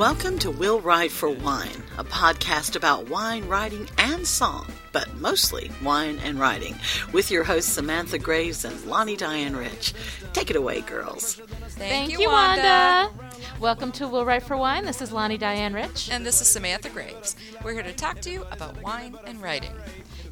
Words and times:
Welcome 0.00 0.38
to 0.38 0.50
Will 0.50 0.80
Write 0.80 1.10
for 1.10 1.28
Wine, 1.28 1.82
a 1.98 2.04
podcast 2.04 2.74
about 2.74 3.10
wine, 3.10 3.46
writing, 3.48 3.86
and 3.98 4.26
song, 4.26 4.66
but 4.92 5.14
mostly 5.16 5.70
wine 5.82 6.18
and 6.24 6.40
writing, 6.40 6.74
with 7.12 7.30
your 7.30 7.44
hosts 7.44 7.70
Samantha 7.70 8.18
Graves 8.18 8.64
and 8.64 8.82
Lani 8.86 9.14
Diane 9.14 9.54
Rich. 9.54 9.92
Take 10.32 10.48
it 10.48 10.56
away, 10.56 10.80
girls. 10.80 11.34
Thank, 11.72 12.18
you, 12.18 12.30
Wanda. 12.30 13.10
Welcome 13.60 13.92
to 13.92 14.08
Will 14.08 14.24
Write 14.24 14.42
for 14.42 14.56
Wine. 14.56 14.86
This 14.86 15.02
is 15.02 15.12
Lani 15.12 15.36
Diane 15.36 15.74
Rich. 15.74 16.08
And 16.10 16.24
this 16.24 16.40
is 16.40 16.48
Samantha 16.48 16.88
Graves. 16.88 17.36
We're 17.62 17.74
here 17.74 17.82
to 17.82 17.92
talk 17.92 18.22
to 18.22 18.30
you 18.30 18.46
about 18.50 18.82
wine 18.82 19.18
and 19.26 19.42
writing. 19.42 19.72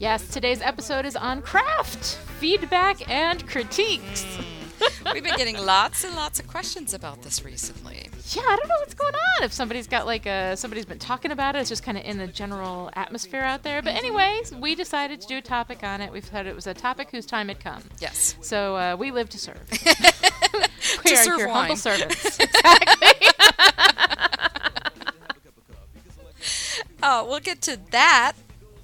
Yes, 0.01 0.27
today's 0.29 0.62
episode 0.62 1.05
is 1.05 1.15
on 1.15 1.43
craft, 1.43 2.17
feedback, 2.41 3.07
and 3.11 3.47
critiques. 3.47 4.25
Hmm. 4.25 5.12
We've 5.12 5.23
been 5.23 5.37
getting 5.37 5.59
lots 5.59 6.05
and 6.05 6.15
lots 6.15 6.41
of 6.41 6.47
questions 6.47 6.95
about 6.95 7.21
this 7.21 7.45
recently. 7.45 8.08
Yeah, 8.31 8.43
I 8.43 8.57
don't 8.57 8.69
know 8.69 8.75
what's 8.81 8.95
going 8.95 9.15
on. 9.15 9.45
If 9.45 9.53
somebody's 9.53 9.87
got 9.87 10.05
like 10.05 10.27
a 10.27 10.55
somebody's 10.57 10.85
been 10.85 10.99
talking 10.99 11.31
about 11.31 11.57
it, 11.57 11.61
it's 11.61 11.69
just 11.71 11.83
kind 11.83 11.97
of 11.97 12.05
in 12.05 12.19
the 12.19 12.27
general 12.27 12.91
atmosphere 12.95 13.41
out 13.43 13.63
there. 13.63 13.81
But 13.81 13.95
anyways, 13.95 14.55
we 14.55 14.75
decided 14.75 15.21
to 15.23 15.27
do 15.27 15.39
a 15.39 15.41
topic 15.43 15.83
on 15.83 16.01
it. 16.03 16.13
We 16.13 16.21
thought 16.21 16.47
it 16.47 16.55
was 16.55 16.67
a 16.67 16.75
topic 16.75 17.11
whose 17.11 17.25
time 17.25 17.49
had 17.49 17.61
come. 17.61 17.83
Yes. 18.01 18.35
So 18.43 18.77
uh, 18.77 18.97
we 18.99 19.11
live 19.13 19.31
to 19.31 19.39
serve. 19.39 19.67
we 19.71 21.11
To 21.11 21.15
are 21.15 21.17
serve 21.17 21.39
your 21.39 21.49
wine. 21.49 21.57
humble 21.57 21.77
servants. 21.77 22.39
exactly. 22.41 23.29
Uh, 27.03 27.25
we'll 27.27 27.41
get 27.41 27.63
to 27.63 27.79
that, 27.92 28.33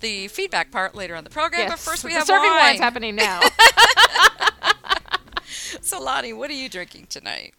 the 0.00 0.28
feedback 0.28 0.70
part, 0.70 0.94
later 0.94 1.16
on 1.16 1.24
the 1.24 1.30
program. 1.30 1.62
yes. 1.62 1.70
But 1.72 1.78
first, 1.80 2.04
we 2.04 2.10
the 2.12 2.18
have 2.18 2.26
serving 2.26 2.48
wine. 2.48 2.58
wine's 2.60 2.80
happening 2.80 3.16
now. 3.16 3.40
So, 5.80 6.00
Lani, 6.00 6.32
what 6.32 6.48
are 6.50 6.54
you 6.54 6.68
drinking 6.70 7.06
tonight? 7.10 7.52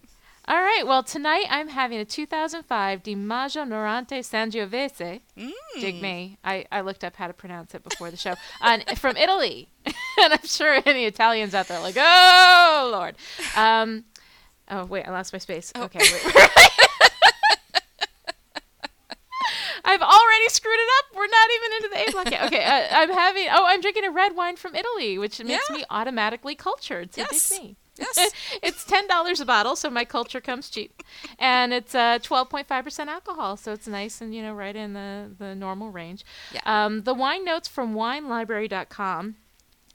All 0.48 0.62
right. 0.62 0.84
Well, 0.86 1.02
tonight 1.02 1.46
I'm 1.50 1.70
having 1.70 1.98
a 2.00 2.06
2005 2.06 3.02
Di 3.02 3.16
Majo 3.16 3.64
Norante 3.66 4.20
Sangiovese. 4.20 5.22
Mm. 5.38 5.52
Dig 5.80 6.00
me. 6.02 6.38
I, 6.44 6.66
I 6.72 6.82
looked 6.82 7.04
up 7.04 7.16
how 7.16 7.26
to 7.28 7.34
pronounce 7.34 7.74
it 7.74 7.84
before 7.84 8.12
the 8.12 8.18
show. 8.18 8.36
Uh, 8.62 8.78
from 8.96 9.18
Italy. 9.18 9.70
and 9.86 10.34
I'm 10.34 10.46
sure 10.46 10.80
any 10.86 11.06
Italians 11.06 11.56
out 11.56 11.68
there 11.68 11.78
are 11.80 11.84
like, 11.84 11.96
oh, 11.98 12.90
Lord. 12.94 13.16
Um, 13.56 14.04
oh, 14.70 14.86
wait. 14.86 15.08
I 15.08 15.12
lost 15.12 15.34
my 15.34 15.40
space. 15.40 15.72
Oh. 15.74 15.84
Okay. 15.86 16.00
Wait. 16.00 16.36
I've 19.88 20.02
already 20.02 20.50
screwed 20.50 20.74
it 20.80 20.90
up. 21.00 21.16
We're 21.18 21.28
not 21.28 21.50
even 21.56 21.72
into 21.78 21.90
the 21.90 22.10
A 22.10 22.12
block 22.12 22.32
yet. 22.32 22.46
Okay, 22.48 22.64
uh, 22.64 22.88
I'm 22.92 23.10
having. 23.12 23.48
Oh, 23.52 23.66
I'm 23.68 23.82
drinking 23.82 24.04
a 24.06 24.10
red 24.12 24.36
wine 24.36 24.56
from 24.56 24.74
Italy, 24.76 25.18
which 25.20 25.40
makes 25.44 25.70
Yeah. 25.70 25.76
me 25.76 25.84
automatically 25.92 26.56
cultured. 26.56 27.14
So 27.14 27.22
Yes. 27.22 27.50
dig 27.50 27.62
me. 27.62 27.76
Yes. 27.98 28.32
it's 28.64 28.84
ten 28.86 29.08
dollars 29.08 29.40
a 29.40 29.46
bottle, 29.46 29.76
so 29.76 29.90
my 29.90 30.06
culture 30.06 30.42
comes 30.42 30.70
cheap, 30.70 31.02
and 31.40 31.74
it's 31.74 31.96
uh, 31.96 32.20
twelve 32.22 32.50
point 32.50 32.68
five 32.68 32.84
percent 32.84 33.10
alcohol, 33.10 33.58
so 33.58 33.72
it's 33.72 33.88
nice 33.88 34.22
and 34.22 34.34
you 34.36 34.42
know 34.42 34.54
right 34.54 34.76
in 34.76 34.94
the 34.94 35.32
the 35.38 35.56
normal 35.56 35.92
range. 35.92 36.26
Yeah. 36.54 36.62
Um, 36.66 37.04
the 37.04 37.14
wine 37.14 37.46
notes 37.46 37.68
from 37.68 37.96
WineLibrary.com. 37.96 39.36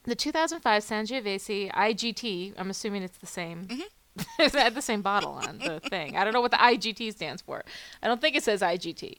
The 0.04 0.14
2005 0.14 0.82
Sangiovese 0.82 1.70
IGT. 1.72 2.54
I'm 2.56 2.70
assuming 2.70 3.02
it's 3.02 3.18
the 3.18 3.26
same. 3.26 3.68
it 4.38 4.52
had 4.52 4.74
the 4.74 4.82
same 4.82 5.02
bottle 5.02 5.32
on 5.32 5.58
the 5.58 5.80
thing. 5.90 6.16
I 6.16 6.24
don't 6.24 6.32
know 6.32 6.40
what 6.40 6.50
the 6.50 6.56
IGT 6.56 7.12
stands 7.12 7.42
for. 7.42 7.62
I 8.02 8.06
don't 8.06 8.20
think 8.20 8.34
it 8.34 8.42
says 8.42 8.62
IGT. 8.62 9.18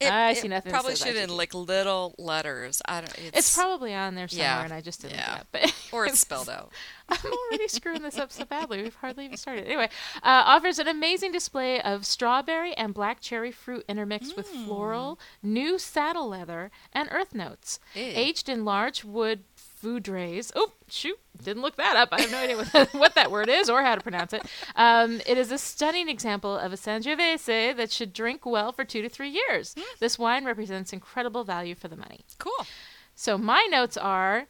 It, 0.00 0.12
I 0.12 0.30
it 0.30 0.36
see 0.38 0.46
nothing 0.48 0.70
Probably 0.70 0.94
should 0.94 1.16
in 1.16 1.28
like 1.36 1.54
little 1.54 2.14
letters. 2.18 2.80
I 2.86 3.00
don't. 3.00 3.18
It's, 3.18 3.38
It's 3.38 3.54
probably 3.56 3.92
on 3.94 4.14
there 4.14 4.28
somewhere, 4.28 4.46
Yeah, 4.46 4.64
and 4.64 4.72
I 4.72 4.80
just 4.80 5.02
didn't 5.02 5.16
yeah. 5.16 5.38
up. 5.40 5.48
But 5.50 5.74
or 5.92 6.06
it's 6.06 6.20
spelled 6.20 6.48
out. 6.48 6.72
I'm 7.08 7.18
already 7.50 7.66
screwing 7.68 8.02
this 8.02 8.16
up 8.16 8.30
so 8.30 8.44
badly. 8.44 8.82
We've 8.82 8.94
hardly 8.94 9.24
even 9.24 9.36
started. 9.36 9.64
Anyway, 9.66 9.88
uh, 10.16 10.42
offers 10.46 10.78
an 10.78 10.86
amazing 10.86 11.32
display 11.32 11.80
of 11.80 12.06
strawberry 12.06 12.74
and 12.74 12.94
black 12.94 13.20
cherry 13.20 13.50
fruit 13.50 13.84
intermixed 13.88 14.36
with 14.36 14.46
floral, 14.46 15.18
new 15.42 15.78
saddle 15.78 16.28
leather, 16.28 16.70
and 16.92 17.08
earth 17.10 17.34
notes. 17.34 17.80
Ew. 17.94 18.02
Aged 18.04 18.48
in 18.48 18.64
large 18.64 19.04
wood 19.04 19.42
foudres. 19.82 20.52
Oh, 20.54 20.72
shoot. 20.88 21.18
Didn't 21.42 21.62
look 21.62 21.76
that 21.76 21.96
up. 21.96 22.08
I 22.12 22.20
have 22.22 22.30
no 22.30 22.38
idea 22.38 22.56
what, 22.56 22.88
what 22.94 23.14
that 23.14 23.30
word 23.30 23.48
is 23.48 23.68
or 23.70 23.82
how 23.82 23.94
to 23.94 24.00
pronounce 24.00 24.32
it. 24.32 24.44
Um, 24.76 25.20
it 25.26 25.38
is 25.38 25.52
a 25.52 25.58
stunning 25.58 26.08
example 26.08 26.56
of 26.56 26.72
a 26.72 26.76
Sangiovese 26.76 27.76
that 27.76 27.90
should 27.90 28.12
drink 28.12 28.44
well 28.44 28.72
for 28.72 28.84
two 28.84 29.02
to 29.02 29.08
three 29.08 29.30
years. 29.30 29.74
This 30.00 30.18
wine 30.18 30.44
represents 30.44 30.92
incredible 30.92 31.44
value 31.44 31.74
for 31.74 31.88
the 31.88 31.96
money. 31.96 32.20
Cool. 32.38 32.66
So 33.14 33.38
my 33.38 33.66
notes 33.70 33.96
are 33.96 34.46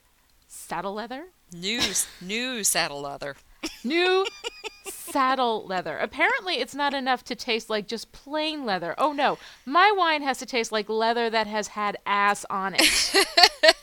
saddle 0.46 0.94
leather, 0.94 1.26
New, 1.52 1.80
new 2.20 2.62
saddle 2.64 3.00
leather. 3.00 3.36
New 3.84 4.26
saddle 4.84 5.66
leather. 5.66 5.96
Apparently, 5.98 6.56
it's 6.56 6.74
not 6.74 6.94
enough 6.94 7.24
to 7.24 7.34
taste 7.34 7.70
like 7.70 7.88
just 7.88 8.12
plain 8.12 8.64
leather. 8.64 8.94
Oh 8.98 9.12
no, 9.12 9.38
my 9.64 9.92
wine 9.96 10.22
has 10.22 10.38
to 10.38 10.46
taste 10.46 10.72
like 10.72 10.88
leather 10.88 11.30
that 11.30 11.46
has 11.46 11.68
had 11.68 11.98
ass 12.06 12.44
on 12.50 12.74
it. 12.78 13.74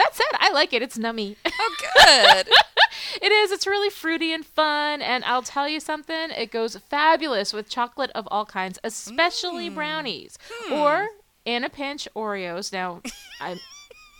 That 0.00 0.14
said, 0.14 0.38
I 0.38 0.50
like 0.50 0.72
it. 0.72 0.82
It's 0.82 0.98
nummy. 0.98 1.36
Oh, 1.44 1.76
good. 2.04 2.48
It 3.20 3.32
is. 3.32 3.50
It's 3.50 3.66
really 3.66 3.90
fruity 3.90 4.32
and 4.32 4.46
fun. 4.46 5.02
And 5.02 5.24
I'll 5.24 5.42
tell 5.42 5.68
you 5.68 5.80
something, 5.80 6.30
it 6.30 6.50
goes 6.50 6.76
fabulous 6.76 7.52
with 7.52 7.68
chocolate 7.68 8.10
of 8.14 8.26
all 8.30 8.46
kinds, 8.46 8.78
especially 8.84 9.68
mm. 9.68 9.74
brownies. 9.74 10.38
Hmm. 10.48 10.72
Or, 10.74 11.08
in 11.44 11.64
a 11.64 11.68
pinch, 11.68 12.08
Oreos. 12.14 12.72
Now, 12.72 13.00
I'm. 13.40 13.58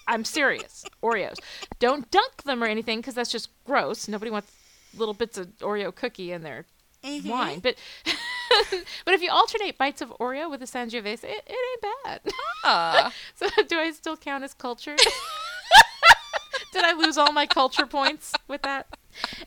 I'm 0.08 0.24
serious. 0.24 0.84
Oreos. 1.04 1.36
Don't 1.78 2.10
dunk 2.10 2.42
them 2.42 2.64
or 2.64 2.66
anything 2.66 2.98
because 2.98 3.14
that's 3.14 3.30
just 3.30 3.48
gross. 3.64 4.08
Nobody 4.08 4.30
wants 4.30 4.50
little 4.96 5.14
bits 5.14 5.38
of 5.38 5.56
Oreo 5.58 5.94
cookie 5.94 6.32
in 6.32 6.42
their 6.42 6.64
mm-hmm. 7.04 7.28
wine. 7.28 7.60
But 7.60 7.76
but 9.04 9.14
if 9.14 9.22
you 9.22 9.30
alternate 9.30 9.78
bites 9.78 10.02
of 10.02 10.10
Oreo 10.18 10.50
with 10.50 10.62
a 10.62 10.66
Sangiovese, 10.66 11.24
it, 11.24 11.44
it 11.46 11.84
ain't 11.84 11.96
bad. 12.04 12.20
Ah, 12.64 13.12
So 13.36 13.46
do 13.68 13.78
I 13.78 13.92
still 13.92 14.16
count 14.16 14.44
as 14.44 14.54
culture? 14.54 14.96
Did 16.72 16.84
I 16.84 16.92
lose 16.92 17.18
all 17.18 17.32
my 17.32 17.46
culture 17.46 17.86
points 17.86 18.32
with 18.48 18.62
that? 18.62 18.86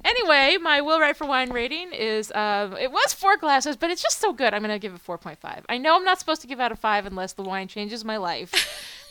Anyway, 0.04 0.58
my 0.62 0.82
Will 0.82 1.00
Write 1.00 1.16
for 1.16 1.26
Wine 1.26 1.52
rating 1.52 1.94
is 1.94 2.32
um, 2.34 2.76
it 2.78 2.92
was 2.92 3.14
four 3.14 3.38
glasses, 3.38 3.78
but 3.78 3.90
it's 3.90 4.02
just 4.02 4.20
so 4.20 4.34
good. 4.34 4.54
I'm 4.54 4.62
gonna 4.62 4.80
give 4.80 4.94
it 4.94 5.00
four 5.02 5.18
point 5.18 5.40
five. 5.40 5.66
I 5.70 5.78
know 5.78 5.96
I'm 5.96 6.04
not 6.04 6.20
supposed 6.20 6.42
to 6.42 6.48
give 6.48 6.60
out 6.60 6.72
a 6.72 6.76
five 6.76 7.06
unless 7.06 7.34
the 7.34 7.44
wine 7.44 7.68
changes 7.68 8.04
my 8.04 8.18
life, 8.18 8.54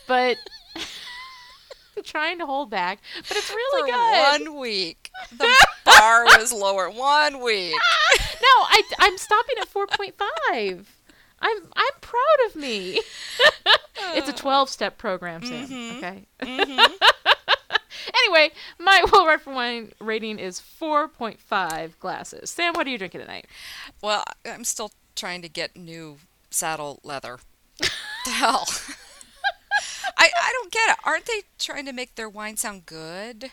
but 0.06 0.36
I'm 1.96 2.02
trying 2.02 2.38
to 2.38 2.46
hold 2.46 2.70
back. 2.70 3.00
But 3.28 3.36
it's 3.36 3.50
really 3.50 3.90
for 3.90 3.96
good. 3.96 4.46
one 4.46 4.60
week, 4.60 5.10
the 5.30 5.48
bar 5.84 6.24
was 6.24 6.52
lower. 6.52 6.90
One 6.90 7.42
week. 7.42 7.74
No, 8.42 8.64
I 8.64 8.82
I'm 8.98 9.16
stopping 9.18 9.54
at 9.60 9.68
four 9.68 9.86
point 9.86 10.16
five. 10.18 10.96
I'm 11.40 11.56
I'm 11.74 11.92
proud 12.00 12.46
of 12.48 12.56
me. 12.56 13.00
it's 14.14 14.28
a 14.28 14.32
uh. 14.32 14.36
12 14.36 14.68
step 14.68 14.98
program, 14.98 15.44
Sam. 15.44 15.68
Mm-hmm. 15.68 15.96
Okay. 15.98 16.26
Mm-hmm. 16.40 17.31
Anyway, 18.14 18.50
my 18.78 19.02
Write 19.12 19.40
for 19.40 19.52
Wine 19.52 19.92
rating 20.00 20.38
is 20.38 20.60
4.5 20.60 21.98
glasses. 21.98 22.50
Sam, 22.50 22.74
what 22.74 22.86
are 22.86 22.90
you 22.90 22.98
drinking 22.98 23.20
tonight? 23.20 23.46
Well, 24.02 24.24
I'm 24.44 24.64
still 24.64 24.92
trying 25.14 25.42
to 25.42 25.48
get 25.48 25.76
new 25.76 26.18
saddle 26.50 27.00
leather. 27.02 27.38
the 27.78 28.30
hell? 28.30 28.66
I, 30.18 30.28
I 30.36 30.52
don't 30.52 30.72
get 30.72 30.90
it. 30.90 30.96
Aren't 31.04 31.26
they 31.26 31.42
trying 31.58 31.86
to 31.86 31.92
make 31.92 32.14
their 32.14 32.28
wine 32.28 32.56
sound 32.56 32.86
good? 32.86 33.50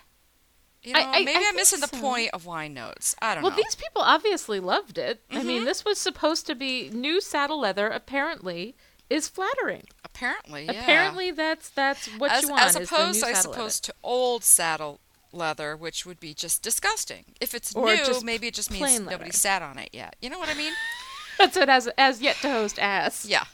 You 0.84 0.94
know, 0.94 1.00
I- 1.00 1.18
I- 1.20 1.24
maybe 1.24 1.44
I 1.46 1.50
am 1.50 1.56
missing 1.56 1.80
the 1.80 1.88
point 1.88 2.32
of 2.34 2.46
wine 2.46 2.74
notes. 2.74 3.16
I 3.22 3.34
don't 3.34 3.44
Well, 3.44 3.52
know. 3.52 3.56
Well, 3.58 3.64
these 3.66 3.76
people 3.76 4.02
obviously 4.02 4.60
loved 4.60 4.98
it. 4.98 5.22
I 5.32 5.44
mean, 5.44 5.58
mm-hmm. 5.58 5.66
this 5.66 5.84
was 5.84 5.98
supposed 5.98 6.46
to 6.48 6.56
be 6.56 6.90
new 6.92 7.20
saddle 7.22 7.60
leather. 7.60 7.88
Apparently, 7.88 8.76
is 9.10 9.28
flattering. 9.28 9.86
Apparently, 10.04 10.66
yeah. 10.66 10.82
Apparently, 10.82 11.32
that's 11.32 11.70
that's 11.70 12.08
what 12.18 12.32
as, 12.32 12.44
you 12.44 12.50
want. 12.50 12.64
as 12.64 12.76
opposed, 12.76 13.24
I 13.24 13.34
suppose, 13.34 13.80
to 13.82 13.94
old 14.04 14.44
saddle 14.44 15.00
leather, 15.32 15.76
which 15.76 16.06
would 16.06 16.20
be 16.20 16.34
just 16.34 16.62
disgusting. 16.62 17.26
If 17.40 17.54
it's 17.54 17.76
Or 17.76 17.86
new, 17.86 18.22
maybe 18.24 18.48
it 18.48 18.54
just 18.54 18.72
means 18.72 18.82
plain 18.82 19.06
nobody 19.06 19.32
sat 19.32 19.62
on 19.62 19.78
it 19.78 19.90
yet. 19.94 20.16
You 20.22 20.30
know 20.30 20.40
what 20.40 20.50
I 20.50 20.54
mean? 20.54 20.74
that's 21.38 21.58
it 21.58 21.70
has 21.70 21.88
as 21.98 22.22
yet 22.22 22.38
to 22.38 22.50
host 22.50 22.80
ass. 22.80 23.26
Yeah. 23.26 23.46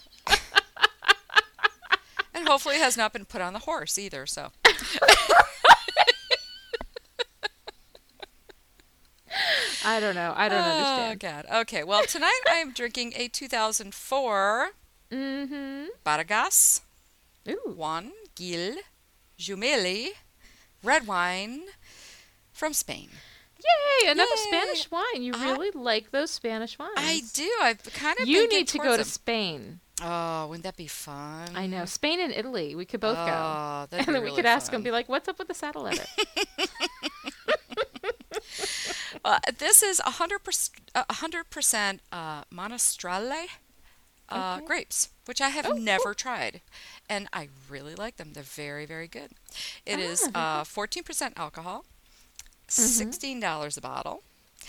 and 2.34 2.48
hopefully 2.48 2.76
it 2.76 2.82
has 2.82 2.98
not 2.98 3.14
been 3.14 3.26
put 3.26 3.42
on 3.42 3.54
the 3.54 3.60
horse 3.60 3.98
either, 3.98 4.26
so. 4.26 4.52
I 9.88 10.00
don't 10.00 10.16
know. 10.16 10.34
I 10.36 10.50
don't 10.50 10.64
oh, 10.64 10.64
understand. 10.64 11.46
Oh, 11.46 11.52
God. 11.52 11.62
Okay, 11.62 11.84
well, 11.84 12.04
tonight 12.06 12.42
I 12.50 12.56
am 12.56 12.72
drinking 12.72 13.14
a 13.16 13.28
2004 13.28 14.72
Mm-hmm. 15.12 15.86
Baragas 16.06 16.82
Ooh. 17.48 17.74
Juan 17.76 18.12
Gil 18.36 18.76
Jumilla 19.40 20.10
red 20.84 21.06
wine 21.08 21.64
from 22.52 22.74
Spain. 22.74 23.10
Yay! 24.04 24.12
Another 24.12 24.30
Yay. 24.36 24.48
Spanish 24.48 24.92
wine. 24.92 25.22
You 25.24 25.34
I- 25.36 25.52
really 25.52 25.72
like 25.72 26.12
those 26.12 26.32
Spanish 26.32 26.78
wines. 26.78 26.94
I 26.98 27.22
do. 27.34 27.50
I've 27.62 27.82
kind 27.94 28.18
of 28.20 28.28
You 28.28 28.48
need 28.48 28.68
to 28.70 28.78
go 28.78 28.84
towards 28.96 29.04
to. 29.04 29.10
Spain. 29.10 29.80
Oh, 30.04 30.48
wouldn't 30.48 30.64
that 30.66 30.76
be 30.76 30.88
fun? 30.88 31.50
I 31.56 31.68
know 31.68 31.86
Spain 31.86 32.20
and 32.20 32.34
Italy. 32.34 32.76
We 32.76 32.84
could 32.86 33.00
both 33.00 33.16
go, 33.16 33.22
Oh, 33.32 33.88
that'd 33.90 34.08
and 34.08 34.16
then 34.16 34.22
we 34.24 34.30
really 34.30 34.36
could 34.36 34.46
ask 34.46 34.72
them, 34.72 34.84
be 34.84 34.92
like, 34.92 35.08
"What's 35.08 35.28
up 35.30 35.40
with 35.40 35.48
the 35.48 35.54
saddle 35.54 35.84
leather?" 35.84 36.04
Uh, 39.24 39.40
this 39.58 39.82
is 39.82 40.00
100%, 40.02 40.70
uh, 40.94 41.04
100% 41.06 42.00
uh, 42.12 42.44
Monastrell 42.54 43.46
uh, 44.30 44.60
grapes, 44.62 45.10
which 45.26 45.42
I 45.42 45.50
have 45.50 45.66
Oh, 45.68 45.74
never 45.74 46.14
tried. 46.14 46.62
And 47.10 47.28
I 47.34 47.50
really 47.70 47.96
like 47.96 48.18
them. 48.18 48.32
They're 48.34 48.44
very, 48.44 48.86
very 48.86 49.08
good. 49.08 49.32
It 49.86 50.00
is 50.00 50.30
Ah, 50.34 50.62
uh, 50.62 50.64
14% 50.64 51.34
alcohol, 51.38 51.86
Mm-hmm. 52.68 53.10
$16 53.10 53.78
a 53.78 53.82
bottle. 53.82 54.24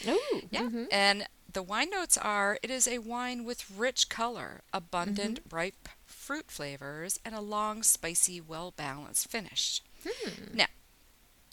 Ooh. 0.06 0.42
Yeah. 0.50 0.68
And 0.90 1.26
the 1.50 1.62
wine 1.62 1.88
notes 1.90 2.18
are 2.18 2.58
it 2.62 2.70
is 2.70 2.86
a 2.86 2.98
wine 2.98 3.44
with 3.44 3.70
rich 3.70 4.08
color, 4.10 4.60
abundant, 4.72 5.40
Mm-hmm. 5.48 5.56
ripe 5.56 5.88
fruit 6.04 6.50
flavors, 6.50 7.18
and 7.24 7.34
a 7.34 7.40
long, 7.40 7.82
spicy, 7.82 8.40
well 8.40 8.72
balanced 8.76 9.30
finish. 9.30 9.80
Hmm. 10.06 10.54
Now, 10.56 10.66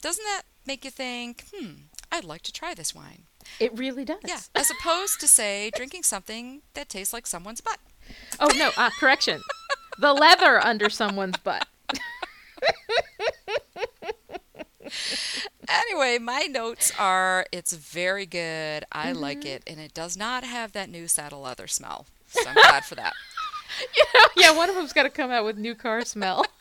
doesn't 0.02 0.26
that 0.26 0.42
make 0.66 0.84
you 0.84 0.92
think, 0.92 1.46
hmm, 1.56 1.74
I'd 2.12 2.26
like 2.26 2.42
to 2.42 2.52
try 2.52 2.74
this 2.74 2.94
wine? 2.94 3.24
It 3.60 3.78
really 3.78 4.04
does. 4.04 4.20
Yeah, 4.28 4.40
as 4.56 4.70
opposed 4.72 5.20
to, 5.22 5.28
say, 5.28 5.72
drinking 5.76 6.04
something 6.04 6.62
that 6.74 6.90
tastes 6.90 7.14
like 7.14 7.26
someone's 7.28 7.62
butt. 7.62 7.80
Oh 8.40 8.50
no, 8.56 8.72
uh, 8.78 8.90
correction. 9.00 9.42
The 10.00 10.14
leather 10.14 10.60
under 10.64 10.90
someone's 10.90 11.38
butt. 11.38 11.68
Anyway, 15.70 16.18
my 16.20 16.42
notes 16.42 16.92
are 17.00 17.46
it's 17.52 17.74
very 17.74 18.26
good. 18.26 18.84
I 18.92 19.12
like 19.12 19.46
it, 19.46 19.64
and 19.66 19.80
it 19.80 19.94
does 19.94 20.18
not 20.18 20.44
have 20.44 20.72
that 20.74 20.90
new 20.90 21.08
saddle 21.08 21.42
leather 21.42 21.68
smell. 21.68 22.06
So 22.28 22.42
I'm 22.48 22.56
glad 22.56 22.86
for 22.86 22.96
that. 22.96 23.14
yeah, 24.38 24.56
one 24.56 24.70
of 24.70 24.76
them's 24.76 24.94
got 24.94 25.04
to 25.04 25.10
come 25.10 25.32
out 25.32 25.46
with 25.46 25.58
new 25.58 25.76
car 25.76 26.04
smell. 26.06 26.46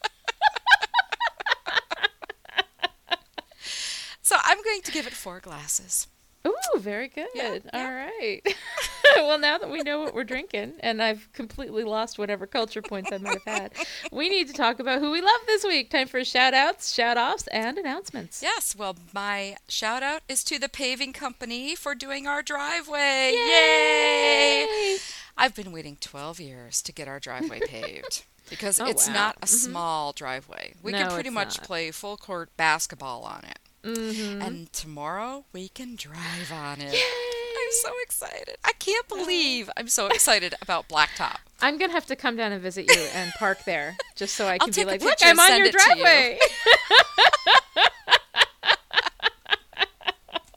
So 4.24 4.36
I'm 4.44 4.62
going 4.62 4.80
to 4.82 4.92
give 4.92 5.06
it 5.06 5.12
four 5.12 5.40
glasses. 5.40 6.06
Ooh, 6.46 6.78
very 6.78 7.08
good. 7.08 7.28
Yeah, 7.34 7.58
All 7.72 7.92
right. 7.92 8.40
well, 9.16 9.38
now 9.38 9.58
that 9.58 9.70
we 9.70 9.82
know 9.82 10.00
what 10.00 10.14
we're 10.14 10.24
drinking, 10.24 10.74
and 10.80 11.00
I've 11.02 11.28
completely 11.32 11.84
lost 11.84 12.18
whatever 12.18 12.46
culture 12.46 12.82
points 12.82 13.12
I 13.12 13.18
might 13.18 13.40
have 13.46 13.60
had, 13.60 13.72
we 14.10 14.28
need 14.28 14.48
to 14.48 14.52
talk 14.52 14.80
about 14.80 15.00
who 15.00 15.10
we 15.12 15.20
love 15.20 15.40
this 15.46 15.64
week. 15.64 15.90
Time 15.90 16.08
for 16.08 16.24
shout 16.24 16.52
outs, 16.54 16.92
shout 16.92 17.16
offs, 17.16 17.46
and 17.48 17.78
announcements. 17.78 18.42
Yes, 18.42 18.74
well, 18.76 18.96
my 19.14 19.56
shout 19.68 20.02
out 20.02 20.22
is 20.28 20.42
to 20.44 20.58
the 20.58 20.68
paving 20.68 21.12
company 21.12 21.76
for 21.76 21.94
doing 21.94 22.26
our 22.26 22.42
driveway. 22.42 23.32
Yay! 23.34 24.96
I've 25.36 25.54
been 25.54 25.72
waiting 25.72 25.96
12 26.00 26.40
years 26.40 26.82
to 26.82 26.92
get 26.92 27.08
our 27.08 27.20
driveway 27.20 27.60
paved 27.66 28.24
because 28.50 28.80
Oh, 28.80 28.86
it's 28.86 29.08
wow. 29.08 29.14
not 29.14 29.36
a 29.36 29.46
mm-hmm. 29.46 29.46
small 29.70 30.12
driveway. 30.12 30.74
We 30.82 30.92
can 30.92 31.10
pretty 31.10 31.30
much 31.30 31.58
not. 31.58 31.66
play 31.66 31.90
full 31.90 32.16
court 32.16 32.50
basketball 32.56 33.22
on 33.22 33.44
it. 33.44 33.58
Mm-hmm. 33.84 34.42
And 34.42 34.72
tomorrow 34.72 35.44
we 35.52 35.68
can 35.68 35.96
drive 35.96 36.52
on 36.52 36.80
it. 36.80 36.94
I'm 36.94 37.72
so 37.72 37.90
excited. 38.02 38.56
I 38.64 38.72
can't 38.78 39.08
believe 39.08 39.68
I'm 39.76 39.88
so 39.88 40.06
excited 40.06 40.54
about 40.62 40.88
Blacktop. 40.88 41.36
I'm 41.62 41.78
gonna 41.78 41.92
have 41.92 42.06
to 42.06 42.16
come 42.16 42.36
down 42.36 42.52
and 42.52 42.62
visit 42.62 42.86
you 42.88 43.06
and 43.14 43.32
park 43.38 43.64
there, 43.64 43.96
just 44.16 44.34
so 44.34 44.46
I 44.46 44.58
can 44.58 44.70
be 44.70 44.84
like, 44.84 45.02
look, 45.02 45.18
I'm 45.22 45.38
on 45.38 45.58
your 45.58 45.66
it 45.66 45.74
you." 45.74 45.78
driveway. 45.78 46.38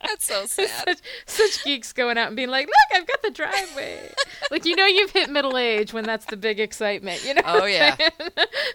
That's 0.08 0.26
so 0.26 0.46
sad. 0.48 0.88
such, 0.88 1.00
such 1.26 1.64
geeks 1.64 1.94
going 1.94 2.18
out 2.18 2.28
and 2.28 2.36
being 2.36 2.50
like, 2.50 2.68
look, 2.68 3.00
I've 3.00 3.08
got 3.08 3.22
the 3.22 3.32
driveway. 3.32 4.12
like 4.52 4.66
you 4.66 4.76
know, 4.76 4.86
you've 4.86 5.12
hit 5.12 5.30
middle 5.30 5.58
age 5.58 5.94
when 5.94 6.04
that's 6.06 6.26
the 6.26 6.38
big 6.38 6.60
excitement. 6.60 7.26
You 7.26 7.36
know? 7.36 7.42
Oh, 7.46 7.66
yeah. 7.66 7.96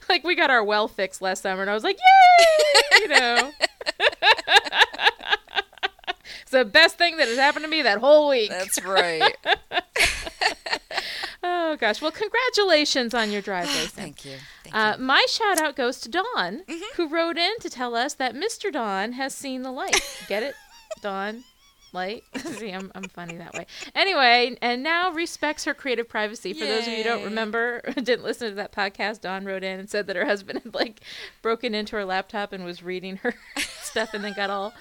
like 0.08 0.24
we 0.24 0.34
got 0.34 0.50
our 0.50 0.62
well 0.64 0.88
fixed 0.88 1.22
last 1.22 1.42
summer, 1.42 1.62
and 1.62 1.70
I 1.70 1.74
was 1.74 1.84
like, 1.84 1.98
yay! 1.98 2.98
You 3.00 3.08
know. 3.08 3.52
It's 6.52 6.58
the 6.58 6.64
best 6.64 6.98
thing 6.98 7.16
that 7.18 7.28
has 7.28 7.38
happened 7.38 7.64
to 7.64 7.70
me 7.70 7.82
that 7.82 7.98
whole 7.98 8.28
week. 8.28 8.50
That's 8.50 8.82
right. 8.84 9.36
Oh 11.42 11.76
gosh. 11.76 12.02
Well, 12.02 12.10
congratulations 12.10 13.14
on 13.14 13.30
your 13.30 13.40
driveway. 13.40 13.72
Sam. 13.72 13.88
Thank 13.88 14.24
you. 14.26 14.36
Thank 14.64 14.74
Uh, 14.76 14.96
you. 14.98 15.04
my 15.04 15.24
shout 15.28 15.58
out 15.58 15.74
goes 15.74 15.98
to 16.00 16.08
Dawn, 16.10 16.26
Mm-hmm. 16.68 16.74
who 16.96 17.08
wrote 17.08 17.38
in 17.38 17.58
to 17.60 17.70
tell 17.70 17.94
us 17.94 18.12
that 18.14 18.34
Mr. 18.34 18.70
Dawn 18.70 19.12
has 19.12 19.34
seen 19.34 19.62
the 19.62 19.70
light. 19.72 20.00
Get 20.28 20.42
it? 20.42 20.54
Dawn, 21.02 21.44
light. 21.94 22.24
See, 22.36 22.70
I'm, 22.72 22.92
I'm 22.94 23.04
funny 23.04 23.36
that 23.38 23.54
way. 23.54 23.66
Anyway, 23.94 24.58
and 24.60 24.82
now 24.82 25.12
respects 25.12 25.64
her 25.64 25.72
creative 25.72 26.08
privacy. 26.10 26.52
For 26.52 26.66
those 26.66 26.82
of 26.82 26.88
you 26.88 26.98
who 26.98 27.04
don't 27.04 27.20
Yay. 27.20 27.24
remember, 27.26 27.80
didn't 27.94 28.22
listen 28.24 28.50
to 28.50 28.54
that 28.56 28.72
podcast, 28.72 29.22
Dawn 29.22 29.46
wrote 29.46 29.64
in 29.64 29.80
and 29.80 29.88
said 29.88 30.08
that 30.08 30.16
her 30.16 30.26
husband 30.26 30.60
had 30.64 30.74
like 30.74 31.00
broken 31.40 31.74
into 31.74 31.96
her 31.96 32.04
laptop 32.04 32.52
and 32.52 32.64
was 32.66 32.82
reading 32.82 33.16
her 33.18 33.34
stuff 33.80 34.12
and 34.12 34.22
then 34.22 34.34
got 34.34 34.50
all 34.50 34.74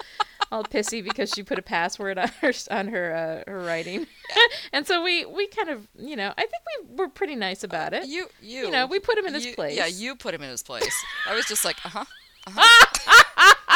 all 0.51 0.63
pissy 0.63 1.04
because 1.04 1.31
she 1.31 1.44
put 1.44 1.60
a 1.60 1.62
password 1.62 2.18
on 2.18 2.30
her 2.42 2.54
on 2.72 2.88
her 2.88 3.44
uh, 3.48 3.51
her 3.51 3.60
writing. 3.60 4.07
and 4.74 4.86
so 4.88 5.04
we 5.04 5.25
we 5.25 5.48
kind 5.48 5.69
of, 5.69 5.88
you 5.98 6.16
know, 6.16 6.34
I 6.38 6.42
think 6.42 6.63
we 6.90 6.96
were 6.96 7.10
pretty 7.10 7.36
nice 7.36 7.63
about 7.63 7.94
it. 7.94 8.07
You, 8.07 8.28
you, 8.42 8.66
you 8.66 8.72
know, 8.72 8.86
we 8.88 9.00
put 9.00 9.18
him 9.18 9.25
in 9.25 9.34
his 9.34 9.46
you- 9.46 9.56
place. 9.56 9.78
Yeah, 9.78 9.86
you 9.88 10.16
put 10.16 10.34
him 10.34 10.42
in 10.42 10.50
his 10.50 10.63
place. 10.63 10.96
I 11.28 11.36
was 11.36 11.46
just 11.46 11.63
like, 11.66 11.78
uh 11.86 11.90
huh. 11.90 12.06
Uh-huh. 12.48 12.86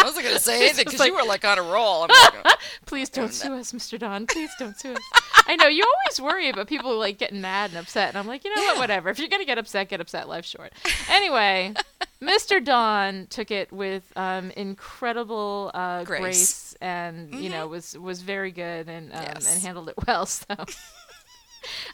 I 0.03 0.05
wasn't 0.05 0.25
gonna 0.25 0.39
say 0.39 0.63
anything 0.65 0.85
because 0.89 1.05
you 1.05 1.15
were 1.15 1.23
like 1.23 1.45
on 1.45 1.57
a 1.57 1.63
roll. 1.63 2.03
I'm 2.03 2.09
like, 2.43 2.57
Please 2.85 3.09
don't 3.09 3.33
sue 3.33 3.53
us, 3.55 3.71
Mr. 3.71 3.97
Dawn. 3.97 4.27
Please 4.27 4.51
don't 4.59 4.77
sue 4.77 4.91
us. 4.93 5.01
I 5.47 5.55
know 5.55 5.67
you 5.67 5.83
always 5.83 6.19
worry 6.19 6.49
about 6.49 6.67
people 6.67 6.97
like 6.97 7.17
getting 7.17 7.41
mad 7.41 7.71
and 7.71 7.79
upset, 7.79 8.09
and 8.09 8.17
I'm 8.17 8.27
like, 8.27 8.43
you 8.43 8.53
know 8.53 8.61
what, 8.63 8.77
whatever. 8.79 9.09
If 9.09 9.19
you're 9.19 9.29
gonna 9.29 9.45
get 9.45 9.57
upset, 9.57 9.89
get 9.89 10.01
upset. 10.01 10.27
Life's 10.27 10.49
short. 10.49 10.73
Anyway, 11.09 11.73
Mr. 12.21 12.63
Dawn 12.63 13.27
took 13.29 13.49
it 13.51 13.71
with 13.71 14.03
um, 14.15 14.51
incredible 14.51 15.71
uh, 15.73 16.03
grace. 16.03 16.21
Grace. 16.21 16.75
and 16.81 17.33
you 17.35 17.49
know 17.49 17.67
was 17.67 17.97
was 17.97 18.21
very 18.21 18.51
good 18.51 18.89
and 18.89 19.11
um, 19.13 19.21
Yes. 19.23 19.53
and 19.53 19.63
handled 19.63 19.89
it 19.89 19.95
well. 20.05 20.25
So. 20.25 20.45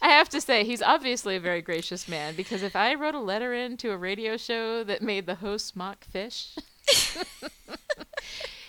I 0.02 0.10
have 0.10 0.30
to 0.30 0.42
say, 0.42 0.64
he's 0.64 0.82
obviously 0.82 1.36
a 1.36 1.40
very 1.40 1.62
gracious 1.62 2.08
man 2.08 2.34
because 2.36 2.64
if 2.64 2.76
I 2.76 2.96
wrote 2.96 3.14
a 3.14 3.20
letter 3.20 3.54
in 3.54 3.78
to 3.78 3.92
a 3.92 3.98
radio 3.98 4.36
show 4.36 4.84
that 4.84 5.04
made 5.04 5.28
the 5.28 5.36
host 5.36 5.76
mock 5.76 6.04
fish, 6.06 6.56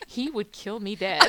he 0.06 0.30
would 0.30 0.52
kill 0.52 0.80
me 0.80 0.96
dead. 0.96 1.26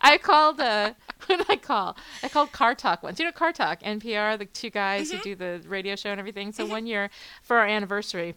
I 0.00 0.18
called 0.18 0.60
uh 0.60 0.92
what 1.26 1.38
did 1.38 1.46
I 1.48 1.56
call? 1.56 1.96
I 2.22 2.28
called 2.28 2.52
Car 2.52 2.74
Talk 2.74 3.02
once. 3.02 3.18
You 3.18 3.26
know 3.26 3.32
Car 3.32 3.52
Talk, 3.52 3.82
NPR, 3.82 4.38
the 4.38 4.46
two 4.46 4.70
guys 4.70 5.10
who 5.10 5.18
do 5.18 5.34
the 5.34 5.62
radio 5.66 5.94
show 5.96 6.10
and 6.10 6.18
everything. 6.18 6.52
So 6.52 6.66
one 6.66 6.86
year 6.86 7.10
for 7.42 7.58
our 7.58 7.66
anniversary, 7.66 8.34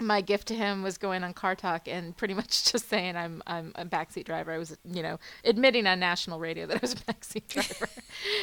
my 0.00 0.20
gift 0.20 0.48
to 0.48 0.54
him 0.54 0.82
was 0.82 0.98
going 0.98 1.24
on 1.24 1.32
Car 1.34 1.54
Talk 1.54 1.88
and 1.88 2.16
pretty 2.16 2.34
much 2.34 2.64
just 2.72 2.88
saying 2.88 3.16
I'm 3.16 3.42
I'm 3.46 3.72
a 3.74 3.84
backseat 3.84 4.24
driver. 4.24 4.52
I 4.52 4.58
was, 4.58 4.76
you 4.84 5.02
know, 5.02 5.18
admitting 5.44 5.86
on 5.86 6.00
national 6.00 6.38
radio 6.38 6.66
that 6.66 6.76
I 6.76 6.80
was 6.80 6.92
a 6.92 6.96
backseat 7.12 7.48
driver, 7.48 7.88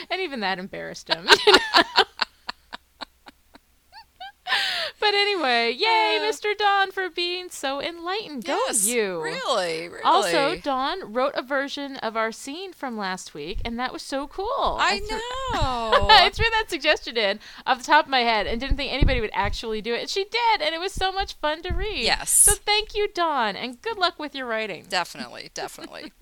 and 0.10 0.22
even 0.22 0.42
that 0.42 0.60
embarrassed 0.60 1.10
him. 1.10 1.28
you 1.48 1.54
know? 1.54 2.04
but 5.00 5.14
anyway, 5.14 5.72
yay, 5.72 6.18
Uh. 6.20 6.24
Mr. 6.24 6.58
Dawn, 6.58 6.92
for 6.92 7.10
being 7.10 7.50
so 7.50 7.82
enlightened. 7.82 8.46
Go 8.46 8.60
yes, 8.68 8.86
you! 8.88 9.22
Really, 9.22 9.88
really. 9.88 10.02
Also, 10.04 10.56
Dawn 10.58 11.14
wrote 11.14 11.34
a 11.36 11.42
version 11.42 11.96
of 11.98 12.18
our 12.18 12.32
scene 12.32 12.74
from 12.74 12.98
last 12.98 13.34
week, 13.34 13.60
and 13.64 13.80
that 13.80 13.94
was 13.94 14.02
so 14.02 14.28
cool. 14.28 14.78
I 14.80 15.00
threw- 15.00 15.18
know. 15.54 16.08
I 16.10 16.30
threw 16.34 16.46
that 16.52 16.66
suggestion 16.70 17.18
in 17.18 17.40
off 17.66 17.78
the 17.80 17.84
top 17.86 18.06
of 18.06 18.12
my 18.12 18.20
head 18.22 18.46
and 18.48 18.60
didn't 18.60 18.78
think 18.78 18.92
anybody 18.92 19.22
would 19.22 19.32
actually 19.34 19.82
do 19.82 19.94
it. 19.94 20.02
And 20.02 20.10
she 20.10 20.26
did, 20.26 20.62
and 20.62 20.76
it 20.76 20.80
was 20.80 20.92
so 20.94 21.12
much 21.12 21.34
fun 21.36 21.62
to 21.64 21.74
read. 21.74 22.04
Yes. 22.04 22.32
So 22.32 22.54
thank 22.54 22.96
you, 22.96 23.08
Dawn, 23.14 23.56
and 23.56 23.82
good 23.82 23.98
luck 23.98 24.20
with 24.20 24.36
your 24.36 24.46
writing. 24.48 24.86
definitely, 24.90 25.52
definitely. 25.54 26.12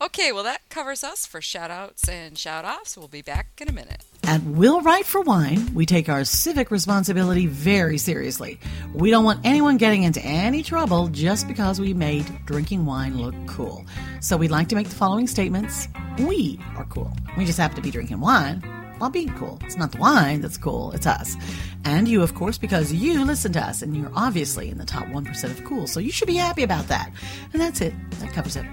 okay, 0.00 0.32
well 0.32 0.44
that 0.44 0.68
covers 0.68 1.02
us 1.04 1.26
for 1.26 1.40
shout 1.40 1.70
outs 1.70 2.08
and 2.08 2.36
shout 2.38 2.64
offs. 2.64 2.96
We'll 2.96 3.08
be 3.08 3.22
back 3.22 3.60
in 3.60 3.68
a 3.68 3.72
minute. 3.72 4.04
At 4.24 4.42
Will 4.42 4.80
Write 4.80 5.06
for 5.06 5.20
Wine, 5.20 5.72
we 5.72 5.86
take 5.86 6.08
our 6.08 6.24
civic 6.24 6.72
responsibility 6.72 7.46
very 7.46 7.96
seriously. 7.96 8.58
We 8.92 9.10
don't 9.10 9.24
want 9.24 9.40
anyone 9.44 9.76
getting 9.76 10.02
into 10.02 10.20
any 10.24 10.64
trouble 10.64 11.08
just 11.08 11.46
because 11.46 11.80
we 11.80 11.94
made 11.94 12.26
drinking 12.44 12.86
wine 12.86 13.18
look 13.18 13.34
cool. 13.46 13.84
So 14.20 14.36
we'd 14.36 14.50
like 14.50 14.68
to 14.70 14.74
make 14.74 14.88
the 14.88 14.96
following 14.96 15.28
statements. 15.28 15.86
We 16.18 16.58
are 16.76 16.86
cool. 16.86 17.12
We 17.38 17.44
just 17.44 17.58
happen 17.58 17.76
to 17.76 17.82
be 17.82 17.92
drinking 17.92 18.20
wine 18.20 18.62
while 18.98 19.10
being 19.10 19.32
cool. 19.34 19.58
It's 19.62 19.76
not 19.76 19.92
the 19.92 19.98
wine 19.98 20.40
that's 20.40 20.56
cool, 20.56 20.90
it's 20.92 21.06
us. 21.06 21.36
And 21.84 22.08
you, 22.08 22.22
of 22.22 22.34
course, 22.34 22.58
because 22.58 22.92
you 22.92 23.24
listen 23.24 23.52
to 23.52 23.60
us 23.60 23.82
and 23.82 23.96
you're 23.96 24.12
obviously 24.14 24.70
in 24.70 24.78
the 24.78 24.84
top 24.84 25.06
1% 25.06 25.44
of 25.44 25.64
cool. 25.64 25.86
So 25.86 26.00
you 26.00 26.10
should 26.10 26.26
be 26.26 26.36
happy 26.36 26.64
about 26.64 26.88
that. 26.88 27.12
And 27.52 27.62
that's 27.62 27.80
it. 27.80 27.94
That 28.18 28.32
covers 28.32 28.56
it. 28.56 28.66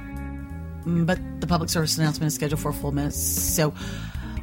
Mm, 0.86 1.06
But 1.06 1.20
the 1.42 1.48
public 1.48 1.70
service 1.70 1.98
announcement 1.98 2.28
is 2.28 2.36
scheduled 2.36 2.60
for 2.62 2.70
a 2.70 2.74
full 2.74 2.92
minute, 2.92 3.14
so 3.14 3.72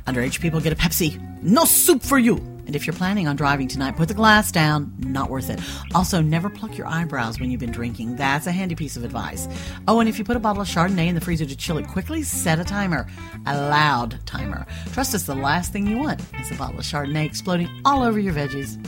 underage 0.06 0.40
people 0.40 0.61
get 0.61 0.73
a 0.73 0.76
Pepsi. 0.76 1.18
No 1.42 1.64
soup 1.64 2.02
for 2.02 2.18
you! 2.18 2.37
And 2.66 2.76
if 2.76 2.87
you're 2.87 2.94
planning 2.94 3.26
on 3.26 3.35
driving 3.35 3.66
tonight, 3.66 3.97
put 3.97 4.06
the 4.06 4.14
glass 4.14 4.52
down. 4.52 4.94
Not 4.99 5.28
worth 5.28 5.50
it. 5.50 5.59
Also, 5.92 6.20
never 6.20 6.49
pluck 6.49 6.78
your 6.78 6.87
eyebrows 6.87 7.40
when 7.40 7.50
you've 7.50 7.59
been 7.59 7.73
drinking. 7.73 8.14
That's 8.14 8.47
a 8.47 8.52
handy 8.52 8.76
piece 8.76 8.97
of 8.97 9.02
advice. 9.02 9.49
Oh, 9.88 9.99
and 9.99 10.09
if 10.09 10.20
you 10.20 10.25
put 10.25 10.37
a 10.37 10.40
bottle 10.40 10.62
of 10.62 10.68
Chardonnay 10.68 11.09
in 11.09 11.16
the 11.16 11.20
freezer 11.20 11.44
to 11.47 11.56
chill 11.56 11.78
it 11.78 11.88
quickly, 11.88 12.23
set 12.23 12.61
a 12.61 12.64
timer. 12.64 13.09
A 13.47 13.56
loud 13.70 14.25
timer. 14.25 14.66
Trust 14.92 15.16
us, 15.16 15.25
the 15.25 15.35
last 15.35 15.73
thing 15.73 15.85
you 15.88 15.99
want 15.99 16.20
is 16.40 16.52
a 16.52 16.54
bottle 16.54 16.78
of 16.78 16.85
Chardonnay 16.85 17.25
exploding 17.26 17.68
all 17.85 18.04
over 18.04 18.20
your 18.20 18.35
veggies. 18.35 18.78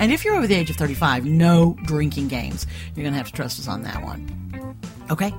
And 0.00 0.10
if 0.10 0.24
you're 0.24 0.34
over 0.34 0.48
the 0.48 0.56
age 0.56 0.70
of 0.70 0.74
35, 0.76 1.24
no 1.24 1.76
drinking 1.84 2.26
games. 2.26 2.66
You're 2.96 3.04
going 3.04 3.12
to 3.12 3.18
have 3.18 3.28
to 3.28 3.34
trust 3.34 3.60
us 3.60 3.68
on 3.68 3.82
that 3.82 4.02
one. 4.02 4.74
Okay? 5.12 5.32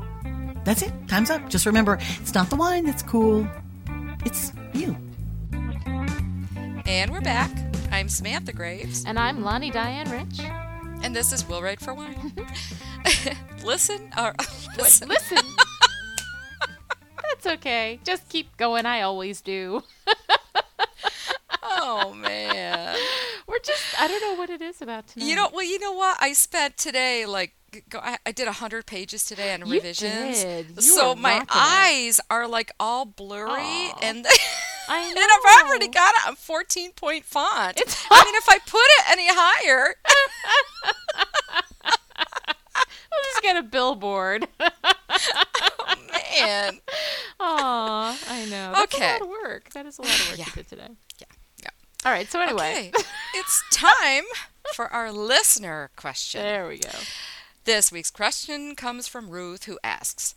That's 0.70 0.84
it. 0.84 0.94
Time's 1.08 1.32
up. 1.32 1.50
Just 1.50 1.66
remember, 1.66 1.98
it's 2.22 2.36
not 2.36 2.52
the 2.52 2.56
wine 2.56 2.86
that's 2.86 3.02
cool. 3.02 3.48
It's 4.24 4.54
you. 4.72 4.96
And 6.86 7.10
we're 7.10 7.22
back. 7.22 7.50
I'm 7.92 8.08
Samantha 8.08 8.54
Graves, 8.54 9.04
And 9.08 9.18
I'm 9.18 9.42
Lani 9.44 9.72
Diane 9.72 10.12
Rich. 10.12 10.42
and 11.02 11.16
this 11.16 11.34
is 11.34 11.48
Will 11.50 11.64
Write 11.64 11.80
for 11.80 11.96
Wine. 11.96 12.36
listen, 13.64 14.12
or 14.16 14.36
listen. 14.78 15.08
Listen. 15.08 15.40
That's 17.24 17.48
okay. 17.48 18.00
Just 18.04 18.30
keep 18.30 18.56
going. 18.58 18.86
I 18.86 19.02
always 19.02 19.42
do. 19.42 19.82
Oh 21.64 22.14
man. 22.14 22.96
We're 23.48 23.58
just, 23.66 24.00
I 24.00 24.08
don't 24.08 24.22
know 24.22 24.36
what 24.36 24.52
it 24.52 24.62
is 24.62 24.84
about 24.84 25.08
tonight. 25.08 25.26
You 25.26 25.36
know, 25.36 25.50
well, 25.52 25.66
you 25.66 25.80
know 25.80 25.94
what? 25.94 26.18
I 26.22 26.34
spent 26.34 26.78
today 26.78 27.26
like 27.26 27.56
go, 27.90 28.00
I, 28.00 28.18
I 28.26 28.32
did 28.32 28.48
a 28.48 28.52
hundred 28.54 28.86
pages 28.86 29.24
today 29.26 29.54
on 29.54 29.66
You 29.66 29.74
revisions. 29.74 30.44
did. 30.44 30.82
So 30.84 31.16
my 31.16 31.40
rocking 31.40 31.48
it. 31.48 31.56
eyes 31.56 32.20
are 32.30 32.48
like 32.48 32.72
all 32.80 33.06
blurry, 33.06 33.52
Aw. 33.62 34.00
and 34.02 34.26
I 34.90 35.00
and 35.10 35.18
I've 35.18 35.68
already 35.68 35.88
got 35.88 36.14
it 36.16 36.28
on 36.28 36.36
fourteen 36.36 36.92
point 36.94 37.26
font. 37.26 37.78
It's- 37.80 38.06
I 38.10 38.24
mean, 38.26 38.36
if 38.38 38.50
I 38.50 38.58
put 38.60 38.82
it 38.82 39.10
any 39.12 39.28
higher, 39.30 39.96
We'll 43.12 43.24
just 43.34 43.42
get 43.44 43.58
a 43.58 43.64
billboard. 43.64 44.48
oh, 44.60 45.96
man. 46.40 46.80
Aw, 47.40 48.18
I 48.30 48.46
know. 48.46 48.72
That's 48.74 48.96
Okay. 48.96 49.10
a 49.10 49.12
lot 49.14 49.22
of 49.24 49.28
work. 49.30 49.70
That 49.72 49.86
is 49.86 49.98
a 49.98 50.02
lot 50.04 50.12
of 50.12 50.30
work 50.30 50.38
Yeah. 50.40 50.46
you 50.48 50.52
did 50.54 50.68
today. 50.70 50.88
Yeah, 51.20 51.26
yeah. 51.64 51.70
All 52.06 52.12
right. 52.12 52.30
So 52.32 52.40
anyway, 52.40 52.92
Okay, 52.96 53.04
it's 53.36 53.64
time 53.74 54.24
for 54.76 54.88
our 54.88 55.12
listener 55.12 55.90
question. 55.96 56.42
there 56.42 56.68
we 56.68 56.78
go. 56.80 56.90
This 57.70 57.92
week's 57.92 58.10
question 58.10 58.74
comes 58.74 59.08
from 59.08 59.30
Ruth, 59.30 59.66
who 59.66 59.78
asks 59.84 60.34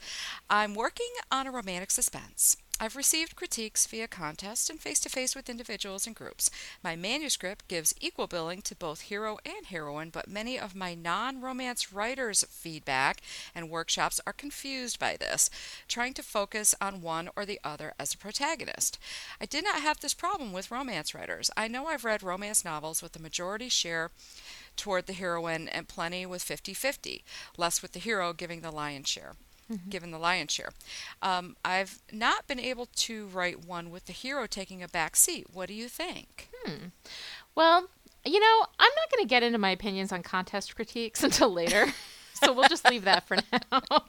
I'm 0.50 0.74
working 0.74 1.08
on 1.30 1.46
a 1.46 1.50
romantic 1.50 1.90
suspense. 1.90 2.58
I've 2.78 2.94
received 2.94 3.36
critiques 3.36 3.86
via 3.86 4.06
contest 4.06 4.68
and 4.68 4.78
face 4.78 5.00
to 5.00 5.08
face 5.08 5.34
with 5.34 5.48
individuals 5.48 6.06
and 6.06 6.14
groups. 6.14 6.50
My 6.82 6.94
manuscript 6.94 7.68
gives 7.68 7.94
equal 8.02 8.26
billing 8.26 8.60
to 8.62 8.74
both 8.74 9.02
hero 9.02 9.38
and 9.46 9.64
heroine, 9.64 10.10
but 10.10 10.28
many 10.28 10.58
of 10.58 10.74
my 10.74 10.94
non 10.94 11.40
romance 11.40 11.90
writers' 11.90 12.44
feedback 12.50 13.22
and 13.54 13.70
workshops 13.70 14.20
are 14.26 14.34
confused 14.34 14.98
by 14.98 15.16
this, 15.16 15.48
trying 15.88 16.12
to 16.14 16.22
focus 16.22 16.74
on 16.82 17.00
one 17.00 17.30
or 17.34 17.46
the 17.46 17.60
other 17.64 17.94
as 17.98 18.12
a 18.12 18.18
protagonist. 18.18 18.98
I 19.40 19.46
did 19.46 19.64
not 19.64 19.80
have 19.80 20.00
this 20.00 20.12
problem 20.12 20.52
with 20.52 20.70
romance 20.70 21.14
writers. 21.14 21.50
I 21.56 21.66
know 21.68 21.86
I've 21.86 22.04
read 22.04 22.22
romance 22.22 22.62
novels 22.62 23.00
with 23.00 23.12
the 23.12 23.22
majority 23.22 23.70
share 23.70 24.10
toward 24.76 25.06
the 25.06 25.12
heroine 25.12 25.68
and 25.68 25.88
plenty 25.88 26.24
with 26.26 26.44
50-50 26.44 27.22
less 27.56 27.82
with 27.82 27.92
the 27.92 27.98
hero 28.00 28.32
giving 28.32 28.60
the 28.60 28.70
lion's 28.70 29.08
share 29.08 29.34
given 29.88 30.10
the 30.10 30.18
lion's 30.18 30.52
share 30.52 30.70
um, 31.22 31.56
i've 31.64 32.00
not 32.12 32.46
been 32.46 32.60
able 32.60 32.86
to 32.94 33.26
write 33.28 33.64
one 33.64 33.90
with 33.90 34.04
the 34.06 34.12
hero 34.12 34.46
taking 34.46 34.82
a 34.82 34.88
back 34.88 35.16
seat 35.16 35.46
what 35.52 35.66
do 35.68 35.74
you 35.74 35.88
think 35.88 36.48
Well, 37.54 37.88
you 38.24 38.38
know, 38.38 38.66
I'm 38.78 38.90
not 38.96 39.10
going 39.10 39.24
to 39.24 39.28
get 39.28 39.42
into 39.42 39.58
my 39.58 39.70
opinions 39.70 40.12
on 40.12 40.22
contest 40.22 40.74
critiques 40.76 41.22
until 41.28 41.52
later. 41.52 41.86
so 42.34 42.52
we'll 42.52 42.68
just 42.68 42.88
leave 42.88 43.04
that 43.04 43.26
for 43.26 43.36
now. 43.50 43.80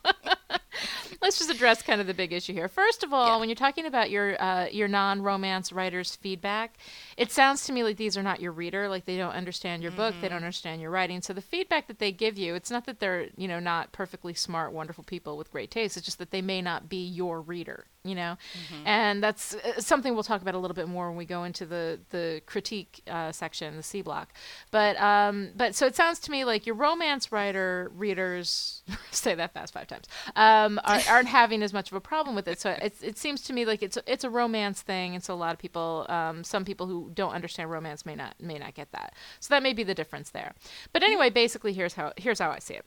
Let's 1.22 1.38
just 1.39 1.50
address 1.50 1.82
kind 1.82 2.01
of 2.01 2.08
the 2.08 2.13
big 2.13 2.34
issue 2.34 2.53
here. 2.53 2.67
First 2.67 3.03
of 3.03 3.13
all, 3.13 3.27
Yeah. 3.27 3.38
when 3.38 3.48
you're 3.50 3.55
talking 3.55 3.86
about 3.86 4.10
your 4.12 4.41
uh, 4.41 4.67
your 4.67 4.88
non-romance 4.88 5.72
writers' 5.72 6.15
feedback, 6.15 6.75
it 7.17 7.32
sounds 7.32 7.65
to 7.65 7.74
me 7.74 7.84
like 7.84 7.98
these 7.98 8.17
are 8.17 8.24
not 8.24 8.39
your 8.39 8.51
reader. 8.51 8.88
Like 8.88 9.05
they 9.05 9.17
don't 9.17 9.34
understand 9.34 9.84
your 9.84 9.91
book, 9.91 10.15
they 10.22 10.29
don't 10.29 10.38
understand 10.38 10.82
your 10.82 10.91
writing. 10.91 11.22
So 11.22 11.34
the 11.34 11.41
feedback 11.41 11.88
that 11.88 12.00
they 12.00 12.12
give 12.12 12.38
you, 12.38 12.55
it's 12.55 12.72
not 12.72 12.86
that 12.86 13.00
they're 13.00 13.27
you 13.38 13.48
know 13.48 13.60
not 13.60 13.91
perfectly 13.91 14.34
smart, 14.34 14.74
wonderful 14.74 15.03
people 15.03 15.38
with 15.38 15.51
great 15.51 15.72
taste. 15.72 15.98
It's 15.98 16.05
just 16.05 16.20
that 16.20 16.32
they 16.32 16.41
may 16.41 16.62
not 16.62 16.89
be 16.89 17.05
your 17.05 17.41
reader. 17.41 17.86
You 18.05 18.15
know, 18.15 18.38
and 18.86 19.24
that's 19.24 19.55
uh, 19.55 19.79
something 19.79 20.13
we'll 20.13 20.24
talk 20.24 20.41
about 20.41 20.55
a 20.55 20.58
little 20.58 20.75
bit 20.75 20.89
more 20.89 21.08
when 21.08 21.15
we 21.15 21.24
go 21.24 21.46
into 21.46 21.65
the 21.65 22.01
the 22.10 22.41
critique 22.46 23.01
uh, 23.08 23.32
section, 23.32 23.77
the 23.77 23.84
C 23.84 24.01
block. 24.01 24.34
But 24.72 25.00
um, 25.00 25.51
but 25.55 25.74
so 25.74 25.86
it 25.86 25.96
sounds 25.96 26.20
to 26.20 26.32
me 26.32 26.43
like 26.43 26.65
your 26.65 26.75
romance 26.75 27.32
writer 27.32 27.89
readers 27.96 28.84
say 29.12 29.36
that 29.36 29.53
fast 29.53 29.74
five 29.74 29.88
times 29.88 30.08
um, 30.36 30.82
are, 30.84 31.00
aren't 31.10 31.27
having 31.39 31.63
as 31.63 31.72
much 31.72 31.91
of 31.91 31.96
a 31.96 32.01
problem 32.01 32.36
with 32.36 32.48
it. 32.48 32.60
So 32.60 32.72
it 32.72 32.96
it 33.01 33.17
seems 33.17 33.41
to 33.43 33.53
me 33.53 33.63
like 33.63 33.82
it's 33.82 33.98
it's 34.05 34.25
a 34.25 34.29
romance 34.29 34.82
thing, 34.82 35.15
and 35.15 35.24
so 35.24 35.34
a 35.34 35.36
lot 35.36 35.53
of 35.53 35.60
people, 35.60 36.05
um, 36.10 36.43
some 36.43 36.65
people 36.65 36.88
who 36.88 37.03
don't 37.14 37.34
understand 37.34 37.72
romance 37.72 38.06
may 38.06 38.16
not 38.16 38.36
may 38.42 38.58
not 38.58 38.74
get 38.74 38.92
that. 38.92 39.14
So 39.40 39.54
that 39.54 39.64
may 39.64 39.74
be 39.74 39.84
the 39.84 39.96
difference 39.96 40.30
there. 40.30 40.54
But 40.92 41.04
anyway, 41.04 41.30
basically 41.30 41.74
here's 41.74 41.94
how 41.94 42.14
here's 42.18 42.40
how 42.40 42.52
I 42.52 42.60
see 42.60 42.76
it. 42.76 42.86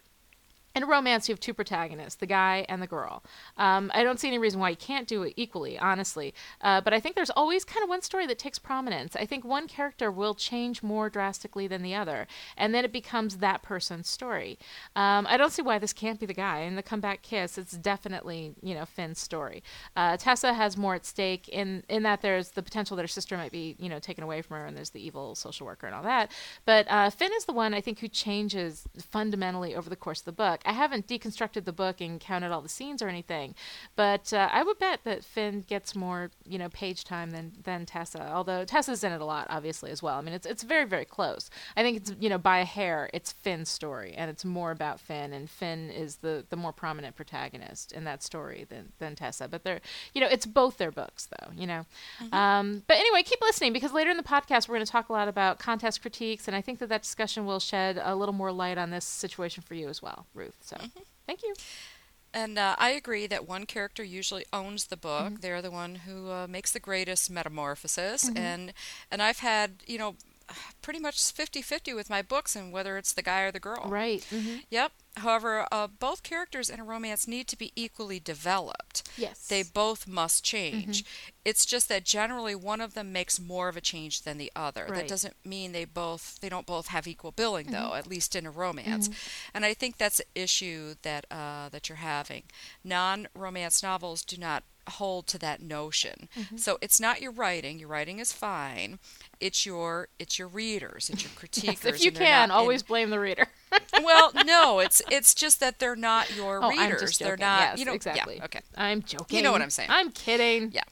In 0.77 0.83
a 0.83 0.87
romance, 0.87 1.27
you 1.27 1.33
have 1.33 1.41
two 1.41 1.55
protagonists, 1.55 2.17
the 2.17 2.27
guy 2.27 2.67
and 2.69 2.83
the 2.83 2.87
girl. 2.87 3.25
Um, 3.57 3.91
I 3.95 4.03
don't 4.03 4.21
see 4.21 4.29
any 4.29 4.37
reason 4.37 4.61
why 4.61 4.69
you 4.69 4.77
can't 4.77 5.09
do 5.09 5.23
it 5.23 5.33
equally, 5.35 5.79
honestly. 5.79 6.35
Uh, 6.61 6.83
but 6.83 6.93
I 6.93 7.01
think 7.01 7.15
there's 7.15 7.31
always 7.31 7.65
kind 7.65 7.83
of 7.83 7.89
one 7.89 8.03
story 8.03 8.27
that 8.27 8.39
takes 8.39 8.59
prominence. 8.59 9.17
I 9.17 9.25
think 9.25 9.43
one 9.43 9.69
character 9.69 10.11
will 10.11 10.35
change 10.35 10.83
more 10.83 11.09
drastically 11.09 11.67
than 11.67 11.81
the 11.81 11.95
other, 11.95 12.27
and 12.59 12.75
then 12.75 12.85
it 12.85 12.93
becomes 12.93 13.39
that 13.39 13.63
person's 13.63 14.07
story. 14.07 14.59
Um, 14.95 15.27
I 15.31 15.39
don't 15.39 15.51
see 15.51 15.63
why 15.63 15.79
this 15.79 15.95
can't 15.95 16.21
be 16.21 16.27
the 16.27 16.35
guy. 16.35 16.59
In 16.59 16.77
the 16.77 16.83
comeback 16.83 17.23
kiss, 17.23 17.57
it's 17.57 17.73
definitely 17.73 18.53
you 18.63 18.75
know 18.75 18.85
Finn's 18.85 19.19
story. 19.19 19.63
Uh, 19.97 20.19
Tessa 20.19 20.53
has 20.53 20.77
more 20.77 20.95
at 20.95 21.07
stake 21.07 21.49
in 21.49 21.85
in 21.89 22.03
that 22.03 22.21
there's 22.21 22.51
the 22.51 22.63
potential 22.63 22.99
that 22.99 23.03
her 23.03 23.09
sister 23.09 23.39
might 23.39 23.51
be 23.51 23.77
you 23.79 23.89
know 23.89 23.99
taken 23.99 24.23
away 24.23 24.43
from 24.43 24.59
her, 24.59 24.67
and 24.67 24.77
there's 24.77 24.91
the 24.91 25.03
evil 25.03 25.35
social 25.35 25.67
worker 25.67 25.87
and 25.87 25.97
all 25.97 26.03
that. 26.03 26.31
But 26.67 26.87
uh, 26.91 27.09
Finn 27.09 27.33
is 27.35 27.47
the 27.47 27.55
one 27.55 27.73
I 27.73 27.81
think 27.81 28.01
who 28.01 28.09
changes 28.09 28.87
fundamentally 28.99 29.75
over 29.75 29.89
the 29.89 29.97
course 29.97 30.21
of 30.21 30.27
the 30.27 30.33
book. 30.33 30.61
I 30.67 30.73
haven't 30.73 31.07
deconstructed 31.07 31.65
the 31.65 31.73
book 31.73 32.01
and 32.01 32.21
counted 32.21 32.53
all 32.53 32.61
the 32.61 32.69
scenes 32.69 33.03
or 33.03 33.09
anything, 33.09 33.55
but 33.95 34.33
uh, 34.33 34.49
I 34.53 34.63
would 34.63 34.79
bet 34.79 35.01
that 35.05 35.25
Finn 35.25 35.65
gets 35.67 35.95
more, 35.95 36.31
you 36.47 36.59
know, 36.59 36.69
page 36.69 37.05
time 37.05 37.31
than 37.31 37.53
than 37.63 37.87
Tessa. 37.87 38.31
Although 38.33 38.65
Tessa's 38.65 39.05
in 39.05 39.13
it 39.13 39.21
a 39.21 39.25
lot, 39.25 39.47
obviously 39.51 39.91
as 39.91 40.03
well. 40.03 40.19
I 40.19 40.23
mean, 40.23 40.35
it's 40.35 40.47
it's 40.47 40.63
very 40.63 40.85
very 40.85 41.05
close. 41.05 41.51
I 41.77 41.83
think 41.83 41.97
it's 41.99 42.13
you 42.19 42.29
know 42.29 42.39
by 42.39 42.59
a 42.59 42.65
hair, 42.65 43.11
it's 43.13 43.33
Finn's 43.33 43.69
story, 43.69 44.15
and 44.17 44.31
it's 44.31 44.45
more 44.45 44.71
about 44.71 45.01
Finn, 45.01 45.33
and 45.33 45.49
Finn 45.49 45.91
is 45.91 46.17
the 46.17 46.45
the 46.49 46.57
more 46.57 46.73
prominent 46.73 47.17
protagonist 47.17 47.93
in 47.93 48.05
that 48.05 48.23
story 48.23 48.67
than 48.69 48.93
than 48.99 49.15
Tessa. 49.15 49.49
But 49.49 49.65
they're 49.65 49.81
you 50.15 50.21
know 50.21 50.29
it's 50.29 50.47
both 50.47 50.79
their 50.79 50.91
books 50.91 51.27
though, 51.27 51.53
you 51.57 51.67
know. 51.67 51.87
Um, 52.33 52.83
but 52.87 52.97
anyway, 52.97 53.23
keep 53.23 53.41
listening 53.41 53.73
because 53.73 53.93
later 53.93 54.11
in 54.11 54.17
the 54.17 54.23
podcast 54.23 54.69
we're 54.69 54.77
going 54.77 54.87
to 54.87 54.93
talk 54.93 55.09
a 55.09 55.13
lot 55.13 55.29
about 55.29 55.59
contest 55.59 56.03
critiques, 56.03 56.47
and 56.49 56.57
I 56.57 56.61
think 56.61 56.79
that 56.81 56.89
that 56.89 57.03
discussion 57.03 57.47
will 57.47 57.61
shed 57.61 58.01
a 58.03 58.15
little 58.15 58.35
more 58.35 58.53
light 58.53 58.79
on 58.79 58.91
this 58.91 59.05
situation 59.05 59.63
for 59.63 59.75
you 59.75 59.89
as 59.89 60.03
well, 60.03 60.27
Ruth. 60.35 60.46
So 60.61 60.77
thank 61.27 61.43
you. 61.43 61.55
and 62.35 62.59
uh, 62.59 62.75
i 62.79 62.91
agree 62.91 63.27
that 63.27 63.47
one 63.49 63.67
character 63.67 64.03
usually 64.05 64.45
owns 64.53 64.87
the 64.87 64.97
book. 64.97 65.41
They're 65.41 65.63
the 65.63 65.71
one 65.71 65.97
who 66.07 66.31
uh, 66.31 66.47
makes 66.49 66.73
the 66.73 66.81
greatest 66.81 67.31
metamorphosis. 67.31 68.31
And 68.37 68.73
and 69.11 69.23
i've 69.23 69.39
had 69.41 69.83
you 69.87 69.99
know 69.99 70.15
pretty 70.83 71.01
much 71.01 71.17
50-50 71.17 71.95
with 71.95 72.09
my 72.09 72.23
books 72.23 72.55
and 72.55 72.73
whether 72.73 72.97
it's 72.97 73.13
the 73.13 73.23
guy 73.23 73.41
or 73.43 73.51
the 73.51 73.61
girl 73.61 73.85
Right. 73.89 74.23
hmm 74.25 74.57
Yep. 74.71 74.93
However, 75.19 75.67
uh, 75.73 75.87
both 75.87 76.23
characters 76.23 76.69
in 76.69 76.79
a 76.79 76.85
romance 76.85 77.27
need 77.27 77.49
to 77.49 77.57
be 77.57 77.73
equally 77.75 78.21
developed. 78.21 79.03
Yes. 79.17 79.47
They 79.49 79.63
both 79.63 80.07
must 80.07 80.45
change. 80.45 81.05
It's 81.43 81.65
just 81.65 81.89
that 81.89 82.05
generally 82.05 82.55
one 82.55 82.83
of 82.83 82.93
them 82.93 83.13
makes 83.13 83.41
more 83.41 83.69
of 83.71 83.77
a 83.79 83.81
change 83.81 84.23
than 84.23 84.37
the 84.37 84.53
other. 84.55 84.85
That 84.89 85.09
doesn't 85.09 85.35
mean 85.45 85.73
they 85.73 85.87
both 85.87 86.39
they 86.41 86.51
don't 86.51 86.67
both 86.67 86.89
have 86.89 87.07
equal 87.09 87.33
billing 87.33 87.69
though, 87.71 87.95
at 87.95 88.07
least 88.07 88.37
in 88.37 88.45
a 88.47 88.51
romance. 88.51 89.09
And 89.55 89.65
I 89.65 89.73
think 89.73 89.97
that's 89.97 90.21
an 90.21 90.27
issue 90.35 90.95
that 91.03 91.25
uh, 91.31 91.71
that 91.71 91.89
you're 91.89 91.97
having. 91.97 92.43
Non-romance 92.85 93.83
novels 93.83 94.23
do 94.25 94.37
not 94.37 94.65
hold 94.89 95.27
to 95.29 95.39
that 95.39 95.61
notion. 95.63 96.29
So 96.57 96.79
it's 96.81 97.01
not 97.01 97.21
your 97.21 97.33
writing. 97.33 97.79
Your 97.79 97.89
writing 97.89 98.19
is 98.19 98.33
fine. 98.33 98.99
It's 99.41 99.67
your 99.67 100.09
it's 100.19 100.39
your 100.39 100.49
readers. 100.49 101.11
It's 101.11 101.23
your 101.23 101.31
critiquers. 101.33 101.65
Yes, 101.65 101.85
if 101.85 102.05
you 102.05 102.13
can, 102.13 102.45
in- 102.45 102.51
always 102.51 102.83
blame 102.83 103.11
the 103.11 103.21
reader. 103.21 103.47
well, 104.03 104.33
no, 104.47 104.79
it's 104.79 105.03
it's 105.11 105.35
just 105.35 105.61
that 105.61 105.79
they're 105.79 105.97
not 105.97 106.35
your 106.37 106.63
oh, 106.63 106.69
readers. 106.71 106.85
I'm 106.93 106.99
just 106.99 107.19
they're 107.21 107.37
not, 107.37 107.61
yes, 107.61 107.79
you 107.79 107.85
know, 107.85 107.93
exactly. 107.93 108.37
Yeah, 108.37 108.45
okay. 108.45 108.61
I'm 108.77 109.03
joking. 109.03 109.37
You 109.37 109.43
know 109.43 109.53
what 109.53 109.63
I'm 109.63 109.71
saying. 109.71 109.91
I'm 109.91 110.11
kidding. 110.11 110.71
Yeah. 110.73 110.83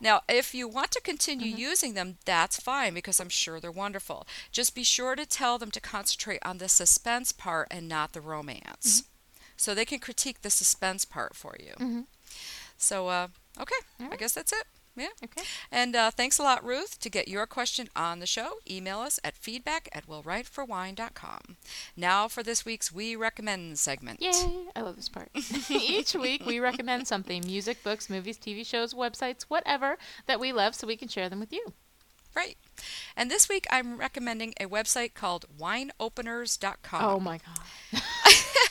Now, 0.00 0.20
if 0.28 0.54
you 0.54 0.68
want 0.68 0.90
to 0.92 1.00
continue 1.00 1.52
Mm-hmm. 1.52 1.58
using 1.60 1.94
them, 1.94 2.18
that's 2.24 2.60
fine 2.60 2.94
because 2.94 3.20
I'm 3.20 3.28
sure 3.28 3.58
they're 3.58 3.70
wonderful. 3.72 4.26
Just 4.52 4.74
be 4.74 4.84
sure 4.84 5.16
to 5.16 5.26
tell 5.26 5.58
them 5.58 5.70
to 5.72 5.80
concentrate 5.80 6.40
on 6.44 6.58
the 6.58 6.68
suspense 6.68 7.32
part 7.32 7.68
and 7.70 7.88
not 7.88 8.12
the 8.12 8.20
romance. 8.20 9.02
Mm-hmm. 9.02 9.06
So 9.56 9.74
they 9.74 9.84
can 9.84 9.98
critique 9.98 10.42
the 10.42 10.50
suspense 10.50 11.04
part 11.04 11.34
for 11.34 11.56
you. 11.58 12.04
So, 12.78 13.08
uh, 13.08 13.28
okay, 13.60 13.74
All 14.00 14.08
I 14.12 14.16
guess 14.16 14.32
that's 14.32 14.52
it. 14.52 14.64
Yeah. 14.98 15.08
Okay. 15.22 15.42
And 15.70 15.94
uh, 15.94 16.10
thanks 16.10 16.38
a 16.38 16.42
lot, 16.42 16.64
Ruth. 16.64 16.98
To 17.00 17.08
get 17.08 17.28
your 17.28 17.46
question 17.46 17.88
on 17.94 18.18
the 18.18 18.26
show, 18.26 18.54
email 18.68 18.98
us 18.98 19.20
at 19.22 19.36
feedback 19.36 19.88
at 19.92 20.08
willwriteforwine.com. 20.08 21.56
Now 21.96 22.26
for 22.26 22.42
this 22.42 22.64
week's 22.64 22.92
We 22.92 23.14
Recommend 23.14 23.78
segment. 23.78 24.20
Yay! 24.20 24.32
I 24.74 24.80
love 24.80 24.96
this 24.96 25.08
part. 25.08 25.30
Each 25.70 26.14
week 26.14 26.44
we 26.44 26.58
recommend 26.58 27.06
something 27.06 27.44
music, 27.46 27.84
books, 27.84 28.10
movies, 28.10 28.38
TV 28.38 28.66
shows, 28.66 28.92
websites, 28.92 29.44
whatever 29.44 29.98
that 30.26 30.40
we 30.40 30.52
love 30.52 30.74
so 30.74 30.86
we 30.86 30.96
can 30.96 31.08
share 31.08 31.28
them 31.28 31.38
with 31.38 31.52
you. 31.52 31.72
Right. 32.34 32.56
And 33.16 33.30
this 33.30 33.48
week 33.48 33.66
I'm 33.70 33.98
recommending 33.98 34.54
a 34.60 34.66
website 34.66 35.14
called 35.14 35.46
wineopeners.com. 35.58 37.04
Oh 37.04 37.20
my 37.20 37.38
god. 37.38 38.02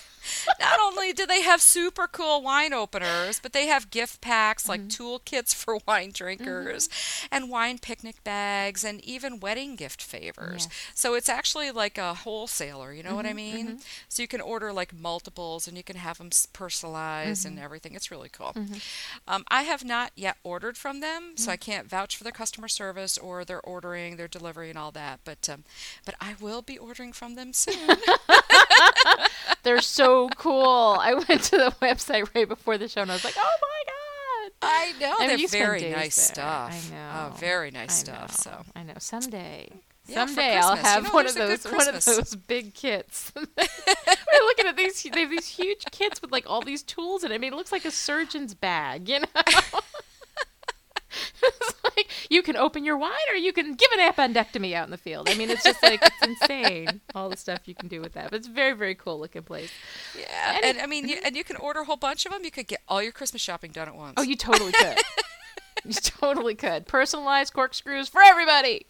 not 0.59 0.79
only 0.81 1.13
do 1.13 1.25
they 1.25 1.41
have 1.41 1.61
super 1.61 2.07
cool 2.07 2.41
wine 2.41 2.73
openers, 2.73 3.39
but 3.39 3.53
they 3.53 3.67
have 3.67 3.89
gift 3.89 4.21
packs 4.21 4.67
like 4.67 4.81
Mm-hmm. 4.81 5.03
toolkits 5.03 5.53
for 5.53 5.79
wine 5.87 6.11
drinkers 6.13 6.89
and 7.31 7.49
wine 7.49 7.77
picnic 7.79 8.23
bags 8.23 8.83
and 8.83 9.01
even 9.03 9.39
wedding 9.39 9.75
gift 9.75 10.01
favors. 10.01 10.67
Yes. 10.69 10.91
So 10.93 11.13
it's 11.15 11.29
actually 11.29 11.71
like 11.71 11.97
a 11.97 12.13
wholesaler, 12.13 12.93
you 12.93 13.03
know 13.03 13.15
what 13.15 13.25
I 13.25 13.29
Mm-hmm, 13.29 13.35
mean? 13.35 13.79
So 14.09 14.21
you 14.21 14.27
can 14.27 14.41
order 14.41 14.71
like 14.73 14.93
multiples 14.93 15.67
and 15.67 15.75
you 15.77 15.83
can 15.83 15.95
have 15.97 16.17
them 16.17 16.29
personalized 16.53 17.45
Mm-hmm. 17.45 17.47
and 17.57 17.59
everything. 17.59 17.95
It's 17.95 18.11
really 18.11 18.29
cool. 18.29 18.55
Um, 19.27 19.43
I 19.49 19.63
have 19.63 19.83
not 19.83 20.11
yet 20.15 20.37
ordered 20.43 20.77
from 20.77 20.99
them, 20.99 21.33
so 21.35 21.49
Mm. 21.49 21.53
I 21.53 21.57
can't 21.57 21.89
vouch 21.89 22.15
for 22.17 22.23
their 22.23 22.31
customer 22.31 22.67
service 22.67 23.17
or 23.17 23.43
their 23.45 23.61
ordering, 23.61 24.15
their 24.17 24.27
delivery, 24.27 24.69
and 24.69 24.77
all 24.77 24.91
that. 24.91 25.19
But 25.23 25.47
um, 25.49 25.63
but 26.05 26.15
I 26.21 26.35
will 26.39 26.61
be 26.61 26.77
ordering 26.77 27.13
from 27.13 27.35
them 27.35 27.53
soon. 27.53 27.97
They're 29.63 29.81
so 29.81 30.29
cool. 30.37 30.97
I 30.99 31.13
went 31.13 31.43
to 31.43 31.57
the 31.57 31.75
website 31.81 32.33
right 32.35 32.47
before 32.47 32.77
the 32.77 32.87
show 32.87 33.01
and 33.01 33.11
I 33.11 33.15
was 33.15 33.23
like, 33.23 33.35
oh 33.37 33.57
my 33.61 33.83
god. 33.85 33.93
I 34.61 34.93
know 34.99 35.15
I 35.19 35.35
mean, 35.35 35.47
they're 35.51 35.67
very 35.67 35.89
nice 35.91 36.15
there. 36.15 36.35
stuff. 36.35 36.71
I 36.91 36.95
know. 36.95 37.29
Oh, 37.33 37.35
very 37.37 37.69
nice 37.71 37.89
I 37.89 37.93
stuff. 37.93 38.45
know. 38.45 38.51
So 38.51 38.63
I 38.75 38.83
know. 38.83 38.93
Someday. 38.99 39.69
Yeah, 40.07 40.25
Someday 40.25 40.55
I'll 40.57 40.69
Christmas. 40.77 40.83
You 40.83 40.89
have 40.89 41.03
know, 41.03 41.09
one 41.11 41.27
of 41.27 41.35
those 41.35 41.63
one 41.65 41.87
of 41.95 42.05
those 42.05 42.35
big 42.35 42.73
kits. 42.73 43.31
We're 43.35 43.43
looking 44.45 44.65
at 44.67 44.77
these 44.77 45.03
they 45.03 45.21
have 45.21 45.29
these 45.29 45.47
huge 45.47 45.83
kits 45.91 46.21
with 46.21 46.31
like 46.31 46.49
all 46.49 46.61
these 46.61 46.81
tools 46.81 47.23
in 47.25 47.31
it. 47.31 47.35
I 47.35 47.37
mean 47.37 47.53
it 47.53 47.57
looks 47.57 47.71
like 47.73 47.83
a 47.85 47.91
surgeon's 47.91 48.53
bag, 48.53 49.09
you 49.09 49.19
know? 49.19 49.25
it's 51.43 51.73
like 51.83 52.07
you 52.29 52.41
can 52.41 52.55
open 52.55 52.85
your 52.85 52.97
wine 52.97 53.11
or 53.31 53.35
you 53.35 53.51
can 53.53 53.75
give 53.75 53.89
an 53.97 54.11
appendectomy 54.11 54.73
out 54.73 54.85
in 54.85 54.91
the 54.91 54.97
field. 54.97 55.29
I 55.29 55.35
mean 55.35 55.49
it's 55.49 55.63
just 55.63 55.81
like 55.83 56.01
it's 56.01 56.27
insane 56.41 57.01
all 57.15 57.29
the 57.29 57.37
stuff 57.37 57.61
you 57.65 57.75
can 57.75 57.87
do 57.87 58.01
with 58.01 58.13
that. 58.13 58.31
But 58.31 58.37
it's 58.37 58.47
a 58.47 58.51
very, 58.51 58.73
very 58.73 58.95
cool 58.95 59.19
looking 59.19 59.43
place. 59.43 59.71
yeah, 60.17 60.59
And 60.63 60.77
and, 60.77 60.79
I 60.79 60.85
mean, 60.87 61.07
you, 61.07 61.17
and 61.25 61.35
you 61.35 61.43
can 61.43 61.55
order 61.57 61.81
a 61.81 61.85
whole 61.85 61.97
bunch 61.97 62.25
of 62.25 62.31
them. 62.31 62.43
You 62.43 62.51
could 62.51 62.67
get 62.67 62.81
all 62.87 63.01
your 63.01 63.11
Christmas 63.11 63.41
shopping 63.41 63.71
done 63.71 63.87
at 63.87 63.95
once. 63.95 64.13
Oh, 64.17 64.21
you 64.21 64.35
totally 64.35 64.71
could. 64.71 64.97
you 65.85 65.93
totally 65.93 66.55
could. 66.55 66.87
Personalized 66.87 67.53
corkscrews 67.53 68.07
for 68.09 68.21
everybody. 68.21 68.85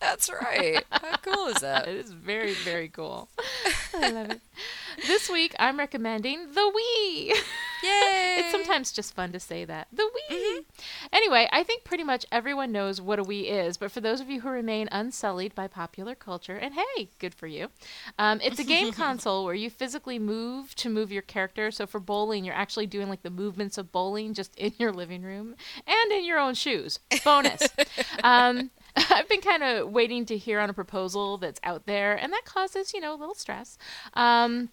That's 0.00 0.30
right. 0.30 0.84
How 0.90 1.16
cool 1.18 1.46
is 1.48 1.60
that? 1.60 1.88
It 1.88 1.96
is 1.96 2.10
very, 2.12 2.52
very 2.54 2.88
cool. 2.88 3.28
I 3.94 4.10
love 4.10 4.30
it. 4.30 4.40
This 5.06 5.30
week, 5.30 5.54
I'm 5.58 5.78
recommending 5.78 6.52
the 6.52 6.72
Wii. 6.74 7.32
Yay! 7.82 8.36
It's 8.38 8.50
sometimes 8.50 8.92
just 8.92 9.14
fun 9.14 9.32
to 9.32 9.40
say 9.40 9.64
that. 9.64 9.88
The 9.92 10.08
Wii. 10.30 10.64
Anyway, 11.12 11.48
I 11.52 11.62
think 11.62 11.84
pretty 11.84 12.04
much 12.04 12.26
everyone 12.30 12.72
knows 12.72 13.00
what 13.00 13.18
a 13.18 13.22
Wii 13.22 13.50
is, 13.50 13.76
but 13.76 13.90
for 13.90 14.00
those 14.00 14.20
of 14.20 14.30
you 14.30 14.40
who 14.40 14.48
remain 14.48 14.88
unsullied 14.92 15.54
by 15.54 15.66
popular 15.66 16.14
culture, 16.14 16.56
and 16.56 16.74
hey, 16.74 17.10
good 17.18 17.34
for 17.34 17.46
you, 17.46 17.68
um, 18.18 18.40
it's 18.42 18.58
a 18.58 18.64
game 18.64 18.92
console 19.00 19.44
where 19.44 19.54
you 19.54 19.70
physically 19.70 20.18
move 20.18 20.74
to 20.76 20.88
move 20.88 21.12
your 21.12 21.22
character. 21.22 21.70
So 21.70 21.86
for 21.86 22.00
bowling, 22.00 22.44
you're 22.44 22.54
actually 22.54 22.86
doing 22.86 23.08
like 23.08 23.22
the 23.22 23.30
movements 23.30 23.78
of 23.78 23.92
bowling 23.92 24.34
just 24.34 24.54
in 24.56 24.72
your 24.78 24.92
living 24.92 25.22
room 25.22 25.54
and 25.86 26.12
in 26.12 26.24
your 26.24 26.38
own 26.38 26.54
shoes. 26.54 26.98
Bonus. 27.24 27.62
um, 28.24 28.70
I've 29.10 29.28
been 29.28 29.40
kind 29.40 29.62
of 29.62 29.90
waiting 29.90 30.24
to 30.26 30.36
hear 30.36 30.60
on 30.60 30.70
a 30.70 30.72
proposal 30.74 31.38
that's 31.38 31.60
out 31.62 31.86
there, 31.86 32.14
and 32.14 32.32
that 32.32 32.44
causes, 32.44 32.92
you 32.92 33.00
know, 33.00 33.14
a 33.14 33.16
little 33.16 33.34
stress. 33.34 33.78
Um, 34.14 34.70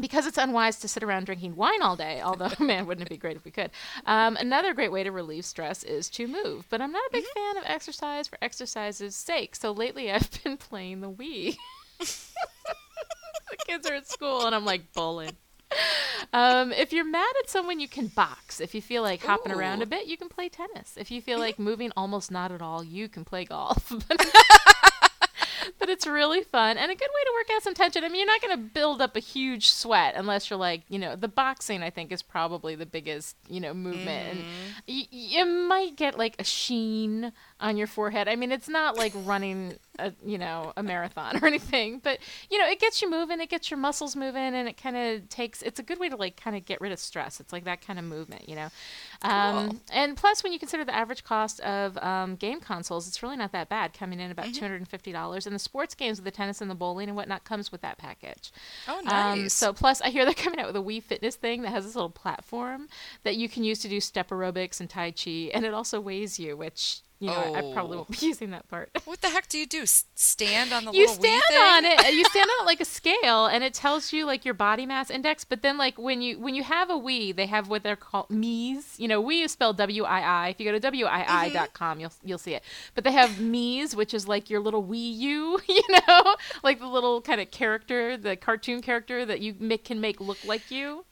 because 0.00 0.26
it's 0.26 0.38
unwise 0.38 0.78
to 0.80 0.88
sit 0.88 1.02
around 1.02 1.26
drinking 1.26 1.56
wine 1.56 1.82
all 1.82 1.96
day, 1.96 2.20
although, 2.22 2.50
man, 2.64 2.86
wouldn't 2.86 3.06
it 3.06 3.10
be 3.10 3.16
great 3.16 3.36
if 3.36 3.44
we 3.44 3.50
could? 3.50 3.70
Um, 4.04 4.36
another 4.36 4.74
great 4.74 4.92
way 4.92 5.02
to 5.04 5.10
relieve 5.10 5.44
stress 5.44 5.82
is 5.82 6.08
to 6.10 6.26
move. 6.26 6.66
But 6.68 6.80
I'm 6.80 6.92
not 6.92 7.02
a 7.08 7.12
big 7.12 7.24
fan 7.34 7.56
of 7.58 7.64
exercise 7.66 8.28
for 8.28 8.38
exercise's 8.42 9.16
sake. 9.16 9.56
So 9.56 9.72
lately 9.72 10.10
I've 10.12 10.42
been 10.42 10.56
playing 10.56 11.00
the 11.00 11.10
Wii. 11.10 11.56
the 11.98 13.56
kids 13.66 13.86
are 13.88 13.94
at 13.94 14.08
school, 14.08 14.46
and 14.46 14.54
I'm 14.54 14.64
like 14.64 14.92
bowling. 14.92 15.36
Um, 16.32 16.72
if 16.72 16.92
you're 16.92 17.04
mad 17.04 17.32
at 17.42 17.50
someone, 17.50 17.80
you 17.80 17.88
can 17.88 18.08
box. 18.08 18.60
If 18.60 18.74
you 18.74 18.82
feel 18.82 19.02
like 19.02 19.22
hopping 19.22 19.52
around 19.52 19.82
a 19.82 19.86
bit, 19.86 20.06
you 20.06 20.16
can 20.16 20.28
play 20.28 20.48
tennis. 20.48 20.94
If 20.96 21.10
you 21.10 21.20
feel 21.20 21.38
like 21.38 21.58
moving 21.58 21.92
almost 21.96 22.30
not 22.30 22.52
at 22.52 22.62
all, 22.62 22.84
you 22.84 23.08
can 23.08 23.24
play 23.24 23.44
golf. 23.44 23.92
but 25.78 25.88
it's 25.88 26.06
really 26.06 26.42
fun 26.42 26.76
and 26.76 26.90
a 26.90 26.94
good 26.94 27.08
way 27.08 27.24
to 27.24 27.32
work 27.34 27.56
out 27.56 27.62
some 27.62 27.74
tension. 27.74 28.04
I 28.04 28.08
mean, 28.08 28.18
you're 28.18 28.26
not 28.26 28.42
going 28.42 28.56
to 28.56 28.62
build 28.72 29.00
up 29.00 29.16
a 29.16 29.20
huge 29.20 29.68
sweat 29.68 30.14
unless 30.16 30.50
you're 30.50 30.58
like, 30.58 30.82
you 30.88 30.98
know, 30.98 31.16
the 31.16 31.28
boxing 31.28 31.82
I 31.82 31.90
think 31.90 32.12
is 32.12 32.22
probably 32.22 32.74
the 32.74 32.86
biggest, 32.86 33.36
you 33.48 33.60
know, 33.60 33.74
movement. 33.74 34.30
And 34.30 34.38
mm. 34.38 34.44
y- 34.88 35.08
you 35.10 35.44
might 35.44 35.96
get 35.96 36.18
like 36.18 36.36
a 36.38 36.44
sheen 36.44 37.32
on 37.58 37.76
your 37.78 37.86
forehead. 37.86 38.28
I 38.28 38.36
mean, 38.36 38.52
it's 38.52 38.68
not 38.68 38.96
like 38.98 39.12
running 39.24 39.78
a, 39.98 40.12
you 40.22 40.36
know, 40.36 40.74
a 40.76 40.82
marathon 40.82 41.38
or 41.42 41.46
anything, 41.52 42.00
but 42.04 42.18
you 42.50 42.58
know, 42.58 42.68
it 42.68 42.78
gets 42.78 43.00
you 43.00 43.08
moving, 43.10 43.40
it 43.40 43.48
gets 43.48 43.70
your 43.70 43.78
muscles 43.78 44.14
moving 44.14 44.54
and 44.54 44.68
it 44.68 44.76
kind 44.76 44.94
of 44.94 45.26
takes 45.30 45.62
it's 45.62 45.80
a 45.80 45.82
good 45.82 45.98
way 45.98 46.10
to 46.10 46.16
like 46.16 46.36
kind 46.36 46.54
of 46.54 46.66
get 46.66 46.82
rid 46.82 46.92
of 46.92 46.98
stress. 46.98 47.40
It's 47.40 47.54
like 47.54 47.64
that 47.64 47.80
kind 47.80 47.98
of 47.98 48.04
movement, 48.04 48.46
you 48.48 48.56
know. 48.56 48.68
Um, 49.22 49.70
Cool. 49.70 49.80
and 49.90 50.16
plus 50.18 50.42
when 50.44 50.52
you 50.52 50.58
consider 50.58 50.84
the 50.84 50.94
average 50.94 51.24
cost 51.24 51.60
of 51.60 51.96
um, 51.98 52.36
game 52.36 52.60
consoles, 52.60 53.08
it's 53.08 53.22
really 53.22 53.36
not 53.36 53.52
that 53.52 53.70
bad, 53.70 53.94
coming 53.94 54.20
in 54.20 54.30
about 54.30 54.48
$250 54.48 55.46
and 55.46 55.54
the 55.54 55.58
sports 55.58 55.94
games 55.94 56.18
with 56.18 56.24
the 56.26 56.30
tennis 56.30 56.60
and 56.60 56.70
the 56.70 56.74
bowling 56.74 57.08
and 57.08 57.16
whatnot 57.16 57.44
comes 57.44 57.72
with 57.72 57.80
that 57.80 57.96
package. 57.96 58.52
Oh, 58.86 58.98
Um, 58.98 59.04
nice. 59.06 59.54
so 59.54 59.72
plus, 59.72 60.02
I 60.02 60.10
hear 60.10 60.24
they're 60.26 60.34
coming 60.34 60.60
out 60.60 60.66
with 60.66 60.76
a 60.76 60.80
Wii 60.82 61.02
Fitness 61.02 61.36
thing 61.36 61.62
that 61.62 61.70
has 61.70 61.84
this 61.86 61.94
little 61.94 62.10
platform 62.10 62.88
that 63.24 63.36
you 63.36 63.48
can 63.48 63.64
use 63.64 63.78
to 63.80 63.88
do 63.88 64.00
step 64.00 64.28
aerobics 64.28 64.78
and 64.80 64.90
Tai 64.90 65.12
Chi, 65.12 65.50
and 65.54 65.64
it 65.64 65.72
also 65.72 66.00
weighs 66.00 66.38
you, 66.38 66.54
which 66.56 67.00
you 67.18 67.28
know 67.28 67.34
I, 67.34 67.58
I 67.58 67.72
probably 67.72 67.96
Oh. 67.96 68.00
won't 68.00 68.20
be 68.20 68.26
using 68.26 68.50
that 68.50 68.68
part. 68.68 68.90
what 69.04 69.20
the 69.22 69.28
heck 69.30 69.48
do 69.48 69.58
you 69.58 69.66
do? 69.66 69.84
Stand 69.86 70.72
on 70.72 70.84
the 70.84 70.92
you 70.92 71.06
little 71.06 71.14
stand 71.14 71.42
on 71.56 71.84
it. 71.84 72.14
You 72.14 72.24
stand 72.24 72.50
on 72.50 72.64
it 72.64 72.66
like 72.66 72.80
a 72.80 72.84
scale 72.84 73.46
and 73.46 73.64
it 73.64 73.74
tells 73.74 74.12
you 74.12 74.26
like 74.26 74.44
your 74.44 74.54
body 74.54 74.86
mass 74.86 75.10
index 75.10 75.44
but 75.44 75.62
then 75.62 75.78
like 75.78 75.98
when 75.98 76.20
you 76.20 76.38
when 76.38 76.54
you 76.54 76.62
have 76.62 76.90
a 76.90 76.94
wii 76.94 77.34
they 77.34 77.46
have 77.46 77.68
what 77.68 77.82
they're 77.82 77.96
called 77.96 78.28
Miis. 78.28 78.98
You 78.98 79.08
know 79.08 79.22
wii 79.22 79.44
is 79.44 79.52
spelled 79.52 79.76
w-i-i 79.78 80.48
if 80.48 80.60
you 80.60 80.70
go 80.70 80.78
to 80.78 80.90
wii.com 80.90 81.08
mm-hmm. 81.08 82.00
you'll 82.00 82.12
you'll 82.24 82.38
see 82.38 82.54
it. 82.54 82.62
But 82.94 83.04
they 83.04 83.12
have 83.12 83.30
Miis 83.38 83.94
which 83.94 84.12
is 84.12 84.28
like 84.28 84.50
your 84.50 84.60
little 84.60 84.84
wii 84.84 85.16
u 85.16 85.60
you 85.68 85.82
know? 86.06 86.36
Like 86.62 86.80
the 86.80 86.86
little 86.88 87.20
kind 87.22 87.40
of 87.40 87.50
character 87.50 88.16
the 88.16 88.36
cartoon 88.36 88.82
character 88.82 89.24
that 89.24 89.40
you 89.40 89.54
make, 89.58 89.84
can 89.84 90.00
make 90.00 90.20
look 90.20 90.38
like 90.44 90.70
you. 90.70 91.04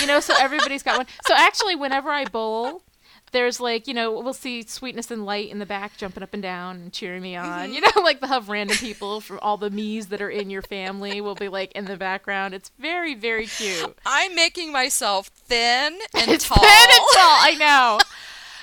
You 0.00 0.06
know 0.06 0.20
so 0.20 0.34
everybody's 0.38 0.82
got 0.82 0.96
one. 0.98 1.06
So 1.26 1.34
actually 1.36 1.76
whenever 1.76 2.10
i 2.10 2.24
bowl 2.24 2.82
there's 3.32 3.60
like 3.60 3.86
you 3.86 3.94
know 3.94 4.12
we'll 4.12 4.32
see 4.32 4.62
sweetness 4.62 5.10
and 5.10 5.24
light 5.24 5.50
in 5.50 5.58
the 5.58 5.66
back 5.66 5.96
jumping 5.96 6.22
up 6.22 6.34
and 6.34 6.42
down 6.42 6.76
and 6.76 6.92
cheering 6.92 7.22
me 7.22 7.36
on. 7.36 7.64
Mm-hmm. 7.64 7.72
You 7.72 7.80
know 7.80 7.90
like 8.02 8.20
they'll 8.20 8.28
have 8.28 8.48
random 8.48 8.76
people 8.76 9.20
from 9.20 9.38
all 9.40 9.56
the 9.56 9.70
Miis 9.70 10.08
that 10.08 10.20
are 10.20 10.30
in 10.30 10.50
your 10.50 10.62
family 10.62 11.20
will 11.20 11.34
be 11.34 11.48
like 11.48 11.72
in 11.72 11.84
the 11.86 11.96
background. 11.96 12.54
It's 12.54 12.70
very 12.78 13.14
very 13.14 13.46
cute. 13.46 13.96
I'm 14.06 14.34
making 14.34 14.72
myself 14.72 15.28
thin 15.28 15.98
and 16.14 16.30
it's 16.30 16.48
tall. 16.48 16.58
thin 16.58 16.68
and 16.68 17.04
tall 17.14 17.38
i 17.40 17.56
know. 17.58 17.98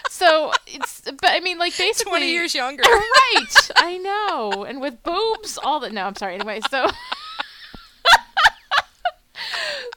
So 0.10 0.52
it's 0.68 1.02
but 1.02 1.30
i 1.32 1.40
mean 1.40 1.58
like 1.58 1.78
basically 1.78 2.12
20 2.12 2.32
years 2.32 2.56
younger. 2.56 2.84
right 2.90 3.72
i 3.76 3.98
know. 3.98 4.64
And 4.64 4.82
with 4.82 5.04
boobs 5.04 5.58
all 5.64 5.80
that 5.82 5.92
no 5.94 6.06
i'm 6.06 6.16
sorry. 6.16 6.36
Anyway 6.36 6.62
so 6.70 6.90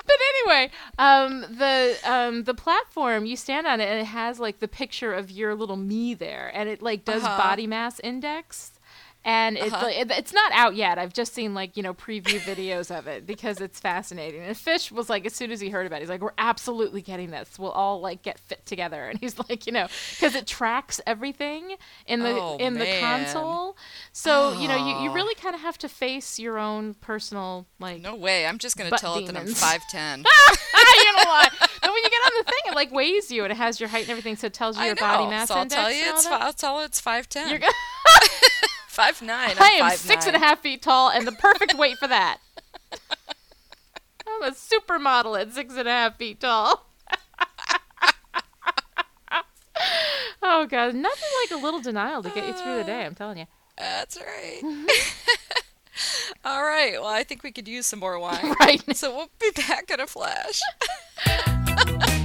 but 0.09 0.16
anyway, 0.48 0.70
um, 0.98 1.40
the 1.56 1.96
um, 2.04 2.44
the 2.44 2.54
platform 2.54 3.24
you 3.26 3.37
stand 3.37 3.66
on 3.66 3.80
it 3.80 3.88
and 3.88 4.00
it 4.00 4.04
has 4.06 4.40
like 4.40 4.61
the 4.61 4.68
picture 4.68 5.12
of 5.12 5.30
your 5.30 5.54
little 5.54 5.76
Mii 5.76 6.16
there, 6.18 6.50
and 6.54 6.68
it 6.68 6.82
like 6.82 7.04
does 7.04 7.22
Uh-huh. 7.24 7.37
body 7.38 7.66
mass 7.66 8.00
index. 8.00 8.72
And 9.30 9.58
it's 9.58 9.72
Uh-huh. 9.74 9.84
like, 9.86 9.96
it- 9.98 10.10
it's 10.10 10.32
not 10.32 10.50
out 10.52 10.74
yet. 10.74 10.98
I've 10.98 11.12
just 11.12 11.34
seen 11.34 11.52
like 11.52 11.76
you 11.76 11.82
know 11.82 11.92
preview 11.92 12.40
videos 12.40 12.90
of 12.96 13.06
it 13.06 13.26
because 13.26 13.60
it's 13.60 13.78
fascinating. 13.78 14.40
And 14.42 14.56
Fish 14.56 14.90
was 14.90 15.10
like, 15.10 15.26
as 15.26 15.34
soon 15.34 15.50
as 15.52 15.60
he 15.60 15.68
heard 15.68 15.86
about 15.86 15.96
it, 15.96 16.00
he's 16.00 16.08
like, 16.08 16.22
"We're 16.22 16.32
absolutely 16.38 17.02
getting 17.02 17.30
this. 17.30 17.58
We'll 17.58 17.70
all 17.72 18.00
like 18.00 18.22
get 18.22 18.38
fit 18.38 18.64
together." 18.64 19.04
And 19.06 19.18
he's 19.18 19.38
like, 19.50 19.66
you 19.66 19.72
know, 19.72 19.86
because 20.12 20.34
it 20.34 20.46
tracks 20.46 20.98
everything 21.06 21.76
in 22.06 22.20
the 22.20 22.30
Oh, 22.30 22.56
in 22.58 22.72
the 22.74 22.86
man. 22.86 23.00
console. 23.24 23.76
So 24.12 24.58
you 24.58 24.66
know, 24.66 24.76
you, 24.76 25.02
you 25.04 25.10
Oh. 25.10 25.12
really 25.14 25.34
kind 25.34 25.54
of 25.54 25.60
have 25.60 25.76
to 25.78 25.88
face 25.90 26.38
your 26.38 26.58
own 26.58 26.94
personal 26.94 27.66
like 27.78 28.00
No 28.00 28.14
way. 28.14 28.46
I'm 28.46 28.56
just 28.58 28.78
going 28.78 28.86
to 28.88 28.92
Butt 28.92 29.00
tell 29.00 29.16
it 29.16 29.26
that 29.26 29.36
I'm 29.36 29.42
demons. 29.44 29.60
5'10. 29.62 30.18
you 30.24 30.24
know 30.24 31.22
why? 31.26 31.48
But 31.82 31.90
when 31.92 32.02
you 32.02 32.08
get 32.10 32.22
on 32.24 32.32
the 32.38 32.44
thing, 32.44 32.72
it 32.72 32.74
like 32.74 32.90
weighs 32.92 33.30
you 33.30 33.42
and 33.44 33.52
it 33.52 33.56
has 33.56 33.78
your 33.78 33.90
height 33.90 34.02
and 34.04 34.10
everything, 34.10 34.36
so 34.36 34.46
it 34.46 34.54
tells 34.54 34.76
you 34.78 34.84
I 34.84 34.86
your 34.86 34.94
know. 34.94 35.00
body 35.02 35.26
mass 35.28 35.48
so 35.48 35.54
I'll 35.56 35.62
index. 35.62 35.80
tell 35.82 35.92
you 35.92 36.02
it's. 36.14 36.26
I'll 36.26 36.52
tell 36.54 36.80
it 36.80 36.86
it's 36.86 37.00
5'10. 37.02 37.50
You're 37.50 37.58
go- 38.98 39.02
5'9. 39.02 39.22
I'm 39.30 39.62
I 39.62 39.70
am 39.80 39.90
5'9". 39.92 39.96
six 39.96 40.26
and 40.26 40.37
a 40.37 40.38
half 40.38 40.61
feet 40.61 40.82
tall 40.82 41.11
and 41.11 41.26
the 41.26 41.32
perfect 41.32 41.74
weight 41.78 41.96
for 41.98 42.08
that. 42.08 42.38
I'm 44.26 44.42
a 44.42 44.50
supermodel 44.52 45.40
at 45.40 45.52
six 45.52 45.74
and 45.76 45.88
a 45.88 45.90
half 45.90 46.16
feet 46.16 46.40
tall. 46.40 46.87
oh 50.42 50.66
god, 50.66 50.94
nothing 50.94 51.28
like 51.42 51.50
a 51.58 51.62
little 51.62 51.80
denial 51.80 52.22
to 52.22 52.30
get 52.30 52.46
you 52.46 52.52
through 52.52 52.76
the 52.76 52.84
day. 52.84 53.04
I'm 53.04 53.14
telling 53.14 53.38
you. 53.38 53.46
That's 53.76 54.18
right. 54.18 54.61
All 56.44 56.62
right. 56.62 56.92
Well, 57.00 57.06
I 57.11 57.24
think 57.24 57.42
we 57.42 57.52
could 57.52 57.66
use 57.68 57.87
some 57.87 57.98
more 58.00 58.18
wine. 58.18 58.54
Right. 58.61 58.82
So 58.96 59.14
we'll 59.14 59.30
be 59.40 59.50
back 59.66 59.90
in 59.90 60.00
a 60.00 60.06
flash. 60.06 60.61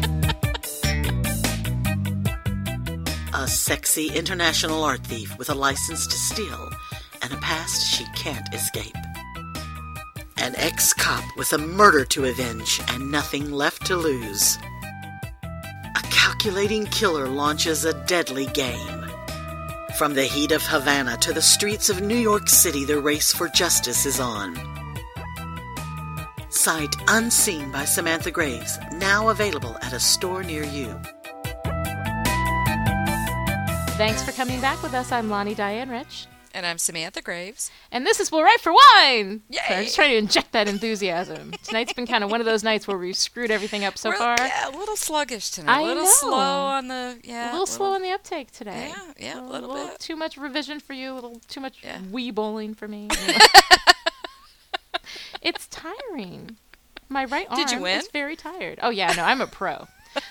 A 3.36 3.48
sexy 3.48 4.10
international 4.10 4.84
art 4.84 5.04
thief 5.04 5.40
with 5.40 5.50
a 5.50 5.56
license 5.56 6.06
to 6.06 6.16
steal 6.16 6.70
and 7.24 7.34
a 7.34 7.38
past 7.38 7.84
she 7.84 8.06
can't 8.16 8.54
escape. 8.54 8.96
An 10.38 10.54
ex 10.56 10.94
cop 10.94 11.24
with 11.36 11.52
a 11.52 11.58
murder 11.58 12.06
to 12.06 12.26
avenge 12.26 12.80
and 12.90 13.10
nothing 13.10 13.52
left 13.52 13.88
to 13.88 13.96
lose. 13.96 14.60
A 15.44 16.02
calculating 16.12 16.86
killer 16.86 17.28
launches 17.28 17.86
a 17.86 18.06
deadly 18.06 18.46
game. 18.48 19.04
From 19.98 20.14
the 20.14 20.26
heat 20.26 20.52
of 20.52 20.62
Havana 20.62 21.18
to 21.18 21.34
the 21.34 21.42
streets 21.42 21.90
of 21.90 22.02
New 22.02 22.18
York 22.18 22.48
City, 22.48 22.86
the 22.86 23.00
race 23.00 23.34
for 23.34 23.48
justice 23.50 24.06
is 24.06 24.20
on. 24.20 24.56
Sight 26.50 26.96
Unseen 27.08 27.72
by 27.72 27.86
Samantha 27.86 28.30
Graves, 28.30 28.78
now 28.94 29.30
available 29.30 29.76
at 29.82 29.92
a 29.92 30.00
store 30.00 30.44
near 30.44 30.64
you. 30.64 30.96
Thanks 33.96 34.24
for 34.24 34.32
coming 34.32 34.60
back 34.60 34.82
with 34.82 34.94
us. 34.94 35.12
I'm 35.12 35.30
Lani 35.30 35.54
Diane 35.54 35.90
Rich. 35.90 36.26
And 36.54 36.66
I'm 36.66 36.78
Samantha 36.78 37.22
Graves. 37.22 37.72
And 37.92 38.06
this 38.06 38.20
is 38.20 38.32
We'll 38.32 38.44
Write 38.44 38.60
for 38.60 38.72
Wine! 38.74 39.42
Yay! 39.50 39.60
So 39.68 39.74
I'm 39.76 39.84
just 39.84 39.96
trying 39.96 40.10
to 40.12 40.18
inject 40.18 40.52
that 40.52 40.68
enthusiasm. 40.68 41.52
Tonight's 41.64 41.94
been 41.94 42.06
kind 42.08 42.24
of 42.24 42.30
one 42.32 42.40
of 42.40 42.46
those 42.46 42.64
nights 42.64 42.88
where 42.88 42.98
we've 42.98 43.16
screwed 43.16 43.50
everything 43.52 43.84
up 43.86 43.98
so 43.98 44.10
We're- 44.10 44.20
far. 44.20 44.36
Yeah, 44.40 44.70
a 44.70 44.78
little 44.78 44.96
sluggish 44.96 45.52
tonight. 45.52 45.78
I 45.78 45.82
a 45.82 45.86
little 45.86 46.04
know. 46.04 46.10
slow 46.12 46.32
on 46.66 46.88
the 46.90 47.20
yeah. 47.24 47.50
a 47.50 47.54
little 47.54 47.66
slow 47.66 47.94
on 47.94 48.02
the 48.02 48.10
uptake 48.12 48.52
today. 48.52 48.92
Yeah, 48.94 49.14
yeah, 49.20 49.40
a 49.40 49.42
a 49.42 49.46
little 49.46 49.70
little 49.70 49.88
bit. 49.88 50.00
too 50.00 50.16
much 50.16 50.38
revision 50.38 50.80
for 50.80 50.94
you, 50.94 51.14
a 51.14 51.16
little 51.16 51.40
too 51.48 51.60
much 51.62 51.78
Yeah. 51.84 52.00
Wii 52.12 52.34
bowling 52.34 52.74
for 52.76 52.88
me. 52.88 53.08
it's 55.42 55.68
tiring. 55.68 56.58
My 57.10 57.26
right 57.26 57.48
arm 57.50 57.58
Did 57.60 57.72
you 57.72 57.82
win? 57.82 58.00
is 58.00 58.10
very 58.10 58.36
tired. 58.36 58.80
Oh 58.82 58.90
yeah, 58.90 59.14
no, 59.16 59.24
I'm 59.24 59.42
a 59.42 59.48
pro. 59.48 59.88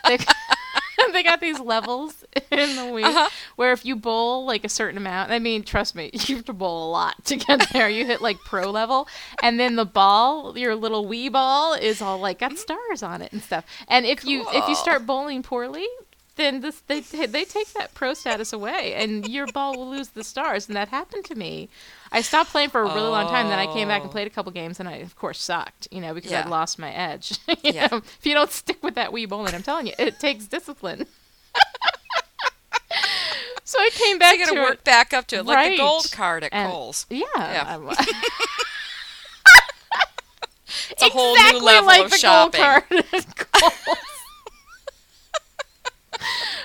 They, 0.07 0.19
they 1.23 1.29
got 1.31 1.41
these 1.41 1.61
levels 1.61 2.25
in 2.51 2.77
the 2.77 2.83
Wii 2.83 3.05
Uh-huh. 3.05 3.29
where 3.57 3.73
if 3.73 3.85
you 3.85 3.97
bowl 3.97 4.45
like 4.45 4.65
a 4.65 4.69
certain 4.69 4.97
amount, 4.97 5.31
I 5.31 5.39
mean, 5.39 5.63
trust 5.63 5.95
me, 5.95 6.11
you 6.27 6.37
have 6.37 6.45
to 6.47 6.53
bowl 6.53 6.89
a 6.89 6.91
lot 6.91 7.25
to 7.27 7.37
get 7.37 7.69
there. 7.73 7.89
You 7.89 8.05
hit 8.07 8.21
like 8.21 8.39
pro 8.45 8.71
level, 8.71 9.09
and 9.43 9.59
then 9.61 9.77
the 9.77 9.85
ball, 9.85 10.57
your 10.59 10.75
little 10.75 11.05
Wii 11.07 11.31
ball, 11.33 11.75
is 11.75 12.03
all 12.03 12.19
like 12.19 12.39
got 12.41 12.59
stars 12.59 13.03
on 13.03 13.23
it 13.23 13.33
and 13.33 13.43
stuff. 13.43 13.65
And 13.89 14.05
if 14.07 14.25
you 14.25 14.45
if 14.53 14.69
you 14.69 14.75
start 14.75 15.07
bowling 15.07 15.43
poorly, 15.43 15.87
then 16.37 16.61
this 16.61 16.81
they 16.87 17.01
they 17.01 17.45
take 17.45 17.73
that 17.75 17.95
pro 17.95 18.15
status 18.15 18.53
away, 18.53 18.95
and 18.95 19.27
your 19.29 19.47
ball 19.49 19.77
will 19.77 19.91
lose 19.91 20.11
the 20.11 20.25
stars. 20.25 20.69
And 20.69 20.77
that 20.77 20.89
happened 20.89 21.25
to 21.27 21.35
me. 21.35 21.69
I 22.11 22.21
stopped 22.23 22.51
playing 22.51 22.71
for 22.71 22.81
a 22.83 22.85
really 22.85 23.01
long 23.09 23.27
time. 23.29 23.49
Then 23.49 23.59
I 23.59 23.67
came 23.67 23.89
back 23.89 24.03
and 24.03 24.11
Oh. 24.11 24.13
played 24.13 24.27
a 24.27 24.31
couple 24.31 24.53
games, 24.53 24.81
and 24.81 24.89
I 24.89 24.97
of 24.97 25.17
course 25.17 25.41
sucked, 25.41 25.89
you 25.91 26.01
know, 26.01 26.15
because 26.15 26.31
Yeah. 26.31 26.41
I'd 26.41 26.49
lost 26.49 26.79
my 26.79 26.93
edge. 26.93 27.39
You 27.49 27.57
Yeah. 27.75 27.87
know, 27.91 27.99
if 27.99 28.25
you 28.27 28.35
don't 28.35 28.51
stick 28.53 28.83
with 28.83 28.95
that 28.97 29.11
Wii 29.11 29.29
bowling, 29.29 29.55
I'm 29.55 29.63
telling 29.63 29.87
you, 29.87 29.95
it 29.99 30.19
takes 30.21 30.47
discipline. 30.47 31.07
so 33.65 33.79
I 33.79 33.91
came 33.93 34.19
back 34.19 34.39
you 34.39 34.47
to 34.47 34.51
gotta 34.53 34.61
it. 34.61 34.65
work 34.71 34.85
back 34.85 35.13
up 35.13 35.27
to 35.29 35.37
it, 35.37 35.47
like 35.47 35.57
Right. 35.57 35.71
the 35.73 35.77
gold 35.79 36.11
card 36.13 36.45
at 36.45 36.53
And- 36.53 36.71
Kohl's. 36.73 37.07
Yeah. 37.11 37.79
It's 40.93 41.03
a 41.03 41.09
whole 41.11 41.35
new 41.37 41.59
level 41.61 41.87
like 41.87 42.05
of 42.07 42.15
shopping. 42.15 42.61
gold 42.61 42.83
card 42.91 43.05
at 43.13 43.37
Kohl's. 43.37 43.73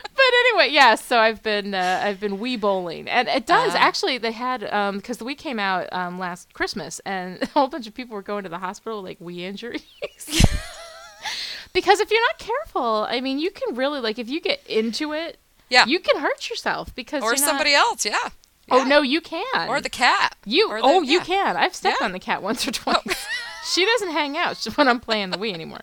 But 0.04 0.34
anyway, 0.40 0.70
yeah. 0.74 0.96
So 0.96 1.20
I've 1.20 1.42
been 1.44 1.74
uh, 1.74 2.02
I've 2.04 2.20
been 2.20 2.38
Wii 2.40 2.60
bowling, 2.60 3.08
and 3.08 3.28
it 3.28 3.46
does 3.46 3.74
Ah. 3.76 3.78
actually. 3.80 4.18
They 4.18 4.32
had 4.32 4.62
because 4.96 5.18
the 5.18 5.26
Wii 5.26 5.38
came 5.38 5.60
out 5.60 5.92
um, 5.94 6.18
last 6.20 6.54
Christmas, 6.54 7.00
and 7.06 7.42
a 7.42 7.46
whole 7.48 7.68
bunch 7.68 7.88
of 7.88 7.94
people 7.94 8.16
were 8.16 8.22
going 8.22 8.44
to 8.44 8.50
the 8.50 8.58
hospital 8.60 9.02
with, 9.02 9.10
like 9.10 9.20
Wii 9.20 9.40
injuries. 9.40 9.84
because 11.74 12.00
if 12.00 12.10
you're 12.12 12.22
not 12.22 12.38
careful, 12.40 13.06
I 13.10 13.22
mean, 13.22 13.40
you 13.40 13.52
can 13.52 13.76
really 13.76 14.00
like 14.00 14.18
if 14.20 14.30
you 14.30 14.42
get 14.42 14.66
into 14.68 15.14
it, 15.14 15.38
Yeah. 15.70 15.86
you 15.86 16.00
can 16.00 16.20
hurt 16.20 16.50
yourself 16.50 16.94
because 16.96 17.22
or 17.24 17.28
you're 17.28 17.40
not- 17.40 17.48
somebody 17.48 17.74
else, 17.74 18.06
yeah. 18.06 18.18
Oh 18.70 18.84
no, 18.84 19.02
you 19.02 19.22
can. 19.22 19.70
Or 19.70 19.80
the 19.80 19.90
cat. 19.90 20.36
You 20.46 20.70
Or 20.70 20.82
the- 20.82 20.86
oh 20.88 21.02
you 21.02 21.22
can. 21.22 21.56
I've 21.56 21.74
stepped 21.74 21.98
Yeah. 22.02 22.06
on 22.06 22.12
the 22.12 22.20
cat 22.20 22.44
once 22.44 22.68
or 22.68 22.72
twice. 22.84 23.26
she 23.72 23.86
doesn't 23.86 24.12
hang 24.12 24.36
out 24.36 24.58
when 24.76 24.90
I'm 24.90 25.00
playing 25.00 25.30
the 25.30 25.38
Wii 25.38 25.54
anymore. 25.54 25.82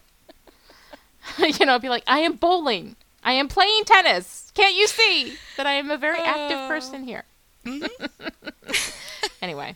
you 1.39 1.65
know, 1.65 1.79
be 1.79 1.89
like, 1.89 2.03
I 2.07 2.19
am 2.19 2.35
bowling. 2.35 2.97
I 3.25 3.33
am 3.33 3.49
playing 3.49 3.85
tennis. 3.85 4.51
Can't 4.55 4.75
you 4.75 4.87
see 4.87 5.37
that 5.57 5.67
I 5.67 5.73
am 5.73 5.91
a 5.91 5.97
very 5.97 6.19
active 6.21 6.59
Oh. 6.61 6.69
person 6.69 7.05
here? 7.05 7.25
Mm-hmm. 7.65 8.07
anyway. 9.43 9.75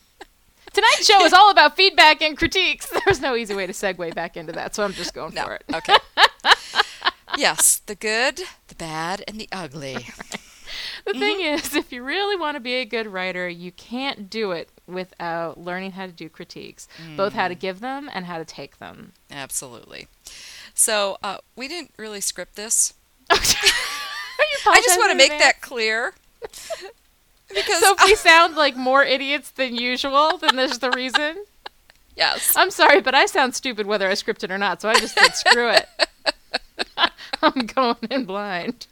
Tonight's 0.72 1.06
show 1.06 1.24
is 1.24 1.32
all 1.32 1.50
about 1.50 1.74
feedback 1.76 2.20
and 2.22 2.36
critiques. 2.36 2.92
There's 3.04 3.20
no 3.20 3.34
easy 3.34 3.54
way 3.54 3.66
to 3.66 3.72
segue 3.72 4.14
back 4.14 4.36
into 4.36 4.52
that, 4.52 4.74
so 4.74 4.84
I'm 4.84 4.92
just 4.92 5.14
going 5.14 5.34
No. 5.34 5.44
for 5.44 5.54
it. 5.54 5.64
Okay. 5.74 5.96
yes, 7.38 7.78
the 7.86 7.94
good, 7.94 8.42
the 8.68 8.74
bad, 8.74 9.24
and 9.26 9.40
the 9.40 9.48
ugly. 9.50 10.06
The 11.06 11.14
thing 11.14 11.38
Mm-hmm. 11.38 11.54
is, 11.66 11.74
if 11.74 11.90
you 11.92 12.02
really 12.04 12.36
want 12.36 12.56
to 12.56 12.60
be 12.60 12.74
a 12.74 12.84
good 12.84 13.06
writer, 13.06 13.48
you 13.48 13.72
can't 13.72 14.28
do 14.28 14.52
it 14.52 14.68
without 14.86 15.58
learning 15.58 15.92
how 15.92 16.04
to 16.06 16.12
do 16.12 16.28
critiques, 16.28 16.86
both 17.16 17.32
how 17.32 17.48
to 17.48 17.54
Mm. 17.54 17.60
give 17.60 17.80
them 17.80 18.10
and 18.12 18.26
how 18.26 18.36
to 18.36 18.44
take 18.44 18.78
them. 18.78 19.12
Absolutely. 19.30 20.06
So 20.74 21.16
uh, 21.22 21.38
we 21.56 21.66
didn't 21.66 21.92
really 21.96 22.20
script 22.20 22.56
this. 22.56 22.92
Are 23.30 23.36
you 23.36 24.58
I 24.66 24.80
just 24.84 24.98
want 24.98 25.10
to 25.12 25.16
make 25.16 25.38
that 25.38 25.60
clear. 25.60 26.14
because 27.48 27.80
So 27.80 27.94
if 27.94 28.04
we 28.04 28.14
sound 28.16 28.56
like 28.56 28.76
more 28.76 29.02
idiots 29.02 29.50
than 29.50 29.74
usual, 29.74 30.38
then 30.38 30.56
there's 30.56 30.78
the 30.78 30.90
reason. 30.90 31.44
yes, 32.16 32.54
I'm 32.56 32.70
sorry, 32.70 33.00
but 33.00 33.14
I 33.14 33.26
sound 33.26 33.54
stupid 33.54 33.86
whether 33.86 34.08
I 34.08 34.14
script 34.14 34.44
it 34.44 34.50
or 34.50 34.58
not, 34.58 34.80
so 34.80 34.88
I 34.88 34.94
just 34.94 35.18
said 35.18 35.30
screw 35.34 35.70
it. 35.70 35.88
I'm 37.42 37.66
going 37.66 37.96
in 38.10 38.24
blind. 38.24 38.86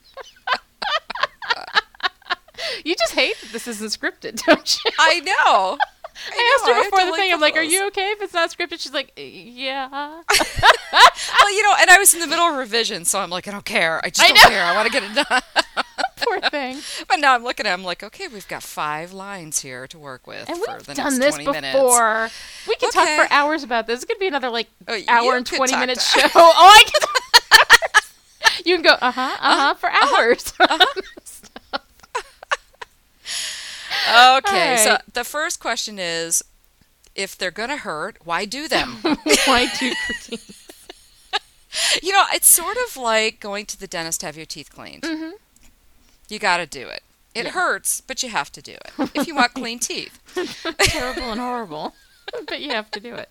you 2.85 2.95
just 2.95 3.13
hate 3.15 3.37
that 3.41 3.53
this 3.53 3.67
isn't 3.67 3.89
scripted, 3.89 4.43
don't 4.47 4.79
you? 4.85 4.91
I 4.99 5.21
know. 5.21 5.79
I 6.31 6.57
asked 6.59 6.69
her 6.69 6.85
before 6.85 7.05
the 7.05 7.11
like 7.13 7.21
thing. 7.21 7.33
I'm 7.33 7.41
like, 7.41 7.57
"Are 7.57 7.63
you 7.63 7.87
okay 7.89 8.11
if 8.13 8.23
it's 8.23 8.35
not 8.35 8.51
scripted?" 8.51 8.81
She's 8.81 8.93
like, 8.95 9.13
"Yeah." 9.17 10.23
Well, 11.41 11.55
you 11.55 11.63
know, 11.63 11.75
and 11.81 11.91
I 11.91 11.99
was 11.99 12.15
in 12.15 12.21
the 12.21 12.27
middle 12.27 12.45
of 12.47 12.57
revision, 12.57 13.05
so 13.05 13.21
I'm 13.21 13.31
like, 13.31 13.47
I 13.47 13.51
don't 13.53 13.65
care. 13.65 14.01
I 14.05 14.11
just 14.11 14.21
I 14.29 14.33
don't 14.33 14.43
know. 14.43 14.49
care. 14.49 14.65
I 14.65 14.75
want 14.75 14.87
to 14.87 14.93
get 14.93 15.03
it 15.05 15.15
done. 15.29 15.43
Poor 16.17 16.41
thing. 16.51 16.79
but 17.09 17.17
now 17.21 17.35
I'm 17.35 17.45
looking 17.45 17.67
at 17.67 17.71
it, 17.71 17.73
I'm 17.75 17.85
like, 17.85 18.03
okay, 18.03 18.27
we've 18.29 18.49
got 18.49 18.63
five 18.63 19.13
lines 19.13 19.61
here 19.61 19.87
to 19.89 19.99
work 19.99 20.27
with 20.27 20.49
And 20.49 20.59
for 20.65 20.75
we've 20.77 20.87
the 20.87 20.95
done 20.95 21.19
next 21.19 21.37
this 21.37 21.45
20 21.45 21.53
minutes. 21.53 21.75
before. 21.77 22.29
We 22.67 22.77
could 22.77 22.91
talk 22.93 23.09
for 23.09 23.33
hours 23.33 23.63
about 23.63 23.87
this. 23.87 24.03
It 24.03 24.07
could 24.07 24.19
be 24.19 24.27
another 24.29 24.49
like 24.51 24.69
Oh, 24.89 24.99
hour 25.09 25.37
and 25.37 25.47
twenty 25.47 25.77
minute 25.77 26.01
show. 26.01 26.21
Oh, 26.35 26.53
I 26.57 26.85
can. 26.91 28.03
you 28.65 28.77
can 28.77 28.83
go 28.85 28.93
uh 29.01 29.11
huh 29.13 29.37
uh 29.41 29.57
huh 29.57 29.75
for 29.75 29.91
hours. 29.91 30.53
Okay, 34.09 34.77
so 34.83 34.99
the 35.13 35.25
first 35.25 35.61
question 35.61 35.99
is 35.99 36.43
if 37.15 37.37
they're 37.37 37.51
going 37.51 37.71
to 37.71 37.77
hurt, 37.79 38.19
why 38.25 38.45
do 38.45 38.69
them? 38.69 38.99
Why 39.47 39.67
do 39.79 39.87
you 42.03 42.13
know, 42.13 42.25
it's 42.33 42.47
sort 42.47 42.77
of 42.89 42.97
like 42.97 43.41
going 43.41 43.67
to 43.67 43.79
the 43.79 43.87
dentist 43.87 44.21
to 44.21 44.27
have 44.27 44.37
your 44.37 44.47
teeth 44.47 44.71
cleaned. 44.71 45.03
Mhm. 45.03 45.33
You 46.29 46.39
got 46.39 46.59
to 46.59 46.67
do 46.67 46.89
it. 46.89 47.03
It 47.35 47.47
Yeah. 47.47 47.53
hurts, 47.53 48.01
but 48.01 48.23
you 48.23 48.29
have 48.31 48.51
to 48.53 48.63
do 48.63 48.73
it 48.73 48.91
if 49.15 49.27
you 49.27 49.35
want 49.35 49.55
clean 49.55 49.79
teeth. 49.79 50.19
Terrible 50.79 51.31
and 51.33 51.41
horrible, 51.41 51.95
but 52.47 52.61
you 52.61 52.71
have 52.71 52.91
to 52.93 53.01
do 53.01 53.15
it. 53.15 53.29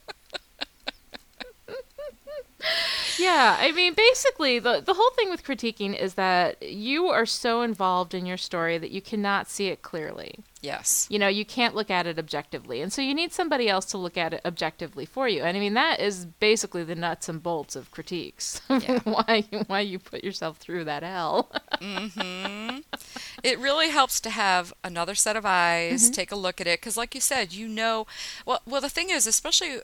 Yeah, 3.18 3.58
I 3.60 3.72
mean, 3.72 3.94
basically, 3.94 4.60
the 4.60 4.82
the 4.82 4.94
whole 4.94 5.12
thing 5.12 5.30
with 5.30 5.44
critiquing 5.44 5.98
is 5.98 6.16
that 6.16 6.62
you 6.62 7.08
are 7.08 7.26
so 7.26 7.62
involved 7.62 8.14
in 8.14 8.26
your 8.26 8.38
story 8.38 8.78
that 8.78 8.92
you 8.92 9.02
cannot 9.02 9.48
see 9.50 9.68
it 9.68 9.82
clearly. 9.82 10.40
Yes. 10.62 11.08
You 11.10 11.20
know, 11.20 11.28
you 11.28 11.46
can't 11.46 11.76
look 11.76 11.90
at 11.92 12.08
it 12.08 12.18
objectively, 12.20 12.82
and 12.82 12.92
so 12.92 13.02
you 13.02 13.14
need 13.14 13.32
somebody 13.32 13.70
else 13.70 13.86
to 13.88 13.98
look 13.98 14.18
at 14.18 14.34
it 14.34 14.42
objectively 14.44 15.06
for 15.06 15.30
you. 15.30 15.44
And 15.44 15.56
I 15.56 15.60
mean, 15.60 15.76
that 15.76 16.00
is 16.00 16.26
basically 16.26 16.84
the 16.84 16.96
nuts 16.96 17.30
and 17.30 17.42
bolts 17.42 17.76
of 17.76 17.92
critiques. 17.92 18.62
Yeah. 18.70 19.00
why 19.06 19.46
why 19.68 19.80
you 19.80 20.00
put 20.00 20.24
yourself 20.24 20.58
through 20.58 20.84
that 20.86 21.04
hell? 21.04 21.50
hmm 21.82 22.80
It 23.44 23.60
really 23.60 23.90
helps 23.90 24.20
to 24.22 24.30
have 24.30 24.74
another 24.84 25.16
set 25.16 25.38
of 25.38 25.46
eyes, 25.46 26.10
take 26.10 26.32
a 26.32 26.36
look 26.36 26.60
at 26.60 26.68
it, 26.68 26.82
because, 26.82 26.98
like 26.98 27.16
you 27.16 27.22
said, 27.22 27.54
you 27.54 27.68
know. 27.68 28.06
Well, 28.46 28.62
well, 28.66 28.82
the 28.82 28.90
thing 28.90 29.10
is, 29.10 29.26
especially 29.28 29.80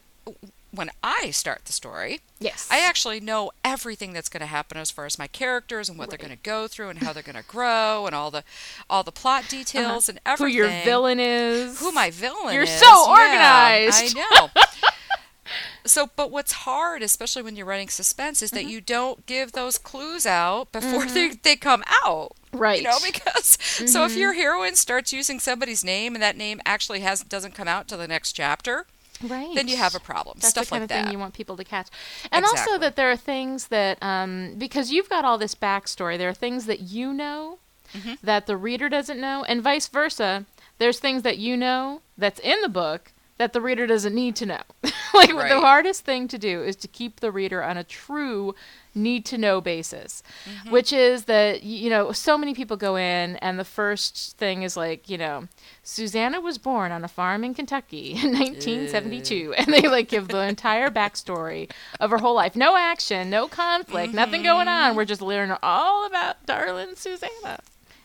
when 0.73 0.89
I 1.03 1.31
start 1.31 1.65
the 1.65 1.73
story, 1.73 2.21
yes, 2.39 2.67
I 2.71 2.79
actually 2.79 3.19
know 3.19 3.51
everything 3.63 4.13
that's 4.13 4.29
going 4.29 4.39
to 4.41 4.45
happen 4.47 4.77
as 4.77 4.89
far 4.89 5.05
as 5.05 5.19
my 5.19 5.27
characters 5.27 5.89
and 5.89 5.97
what 5.99 6.09
they're 6.09 6.17
going 6.17 6.31
to 6.31 6.37
go 6.41 6.67
through 6.67 6.89
and 6.89 6.99
how 6.99 7.11
they're 7.13 7.23
going 7.23 7.35
to 7.35 7.43
grow 7.43 8.05
and 8.05 8.15
all 8.15 8.31
the 8.31 8.43
all 8.89 9.03
the 9.03 9.11
plot 9.11 9.49
details 9.49 10.07
and 10.07 10.17
Uh-huh. 10.25 10.37
who 10.37 10.43
everything. 10.45 10.57
your 10.57 10.69
villain 10.85 11.19
is. 11.19 11.79
Who 11.79 11.91
my 11.91 12.09
villain 12.09 12.53
You're 12.53 12.63
is. 12.63 12.69
so 12.79 12.85
Yeah, 12.85 13.11
organized. 13.11 14.17
I 14.17 14.19
know. 14.39 14.49
so, 15.85 16.09
but 16.15 16.31
what's 16.31 16.51
hard, 16.51 17.01
especially 17.01 17.41
when 17.41 17.55
you're 17.55 17.65
running 17.65 17.89
suspense, 17.89 18.41
is 18.41 18.51
that 18.51 18.61
Mm-hmm. 18.61 18.69
you 18.69 18.81
don't 18.81 19.25
give 19.25 19.51
those 19.51 19.77
clues 19.77 20.25
out 20.25 20.71
before 20.71 21.05
they, 21.05 21.29
they 21.29 21.55
come 21.55 21.83
out. 22.05 22.33
Right. 22.53 22.77
You 22.81 22.87
know, 22.87 22.97
because 23.03 23.57
so 23.91 24.05
if 24.05 24.15
your 24.15 24.33
heroine 24.33 24.75
starts 24.75 25.11
using 25.11 25.39
somebody's 25.39 25.83
name 25.83 26.13
and 26.15 26.21
that 26.23 26.37
name 26.37 26.61
actually 26.65 26.99
has 27.01 27.23
doesn't 27.23 27.55
come 27.55 27.67
out 27.67 27.87
till 27.87 27.97
the 27.97 28.07
next 28.07 28.33
chapter, 28.33 28.85
right. 29.23 29.53
then 29.55 29.67
you 29.67 29.77
have 29.77 29.95
a 29.95 29.99
problem. 29.99 30.37
That's 30.39 30.49
Stuff 30.49 30.65
the 30.65 30.69
kind 30.71 30.81
like 30.89 30.91
of 30.91 31.05
thing 31.05 31.11
you 31.11 31.19
want 31.19 31.33
people 31.33 31.57
to 31.57 31.63
catch. 31.63 31.87
And 32.31 32.45
also 32.45 32.77
that 32.77 32.95
there 32.95 33.11
are 33.11 33.15
things 33.17 33.67
that, 33.67 34.01
um, 34.01 34.55
because 34.57 34.91
you've 34.91 35.09
got 35.09 35.25
all 35.25 35.37
this 35.37 35.55
backstory, 35.55 36.17
there 36.17 36.29
are 36.29 36.33
things 36.33 36.65
that 36.65 36.79
you 36.81 37.13
know 37.13 37.59
Mm-hmm. 37.93 38.13
that 38.23 38.47
the 38.47 38.55
reader 38.55 38.87
doesn't 38.87 39.19
know, 39.19 39.43
and 39.43 39.61
vice 39.61 39.89
versa. 39.89 40.45
There's 40.77 40.99
things 40.99 41.23
that 41.23 41.37
you 41.37 41.57
know 41.57 42.01
that's 42.17 42.39
in 42.39 42.61
the 42.61 42.69
book 42.69 43.11
that 43.41 43.53
the 43.53 43.61
reader 43.61 43.87
doesn't 43.87 44.13
need 44.13 44.35
to 44.35 44.45
know. 44.45 44.61
like 45.15 45.29
the 45.29 45.59
hardest 45.59 46.05
thing 46.05 46.27
to 46.27 46.37
do 46.37 46.61
is 46.61 46.75
to 46.75 46.87
keep 46.87 47.19
the 47.21 47.31
reader 47.31 47.63
on 47.63 47.75
a 47.75 47.83
true 47.83 48.53
need 48.93 49.25
to 49.25 49.37
know 49.37 49.59
basis, 49.61 50.21
Mm-hmm. 50.45 50.69
which 50.69 50.93
is 50.93 51.25
that 51.25 51.63
you 51.63 51.89
know 51.89 52.11
so 52.11 52.37
many 52.37 52.53
people 52.53 52.77
go 52.77 52.97
in 52.97 53.35
and 53.37 53.57
the 53.57 53.65
first 53.65 54.37
thing 54.37 54.61
is 54.61 54.77
like 54.77 55.09
you 55.09 55.17
know 55.17 55.47
Susanna 55.81 56.39
was 56.39 56.57
born 56.59 56.91
on 56.91 57.03
a 57.03 57.07
farm 57.07 57.43
in 57.43 57.53
Kentucky 57.55 58.11
in 58.11 58.31
1972, 58.33 59.53
and 59.57 59.73
they 59.73 59.87
like 59.87 60.07
give 60.07 60.27
the 60.27 60.41
entire 60.47 60.89
backstory 60.89 61.71
of 61.99 62.11
her 62.11 62.19
whole 62.19 62.35
life. 62.35 62.55
No 62.55 62.75
action, 62.77 63.29
no 63.31 63.47
conflict, 63.47 64.13
nothing 64.13 64.43
going 64.43 64.67
Mm-hmm. 64.67 64.89
on. 64.91 64.95
We're 64.95 65.05
just 65.05 65.21
learning 65.23 65.57
all 65.63 66.05
about 66.05 66.45
darling 66.45 66.95
Susanna. 66.95 67.57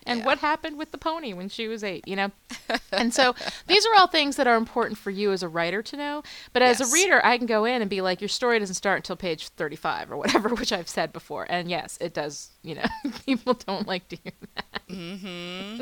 And 0.06 0.20
Yeah. 0.20 0.26
what 0.26 0.38
happened 0.38 0.78
with 0.78 0.92
the 0.92 0.98
pony 0.98 1.32
when 1.32 1.48
she 1.48 1.68
was 1.68 1.82
eight, 1.84 2.06
you 2.06 2.16
know? 2.16 2.30
and 2.92 3.12
so 3.12 3.34
these 3.66 3.84
are 3.86 3.94
all 3.96 4.06
things 4.06 4.36
that 4.36 4.46
are 4.46 4.56
important 4.56 4.98
for 4.98 5.10
you 5.10 5.32
as 5.32 5.42
a 5.42 5.48
writer 5.48 5.82
to 5.82 5.96
know. 5.96 6.22
But 6.52 6.62
as 6.62 6.80
Yes. 6.80 6.90
a 6.90 6.94
reader, 6.94 7.24
I 7.24 7.38
can 7.38 7.46
go 7.46 7.64
in 7.64 7.80
and 7.82 7.90
be 7.90 8.00
like, 8.00 8.20
your 8.20 8.28
story 8.28 8.58
doesn't 8.58 8.74
start 8.76 8.98
until 8.98 9.16
page 9.16 9.48
35 9.48 10.10
or 10.12 10.16
whatever, 10.16 10.48
which 10.54 10.72
I've 10.72 10.88
said 10.88 11.12
before. 11.12 11.46
And 11.50 11.68
yes, 11.68 11.98
it 12.00 12.14
does, 12.14 12.50
you 12.62 12.76
know, 12.76 12.84
people 13.26 13.54
don't 13.54 13.86
like 13.86 14.08
to 14.08 14.16
hear 14.22 14.32
that. 14.54 14.82
Mm-hmm. 14.88 15.80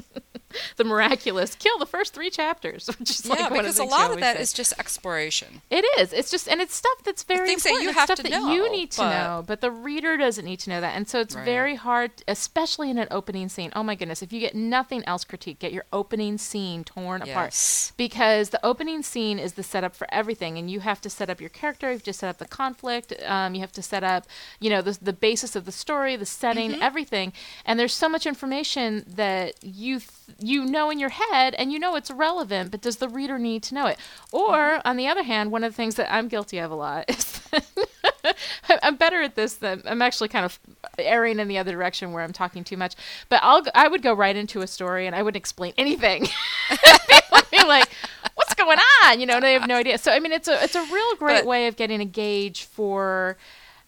the 0.76 0.84
miraculous 0.84 1.54
kill 1.54 1.78
the 1.78 1.86
first 1.86 2.14
three 2.14 2.30
chapters, 2.30 2.86
which 2.98 3.10
is 3.10 3.28
like 3.28 3.38
yeah, 3.38 3.48
one 3.50 3.60
because 3.62 3.78
a 3.78 3.82
the 3.82 3.88
things 3.88 3.92
you 3.92 3.98
lot 3.98 4.10
of 4.12 4.20
that 4.20 4.36
say. 4.36 4.42
is 4.42 4.52
just 4.52 4.72
exploration. 4.78 5.62
It 5.70 5.84
is. 5.98 6.12
It's 6.12 6.30
just, 6.30 6.48
and 6.48 6.60
it's 6.60 6.74
stuff 6.74 7.02
that's 7.04 7.22
very 7.22 7.46
things 7.46 7.62
that 7.64 7.72
you 7.82 7.88
It's 7.90 7.98
have 7.98 8.06
stuff 8.06 8.16
to 8.18 8.22
that 8.24 8.30
know, 8.32 8.52
you 8.52 8.70
need 8.70 8.90
to 8.92 9.00
but- 9.02 9.10
know, 9.10 9.44
but 9.46 9.60
the 9.60 9.70
reader 9.70 10.16
doesn't 10.16 10.44
need 10.44 10.60
to 10.60 10.70
know 10.70 10.80
that. 10.80 10.94
And 10.96 11.08
so 11.08 11.20
it's 11.20 11.34
Right. 11.34 11.44
very 11.44 11.74
hard, 11.74 12.10
especially 12.28 12.90
in 12.90 12.98
an 12.98 13.08
opening 13.10 13.48
scene. 13.48 13.72
Oh 13.74 13.82
my 13.82 13.94
goodness! 13.94 14.22
If 14.22 14.32
you 14.32 14.40
get 14.40 14.54
nothing 14.54 15.02
else 15.06 15.24
critique, 15.24 15.58
get 15.58 15.72
your 15.72 15.84
opening 15.92 16.38
scene 16.38 16.84
torn 16.84 17.22
apart 17.22 17.92
because 17.96 18.50
the 18.50 18.64
opening 18.64 19.02
scene 19.02 19.38
is 19.38 19.54
the 19.54 19.62
setup 19.62 19.94
for 19.96 20.06
everything, 20.12 20.58
and 20.58 20.70
you 20.70 20.80
have 20.80 21.00
to 21.02 21.10
set 21.10 21.28
up 21.30 21.40
your 21.40 21.50
character. 21.50 21.88
You 21.88 21.94
have 21.94 22.02
to 22.04 22.12
set 22.12 22.28
up 22.30 22.38
the 22.38 22.46
conflict. 22.46 23.12
Um, 23.26 23.54
you 23.54 23.60
have 23.60 23.72
to 23.72 23.82
set 23.82 24.04
up, 24.04 24.26
you 24.60 24.70
know, 24.70 24.80
the 24.82 24.98
the 25.00 25.12
basis 25.12 25.56
of 25.56 25.64
the 25.64 25.72
story, 25.72 26.16
the 26.16 26.26
setting, 26.26 26.72
Mm-hmm. 26.72 26.82
everything. 26.82 27.32
And 27.66 27.78
there's 27.78 27.92
so 27.92 28.08
much 28.08 28.26
information 28.26 29.04
that 29.06 29.54
you 29.62 29.98
th- 29.98 30.10
you 30.38 30.64
know 30.64 30.90
in 30.90 30.98
your 30.98 31.10
head, 31.10 31.54
and 31.54 31.72
you 31.72 31.78
know 31.78 31.96
it's 31.96 32.10
relevant, 32.10 32.70
but 32.70 32.80
does 32.80 32.96
the 32.96 33.08
reader 33.08 33.38
need 33.38 33.62
to 33.64 33.74
know 33.74 33.86
it? 33.86 33.98
Or 34.32 34.54
Mm-hmm. 34.54 34.88
on 34.88 34.96
the 34.96 35.06
other 35.08 35.22
hand, 35.22 35.50
one 35.52 35.64
of 35.64 35.72
the 35.72 35.76
things 35.76 35.94
that 35.96 36.12
I'm 36.12 36.28
guilty 36.28 36.58
of 36.58 36.70
a 36.70 36.74
lot 36.74 37.04
is 37.08 37.40
I'm 38.82 38.96
better 38.96 39.20
at 39.22 39.34
this 39.34 39.54
than 39.56 39.82
I'm 39.86 40.00
actually 40.02 40.28
kind 40.28 40.44
of 40.44 40.58
erring 40.98 41.38
in 41.38 41.48
the 41.48 41.58
other 41.58 41.72
direction 41.72 42.12
where 42.12 42.22
I'm 42.24 42.32
talking 42.32 42.64
too 42.64 42.76
much. 42.76 42.94
But 43.28 43.40
I'll 43.42 43.62
I 43.74 43.88
would 43.88 44.02
go 44.02 44.14
right 44.14 44.34
into 44.34 44.60
a 44.62 44.66
story 44.66 45.06
and 45.06 45.14
I 45.14 45.22
wouldn't 45.22 45.36
explain 45.36 45.72
anything. 45.76 46.26
People 46.70 47.20
would 47.32 47.50
be 47.50 47.62
like, 47.64 47.88
"What's 48.34 48.54
going 48.54 48.78
on?" 49.04 49.20
You 49.20 49.26
know, 49.26 49.40
they 49.40 49.52
have 49.52 49.68
no 49.68 49.76
idea. 49.76 49.98
So 49.98 50.10
I 50.12 50.20
mean, 50.20 50.32
it's 50.32 50.48
a 50.48 50.62
it's 50.64 50.74
a 50.74 50.82
real 50.92 51.16
great 51.16 51.40
But- 51.40 51.46
way 51.46 51.66
of 51.66 51.76
getting 51.76 52.00
a 52.00 52.04
gauge 52.06 52.64
for 52.64 53.36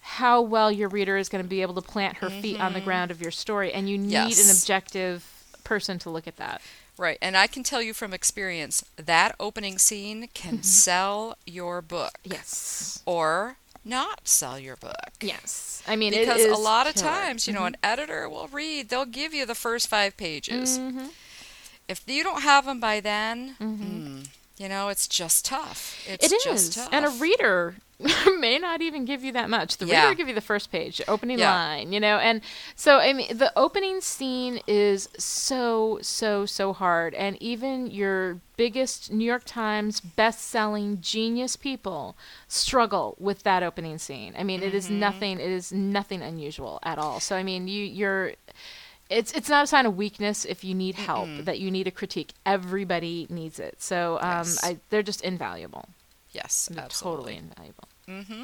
how 0.00 0.40
well 0.40 0.70
your 0.70 0.88
reader 0.88 1.16
is 1.16 1.28
going 1.28 1.42
to 1.42 1.48
be 1.48 1.62
able 1.62 1.74
to 1.74 1.82
plant 1.82 2.18
her 2.18 2.30
feet 2.30 2.60
on 2.60 2.72
the 2.74 2.80
ground 2.80 3.10
of 3.10 3.20
your 3.20 3.32
story, 3.32 3.72
and 3.72 3.88
you 3.88 3.98
need 3.98 4.14
an 4.14 4.28
Mm-hmm. 4.30 4.50
Objective 4.50 5.35
person 5.66 5.98
to 6.00 6.10
look 6.10 6.26
at 6.26 6.36
that. 6.36 6.62
Right, 6.98 7.18
and 7.20 7.36
I 7.36 7.46
can 7.46 7.62
tell 7.62 7.82
you 7.82 7.92
from 7.92 8.14
experience 8.14 8.82
that 8.96 9.34
opening 9.38 9.76
scene 9.78 10.28
can 10.32 10.62
sell 10.62 11.36
your 11.44 11.82
book 11.82 12.18
Yes. 12.24 13.02
or 13.04 13.56
not 13.84 14.26
sell 14.26 14.58
your 14.58 14.76
book. 14.76 15.10
Yes. 15.20 15.82
I 15.86 15.94
mean, 15.94 16.14
it 16.14 16.20
Because 16.20 16.44
a 16.44 16.54
lot 16.54 16.86
of 16.88 16.94
killer. 16.94 17.06
times, 17.10 17.46
you 17.46 17.52
know, 17.52 17.64
an 17.64 17.76
editor 17.82 18.28
will 18.28 18.48
read, 18.48 18.88
they'll 18.88 19.04
give 19.04 19.34
you 19.34 19.44
the 19.44 19.54
first 19.54 19.88
five 19.88 20.16
pages. 20.16 20.78
Mhm. 20.78 21.10
If 21.86 22.02
you 22.06 22.24
don't 22.24 22.42
have 22.42 22.64
them 22.64 22.80
by 22.80 23.00
then, 23.00 23.56
Mhm. 23.60 24.26
You 24.58 24.68
know, 24.68 24.88
it's 24.88 25.06
just 25.08 25.44
tough. 25.44 25.96
It's 26.08 26.24
It 26.24 26.32
is, 26.32 26.44
just 26.44 26.72
tough. 26.74 26.88
and 26.92 27.04
a 27.04 27.10
reader 27.10 27.76
may 28.38 28.58
not 28.58 28.82
even 28.82 29.04
give 29.06 29.24
you 29.24 29.32
that 29.32 29.48
much. 29.48 29.78
The 29.78 29.86
reader 29.86 29.96
Yeah. 29.96 30.08
will 30.08 30.14
give 30.16 30.28
you 30.28 30.34
the 30.34 30.40
first 30.42 30.70
page, 30.70 30.98
the 30.98 31.10
opening 31.10 31.38
Yeah. 31.38 31.54
line, 31.54 31.92
you 31.94 32.00
know. 32.00 32.18
And 32.18 32.42
so, 32.74 32.98
I 32.98 33.12
mean, 33.14 33.36
the 33.38 33.52
opening 33.56 34.00
scene 34.02 34.60
is 34.66 35.08
so, 35.18 35.98
so, 36.02 36.44
so 36.44 36.72
hard, 36.74 37.14
and 37.14 37.40
even 37.42 37.86
your 37.90 38.40
biggest 38.58 39.10
New 39.12 39.24
York 39.24 39.44
Times 39.46 40.00
best-selling 40.00 41.00
genius 41.00 41.56
people 41.56 42.16
struggle 42.48 43.14
with 43.18 43.42
that 43.44 43.62
opening 43.62 43.96
scene. 43.98 44.34
I 44.38 44.42
mean, 44.44 44.62
it 44.62 44.74
is 44.74 44.86
Mm-hmm. 44.86 44.98
nothing. 45.00 45.40
It 45.40 45.50
is 45.50 45.72
nothing 45.72 46.20
unusual 46.22 46.78
at 46.82 46.98
all. 46.98 47.20
So, 47.20 47.34
I 47.36 47.42
mean, 47.42 47.66
you, 47.68 47.84
you're. 47.84 48.32
It's 49.08 49.32
it's 49.32 49.48
not 49.48 49.64
a 49.64 49.66
sign 49.66 49.86
of 49.86 49.96
weakness 49.96 50.44
if 50.44 50.64
you 50.64 50.74
need 50.74 50.96
help 50.96 51.28
that 51.44 51.58
you 51.60 51.70
need 51.70 51.86
a 51.86 51.90
critique. 51.92 52.32
Everybody 52.44 53.26
needs 53.30 53.58
it. 53.60 53.80
So 53.80 54.16
um, 54.20 54.38
Yes. 54.46 54.64
I, 54.64 54.78
they're 54.90 55.02
just 55.04 55.20
invaluable. 55.22 55.88
yes, 56.32 56.68
They're 56.72 56.84
absolutely. 56.84 57.34
totally 57.34 57.36
invaluable. 57.48 57.88
Mm-hmm. 58.08 58.42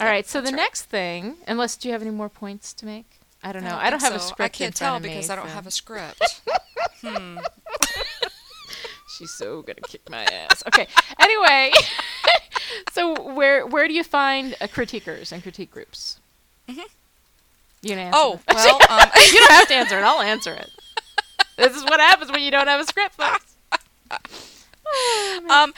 All 0.00 0.06
Yep, 0.06 0.12
right. 0.12 0.26
So 0.26 0.40
the 0.40 0.46
right. 0.46 0.54
next 0.56 0.82
thing, 0.84 1.36
unless 1.46 1.76
do 1.76 1.88
you 1.88 1.92
have 1.92 2.02
any 2.02 2.10
more 2.10 2.28
points 2.28 2.72
to 2.74 2.86
make? 2.86 3.06
I 3.44 3.52
don't 3.52 3.64
know. 3.64 3.76
I 3.76 3.90
don't, 3.90 4.00
have 4.02 4.14
a 4.14 4.20
script. 4.20 4.40
I 4.40 4.48
can't 4.48 4.74
tell 4.74 4.96
of 4.96 5.02
me, 5.02 5.08
because 5.08 5.28
I 5.30 5.34
don't 5.36 5.48
so- 5.48 5.54
have 5.54 5.66
a 5.66 5.70
script. 5.72 6.40
hmm. 7.00 7.38
She's 9.18 9.32
so 9.32 9.62
gonna 9.62 9.80
kick 9.82 10.08
my 10.08 10.24
ass. 10.24 10.62
Okay. 10.68 10.86
Anyway, 11.20 11.70
so 12.92 13.32
where 13.34 13.66
where 13.66 13.86
do 13.86 13.94
you 13.94 14.02
find 14.04 14.54
uh, 14.60 14.66
critiquers 14.66 15.32
and 15.32 15.42
critique 15.42 15.70
groups? 15.70 16.18
Mhm. 16.68 16.84
You 17.82 17.94
answer? 17.96 18.10
Oh, 18.14 18.40
this? 18.48 18.54
well, 18.56 18.80
um, 18.88 19.08
you 19.32 19.38
don't 19.40 19.50
have 19.50 19.68
to 19.68 19.74
answer 19.74 19.98
it. 19.98 20.02
I'll 20.04 20.20
answer 20.22 20.54
it. 20.54 20.70
This 21.58 21.76
is 21.76 21.84
what 21.84 22.00
happens 22.00 22.32
when 22.32 22.42
you 22.42 22.50
don't 22.50 22.66
have 22.66 22.80
a 22.80 22.84
script, 22.84 23.14
folks. 23.14 23.56
um, 25.50 25.72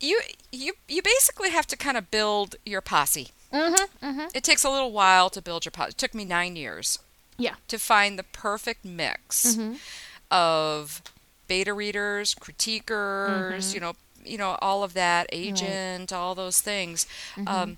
you 0.00 0.20
you 0.52 0.72
you 0.88 1.02
basically 1.02 1.50
have 1.50 1.66
to 1.68 1.76
kind 1.76 1.96
of 1.96 2.10
build 2.10 2.56
your 2.64 2.80
posse. 2.80 3.28
Mm-hmm. 3.52 4.06
Mm-hmm. 4.06 4.26
It 4.34 4.42
takes 4.44 4.64
a 4.64 4.70
little 4.70 4.92
while 4.92 5.30
to 5.30 5.42
build 5.42 5.64
your 5.64 5.70
posse. 5.72 5.90
It 5.90 5.98
took 5.98 6.14
me 6.14 6.24
nine 6.24 6.56
years. 6.56 6.98
Yeah. 7.36 7.54
To 7.68 7.78
find 7.78 8.18
the 8.18 8.22
perfect 8.24 8.84
mix 8.84 9.54
Mm-hmm. 9.56 9.74
of 10.30 11.02
beta 11.46 11.72
readers, 11.72 12.34
critiquers, 12.34 13.58
Mhm. 13.70 13.74
you 13.74 13.80
know, 13.80 13.92
you 14.24 14.38
know, 14.38 14.58
all 14.60 14.82
of 14.82 14.94
that, 14.94 15.26
agent, 15.32 16.12
all 16.12 16.34
those 16.34 16.60
things. 16.60 17.06
Mm-hmm. 17.36 17.48
Um, 17.48 17.76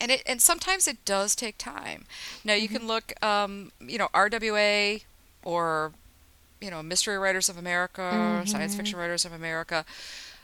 and 0.00 0.10
it 0.10 0.22
and 0.26 0.40
sometimes 0.40 0.86
it 0.88 1.04
does 1.04 1.34
take 1.34 1.58
time. 1.58 2.04
Now 2.44 2.54
you 2.54 2.68
Mm-hmm. 2.68 2.76
can 2.76 2.86
look, 2.86 3.12
um, 3.24 3.72
you 3.80 3.98
know, 3.98 4.08
RWA 4.14 5.02
or 5.44 5.92
you 6.60 6.70
know, 6.70 6.82
Mystery 6.82 7.18
Writers 7.18 7.48
of 7.48 7.56
America, 7.56 8.02
or 8.02 8.46
Science. 8.46 8.74
Fiction 8.74 8.98
Writers 8.98 9.24
of 9.24 9.32
America. 9.32 9.84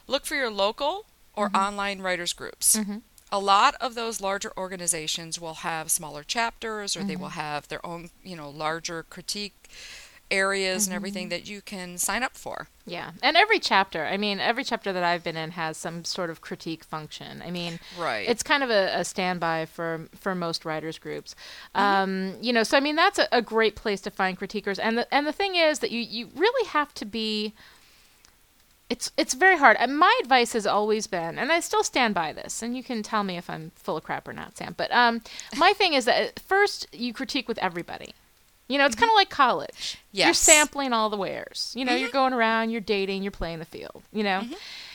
Look 0.06 0.26
for 0.26 0.34
your 0.34 0.50
local 0.50 1.06
or 1.34 1.50
online 1.54 2.00
writers 2.00 2.32
groups. 2.32 2.76
Mm-hmm. 2.76 2.98
A 3.32 3.38
lot 3.40 3.74
of 3.80 3.94
those 3.94 4.20
larger 4.20 4.52
organizations 4.56 5.40
will 5.40 5.54
have 5.56 5.90
smaller 5.90 6.22
chapters 6.22 6.96
or 6.96 7.04
they 7.04 7.16
will 7.16 7.28
Mm-hmm. 7.28 7.40
have 7.40 7.68
their 7.68 7.84
own, 7.84 8.10
you 8.24 8.36
know, 8.36 8.48
larger 8.48 9.02
critique 9.02 9.68
areas 10.30 10.86
and 10.86 10.90
Mm-hmm. 10.92 10.96
everything 10.96 11.28
that 11.30 11.48
you 11.48 11.60
can 11.62 11.98
sign 11.98 12.22
up 12.22 12.36
for. 12.36 12.68
Yeah, 12.86 13.10
and 13.22 13.36
every 13.36 13.58
chapter, 13.58 14.04
I 14.06 14.16
mean, 14.16 14.38
every 14.40 14.62
chapter 14.64 14.92
that 14.92 15.02
I've 15.02 15.24
been 15.24 15.36
in 15.36 15.52
has 15.52 15.76
some 15.76 16.04
sort 16.04 16.30
of 16.30 16.40
critique 16.40 16.84
function. 16.84 17.42
I 17.44 17.50
mean, 17.50 17.80
Right. 17.98 18.28
it's 18.28 18.42
kind 18.42 18.62
of 18.62 18.70
a, 18.70 18.90
a 19.00 19.04
standby 19.04 19.66
for 19.66 20.08
for 20.14 20.34
most 20.34 20.64
writers 20.64 20.98
groups. 20.98 21.34
Um, 21.74 22.34
you 22.40 22.52
know, 22.52 22.62
so 22.62 22.76
I 22.76 22.80
mean, 22.80 22.96
that's 22.96 23.18
a, 23.18 23.26
a 23.32 23.42
great 23.42 23.74
place 23.76 24.00
to 24.02 24.10
find 24.10 24.38
critiquers. 24.38 24.78
And 24.82 24.98
the 24.98 25.14
and 25.14 25.26
the 25.26 25.32
thing 25.32 25.54
is 25.56 25.80
that 25.80 25.90
you 25.90 26.00
you 26.00 26.28
really 26.34 26.68
have 26.68 26.92
to 26.94 27.04
be. 27.04 27.52
It's 28.88 29.10
it's 29.16 29.34
very 29.34 29.58
hard. 29.58 29.76
And 29.80 29.98
my 29.98 30.16
advice 30.22 30.52
has 30.52 30.64
always 30.66 31.08
been, 31.08 31.38
and 31.40 31.50
I 31.50 31.58
still 31.58 31.82
stand 31.82 32.14
by 32.14 32.32
this. 32.32 32.62
And 32.62 32.76
you 32.76 32.84
can 32.84 33.02
tell 33.02 33.24
me 33.24 33.36
if 33.36 33.50
I'm 33.50 33.72
full 33.74 33.96
of 33.96 34.04
crap 34.04 34.28
or 34.28 34.32
not, 34.32 34.56
Sam. 34.56 34.74
But 34.76 34.92
um, 34.92 35.22
my 35.56 35.72
thing 35.72 35.92
is 35.94 36.04
that 36.04 36.38
first 36.38 36.86
you 36.92 37.12
critique 37.12 37.48
with 37.48 37.58
everybody. 37.58 38.14
You 38.68 38.78
know, 38.78 38.86
it's 38.86 38.96
kind 38.96 39.10
of 39.10 39.14
like 39.14 39.30
college. 39.30 39.98
You're 40.12 40.34
sampling 40.34 40.92
all 40.92 41.08
the 41.10 41.16
wares. 41.16 41.72
You 41.76 41.84
know, 41.84 41.94
you're 41.94 42.10
going 42.10 42.32
around, 42.32 42.70
you're 42.70 42.80
dating, 42.80 43.22
you're 43.22 43.30
playing 43.30 43.58
the 43.60 43.64
field. 43.64 44.02
You 44.12 44.24
know, 44.24 44.40
Mm-hmm. 44.40 44.54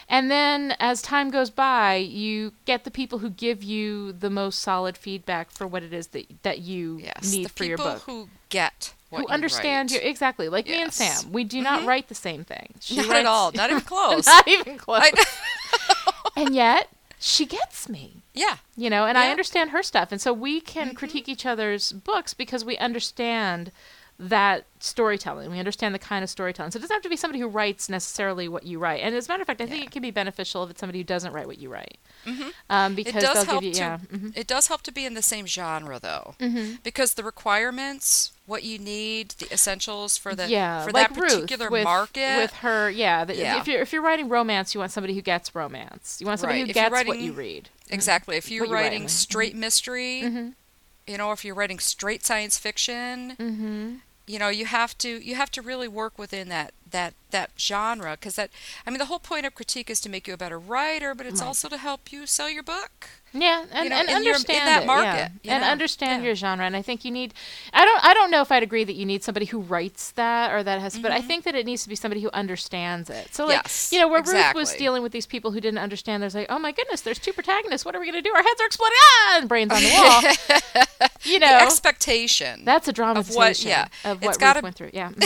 and 0.10 0.30
then 0.30 0.76
as 0.80 1.02
time 1.02 1.30
goes 1.32 1.50
by, 1.50 1.96
you 1.96 2.52
get 2.66 2.84
the 2.84 2.92
people 2.92 3.20
who 3.20 3.30
give 3.30 3.64
you 3.64 4.12
the 4.12 4.30
most 4.30 4.60
solid 4.60 4.98
feedback 4.98 5.52
for 5.52 5.66
what 5.66 5.84
it 5.84 5.94
is 5.94 6.08
that 6.08 6.26
that 6.44 6.60
you 6.60 7.00
yes. 7.02 7.32
need 7.32 7.50
for 7.52 7.64
your 7.64 7.78
people 7.78 7.94
book. 7.94 8.02
who 8.04 8.30
get 8.50 8.94
what 9.10 9.20
Who 9.20 9.24
you 9.28 9.34
understand 9.34 9.92
write. 9.92 10.04
you 10.04 10.10
exactly 10.10 10.50
like 10.50 10.68
me 10.68 10.82
and 10.82 10.92
Sam. 10.94 11.32
We 11.32 11.44
do 11.46 11.62
not 11.62 11.82
Mhm. 11.82 11.88
write 11.88 12.08
the 12.10 12.16
same 12.16 12.44
thing. 12.44 12.74
She 12.82 12.96
Not 12.98 13.10
at 13.16 13.26
all. 13.26 13.52
Not 13.54 13.70
even 13.70 13.82
close. 13.94 14.26
not 14.26 14.48
even 14.48 14.78
close. 14.78 15.04
And 16.36 16.56
yet 16.56 16.88
she 17.20 17.46
gets 17.46 17.88
me 17.90 18.21
yeah. 18.34 18.58
you 18.78 18.90
know 18.90 19.06
and 19.06 19.18
i 19.18 19.30
understand 19.30 19.70
her 19.72 19.84
stuff 19.84 20.12
and 20.12 20.22
so 20.22 20.32
we 20.34 20.62
can 20.62 20.90
Mhm. 20.92 20.96
critique 20.96 21.28
each 21.30 21.46
other's 21.46 21.92
books 21.92 22.34
because 22.34 22.64
we 22.66 22.78
understand 22.78 23.72
that 24.20 24.66
storytelling 24.80 25.50
we 25.50 25.58
understand 25.58 25.96
the 25.96 26.00
kind 26.00 26.24
of 26.24 26.30
storytelling 26.30 26.72
so 26.72 26.78
it 26.78 26.82
doesn't 26.82 26.94
have 26.94 27.02
to 27.02 27.10
be 27.10 27.16
somebody 27.16 27.40
who 27.40 27.48
writes 27.48 27.90
necessarily 27.90 28.48
what 28.48 28.64
you 28.68 28.78
write 28.78 29.02
and 29.02 29.16
as 29.16 29.28
a 29.28 29.30
matter 29.32 29.42
of 29.42 29.48
fact 29.48 29.62
i 29.62 29.66
think 29.66 29.80
Yeah. 29.82 29.86
it 29.88 29.92
can 29.92 30.02
be 30.04 30.12
beneficial 30.12 30.64
if 30.64 30.70
it's 30.70 30.80
somebody 30.80 31.00
who 31.00 31.04
doesn't 31.04 31.34
write 31.34 31.48
what 31.48 31.58
you 31.58 31.70
write 31.70 31.98
Mhm. 32.26 32.54
um, 32.70 32.92
It 32.94 32.96
because 32.98 33.24
does 33.24 33.34
they'll 33.34 33.46
help 33.46 33.62
give 33.64 33.68
you 33.70 33.74
to 33.74 33.80
yeah 33.80 33.98
mhm. 34.14 34.38
it 34.38 34.46
does 34.46 34.68
help 34.68 34.84
to 34.84 34.92
be 34.92 35.06
in 35.06 35.16
the 35.16 35.24
same 35.24 35.48
genre 35.48 35.98
though. 36.00 36.36
Mhm. 36.40 36.84
Because 36.84 37.16
the 37.16 37.24
requirements 37.24 38.32
what 38.52 38.64
you 38.64 38.78
need, 38.78 39.30
the 39.42 39.52
essentials 39.52 40.18
for 40.18 40.36
the 40.36 40.48
yeah, 40.50 40.84
for 40.86 40.92
like 40.92 41.10
that 41.10 41.18
particular 41.18 41.66
Ruth 41.66 41.72
with, 41.72 41.84
market. 41.86 42.38
with 42.38 42.54
her. 42.66 42.90
Yeah, 42.90 43.26
the, 43.26 43.36
Yeah. 43.36 43.60
if 43.60 43.68
you're 43.68 43.82
if 43.82 43.92
you're 43.94 44.02
writing 44.04 44.30
romance, 44.30 44.74
you 44.74 44.80
want 44.80 44.92
somebody 44.92 45.16
who 45.16 45.22
gets 45.22 45.56
romance. 45.56 46.18
You 46.20 46.28
want 46.28 46.40
somebody 46.40 46.60
Right. 46.60 46.66
who 46.68 46.70
If 46.72 46.76
gets 46.92 47.08
what 47.08 47.20
you 47.20 47.32
read. 47.32 47.70
exactly. 47.90 48.36
If 48.38 48.52
you're 48.52 48.64
what 48.64 48.70
you're 48.70 48.78
writing, 48.78 48.92
writing 49.04 49.08
straight 49.08 49.56
mystery, 49.56 50.22
Mm-hmm. 50.24 50.48
you 51.08 51.18
know, 51.18 51.32
if 51.32 51.44
you're 51.46 51.56
writing 51.56 51.80
straight 51.80 52.26
science 52.26 52.58
fiction, 52.58 53.36
Mm-hmm. 53.40 53.96
you 54.28 54.38
know, 54.40 54.50
you 54.50 54.66
have 54.66 54.98
to 55.00 55.10
you 55.28 55.36
have 55.36 55.52
to 55.52 55.62
really 55.62 55.88
work 55.88 56.20
within 56.20 56.50
that 56.50 56.74
that 56.92 57.14
that 57.32 57.50
genre 57.58 58.12
because 58.20 58.36
that 58.36 58.50
I 58.86 58.90
mean 58.92 59.00
the 59.00 59.06
whole 59.06 59.20
point 59.32 59.46
of 59.46 59.56
critique 59.56 59.90
is 59.90 60.02
to 60.02 60.10
make 60.10 60.28
you 60.28 60.34
a 60.34 60.38
better 60.38 60.60
writer, 60.60 61.16
but 61.16 61.26
it's 61.26 61.40
Right. 61.42 61.48
also 61.48 61.70
to 61.70 61.78
help 61.78 62.12
you 62.12 62.26
sell 62.28 62.50
your 62.50 62.64
book. 62.64 63.08
Yeah, 63.34 63.64
and, 63.72 63.90
know, 63.90 63.96
and 63.96 64.10
in 64.10 64.24
your- 64.24 64.36
in 64.36 64.42
understand 64.42 64.68
that 64.68 64.86
market, 64.86 65.06
yeah. 65.06 65.30
you 65.44 65.52
and 65.52 65.62
know? 65.64 65.70
understand 65.70 66.22
Yeah. 66.24 66.28
your 66.28 66.36
genre. 66.36 66.66
And 66.66 66.76
I 66.76 66.82
think 66.82 67.06
you 67.06 67.12
need. 67.12 67.34
I 67.72 67.86
don't. 67.86 68.04
I 68.04 68.14
don't 68.14 68.30
know 68.30 68.42
if 68.42 68.52
I'd 68.52 68.62
agree 68.64 68.84
that 68.84 68.96
you 68.96 69.06
need 69.06 69.24
somebody 69.24 69.46
who 69.46 69.62
writes 69.62 70.12
that 70.12 70.52
or 70.52 70.64
that 70.64 70.82
has. 70.82 71.00
But 71.00 71.12
I 71.12 71.22
think 71.22 71.46
that 71.46 71.56
it 71.56 71.66
needs 71.66 71.84
to 71.84 71.90
be 71.90 71.96
somebody 71.96 72.20
who 72.22 72.30
understands 72.34 73.10
it. 73.10 73.34
So 73.34 73.46
like, 73.46 73.60
Mm-hmm. 73.60 73.66
Yes, 73.66 73.94
you 73.94 74.00
know, 74.00 74.10
where 74.10 74.20
Ruth 74.22 74.34
was 74.54 74.70
exactly. 74.70 74.78
dealing 74.80 75.02
with 75.04 75.14
these 75.14 75.26
people 75.26 75.52
who 75.52 75.62
didn't 75.62 75.78
understand. 75.80 76.22
There's 76.22 76.36
like, 76.36 76.48
oh 76.50 76.60
my 76.60 76.74
goodness, 76.74 77.00
there's 77.02 77.20
two 77.20 77.32
protagonists. 77.32 77.86
What 77.86 77.96
are 77.96 78.00
we 78.02 78.06
gonna 78.06 78.22
do? 78.22 78.34
Our 78.36 78.44
heads 78.44 78.60
are 78.60 78.66
exploding. 78.66 78.98
Ah, 79.02 79.38
and 79.40 79.48
brains 79.48 79.72
on 79.72 79.82
the 79.82 79.92
wall. 79.94 80.22
you 81.24 81.40
know, 81.40 81.48
The 81.48 81.62
expectation. 81.64 82.66
that's 82.66 82.88
a 82.90 82.94
dramatization 82.94 83.70
yeah, 83.70 83.88
of 84.04 84.22
it's 84.24 84.38
what 84.40 84.56
Ruth 84.56 84.64
went 84.64 84.76
through. 84.76 84.90
Yeah. 84.94 85.12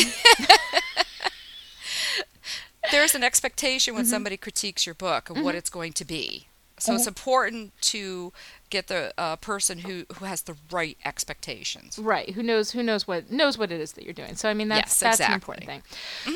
there's 2.91 3.15
an 3.15 3.24
expectation 3.24 3.91
Mm-hmm. 3.94 3.98
when 3.98 4.06
somebody 4.06 4.38
critiques 4.38 4.86
your 4.86 4.96
book 4.96 5.30
of 5.30 5.41
what 5.41 5.56
it's 5.56 5.70
going 5.70 5.94
to 5.94 6.06
be. 6.06 6.48
So 6.86 6.95
it's 6.95 7.08
important 7.08 7.74
to 7.82 8.32
get 8.69 8.88
the 8.88 9.13
uh, 9.17 9.36
person 9.38 9.80
who, 9.80 10.06
who 10.17 10.26
has 10.26 10.41
the 10.43 10.56
right 10.71 10.98
expectations. 11.06 11.98
Right. 12.00 12.32
Who 12.32 12.43
knows? 12.43 12.71
Who 12.71 12.84
knows 12.84 13.08
what 13.08 13.32
knows 13.32 13.58
what 13.58 13.71
it 13.71 13.80
is 13.80 13.93
that 13.93 14.04
you're 14.04 14.13
doing? 14.13 14.36
So 14.36 14.50
I 14.50 14.54
mean, 14.54 14.67
that's 14.67 15.02
Yes, 15.02 15.17
that's 15.17 15.30
an 15.30 15.34
important 15.34 15.65
thing. 15.65 15.84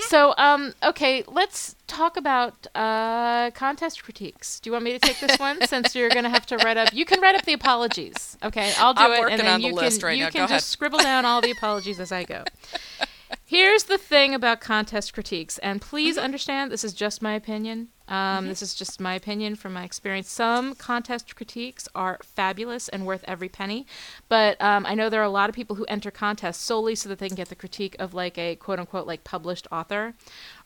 So 0.02 0.34
um, 0.38 0.74
okay, 0.84 1.24
let's 1.28 1.76
talk 1.88 2.18
about 2.18 2.68
uh, 2.76 3.52
contest 3.52 4.04
critiques. 4.04 4.60
Do 4.60 4.70
you 4.70 4.72
want 4.74 4.86
me 4.86 4.92
to 4.92 5.00
take 5.00 5.20
this 5.20 5.38
one 5.40 5.60
since 5.68 5.96
you're 5.96 6.10
going 6.10 6.24
to 6.24 6.30
have 6.30 6.46
to 6.48 6.58
write 6.58 6.78
up? 6.78 6.94
You 6.94 7.06
can 7.06 7.20
write 7.22 7.36
up 7.36 7.46
the 7.46 7.54
apologies. 7.54 8.38
Okay, 8.44 8.74
I'll 8.78 8.94
do 8.94 9.02
I'm 9.04 9.12
it, 9.12 9.20
working 9.20 9.34
and 9.40 9.42
then 9.42 9.54
on 9.56 9.62
the 9.62 9.68
you 9.68 9.74
list 9.74 10.00
can 10.00 10.08
right 10.08 10.18
you 10.18 10.26
now. 10.26 10.30
can 10.32 10.48
just 10.48 10.70
scribble 10.70 11.00
down 11.00 11.26
all 11.26 11.42
the 11.42 11.52
apologies 11.52 12.00
as 12.00 12.12
I 12.12 12.24
go. 12.24 12.44
Here's 13.46 13.84
the 13.84 13.98
thing 13.98 14.34
about 14.34 14.60
contest 14.62 15.14
critiques, 15.14 15.58
and 15.60 15.82
please 15.82 16.16
Mm-hmm. 16.16 16.26
understand 16.26 16.72
this 16.72 16.84
is 16.84 16.94
just 16.94 17.22
my 17.22 17.34
opinion. 17.34 17.90
Um, 18.08 18.48
This 18.48 18.64
is 18.64 18.74
just 18.74 19.00
my 19.00 19.14
opinion 19.14 19.56
from 19.56 19.74
my 19.74 19.84
experience. 19.84 20.32
Some 20.32 20.74
contest 20.74 21.36
critiques 21.36 21.88
are 21.94 22.20
fabulous 22.24 22.90
and 22.90 23.06
worth 23.06 23.24
every 23.28 23.50
penny, 23.50 23.86
but 24.30 24.60
um, 24.62 24.86
I 24.88 24.96
know 24.96 25.10
there 25.10 25.22
are 25.22 25.24
a 25.26 25.30
lot 25.30 25.48
of 25.50 25.56
people 25.56 25.76
who 25.76 25.86
enter 25.86 26.10
contests 26.10 26.58
solely 26.64 26.96
so 26.96 27.08
that 27.10 27.20
they 27.20 27.28
can 27.28 27.36
get 27.36 27.50
the 27.50 27.56
critique 27.56 27.96
of 28.00 28.16
like 28.16 28.38
a 28.40 28.56
quote 28.56 28.80
unquote 28.80 29.06
like 29.06 29.24
published 29.24 29.68
author 29.72 30.16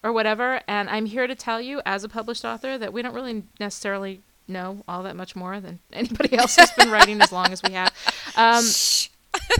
or 0.01 0.13
whatever. 0.13 0.61
And 0.67 0.89
I'm 0.89 1.05
here 1.05 1.27
to 1.27 1.35
tell 1.35 1.59
you, 1.59 1.81
as 1.85 2.05
a 2.05 2.09
published 2.09 2.45
author, 2.45 2.77
that 2.77 2.93
we 2.93 3.01
don't 3.01 3.13
really 3.13 3.43
necessarily 3.59 4.21
know 4.47 4.83
all 4.87 5.03
that 5.03 5.15
much 5.17 5.35
more 5.35 5.59
than 5.59 5.79
anybody 5.93 6.37
else 6.37 6.55
who's 6.55 6.71
been 6.71 6.91
writing 6.91 7.21
as 7.21 7.31
long 7.33 7.51
as 7.51 7.61
we 7.61 7.73
have. 7.73 7.91
Um, 8.37 8.63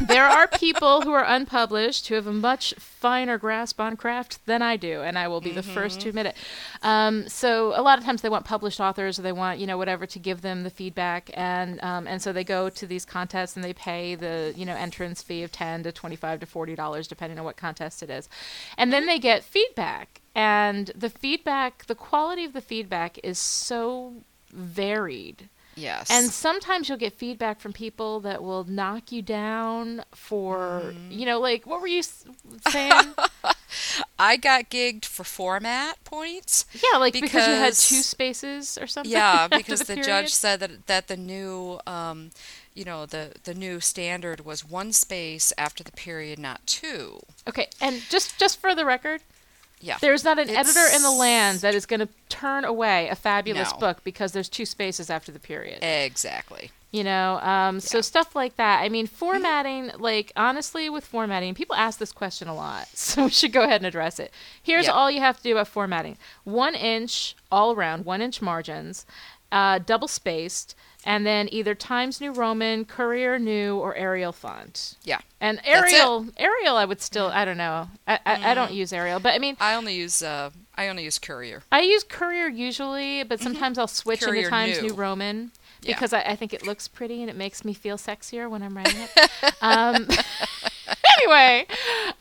there 0.07 0.25
are 0.25 0.47
people 0.47 1.01
who 1.01 1.11
are 1.11 1.23
unpublished 1.23 2.07
who 2.07 2.15
have 2.15 2.27
a 2.27 2.33
much 2.33 2.73
finer 2.75 3.37
grasp 3.37 3.79
on 3.79 3.95
craft 3.95 4.45
than 4.45 4.61
I 4.61 4.77
do, 4.77 5.01
and 5.01 5.17
I 5.17 5.27
will 5.27 5.41
be 5.41 5.51
the 5.51 5.63
first 5.63 6.01
to 6.01 6.09
admit 6.09 6.27
it. 6.27 6.35
Um, 6.81 7.27
so 7.27 7.73
a 7.75 7.81
lot 7.81 7.97
of 7.97 8.05
times 8.05 8.21
they 8.21 8.29
want 8.29 8.45
published 8.45 8.79
authors, 8.79 9.19
or 9.19 9.21
they 9.21 9.31
want 9.31 9.59
you 9.59 9.67
know 9.67 9.77
whatever 9.77 10.05
to 10.05 10.19
give 10.19 10.41
them 10.41 10.63
the 10.63 10.69
feedback, 10.69 11.29
and 11.33 11.83
um, 11.83 12.07
and 12.07 12.21
so 12.21 12.33
they 12.33 12.43
go 12.43 12.69
to 12.69 12.87
these 12.87 13.05
contests 13.05 13.55
and 13.55 13.63
they 13.63 13.73
pay 13.73 14.15
the 14.15 14.53
you 14.55 14.65
know 14.65 14.75
entrance 14.75 15.21
fee 15.21 15.43
of 15.43 15.51
ten 15.51 15.83
to 15.83 15.91
twenty 15.91 16.15
five 16.15 16.39
to 16.39 16.45
forty 16.45 16.75
dollars 16.75 17.07
depending 17.07 17.39
on 17.39 17.45
what 17.45 17.57
contest 17.57 18.03
it 18.03 18.09
is, 18.09 18.29
and 18.77 18.91
then 18.91 19.05
they 19.05 19.19
get 19.19 19.43
feedback, 19.43 20.21
and 20.35 20.91
the 20.95 21.09
feedback, 21.09 21.85
the 21.85 21.95
quality 21.95 22.45
of 22.45 22.53
the 22.53 22.61
feedback 22.61 23.19
is 23.23 23.37
so 23.39 24.23
varied. 24.51 25.49
Yes. 25.75 26.09
And 26.11 26.29
sometimes 26.29 26.87
you'll 26.89 26.97
get 26.97 27.13
feedback 27.13 27.59
from 27.59 27.73
people 27.73 28.19
that 28.21 28.43
will 28.43 28.63
knock 28.63 29.11
you 29.11 29.21
down 29.21 30.03
for, 30.13 30.81
Mm-hmm. 30.85 31.11
you 31.11 31.25
know, 31.25 31.39
like, 31.39 31.65
what 31.65 31.81
were 31.81 31.87
you 31.87 32.03
saying? 32.03 33.13
I 34.19 34.37
got 34.37 34.69
gigged 34.69 35.05
for 35.05 35.23
format 35.23 36.03
points. 36.03 36.65
yeah, 36.73 36.99
like 36.99 37.13
because, 37.13 37.47
you 37.47 37.53
had 37.53 37.73
two 37.73 38.01
spaces 38.03 38.77
or 38.79 38.87
something. 38.87 39.11
Yeah, 39.11 39.47
because 39.51 39.79
the, 39.81 39.95
period. 39.95 40.05
judge 40.05 40.33
said 40.33 40.59
that 40.59 40.87
that 40.87 41.07
the 41.07 41.17
new, 41.17 41.79
um, 41.87 42.29
you 42.75 42.85
know, 42.85 43.05
the 43.05 43.33
the 43.43 43.53
new 43.55 43.79
standard 43.79 44.45
was 44.45 44.63
one 44.67 44.93
space 44.93 45.51
after 45.57 45.83
the 45.83 45.91
period, 45.91 46.37
not 46.39 46.65
two. 46.67 47.19
Okay, 47.47 47.67
and 47.81 48.01
just 48.09 48.37
just 48.39 48.59
for 48.61 48.75
the 48.75 48.85
record, 48.85 49.21
Yeah. 49.83 49.97
there's 50.01 50.23
not 50.23 50.39
an 50.39 50.49
editor 50.49 50.85
in 50.95 51.01
the 51.01 51.11
land 51.11 51.59
that 51.59 51.75
is 51.75 51.85
going 51.85 51.99
to 51.99 52.07
turn 52.29 52.63
away 52.65 53.09
a 53.09 53.15
fabulous 53.15 53.71
No. 53.73 53.79
book 53.79 54.03
because 54.03 54.31
there's 54.31 54.49
two 54.49 54.65
spaces 54.65 55.09
after 55.09 55.31
the 55.31 55.39
period. 55.39 55.79
Exactly. 55.83 56.71
you 56.91 57.03
know 57.03 57.39
um, 57.41 57.79
so 57.79 58.01
stuff 58.01 58.35
like 58.35 58.55
that 58.57 58.81
i 58.83 58.87
mean 58.89 59.07
formatting 59.07 59.91
like 59.97 60.31
honestly 60.35 60.89
with 60.89 61.03
formatting 61.05 61.53
people 61.55 61.75
ask 61.75 61.97
this 61.99 62.11
question 62.11 62.47
a 62.47 62.53
lot 62.55 62.87
so 62.93 63.25
we 63.25 63.29
should 63.31 63.51
go 63.51 63.63
ahead 63.63 63.81
and 63.81 63.87
address 63.87 64.19
it 64.19 64.31
here's 64.61 64.85
Yep. 64.85 64.95
all 64.95 65.09
you 65.11 65.19
have 65.19 65.37
to 65.37 65.43
do 65.43 65.51
about 65.53 65.67
formatting 65.67 66.17
one 66.43 66.75
inch 66.75 67.35
all 67.51 67.73
around 67.73 68.05
one 68.05 68.21
inch 68.21 68.41
margins 68.41 69.05
uh, 69.51 69.79
double 69.79 70.07
spaced 70.07 70.75
and 71.05 71.25
then 71.25 71.47
either 71.51 71.75
times 71.75 72.19
new 72.21 72.31
roman 72.31 72.85
courier 72.85 73.37
new 73.39 73.77
or 73.77 73.95
arial 73.95 74.31
font 74.31 74.95
Yeah. 75.03 75.19
and. 75.41 75.59
Mm-hmm. 75.59 75.67
arial 75.69 76.25
arial 76.37 76.75
i 76.77 76.85
would 76.85 77.01
still 77.01 77.27
i 77.27 77.43
don't 77.45 77.57
know 77.57 77.87
I, 78.07 78.19
I, 78.25 78.51
I 78.51 78.53
don't 78.53 78.71
use 78.73 78.91
arial 78.93 79.19
but 79.19 79.33
i 79.33 79.39
mean 79.39 79.55
I 79.59 79.75
only 79.75 79.95
use 79.95 80.21
uh, 80.21 80.49
I 80.75 80.87
only 80.87 81.03
use 81.03 81.19
Courier. 81.19 81.61
I 81.71 81.81
use 81.81 82.03
Courier 82.03 82.47
usually, 82.47 83.21
but 83.23 83.39
sometimes 83.39 83.77
I'll 83.77 83.87
switch 83.87 84.21
Mm-hmm. 84.21 84.25
Courier 84.29 84.39
into 84.39 84.49
Times 84.49 84.81
New, 84.81 84.87
New. 84.89 84.93
Roman 84.95 85.51
Yeah. 85.83 85.95
because 85.95 86.13
I, 86.13 86.21
I 86.21 86.35
think 86.35 86.53
it 86.53 86.65
looks 86.65 86.87
pretty 86.87 87.21
and 87.21 87.29
it 87.29 87.35
makes 87.35 87.63
me 87.65 87.73
feel 87.73 87.97
sexier 87.97 88.49
when 88.49 88.63
I'm 88.63 88.75
writing 88.75 88.99
it. 88.99 89.53
um, 89.61 90.07
anyway, 91.19 91.65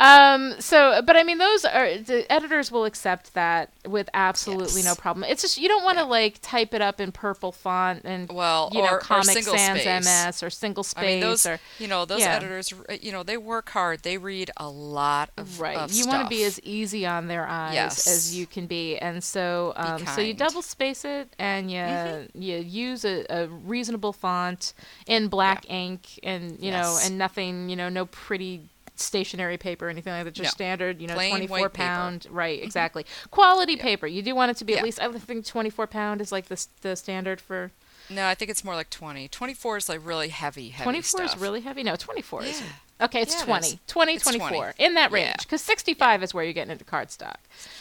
um, 0.01 0.55
so 0.61 1.01
but 1.05 1.17
I 1.17 1.23
mean 1.23 1.39
those 1.39 1.65
are 1.65 1.97
the 1.99 2.31
editors 2.31 2.71
will 2.71 2.85
accept 2.85 3.35
that 3.35 3.71
with 3.87 4.09
absolutely 4.15 4.83
no 4.83 4.95
problem. 4.95 5.25
It's 5.29 5.43
just 5.43 5.59
you 5.59 5.69
don't 5.69 5.85
want 5.85 5.99
to 5.99 6.05
like 6.05 6.39
type 6.43 6.75
it 6.75 6.81
up 6.81 7.01
in 7.01 7.13
purple 7.13 7.53
font 7.53 8.03
and 8.05 8.31
Well, 8.31 8.71
you 8.73 8.81
know 8.83 8.89
or- 8.89 8.97
or 8.97 9.01
Comic 9.01 9.25
single 9.27 9.57
Sans 9.57 9.81
space. 9.81 10.05
MS 10.07 10.43
or 10.43 10.51
single 10.51 10.85
space 10.85 11.03
I 11.03 11.07
mean, 11.07 11.21
those 11.21 11.47
or 11.47 11.59
you 11.79 11.89
know 11.89 12.05
those 12.05 12.21
yeah. 12.21 12.35
editors. 12.37 12.73
You 13.01 13.13
know, 13.13 13.23
they 13.23 13.37
work 13.37 13.71
hard. 13.71 14.03
They 14.03 14.19
read 14.19 14.51
a 14.57 14.69
lot 14.69 15.31
of 15.37 15.61
right 15.61 15.77
Of 15.77 15.93
you 15.93 16.07
want 16.07 16.23
to 16.25 16.29
be 16.29 16.45
as 16.45 16.61
easy 16.61 17.07
on 17.07 17.27
their 17.29 17.47
eyes 17.47 17.75
Yes. 17.75 18.07
as 18.07 18.37
you 18.37 18.47
can 18.47 18.67
be 18.67 18.97
and 18.99 19.23
so 19.23 19.73
um, 19.77 20.05
so 20.07 20.21
you. 20.21 20.33
Mm-hmm. 20.35 20.39
double 20.39 20.63
space 20.63 21.05
it 21.05 21.29
and 21.39 21.71
you 21.71 22.29
you 22.35 22.57
use 22.59 23.05
a, 23.05 23.25
a 23.31 23.49
reasonable 23.53 24.13
font 24.13 24.73
in 25.07 25.29
black 25.29 25.69
ink 25.71 26.19
and 26.23 26.59
you 26.61 26.71
know 26.71 26.99
and 27.03 27.19
nothing 27.19 27.69
you 27.69 27.77
know 27.77 27.89
no 27.89 28.07
pretty 28.07 28.63
stationary 28.95 29.57
paper 29.57 29.87
or 29.87 29.91
anything 29.91 30.13
like 30.13 30.25
that 30.25 30.35
just 30.35 30.45
No. 30.49 30.51
standard 30.51 31.01
you 31.01 31.07
know 31.09 31.15
Plain 31.15 31.31
24 31.31 31.69
pound 31.71 32.23
paper. 32.23 32.35
right 32.35 32.63
exactly 32.63 33.07
quality 33.31 33.77
paper 33.77 34.07
you 34.07 34.23
do 34.23 34.35
want 34.35 34.51
it 34.51 34.57
to 34.59 34.65
be 34.65 34.77
at 34.77 34.85
least 34.85 35.01
i 35.01 35.11
think 35.11 35.47
24 35.47 35.87
pound 35.87 36.21
is 36.21 36.31
like 36.31 36.47
the, 36.47 36.67
the 36.83 36.95
standard 36.95 37.41
for 37.41 37.71
No, 38.11 38.27
I 38.27 38.35
think 38.35 38.51
it's 38.51 38.63
more 38.65 38.75
like 38.75 38.91
twenty. 38.91 39.29
Twenty-four 39.29 39.77
is 39.79 39.89
like 39.89 40.01
really 40.05 40.29
heavy, 40.29 40.69
heavy 40.71 40.85
24 40.85 41.23
is 41.23 41.37
really 41.39 41.61
heavy 41.63 41.83
no 41.83 41.97
24 41.97 42.43
is 42.45 42.61
Yeah. 42.61 42.67
Okay 43.01 43.21
it's 43.23 43.35
Yeah, 43.35 43.45
20 43.45 43.67
is. 43.67 43.77
20 43.87 44.15
It's 44.15 44.23
24 44.25 44.49
20. 44.49 44.73
in 44.85 44.95
that 44.95 45.11
range 45.13 45.39
because 45.41 45.61
65 45.63 46.23
is 46.23 46.35
where 46.35 46.45
you're 46.45 46.53
getting 46.53 46.71
into 46.73 46.85
cardstock 46.85 47.37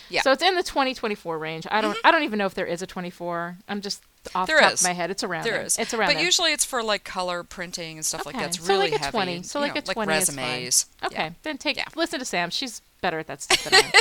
Yeah. 0.09 0.21
so 0.21 0.31
it's 0.31 0.43
in 0.43 0.55
the 0.55 0.63
20 0.63 0.93
24 0.93 1.37
range 1.37 1.67
i 1.69 1.81
don't 1.81 1.91
mm-hmm. 1.95 2.07
i 2.07 2.11
don't 2.11 2.23
even 2.23 2.39
know 2.39 2.45
if 2.45 2.53
there 2.53 2.65
is 2.65 2.81
a 2.81 2.87
24 2.87 3.57
i'm 3.67 3.81
just 3.81 4.03
off 4.35 4.47
There 4.47 4.57
the 4.57 4.61
top 4.61 4.73
is. 4.73 4.81
of 4.81 4.87
my 4.87 4.93
head 4.93 5.09
it's 5.11 5.23
around 5.23 5.43
There 5.45 5.53
there 5.53 5.63
is. 5.63 5.77
it's 5.79 5.93
around 5.93 6.09
But 6.09 6.15
there. 6.15 6.23
usually 6.23 6.51
it's 6.53 6.63
for 6.65 6.83
like 6.83 7.03
color 7.03 7.43
printing 7.43 7.97
and 7.97 8.05
stuff 8.05 8.25
like 8.25 8.35
Okay. 8.35 8.43
that. 8.45 8.55
It's 8.55 8.63
so 8.65 8.73
really 8.73 8.91
like 8.91 8.99
a 8.99 9.03
heavy. 9.03 9.11
20 9.11 9.43
so 9.43 9.59
like 9.59 9.73
know, 9.75 9.81
a 9.81 9.87
like 9.87 9.95
20 9.95 10.07
resumes. 10.11 10.67
is 10.67 10.83
fine. 11.01 11.07
okay 11.11 11.23
Yeah. 11.23 11.29
then 11.43 11.57
take 11.57 11.77
Yeah. 11.77 11.85
listen 11.95 12.19
to 12.19 12.25
sam 12.25 12.49
she's 12.51 12.81
better 13.01 13.17
at 13.17 13.25
that 13.27 13.41
stuff 13.41 13.63
than 13.63 13.73
I 13.73 13.91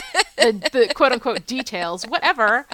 am. 0.47 0.61
the, 0.61 0.69
the 0.89 0.95
quote 0.95 1.13
unquote 1.13 1.47
details 1.47 2.07
whatever 2.07 2.67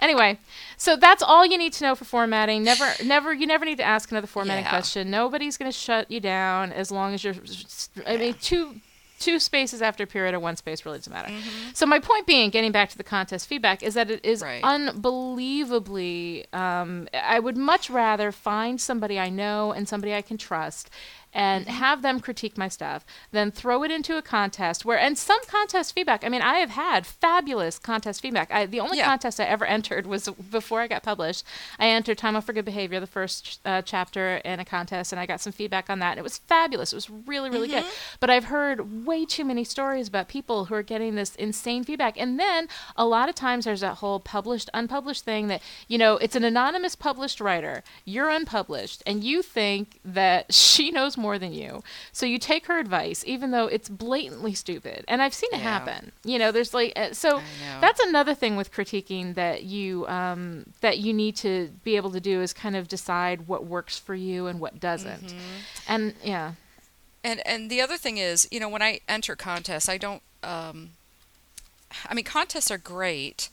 anyway 0.00 0.38
so 0.76 0.96
that's 0.96 1.22
all 1.22 1.46
you 1.46 1.56
need 1.58 1.72
to 1.74 1.84
know 1.84 1.94
for 1.94 2.04
formatting. 2.04 2.62
Never 2.64 2.94
never 3.04 3.32
you 3.32 3.46
never 3.46 3.64
need 3.64 3.76
to 3.78 3.84
ask 3.84 4.10
another 4.10 4.26
formatting 4.26 4.64
Yeah. 4.64 4.70
question. 4.70 5.10
Nobody's 5.10 5.56
going 5.56 5.70
to 5.70 5.76
shut 5.76 6.10
you 6.10 6.20
down 6.20 6.72
as 6.72 6.90
long 6.90 7.14
as 7.14 7.22
you're 7.24 7.34
i 8.06 8.16
mean 8.16 8.34
two 8.34 8.80
two 9.20 9.38
spaces 9.38 9.80
after 9.80 10.02
a 10.04 10.06
period 10.06 10.34
or 10.34 10.40
one 10.40 10.56
space 10.56 10.84
really 10.84 10.98
doesn't 10.98 11.12
matter. 11.12 11.32
So 11.72 11.86
my 11.86 12.00
point 12.00 12.26
being 12.26 12.50
getting 12.50 12.72
back 12.72 12.90
to 12.90 12.98
the 12.98 13.04
contest 13.04 13.46
feedback 13.46 13.82
is 13.82 13.94
that 13.94 14.10
it 14.10 14.24
is 14.24 14.42
Right. 14.42 14.62
unbelievably 14.64 16.46
um, 16.52 17.08
i 17.14 17.38
would 17.38 17.56
much 17.56 17.88
rather 17.90 18.32
find 18.32 18.80
somebody 18.80 19.18
i 19.18 19.28
know 19.30 19.72
and 19.72 19.88
somebody 19.88 20.14
i 20.14 20.22
can 20.22 20.36
trust 20.36 20.90
and 21.34 21.66
have 21.66 22.00
them 22.02 22.20
critique 22.20 22.56
my 22.56 22.68
stuff, 22.68 23.04
then 23.32 23.50
throw 23.50 23.82
it 23.82 23.90
into 23.90 24.16
a 24.16 24.22
contest 24.22 24.84
where, 24.84 24.98
and 24.98 25.18
some 25.18 25.40
contest 25.46 25.92
feedback. 25.94 26.24
I 26.24 26.28
mean, 26.28 26.42
I 26.42 26.58
have 26.58 26.70
had 26.70 27.04
fabulous 27.06 27.78
contest 27.78 28.20
feedback. 28.22 28.50
I, 28.52 28.66
the 28.66 28.80
only 28.80 28.98
Yeah. 28.98 29.06
contest 29.06 29.40
I 29.40 29.44
ever 29.44 29.64
entered 29.64 30.06
was 30.06 30.28
before 30.28 30.80
I 30.80 30.86
got 30.86 31.02
published. 31.02 31.44
I 31.78 31.88
entered 31.88 32.18
Time 32.18 32.36
Off 32.36 32.46
for 32.46 32.52
Good 32.52 32.64
Behavior, 32.64 33.00
the 33.00 33.06
first 33.08 33.60
uh, 33.64 33.82
chapter, 33.82 34.36
in 34.44 34.60
a 34.60 34.64
contest, 34.64 35.12
and 35.12 35.18
I 35.20 35.26
got 35.26 35.40
some 35.40 35.52
feedback 35.52 35.90
on 35.90 35.98
that. 35.98 36.10
And 36.12 36.18
it 36.20 36.22
was 36.22 36.38
fabulous. 36.38 36.92
It 36.92 36.96
was 36.96 37.10
really, 37.10 37.50
really 37.50 37.68
good. 37.68 37.84
But 38.20 38.30
I've 38.30 38.44
heard 38.44 39.04
way 39.04 39.24
too 39.24 39.44
many 39.44 39.64
stories 39.64 40.06
about 40.06 40.28
people 40.28 40.66
who 40.66 40.74
are 40.74 40.82
getting 40.82 41.16
this 41.16 41.34
insane 41.34 41.82
feedback. 41.82 42.16
And 42.16 42.38
then 42.38 42.68
a 42.96 43.04
lot 43.06 43.28
of 43.28 43.34
times 43.34 43.64
there's 43.64 43.80
that 43.80 43.96
whole 43.96 44.20
published, 44.20 44.70
unpublished 44.72 45.24
thing 45.24 45.48
that, 45.48 45.62
you 45.88 45.98
know, 45.98 46.16
it's 46.18 46.36
an 46.36 46.44
anonymous 46.44 46.94
published 46.94 47.40
writer. 47.40 47.82
You're 48.04 48.30
unpublished, 48.30 49.02
and 49.04 49.24
you 49.24 49.42
think 49.42 49.98
that 50.04 50.54
she 50.64 50.90
knows 50.92 51.16
more 51.16 51.23
than 51.38 51.52
you. 51.52 51.82
So 52.12 52.26
you 52.26 52.38
take 52.38 52.66
her 52.66 52.78
advice, 52.78 53.24
even 53.26 53.50
though 53.50 53.66
it's 53.66 53.88
blatantly 53.88 54.54
stupid. 54.54 55.04
And 55.08 55.22
I've 55.22 55.34
seen 55.34 55.50
it 55.52 55.58
Yeah. 55.58 55.62
happen. 55.72 56.12
You 56.24 56.38
know, 56.38 56.52
there's 56.52 56.74
like, 56.74 56.92
uh, 56.96 57.12
so 57.12 57.40
that's 57.80 58.00
another 58.00 58.34
thing 58.34 58.56
with 58.56 58.70
critiquing 58.72 59.34
that 59.34 59.64
you 59.64 60.06
um, 60.08 60.66
that 60.80 60.98
you 60.98 61.12
need 61.12 61.36
to 61.36 61.70
be 61.84 61.96
able 61.96 62.10
to 62.12 62.20
do 62.20 62.40
is 62.42 62.52
kind 62.52 62.76
of 62.76 62.86
decide 62.88 63.48
what 63.48 63.64
works 63.64 63.98
for 63.98 64.14
you 64.14 64.46
and 64.46 64.60
what 64.60 64.78
doesn't. 64.80 65.28
Mm-hmm. 65.28 65.92
And 65.92 66.14
yeah, 66.22 66.52
And 67.22 67.40
and 67.46 67.70
the 67.70 67.80
other 67.80 67.96
thing 67.96 68.18
is, 68.18 68.46
you 68.50 68.60
know, 68.60 68.68
when 68.68 68.82
I 68.82 69.00
enter 69.08 69.34
contests, 69.36 69.88
I 69.88 69.96
don't. 69.98 70.22
Um, 70.42 70.90
I 72.10 72.12
mean, 72.14 72.24
contests 72.24 72.70
are 72.70 72.78
great 72.78 73.48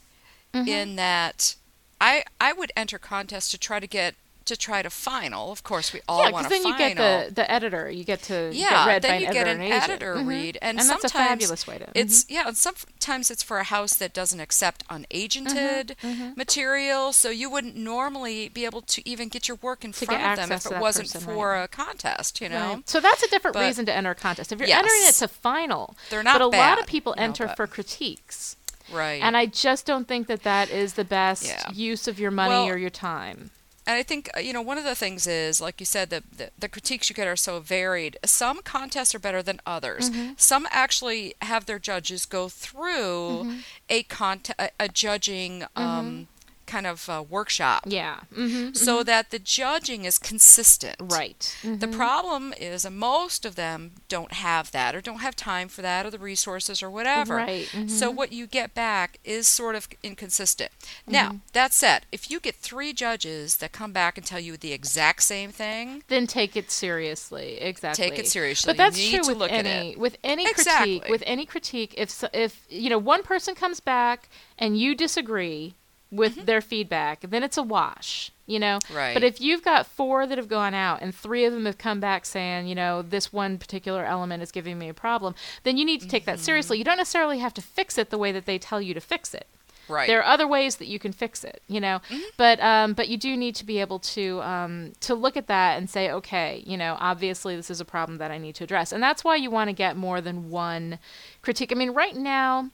Mm-hmm. 0.54 0.68
in 0.68 0.96
that 0.98 1.56
I 2.02 2.26
I 2.42 2.52
would 2.52 2.74
enter 2.76 3.00
contests 3.00 3.50
to 3.52 3.58
try 3.58 3.80
to 3.80 3.88
get 3.88 4.16
to 4.46 4.58
try 4.58 4.82
to 4.82 4.90
final. 4.90 5.52
Of 5.52 5.64
course, 5.64 5.94
we 5.94 6.02
all 6.08 6.24
yeah, 6.26 6.32
want 6.32 6.46
to 6.46 6.50
then 6.50 6.66
you 6.66 6.78
get 6.78 6.98
the 6.98 7.34
the 7.34 7.50
editor, 7.50 7.90
you 7.90 8.04
get 8.04 8.22
to 8.24 8.50
yeah, 8.54 8.70
get 8.70 8.88
read 8.88 9.02
then 9.04 9.12
by 9.22 9.28
you 9.28 9.34
get 9.34 9.48
an 9.48 9.62
agent. 9.62 9.84
editor 9.84 10.16
Mhm. 10.16 10.28
read, 10.28 10.58
and, 10.62 10.80
and 10.80 10.90
that's 10.90 11.04
a 11.04 11.10
fabulous 11.10 11.68
way 11.68 11.78
to. 11.78 11.88
It's 11.96 12.24
mhm. 12.26 12.32
yeah, 12.32 12.48
and 12.48 12.58
sometimes 12.58 13.30
it's 13.32 13.44
for 13.44 13.58
a 13.60 13.64
house 13.64 13.94
that 13.96 14.14
doesn't 14.14 14.40
accept 14.40 14.86
unagented 14.88 15.96
Mm-hmm, 16.02 16.32
material, 16.36 17.14
so 17.14 17.30
you 17.30 17.50
wouldn't 17.50 17.76
normally 17.76 18.50
be 18.50 18.66
able 18.66 18.82
to 18.82 19.08
even 19.08 19.30
get 19.30 19.48
your 19.48 19.58
work 19.62 19.86
in 19.86 19.92
To 19.94 20.06
front 20.06 20.22
of 20.22 20.36
them 20.38 20.52
if 20.52 20.66
it 20.66 20.80
wasn't 20.80 21.12
person, 21.12 21.22
for 21.22 21.50
right. 21.52 21.64
a 21.64 21.68
contest, 21.68 22.42
you 22.42 22.50
know. 22.50 22.74
Right. 22.76 22.90
So 22.90 23.00
that's 23.00 23.24
a 23.24 23.30
different 23.30 23.54
But- 23.56 23.66
reason 23.66 23.86
to 23.86 23.94
enter 23.94 24.12
a 24.12 24.16
contest. 24.16 24.52
If 24.52 24.60
you're 24.60 24.70
entering 24.70 25.02
it 25.08 25.16
to 25.16 25.28
final, 25.28 25.96
They're 26.10 26.24
not 26.24 26.40
but 26.40 26.46
a 26.46 26.48
lot 26.48 26.80
of 26.80 26.88
people 26.88 27.14
enter 27.18 27.48
but- 27.48 27.56
for 27.58 27.68
critiques. 27.68 28.56
Right. 28.92 29.22
And 29.22 29.38
I 29.38 29.46
just 29.46 29.86
don't 29.86 30.08
think 30.08 30.28
that 30.28 30.44
that 30.44 30.70
is 30.70 30.96
the 30.96 31.06
best 31.06 31.46
Yeah. 31.46 31.72
use 31.72 32.08
of 32.10 32.20
your 32.20 32.32
money 32.32 32.50
Well, 32.66 32.68
or 32.70 32.78
your 32.78 32.90
time. 32.90 33.52
And 33.92 34.00
I 34.00 34.04
think 34.04 34.30
uh, 34.38 34.40
you 34.40 34.54
know 34.54 34.62
one 34.62 34.78
of 34.78 34.86
the 34.86 34.96
things 34.96 35.28
is, 35.28 35.60
like 35.60 35.82
you 35.82 35.86
said, 35.86 36.10
the, 36.12 36.24
the 36.38 36.50
the 36.58 36.70
critiques 36.70 37.10
you 37.10 37.14
get 37.16 37.28
are 37.28 37.36
so 37.36 37.60
varied. 37.60 38.16
Some 38.24 38.62
contests 38.64 39.14
are 39.14 39.20
better 39.20 39.44
than 39.44 39.60
others. 39.66 40.10
Mm-hmm. 40.10 40.34
Some 40.38 40.66
actually 40.72 41.36
have 41.42 41.66
their 41.66 41.80
judges 41.80 42.26
go 42.26 42.48
through 42.48 43.44
Mm-hmm. 43.44 43.58
a 43.90 44.04
cont 44.04 44.50
a, 44.58 44.70
a 44.80 44.88
judging 44.88 45.66
um, 45.76 46.28
kind 46.76 46.88
of 46.94 46.98
uh, 47.10 47.24
workshop, 47.38 47.82
Yeah. 47.86 48.18
hmm 48.34 48.74
so 48.74 49.04
that 49.12 49.26
the 49.34 49.40
judging 49.60 50.02
is 50.06 50.18
consistent. 50.18 50.96
Right. 51.00 51.42
The 51.64 51.88
Mhm. 51.88 51.96
problem 52.04 52.44
is 52.72 52.80
most 52.90 53.46
of 53.46 53.54
them 53.56 53.80
don't 54.16 54.34
have 54.48 54.66
that, 54.72 54.96
or 54.96 55.02
don't 55.02 55.20
have 55.28 55.36
time 55.36 55.68
for 55.76 55.82
that, 55.90 56.06
or 56.06 56.10
the 56.12 56.20
resources, 56.32 56.82
or 56.84 56.90
whatever. 56.98 57.36
Right, 57.36 57.68
So 58.00 58.06
mhm. 58.12 58.16
what 58.20 58.30
you 58.38 58.46
get 58.60 58.74
back 58.74 59.10
is 59.24 59.48
sort 59.48 59.76
of 59.76 59.84
inconsistent. 60.04 60.72
Mm-hmm. 60.82 61.12
Now 61.12 61.30
that 61.54 61.74
said, 61.74 62.00
if 62.12 62.30
you 62.32 62.40
get 62.40 62.56
three 62.56 62.94
judges 62.94 63.58
that 63.58 63.72
come 63.72 63.92
back 63.92 64.18
and 64.18 64.26
tell 64.26 64.40
you 64.48 64.54
the 64.58 64.74
exact 64.80 65.24
same 65.24 65.52
thing, 65.52 66.04
then 66.08 66.26
take 66.28 66.56
it 66.56 66.72
seriously. 66.72 67.58
Exactly. 67.62 68.10
Take 68.10 68.20
it 68.20 68.28
seriously. 68.28 68.70
But 68.72 68.78
that's 68.78 68.98
You 68.98 69.06
need 69.12 69.16
true 69.18 69.24
to 69.24 69.30
with 69.32 69.38
look 69.38 69.52
at 69.52 69.66
any 69.66 69.92
it. 69.92 69.98
with 70.00 70.16
any 70.24 70.46
Exactly. 70.50 71.00
critique. 71.00 71.12
With 71.12 71.24
any 71.26 71.46
critique, 71.46 71.94
if 71.98 72.24
if 72.34 72.52
you 72.70 72.90
know 72.90 72.98
one 73.16 73.24
person 73.24 73.56
comes 73.56 73.80
back 73.80 74.30
and 74.58 74.78
you 74.82 74.96
disagree 74.96 75.76
with 76.12 76.46
their 76.46 76.62
feedback, 76.62 77.22
then 77.22 77.42
it's 77.44 77.58
a 77.58 77.64
wash. 77.64 78.32
You 78.48 78.60
know. 78.60 78.80
Mm-hmm. 78.84 78.96
Right. 78.98 79.14
But 79.14 79.24
if 79.24 79.40
you've 79.40 79.64
got 79.64 79.88
four 79.88 80.28
that 80.28 80.38
have 80.38 80.50
gone 80.50 80.74
out 80.74 81.02
and 81.02 81.16
three 81.16 81.46
of 81.46 81.54
them 81.54 81.66
have 81.66 81.78
come 81.78 82.02
back 82.02 82.26
saying, 82.26 82.68
you 82.68 82.76
know, 82.76 83.02
this 83.02 83.32
one 83.32 83.58
particular 83.58 84.04
element 84.04 84.44
is 84.44 84.52
giving 84.52 84.78
me 84.78 84.90
a 84.90 84.94
problem, 84.94 85.36
then 85.64 85.78
you 85.78 85.86
need 85.86 86.02
to 86.02 86.08
take 86.08 86.26
that 86.26 86.36
Mm-hmm. 86.36 86.44
seriously. 86.44 86.78
You 86.78 86.84
don't 86.84 86.98
necessarily 86.98 87.40
have 87.40 87.54
to 87.54 87.62
fix 87.62 87.98
it 87.98 88.10
the 88.10 88.18
way 88.18 88.34
that 88.34 88.46
they 88.46 88.58
tell 88.60 88.82
you 88.82 88.94
to 88.94 89.00
fix 89.00 89.34
it. 89.34 89.48
right? 89.88 90.06
There 90.08 90.20
are 90.20 90.26
other 90.26 90.48
ways 90.48 90.76
that 90.78 90.88
you 90.88 91.00
can 91.00 91.14
fix 91.14 91.46
it, 91.46 91.62
you 91.70 91.80
know. 91.80 92.02
But 92.36 92.60
um, 92.60 92.92
but 92.94 93.08
you 93.08 93.18
do 93.18 93.38
need 93.38 93.56
to 93.56 93.66
be 93.66 93.80
able 93.80 94.00
to 94.00 94.42
um, 94.42 94.92
to 95.02 95.16
look 95.16 95.38
at 95.38 95.48
that 95.48 95.78
and 95.78 95.90
say, 95.90 96.12
okay, 96.12 96.62
you 96.66 96.76
know, 96.76 96.98
obviously 97.00 97.56
this 97.56 97.70
is 97.70 97.80
a 97.80 97.86
problem 97.86 98.18
that 98.18 98.32
I 98.32 98.38
need 98.38 98.56
to 98.56 98.66
address, 98.66 98.92
and 98.92 99.02
that's 99.02 99.24
why 99.24 99.38
you 99.38 99.50
want 99.50 99.70
to 99.70 99.74
get 99.74 99.96
more 99.96 100.20
than 100.20 100.50
one 100.50 101.00
critique. 101.42 101.72
I 101.72 101.76
mean, 101.76 101.92
right 101.92 102.16
now. 102.18 102.70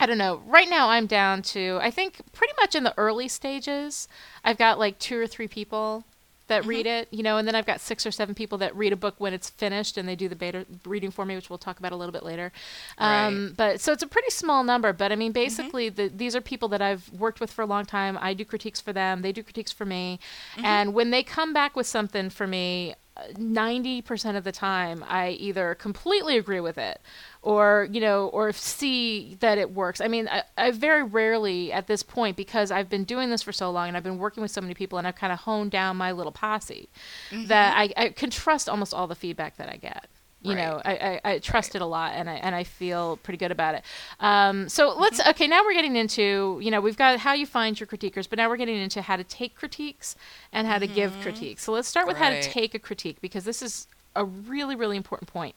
I 0.00 0.06
don't 0.06 0.18
know. 0.18 0.42
Right 0.46 0.68
now, 0.68 0.90
I'm 0.90 1.06
down 1.06 1.42
to, 1.42 1.78
I 1.82 1.90
think, 1.90 2.20
pretty 2.32 2.54
much 2.60 2.74
in 2.74 2.84
the 2.84 2.94
early 2.96 3.28
stages. 3.28 4.08
I've 4.44 4.58
got 4.58 4.78
like 4.78 4.98
two 4.98 5.20
or 5.20 5.26
three 5.26 5.48
people 5.48 6.04
that 6.48 6.62
mm-hmm. 6.62 6.70
read 6.70 6.86
it, 6.86 7.08
you 7.10 7.22
know, 7.22 7.36
and 7.36 7.46
then 7.46 7.54
I've 7.54 7.66
got 7.66 7.80
six 7.80 8.06
or 8.06 8.10
seven 8.10 8.34
people 8.34 8.58
that 8.58 8.74
read 8.74 8.92
a 8.92 8.96
book 8.96 9.14
when 9.18 9.32
it's 9.32 9.50
finished 9.50 9.96
and 9.96 10.08
they 10.08 10.16
do 10.16 10.28
the 10.28 10.36
beta 10.36 10.66
reading 10.84 11.10
for 11.10 11.24
me, 11.24 11.34
which 11.34 11.48
we'll 11.48 11.58
talk 11.58 11.78
about 11.78 11.92
a 11.92 11.96
little 11.96 12.12
bit 12.12 12.22
later. 12.22 12.52
Um, 12.98 13.54
But 13.56 13.80
so 13.80 13.92
it's 13.92 14.02
a 14.02 14.06
pretty 14.06 14.30
small 14.30 14.64
number. 14.64 14.92
But 14.92 15.12
I 15.12 15.16
mean, 15.16 15.32
mm-hmm. 15.32 15.42
basically, 15.42 15.88
the, 15.88 16.08
these 16.08 16.34
are 16.34 16.40
people 16.40 16.68
that 16.68 16.82
I've 16.82 17.10
worked 17.12 17.40
with 17.40 17.50
for 17.50 17.62
a 17.62 17.66
long 17.66 17.84
time. 17.84 18.18
I 18.20 18.34
do 18.34 18.44
critiques 18.44 18.80
for 18.80 18.92
them, 18.92 19.22
they 19.22 19.32
do 19.32 19.42
critiques 19.42 19.72
for 19.72 19.84
me. 19.84 20.18
Mm-hmm. 20.54 20.64
And 20.64 20.94
when 20.94 21.10
they 21.10 21.22
come 21.22 21.52
back 21.52 21.76
with 21.76 21.86
something 21.86 22.30
for 22.30 22.46
me, 22.46 22.94
90% 23.32 24.36
of 24.36 24.44
the 24.44 24.52
time, 24.52 25.04
I 25.06 25.30
either 25.30 25.74
completely 25.74 26.38
agree 26.38 26.60
with 26.60 26.78
it 26.78 27.00
or, 27.42 27.88
you 27.90 28.00
know, 28.00 28.28
or 28.28 28.52
see 28.52 29.36
that 29.40 29.58
it 29.58 29.72
works. 29.72 30.00
I 30.00 30.08
mean, 30.08 30.28
I, 30.28 30.42
I 30.56 30.70
very 30.70 31.02
rarely 31.02 31.72
at 31.72 31.86
this 31.86 32.02
point, 32.02 32.36
because 32.36 32.70
I've 32.70 32.88
been 32.88 33.04
doing 33.04 33.30
this 33.30 33.42
for 33.42 33.52
so 33.52 33.70
long 33.70 33.88
and 33.88 33.96
I've 33.96 34.02
been 34.02 34.18
working 34.18 34.42
with 34.42 34.50
so 34.50 34.60
many 34.60 34.74
people 34.74 34.98
and 34.98 35.06
I've 35.06 35.16
kind 35.16 35.32
of 35.32 35.40
honed 35.40 35.70
down 35.70 35.96
my 35.96 36.12
little 36.12 36.32
posse, 36.32 36.88
that 37.30 37.74
mm-hmm. 37.74 38.00
I, 38.00 38.04
I 38.04 38.08
can 38.10 38.30
trust 38.30 38.68
almost 38.68 38.94
all 38.94 39.06
the 39.06 39.14
feedback 39.14 39.56
that 39.56 39.68
I 39.68 39.76
get. 39.76 40.06
You 40.48 40.54
Right. 40.54 40.64
know, 40.64 40.80
I, 40.84 41.20
I, 41.24 41.32
I 41.32 41.38
trust 41.40 41.74
it 41.74 41.82
a 41.82 41.86
lot, 41.86 42.12
and 42.14 42.28
I 42.30 42.34
and 42.34 42.54
I 42.54 42.64
feel 42.64 43.18
pretty 43.18 43.38
good 43.38 43.52
about 43.52 43.74
it. 43.74 43.84
Um, 44.20 44.68
so 44.68 44.94
Mm-hmm. 44.98 44.98
let's 44.98 45.20
okay. 45.26 45.46
Now 45.46 45.62
we're 45.64 45.74
getting 45.74 45.96
into 45.96 46.58
you 46.62 46.70
know 46.70 46.80
we've 46.80 46.96
got 46.96 47.18
how 47.20 47.34
you 47.34 47.46
find 47.46 47.78
your 47.78 47.86
critiquers, 47.86 48.28
but 48.28 48.38
now 48.38 48.48
we're 48.48 48.56
getting 48.56 48.76
into 48.78 49.02
how 49.02 49.16
to 49.16 49.24
take 49.24 49.54
critiques 49.54 50.16
and 50.52 50.66
how 50.66 50.78
to 50.78 50.86
give 50.88 51.18
critiques. 51.18 51.62
So 51.64 51.72
let's 51.72 51.88
start 51.88 52.06
with 52.06 52.16
how 52.16 52.30
to 52.30 52.36
Mm-hmm. 52.36 52.50
Take 52.52 52.74
a 52.74 52.78
critique 52.78 53.20
because 53.20 53.44
this 53.44 53.62
is 53.62 53.86
a 54.16 54.24
really 54.24 54.74
really 54.74 54.96
important 54.96 55.28
point. 55.30 55.54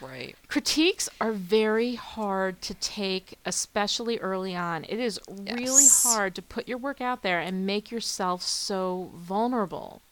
right. 0.00 0.36
Critiques 0.48 1.08
are 1.20 1.32
very 1.32 1.94
hard 1.96 2.60
to 2.62 2.74
take, 2.74 3.38
especially 3.44 4.18
early 4.18 4.54
on. 4.56 4.84
It 4.84 4.98
is 5.00 5.20
really 5.28 5.86
hard 5.88 6.34
to 6.36 6.42
put 6.42 6.68
your 6.68 6.78
work 6.78 7.00
out 7.00 7.22
there 7.22 7.40
and 7.40 7.66
make 7.66 7.90
yourself 7.90 8.42
so 8.42 9.10
vulnerable. 9.14 10.02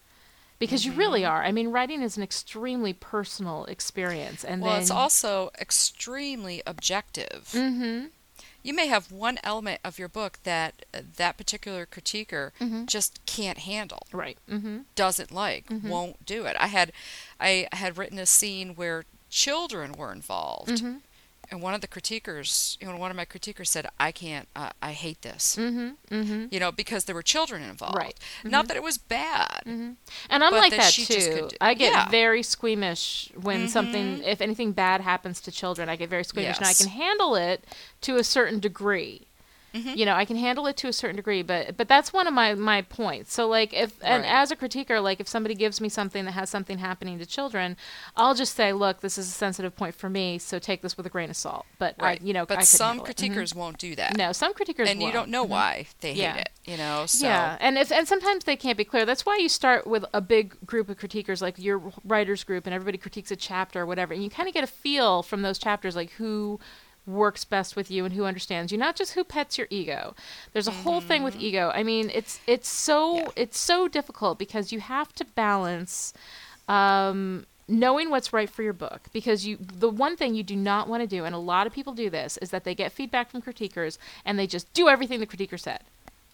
Because 0.59 0.85
you 0.85 0.93
really 0.93 1.21
Mm-hmm. 1.21 1.31
are. 1.31 1.43
I 1.43 1.51
mean, 1.51 1.69
writing 1.71 2.01
is 2.01 2.15
an 2.17 2.23
extremely 2.23 2.93
personal 2.93 3.65
experience, 3.65 4.43
and 4.43 4.61
Well, 4.61 4.73
then 4.73 4.81
it's 4.81 4.91
also 4.91 5.51
extremely 5.59 6.61
objective. 6.65 7.49
hmm 7.51 8.05
You 8.63 8.73
may 8.73 8.87
have 8.87 9.11
one 9.11 9.37
element 9.43 9.79
of 9.83 9.99
your 9.99 10.07
book 10.09 10.39
that 10.43 10.85
uh, 10.93 11.01
that 11.17 11.37
particular 11.37 11.85
critiquer 11.85 12.51
Mm-hmm. 12.59 12.85
just 12.85 13.19
can't 13.25 13.59
handle. 13.59 14.07
right. 14.11 14.37
hmm 14.49 14.79
doesn't 14.95 15.31
like, 15.31 15.67
Mm-hmm. 15.67 15.89
won't 15.89 16.25
do 16.25 16.45
it. 16.45 16.55
I 16.59 16.67
had 16.67 16.91
I 17.39 17.67
had 17.73 17.97
written 17.97 18.17
a 18.17 18.25
scene 18.25 18.75
where 18.75 19.03
children 19.29 19.91
were 19.91 20.11
involved. 20.13 20.81
Mm-hmm. 21.45 21.55
And 21.55 21.63
one 21.63 21.73
of 21.73 21.81
the 21.81 21.87
critiquers, 21.87 22.77
you 22.81 22.87
know, 22.87 22.97
one 22.97 23.11
of 23.11 23.17
my 23.17 23.25
critiquers 23.25 23.67
said, 23.67 23.87
"I 23.99 24.11
can't. 24.11 24.47
Uh, 24.55 24.69
I 24.81 24.93
hate 24.93 25.21
this." 25.21 25.55
hmm 25.55 25.89
hmm 26.09 26.45
You 26.49 26.59
know, 26.59 26.71
because 26.71 27.05
there 27.05 27.15
were 27.15 27.23
children 27.23 27.63
involved. 27.63 27.97
Right. 27.97 28.15
Mm-hmm. 28.39 28.49
Not 28.49 28.67
that 28.67 28.77
it 28.77 28.83
was 28.83 28.97
bad. 28.97 29.61
And 29.65 30.43
I'm 30.43 30.53
like 30.53 30.71
that 30.71 30.93
that 30.93 30.93
too. 30.93 31.49
I 31.61 31.73
get 31.73 31.91
yeah. 31.93 32.09
very 32.09 32.43
squeamish 32.43 33.31
when 33.41 33.67
something, 33.67 34.23
if 34.23 34.41
anything 34.41 34.71
bad 34.71 35.01
happens 35.01 35.41
to 35.41 35.51
children, 35.51 35.89
I 35.89 35.95
get 35.95 36.09
very 36.09 36.23
squeamish, 36.23 36.57
and 36.57 36.65
I 36.65 36.73
can 36.73 36.87
handle 36.87 37.35
it 37.35 37.63
to 38.01 38.17
a 38.17 38.23
certain 38.23 38.59
degree. 38.59 39.27
Mm-hmm. 39.75 39.97
You 39.97 40.05
know, 40.05 40.15
I 40.15 40.23
can 40.25 40.37
handle 40.37 40.67
it 40.67 40.77
to 40.77 40.87
a 40.87 40.93
certain 40.93 41.17
degree, 41.17 41.41
but 41.43 41.75
but 41.75 41.87
that's 41.89 42.13
one 42.13 42.27
of 42.27 42.33
my 42.33 42.53
my 42.55 42.81
points. 42.81 43.33
So 43.33 43.47
like 43.47 43.73
if 43.73 43.93
and 44.01 44.23
Right. 44.23 44.31
as 44.31 44.49
a 44.51 44.55
critiquer, 44.55 45.03
like 45.03 45.19
if 45.19 45.27
somebody 45.27 45.53
gives 45.53 45.81
me 45.81 45.89
something 45.89 46.23
that 46.25 46.31
has 46.31 46.49
something 46.49 46.77
happening 46.77 47.19
to 47.19 47.25
children, 47.25 47.75
I'll 48.15 48.35
just 48.35 48.55
say, 48.55 48.71
look, 48.71 49.01
this 49.01 49.17
is 49.17 49.27
a 49.27 49.31
sensitive 49.31 49.75
point 49.75 49.93
for 49.95 50.09
me, 50.09 50.37
so 50.37 50.59
take 50.59 50.81
this 50.81 50.95
with 50.95 51.05
a 51.05 51.09
grain 51.09 51.29
of 51.29 51.35
salt. 51.35 51.65
But 51.77 51.95
Right. 51.99 52.21
I, 52.21 52.25
you 52.25 52.31
know, 52.33 52.45
but 52.45 52.59
I 52.59 52.61
some. 52.61 52.99
Mhm. 53.01 53.05
critiquers 53.07 53.53
won't 53.53 53.77
do 53.77 53.95
that. 53.95 54.15
no, 54.17 54.31
some 54.31 54.53
critiquers 54.53 54.87
and 54.87 54.99
you 55.01 55.05
won't. 55.07 55.13
don't 55.13 55.29
know 55.29 55.43
why 55.43 55.87
they 55.99 56.13
hate 56.13 56.21
Yeah. 56.21 56.35
it. 56.37 56.49
You 56.65 56.77
know, 56.77 57.05
so 57.05 57.27
Yeah, 57.27 57.57
and 57.59 57.77
if 57.77 57.91
and 57.91 58.07
sometimes 58.07 58.45
they 58.45 58.55
can't 58.55 58.77
be 58.77 58.85
clear. 58.85 59.05
That's 59.05 59.25
why 59.25 59.37
you 59.37 59.49
start 59.49 59.85
with 59.85 60.03
a 60.13 60.21
big 60.21 60.55
group 60.65 60.89
of 60.89 60.97
critiquers, 60.97 61.39
like 61.41 61.59
your 61.59 61.91
writers 62.03 62.43
group, 62.43 62.65
and 62.65 62.73
everybody 62.73 62.97
critiques 62.97 63.29
a 63.29 63.35
chapter 63.35 63.81
or 63.81 63.85
whatever, 63.85 64.13
and 64.15 64.23
you 64.23 64.29
kind 64.31 64.47
of 64.47 64.53
get 64.53 64.63
a 64.63 64.67
feel 64.67 65.21
from 65.21 65.41
those 65.43 65.59
chapters, 65.59 65.95
like 65.95 66.11
who 66.13 66.59
works 67.07 67.45
best 67.45 67.75
with 67.75 67.89
you 67.91 68.03
and 68.05 68.13
who 68.15 68.25
understands 68.25 68.71
you, 68.71 68.77
not 68.77 68.95
just 68.95 69.13
who 69.13 69.23
pets 69.23 69.57
your 69.57 69.67
ego. 69.69 70.15
There's 70.53 70.67
a 70.67 70.71
whole 70.71 71.01
thing 71.01 71.23
with 71.23 71.35
ego. 71.39 71.71
I 71.73 71.83
mean, 71.83 72.09
it's 72.13 72.39
it's 72.47 72.67
so 72.69 73.15
Mm-hmm. 73.15 73.25
Yeah. 73.27 73.43
it's 73.43 73.59
so 73.59 73.87
difficult 73.87 74.39
because 74.39 74.71
you 74.71 74.79
have 74.79 75.13
to 75.15 75.25
balance. 75.25 76.13
Um, 76.67 77.45
knowing 77.67 78.09
what's 78.11 78.31
right 78.31 78.49
for 78.49 78.61
your 78.61 78.73
book 78.73 79.01
because 79.11 79.45
you 79.47 79.57
the 79.57 79.89
one 79.89 80.15
thing 80.15 80.35
you 80.35 80.43
do 80.43 80.55
not 80.55 80.87
want 80.87 81.01
to 81.01 81.07
do 81.07 81.25
and 81.25 81.33
a 81.33 81.37
lot 81.39 81.65
of 81.65 81.73
people 81.73 81.93
do 81.93 82.11
this 82.11 82.37
is 82.37 82.51
that 82.51 82.63
they 82.63 82.75
get 82.75 82.91
feedback 82.91 83.29
from 83.31 83.41
critiquers 83.41 83.97
and 84.23 84.37
they 84.37 84.45
just 84.45 84.71
do 84.75 84.87
everything 84.87 85.19
the 85.19 85.25
critiquer 85.25 85.59
said 85.59 85.79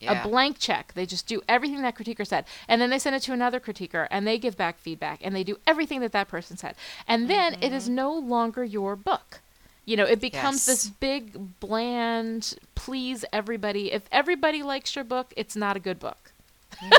Yeah. 0.01 0.25
a 0.25 0.27
blank 0.27 0.59
check 0.59 0.91
they 0.93 1.05
just 1.05 1.27
do 1.27 1.41
everything 1.47 1.81
that 1.83 1.95
critiquer 1.95 2.27
said 2.27 2.43
and 2.67 2.81
then 2.81 2.89
they 2.89 2.99
send 2.99 3.15
it 3.15 3.21
to 3.21 3.31
another 3.31 3.61
critiquer 3.61 4.09
and 4.11 4.27
they 4.27 4.37
give 4.37 4.57
back 4.57 4.77
feedback 4.77 5.19
and 5.23 5.33
they 5.33 5.45
do 5.45 5.57
everything 5.65 6.01
that 6.01 6.11
that 6.11 6.27
person 6.27 6.57
said 6.57 6.75
and 7.07 7.29
then 7.29 7.55
it 7.61 7.71
is 7.71 7.87
no 7.87 8.11
longer 8.13 8.65
your 8.65 8.97
book 8.97 9.39
you 9.85 9.97
know 9.97 10.05
it 10.05 10.19
becomes 10.19 10.65
this 10.65 10.89
big 10.89 11.59
bland 11.59 12.55
please 12.75 13.25
everybody 13.33 13.91
if 13.91 14.03
everybody 14.11 14.63
likes 14.63 14.95
your 14.95 15.03
book 15.03 15.33
it's 15.35 15.55
not 15.55 15.75
a 15.75 15.79
good 15.79 15.99
book 15.99 16.31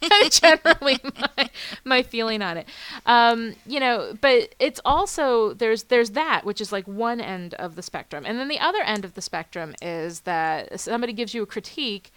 That's 0.00 0.40
generally 0.40 0.98
my, 1.18 1.50
my 1.84 2.02
feeling 2.02 2.42
on 2.42 2.56
it. 2.56 2.68
Um, 3.06 3.54
you 3.66 3.80
know, 3.80 4.16
but 4.20 4.54
it's 4.58 4.80
also 4.84 5.54
there's 5.54 5.84
there's 5.84 6.10
that 6.10 6.44
which 6.44 6.60
is 6.60 6.72
like 6.72 6.86
one 6.86 7.20
end 7.20 7.54
of 7.54 7.76
the 7.76 7.82
spectrum, 7.82 8.24
and 8.26 8.38
then 8.38 8.48
the 8.48 8.58
other 8.58 8.80
end 8.82 9.04
of 9.04 9.14
the 9.14 9.22
spectrum 9.22 9.74
is 9.82 10.20
that 10.20 10.80
somebody 10.80 11.12
gives 11.12 11.34
you 11.34 11.42
a 11.42 11.46
critique. 11.46 12.12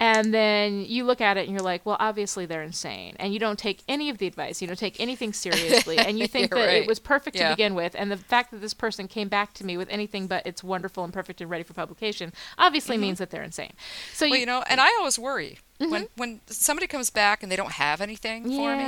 And 0.00 0.34
then 0.34 0.84
you 0.86 1.04
look 1.04 1.20
at 1.20 1.36
it 1.36 1.42
and 1.46 1.50
you're 1.52 1.60
like, 1.62 1.86
well, 1.86 1.96
obviously 2.00 2.46
they're 2.46 2.62
insane. 2.62 3.14
And 3.18 3.32
you 3.32 3.38
don't 3.38 3.58
take 3.58 3.82
any 3.88 4.10
of 4.10 4.18
the 4.18 4.26
advice. 4.26 4.60
You 4.60 4.66
don't 4.66 4.78
take 4.78 5.00
anything 5.00 5.32
seriously. 5.32 5.98
And 5.98 6.18
you 6.18 6.26
think 6.34 6.50
that 6.50 6.68
it 6.82 6.86
was 6.88 6.98
perfect 6.98 7.36
to 7.36 7.54
begin 7.54 7.74
with. 7.74 7.94
And 7.96 8.10
the 8.10 8.16
fact 8.16 8.50
that 8.50 8.60
this 8.60 8.74
person 8.74 9.06
came 9.08 9.28
back 9.28 9.54
to 9.54 9.64
me 9.64 9.76
with 9.76 9.88
anything 9.90 10.26
but 10.26 10.44
it's 10.46 10.64
wonderful 10.64 11.04
and 11.04 11.12
perfect 11.12 11.40
and 11.40 11.48
ready 11.48 11.62
for 11.64 11.74
publication 11.74 12.32
obviously 12.58 12.98
means 12.98 13.18
that 13.18 13.30
they're 13.30 13.42
insane. 13.42 13.72
So 14.12 14.24
Mm-hmm. 14.26 14.30
Well, 14.30 14.36
you, 14.36 14.40
you 14.40 14.46
know, 14.46 14.64
and 14.68 14.80
I 14.80 14.88
always 14.98 15.18
worry 15.18 15.58
when 15.78 16.08
when 16.16 16.40
somebody 16.46 16.86
comes 16.86 17.10
back 17.10 17.42
and 17.42 17.50
they 17.52 17.56
don't 17.56 17.72
have 17.72 18.00
anything 18.00 18.44
for 18.44 18.76
me. 18.76 18.84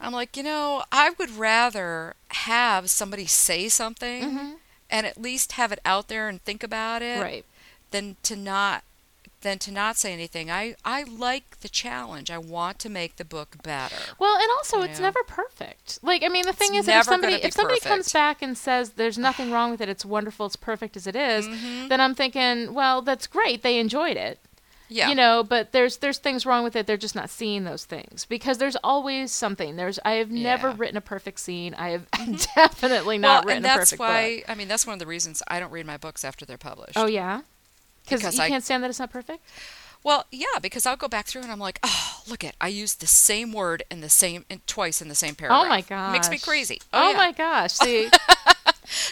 I'm 0.00 0.12
like, 0.12 0.36
you 0.36 0.42
know, 0.42 0.82
I 0.92 1.10
would 1.18 1.30
rather 1.30 2.14
have 2.28 2.90
somebody 2.90 3.26
say 3.26 3.68
something 3.68 4.56
and 4.90 5.06
at 5.06 5.20
least 5.20 5.52
have 5.52 5.72
it 5.72 5.78
out 5.84 6.08
there 6.08 6.28
and 6.28 6.42
think 6.42 6.62
about 6.62 7.02
it 7.02 7.20
Right. 7.20 7.44
than 7.90 8.16
to 8.24 8.36
not 8.36 8.82
than 9.42 9.58
to 9.60 9.70
not 9.70 9.96
say 9.96 10.12
anything. 10.12 10.50
I 10.50 10.76
I 10.84 11.04
like 11.04 11.60
the 11.60 11.68
challenge. 11.68 12.30
I 12.30 12.38
want 12.38 12.78
to 12.80 12.88
make 12.88 13.16
the 13.16 13.24
book 13.24 13.62
better. 13.62 13.96
Well, 14.18 14.36
and 14.36 14.48
also 14.56 14.82
it's 14.82 14.98
know? 14.98 15.04
never 15.06 15.22
perfect. 15.26 15.98
Like 16.02 16.22
I 16.24 16.28
mean, 16.28 16.44
the 16.46 16.52
thing 16.52 16.74
is, 16.74 16.80
It's 16.80 16.86
that 16.88 16.98
if 17.00 17.04
somebody 17.06 17.34
if 17.34 17.52
somebody 17.54 17.80
comes 17.80 18.12
back 18.12 18.42
and 18.42 18.56
says 18.56 18.90
there's 18.90 19.18
nothing 19.18 19.50
wrong 19.50 19.70
with 19.70 19.80
it, 19.80 19.88
it's 19.88 20.04
wonderful, 20.04 20.46
it's 20.46 20.56
perfect 20.56 20.96
as 20.96 21.06
it 21.06 21.16
is, 21.16 21.46
Mm-hmm. 21.46 21.88
then 21.88 22.00
I'm 22.00 22.14
thinking, 22.14 22.74
well, 22.74 23.02
that's 23.02 23.26
great. 23.26 23.62
They 23.62 23.78
enjoyed 23.78 24.16
it. 24.16 24.38
Yeah. 24.88 25.08
You 25.08 25.16
know, 25.16 25.42
but 25.42 25.72
there's 25.72 25.96
there's 25.96 26.18
things 26.18 26.46
wrong 26.46 26.62
with 26.62 26.76
it. 26.76 26.86
They're 26.86 26.96
just 26.96 27.16
not 27.16 27.28
seeing 27.28 27.64
those 27.64 27.84
things 27.84 28.24
because 28.24 28.58
there's 28.58 28.76
always 28.84 29.32
something. 29.32 29.74
There's 29.74 29.98
I 30.04 30.12
have 30.12 30.30
never 30.30 30.68
Yeah. 30.68 30.72
Mm-hmm. 30.72 30.80
written 30.80 30.96
a 30.96 31.00
perfect 31.00 31.40
scene. 31.40 31.74
I 31.74 31.88
have 31.90 32.08
definitely 32.54 33.18
not 33.18 33.44
well, 33.44 33.48
written 33.54 33.64
and 33.64 33.66
a 33.66 33.68
that's 33.78 33.90
perfect 33.90 34.00
why 34.00 34.36
book. 34.38 34.44
I 34.50 34.54
mean 34.54 34.68
that's 34.68 34.86
one 34.86 34.92
of 34.94 35.00
the 35.00 35.06
reasons 35.06 35.42
I 35.48 35.58
don't 35.60 35.72
read 35.72 35.86
my 35.86 35.96
books 35.96 36.24
after 36.24 36.46
they're 36.46 36.56
published. 36.56 36.96
Oh 36.96 37.06
yeah, 37.06 37.40
because 38.08 38.36
you 38.36 38.42
I- 38.44 38.48
can't 38.48 38.64
stand 38.64 38.82
that 38.82 38.90
it's 38.90 38.98
not 39.00 39.10
perfect. 39.10 39.44
Well, 40.04 40.24
yeah, 40.30 40.46
because 40.62 40.86
I'll 40.86 40.96
go 40.96 41.08
back 41.08 41.26
through 41.26 41.42
and 41.42 41.50
I'm 41.50 41.58
like, 41.58 41.80
oh, 41.82 42.20
look 42.28 42.44
at 42.44 42.54
I 42.60 42.68
used 42.68 43.00
the 43.00 43.08
same 43.08 43.52
word 43.52 43.82
in 43.90 44.02
the 44.02 44.08
same 44.08 44.44
in, 44.48 44.60
twice 44.68 45.02
in 45.02 45.08
the 45.08 45.16
same 45.16 45.34
paragraph. 45.34 45.64
Oh 45.64 45.68
my 45.68 45.80
gosh, 45.80 46.12
makes 46.12 46.30
me 46.30 46.38
crazy. 46.38 46.80
Oh, 46.92 47.10
yeah. 47.10 47.16
my 47.16 47.32
gosh, 47.32 47.72
see, 47.84 48.08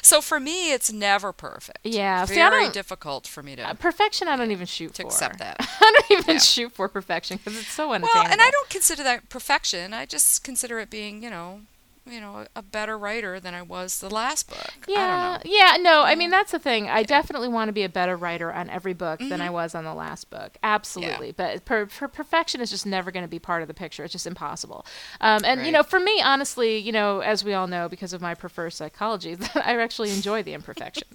So 0.03 0.21
for 0.21 0.39
me, 0.39 0.73
it's 0.73 0.93
never 0.93 1.33
perfect. 1.33 1.79
Yeah, 1.83 2.25
see, 2.27 2.35
very 2.37 2.65
don't- 2.65 2.75
difficult 2.75 3.27
for 3.27 3.43
me 3.43 3.57
to 3.57 3.69
Uh, 3.71 3.75
perfection 3.75 4.29
I 4.29 4.37
don't 4.37 4.53
even 4.53 4.67
shoot 4.67 4.95
to 4.95 5.03
for. 5.03 5.09
accept 5.09 5.39
that. 5.41 5.57
I 5.81 5.91
don't 6.09 6.21
even 6.21 6.35
Yeah. 6.35 6.41
shoot 6.41 6.73
for 6.73 6.89
perfection 6.89 7.39
because 7.39 7.59
it's 7.59 7.73
so 7.73 7.93
unattainable. 7.93 8.11
Well, 8.23 8.31
and 8.33 8.41
I 8.41 8.51
don't 8.51 8.69
consider 8.71 9.03
that 9.03 9.29
perfection. 9.29 9.93
I 9.93 10.07
just 10.07 10.45
consider 10.45 10.79
it 10.79 10.91
being, 10.91 11.25
you 11.25 11.31
know, 11.31 11.63
you 12.11 12.21
know, 12.21 12.47
a 12.55 12.63
better 12.63 12.99
writer 12.99 13.41
than 13.41 13.55
I 13.55 13.63
was 13.63 14.01
the 14.01 14.11
last 14.11 14.49
book. 14.49 14.73
Yeah, 14.89 14.99
I 14.99 15.07
don't 15.35 15.45
know. 15.45 15.51
yeah, 15.59 15.77
no, 15.81 16.03
I 16.03 16.15
mean 16.15 16.31
that's 16.31 16.53
the 16.53 16.59
thing. 16.59 16.89
I 16.89 17.03
definitely 17.03 17.49
want 17.49 17.69
to 17.69 17.73
be 17.73 17.83
a 17.83 17.89
better 17.89 18.17
writer 18.17 18.53
on 18.53 18.69
every 18.71 18.93
book 18.95 19.19
than 19.21 19.31
Mm-hmm. 19.31 19.43
I 19.43 19.51
was 19.51 19.75
on 19.75 19.85
the 19.85 19.95
last 19.95 20.31
book. 20.31 20.57
Absolutely, 20.63 21.33
but 21.33 21.65
per, 21.65 21.87
per 21.87 22.09
perfection 22.09 22.61
is 22.61 22.71
just 22.71 22.85
never 22.87 23.11
going 23.11 23.25
to 23.25 23.29
be 23.29 23.39
part 23.39 23.63
of 23.63 23.69
the 23.69 23.75
picture. 23.75 24.05
It's 24.05 24.13
just 24.13 24.27
impossible. 24.27 24.85
Um, 25.21 25.43
and 25.45 25.65
you 25.67 25.73
know, 25.73 25.83
for 25.83 25.99
me, 25.99 26.21
honestly, 26.23 26.79
you 26.79 26.93
know, 26.93 27.21
as 27.21 27.43
we 27.45 27.55
all 27.55 27.67
know, 27.67 27.89
because 27.89 28.13
of 28.13 28.21
my 28.21 28.35
preferred 28.35 28.71
psychology, 28.75 29.35
that 29.37 29.57
I 29.57 29.81
actually 29.81 30.11
enjoy 30.13 30.43
the 30.43 30.53
imperfection. 30.55 31.09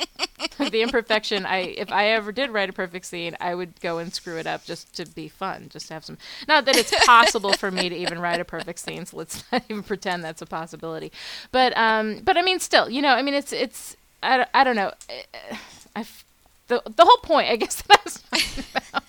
the 0.69 0.81
imperfection. 0.81 1.45
I 1.45 1.57
if 1.59 1.91
I 1.91 2.07
ever 2.09 2.31
did 2.31 2.49
write 2.51 2.69
a 2.69 2.73
perfect 2.73 3.05
scene, 3.05 3.35
I 3.39 3.55
would 3.55 3.79
go 3.81 3.97
and 3.97 4.13
screw 4.13 4.37
it 4.37 4.47
up 4.47 4.63
just 4.65 4.93
to 4.95 5.05
be 5.05 5.27
fun, 5.27 5.67
just 5.69 5.87
to 5.87 5.93
have 5.95 6.05
some. 6.05 6.17
Not 6.47 6.65
that 6.65 6.75
it's 6.75 6.93
possible 7.05 7.53
for 7.53 7.71
me 7.71 7.89
to 7.89 7.95
even 7.95 8.19
write 8.19 8.39
a 8.39 8.45
perfect 8.45 8.79
scene, 8.79 9.05
so 9.05 9.17
let's 9.17 9.43
not 9.51 9.63
even 9.69 9.83
pretend 9.83 10.23
that's 10.23 10.41
a 10.41 10.45
possibility. 10.45 11.11
But 11.51 11.75
um, 11.77 12.19
but 12.23 12.37
I 12.37 12.41
mean, 12.41 12.59
still, 12.59 12.89
you 12.89 13.01
know, 13.01 13.13
I 13.13 13.21
mean, 13.21 13.33
it's 13.33 13.51
it's 13.53 13.95
I, 14.23 14.37
don't- 14.37 14.49
I 14.53 14.63
don't 14.63 14.75
know. 14.75 14.91
I 15.95 16.05
the 16.67 16.81
the 16.85 17.05
whole 17.05 17.17
point, 17.17 17.49
I 17.49 17.55
guess, 17.55 17.81
that 17.87 17.99
I 17.99 18.03
was 18.03 18.21
talking 18.21 18.63
about 18.91 19.03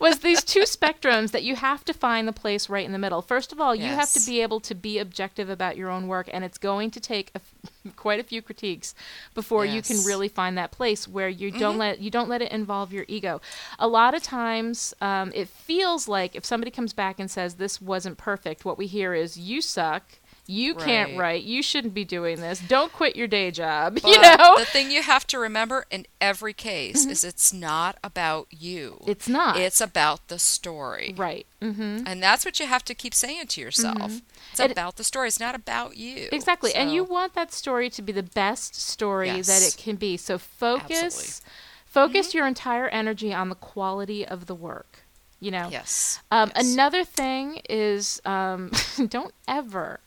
was 0.00 0.18
these 0.18 0.42
two 0.42 0.60
spectrums 0.62 1.30
that 1.30 1.44
you 1.44 1.54
have 1.56 1.84
to 1.84 1.92
find 1.94 2.26
the 2.26 2.32
place 2.32 2.68
right 2.68 2.84
in 2.84 2.92
the 2.92 2.98
middle. 2.98 3.22
First 3.22 3.52
of 3.52 3.60
all, 3.60 3.74
you 3.74 3.84
have 3.84 4.10
to 4.12 4.20
be 4.26 4.42
able 4.42 4.60
to 4.60 4.74
be 4.74 4.98
objective 4.98 5.48
about 5.48 5.76
your 5.76 5.90
own 5.90 6.08
work, 6.08 6.28
and 6.32 6.44
it's 6.44 6.58
going 6.58 6.90
to 6.90 7.00
take 7.00 7.30
a 7.34 7.40
quite 7.96 8.20
a 8.20 8.24
few 8.24 8.42
critiques 8.42 8.94
before 9.34 9.64
you 9.64 9.82
can 9.82 10.04
really 10.04 10.28
find 10.28 10.56
that 10.58 10.70
place 10.70 11.06
where 11.06 11.28
you 11.28 11.50
don't 11.50 11.78
let 11.78 12.00
you 12.00 12.10
don't 12.10 12.28
let 12.28 12.42
it 12.42 12.50
involve 12.52 12.92
your 12.92 13.04
ego. 13.08 13.40
A 13.78 13.88
lot 13.88 14.14
of 14.14 14.22
times, 14.22 14.94
um, 15.00 15.32
it 15.34 15.48
feels 15.48 16.08
like 16.08 16.34
if 16.34 16.44
somebody 16.44 16.70
comes 16.70 16.92
back 16.92 17.18
and 17.18 17.30
says 17.30 17.54
this 17.54 17.80
wasn't 17.80 18.18
perfect, 18.18 18.64
what 18.64 18.78
we 18.78 18.86
hear 18.86 19.14
is 19.14 19.36
you 19.36 19.60
suck. 19.60 20.02
You 20.46 20.74
can't 20.74 21.16
write. 21.16 21.42
You 21.44 21.62
shouldn't 21.62 21.94
be 21.94 22.04
doing 22.04 22.40
this. 22.40 22.60
Don't 22.60 22.92
quit 22.92 23.16
your 23.16 23.26
day 23.26 23.50
job. 23.50 23.94
But 24.02 24.10
you 24.10 24.20
know, 24.20 24.56
the 24.58 24.66
thing 24.66 24.90
you 24.90 25.02
have 25.02 25.26
to 25.28 25.38
remember 25.38 25.86
in 25.90 26.06
every 26.20 26.52
case 26.52 27.06
is 27.06 27.24
it's 27.24 27.52
not 27.52 27.96
about 28.04 28.48
you. 28.50 29.00
it's 29.06 29.26
not. 29.28 29.56
It's 29.56 29.80
about 29.80 30.28
the 30.28 30.38
story. 30.38 31.14
right. 31.16 31.46
hmm 31.62 32.00
And 32.06 32.22
that's 32.22 32.44
what 32.44 32.60
you 32.60 32.66
have 32.66 32.84
to 32.84 32.94
keep 32.94 33.14
saying 33.14 33.46
to 33.48 33.60
yourself. 33.60 34.20
It's 34.50 34.60
It- 34.60 34.70
about 34.70 34.96
the 34.96 35.04
story. 35.04 35.28
It's 35.28 35.40
not 35.40 35.54
about 35.54 35.96
you. 35.96 36.28
Exactly. 36.30 36.74
And 36.74 36.92
you 36.92 37.04
want 37.04 37.32
that 37.34 37.52
story 37.52 37.88
to 37.90 38.02
be 38.02 38.12
the 38.12 38.22
best 38.22 38.74
story 38.74 39.30
that 39.40 39.62
it 39.62 39.76
can 39.78 39.96
be. 39.96 40.16
So 40.18 40.36
focus 40.38 40.90
Absolutely. 41.04 41.28
Mm-hmm. 41.30 41.86
focus 41.86 42.34
your 42.34 42.46
entire 42.46 42.88
energy 42.88 43.32
on 43.32 43.48
the 43.48 43.54
quality 43.54 44.26
of 44.26 44.44
the 44.46 44.54
work. 44.54 45.00
You 45.40 45.50
know. 45.50 45.68
Yes. 45.70 46.20
Um, 46.30 46.50
yes. 46.54 46.72
Another 46.72 47.04
thing 47.04 47.60
is 47.68 48.20
um, 48.24 48.70
don't 49.08 49.34
ever, 49.48 50.00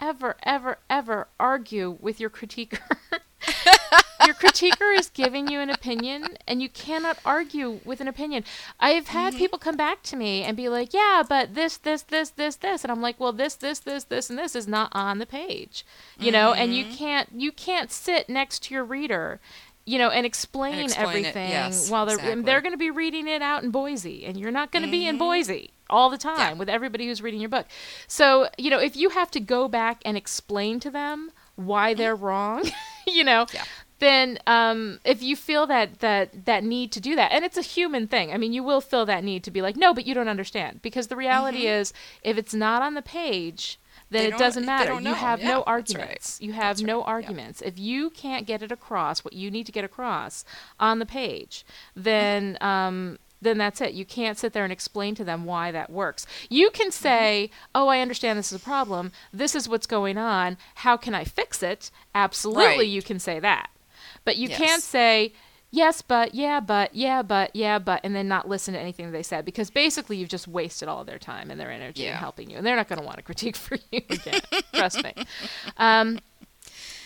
ever, 0.00 0.36
ever, 0.42 0.78
ever 0.88 1.28
argue 1.38 1.96
with 2.00 2.20
your 2.20 2.30
critiquer. 2.30 2.80
your 4.26 4.34
critiquer 4.34 4.96
is 4.98 5.08
giving 5.10 5.48
you 5.48 5.60
an 5.60 5.70
opinion, 5.70 6.36
and 6.46 6.60
you 6.60 6.68
cannot 6.68 7.18
argue 7.24 7.80
with 7.84 8.00
an 8.00 8.08
opinion. 8.08 8.44
I've 8.80 9.08
had 9.08 9.32
Mm-hmm. 9.32 9.38
people 9.38 9.58
come 9.58 9.76
back 9.76 10.02
to 10.04 10.16
me 10.16 10.42
and 10.42 10.56
be 10.56 10.68
like, 10.68 10.92
"Yeah, 10.92 11.22
but 11.28 11.54
this, 11.54 11.76
this, 11.76 12.02
this, 12.02 12.30
this, 12.30 12.56
this," 12.56 12.82
and 12.84 12.90
I'm 12.90 13.00
like, 13.00 13.18
"Well, 13.20 13.32
this, 13.32 13.54
this, 13.54 13.78
this, 13.78 14.04
this, 14.04 14.28
and 14.30 14.38
this 14.38 14.54
is 14.56 14.66
not 14.66 14.90
on 14.92 15.18
the 15.18 15.26
page, 15.26 15.84
you 16.18 16.32
know, 16.32 16.52
and 16.52 16.72
Mm-hmm. 16.72 16.90
you 16.90 16.96
can't, 16.96 17.28
you 17.34 17.52
can't 17.52 17.90
sit 17.92 18.28
next 18.28 18.64
to 18.64 18.74
your 18.74 18.84
reader." 18.84 19.40
You 19.86 19.96
know, 19.96 20.10
and 20.10 20.26
explain, 20.26 20.80
explain 20.80 21.06
it, 21.06 21.08
everything 21.08 21.48
yes, 21.48 21.88
while 21.90 22.04
they're 22.04 22.16
exactly. 22.18 22.42
they're 22.42 22.60
going 22.60 22.74
to 22.74 22.78
be 22.78 22.90
reading 22.90 23.26
it 23.26 23.40
out 23.40 23.62
in 23.62 23.70
Boise, 23.70 24.26
and 24.26 24.36
you're 24.38 24.50
not 24.50 24.70
going 24.70 24.84
to 24.84 24.90
be 24.90 25.06
in 25.08 25.16
Boise 25.16 25.70
all 25.90 26.10
the 26.10 26.18
time 26.18 26.28
Mm-hmm. 26.38 26.40
Yeah. 26.40 26.58
with 26.58 26.68
everybody 26.68 27.06
who's 27.06 27.22
reading 27.22 27.40
your 27.40 27.48
book. 27.48 27.66
So, 28.06 28.48
you 28.58 28.70
know, 28.70 28.78
if 28.78 28.96
you 28.96 29.10
have 29.10 29.30
to 29.32 29.40
go 29.40 29.68
back 29.68 30.00
and 30.04 30.16
explain 30.16 30.80
to 30.80 30.90
them 30.90 31.30
why 31.56 31.94
they're 31.94 32.14
wrong, 32.16 32.64
you 33.06 33.24
know, 33.24 33.44
Mm-hmm. 33.46 33.56
Yeah. 33.56 33.64
then 34.00 34.38
um, 34.46 35.00
if 35.04 35.22
you 35.22 35.34
feel 35.34 35.66
that 35.66 35.98
that 36.00 36.44
that 36.44 36.62
need 36.62 36.92
to 36.92 37.00
do 37.00 37.16
that, 37.16 37.32
and 37.32 37.44
it's 37.44 37.56
a 37.56 37.62
human 37.62 38.06
thing. 38.06 38.32
I 38.32 38.36
mean, 38.36 38.52
you 38.52 38.62
will 38.62 38.80
feel 38.80 39.04
that 39.06 39.24
need 39.24 39.42
to 39.44 39.50
be 39.50 39.60
like, 39.62 39.76
no, 39.76 39.92
but 39.92 40.06
you 40.06 40.14
don't 40.14 40.28
understand 40.28 40.82
because 40.82 41.08
the 41.08 41.16
reality 41.16 41.66
is, 41.66 41.92
if 42.22 42.38
it's 42.38 42.54
not 42.54 42.82
on 42.82 42.94
the 42.94 43.02
page. 43.02 43.78
Then 44.10 44.30
Mm-hmm. 44.30 44.34
It 44.36 44.38
doesn't 44.38 44.64
matter. 44.64 44.98
You 45.00 45.12
have 45.12 45.40
Yeah, 45.40 45.48
no 45.48 45.54
that's 45.66 45.66
right. 45.94 46.00
arguments. 46.00 46.40
You 46.40 46.52
have 46.54 46.76
That's 46.78 46.86
no 46.86 46.98
right. 47.00 47.04
Yeah. 47.06 47.12
arguments. 47.12 47.60
If 47.60 47.78
you 47.78 48.08
can't 48.08 48.46
get 48.46 48.62
it 48.62 48.72
across 48.72 49.22
what 49.22 49.34
you 49.34 49.50
need 49.50 49.66
to 49.66 49.72
get 49.72 49.84
across 49.84 50.46
on 50.80 50.98
the 50.98 51.04
page, 51.04 51.66
then 51.94 52.56
um, 52.62 53.18
then 53.40 53.58
that's 53.58 53.80
it. 53.80 53.92
You 53.94 54.04
can't 54.04 54.36
sit 54.38 54.52
there 54.52 54.64
and 54.64 54.72
explain 54.72 55.14
to 55.16 55.24
them 55.24 55.44
why 55.44 55.70
that 55.70 55.90
works. 55.90 56.26
You 56.48 56.70
can 56.70 56.88
Mm-hmm. 56.88 57.02
say, 57.02 57.50
"Oh, 57.74 57.88
I 57.88 58.00
understand 58.00 58.38
this 58.38 58.52
is 58.52 58.60
a 58.60 58.64
problem. 58.64 59.12
This 59.32 59.54
is 59.54 59.68
what's 59.68 59.86
going 59.86 60.18
on. 60.18 60.56
How 60.76 60.96
can 60.96 61.14
I 61.14 61.24
fix 61.24 61.62
it?" 61.62 61.90
Absolutely, 62.14 62.64
Right. 62.78 62.88
you 62.88 63.02
can 63.02 63.18
say 63.18 63.38
that. 63.40 63.70
But 64.24 64.36
you 64.36 64.48
Yes. 64.48 64.58
can't 64.58 64.82
say, 64.82 65.32
"Yes, 65.70 66.02
but 66.02 66.34
yeah, 66.34 66.60
but 66.60 66.94
yeah, 66.94 67.22
but 67.22 67.54
yeah, 67.54 67.78
but," 67.78 68.00
and 68.02 68.14
then 68.16 68.26
not 68.28 68.48
listen 68.48 68.74
to 68.74 68.80
anything 68.80 69.10
they 69.12 69.22
said 69.22 69.44
because 69.44 69.70
basically 69.70 70.16
you've 70.16 70.28
just 70.30 70.48
wasted 70.48 70.88
all 70.88 71.04
their 71.04 71.18
time 71.18 71.50
and 71.50 71.60
their 71.60 71.70
energy 71.70 72.06
in 72.06 72.14
helping 72.14 72.50
you, 72.50 72.56
and 72.56 72.66
they're 72.66 72.74
not 72.76 72.88
going 72.88 72.98
to 73.00 73.04
want 73.04 73.18
to 73.18 73.22
critique 73.22 73.56
for 73.66 73.76
you 73.92 74.00
again. 74.08 74.40
Trust 74.74 75.02
me. 75.04 75.12
Um, 75.76 76.18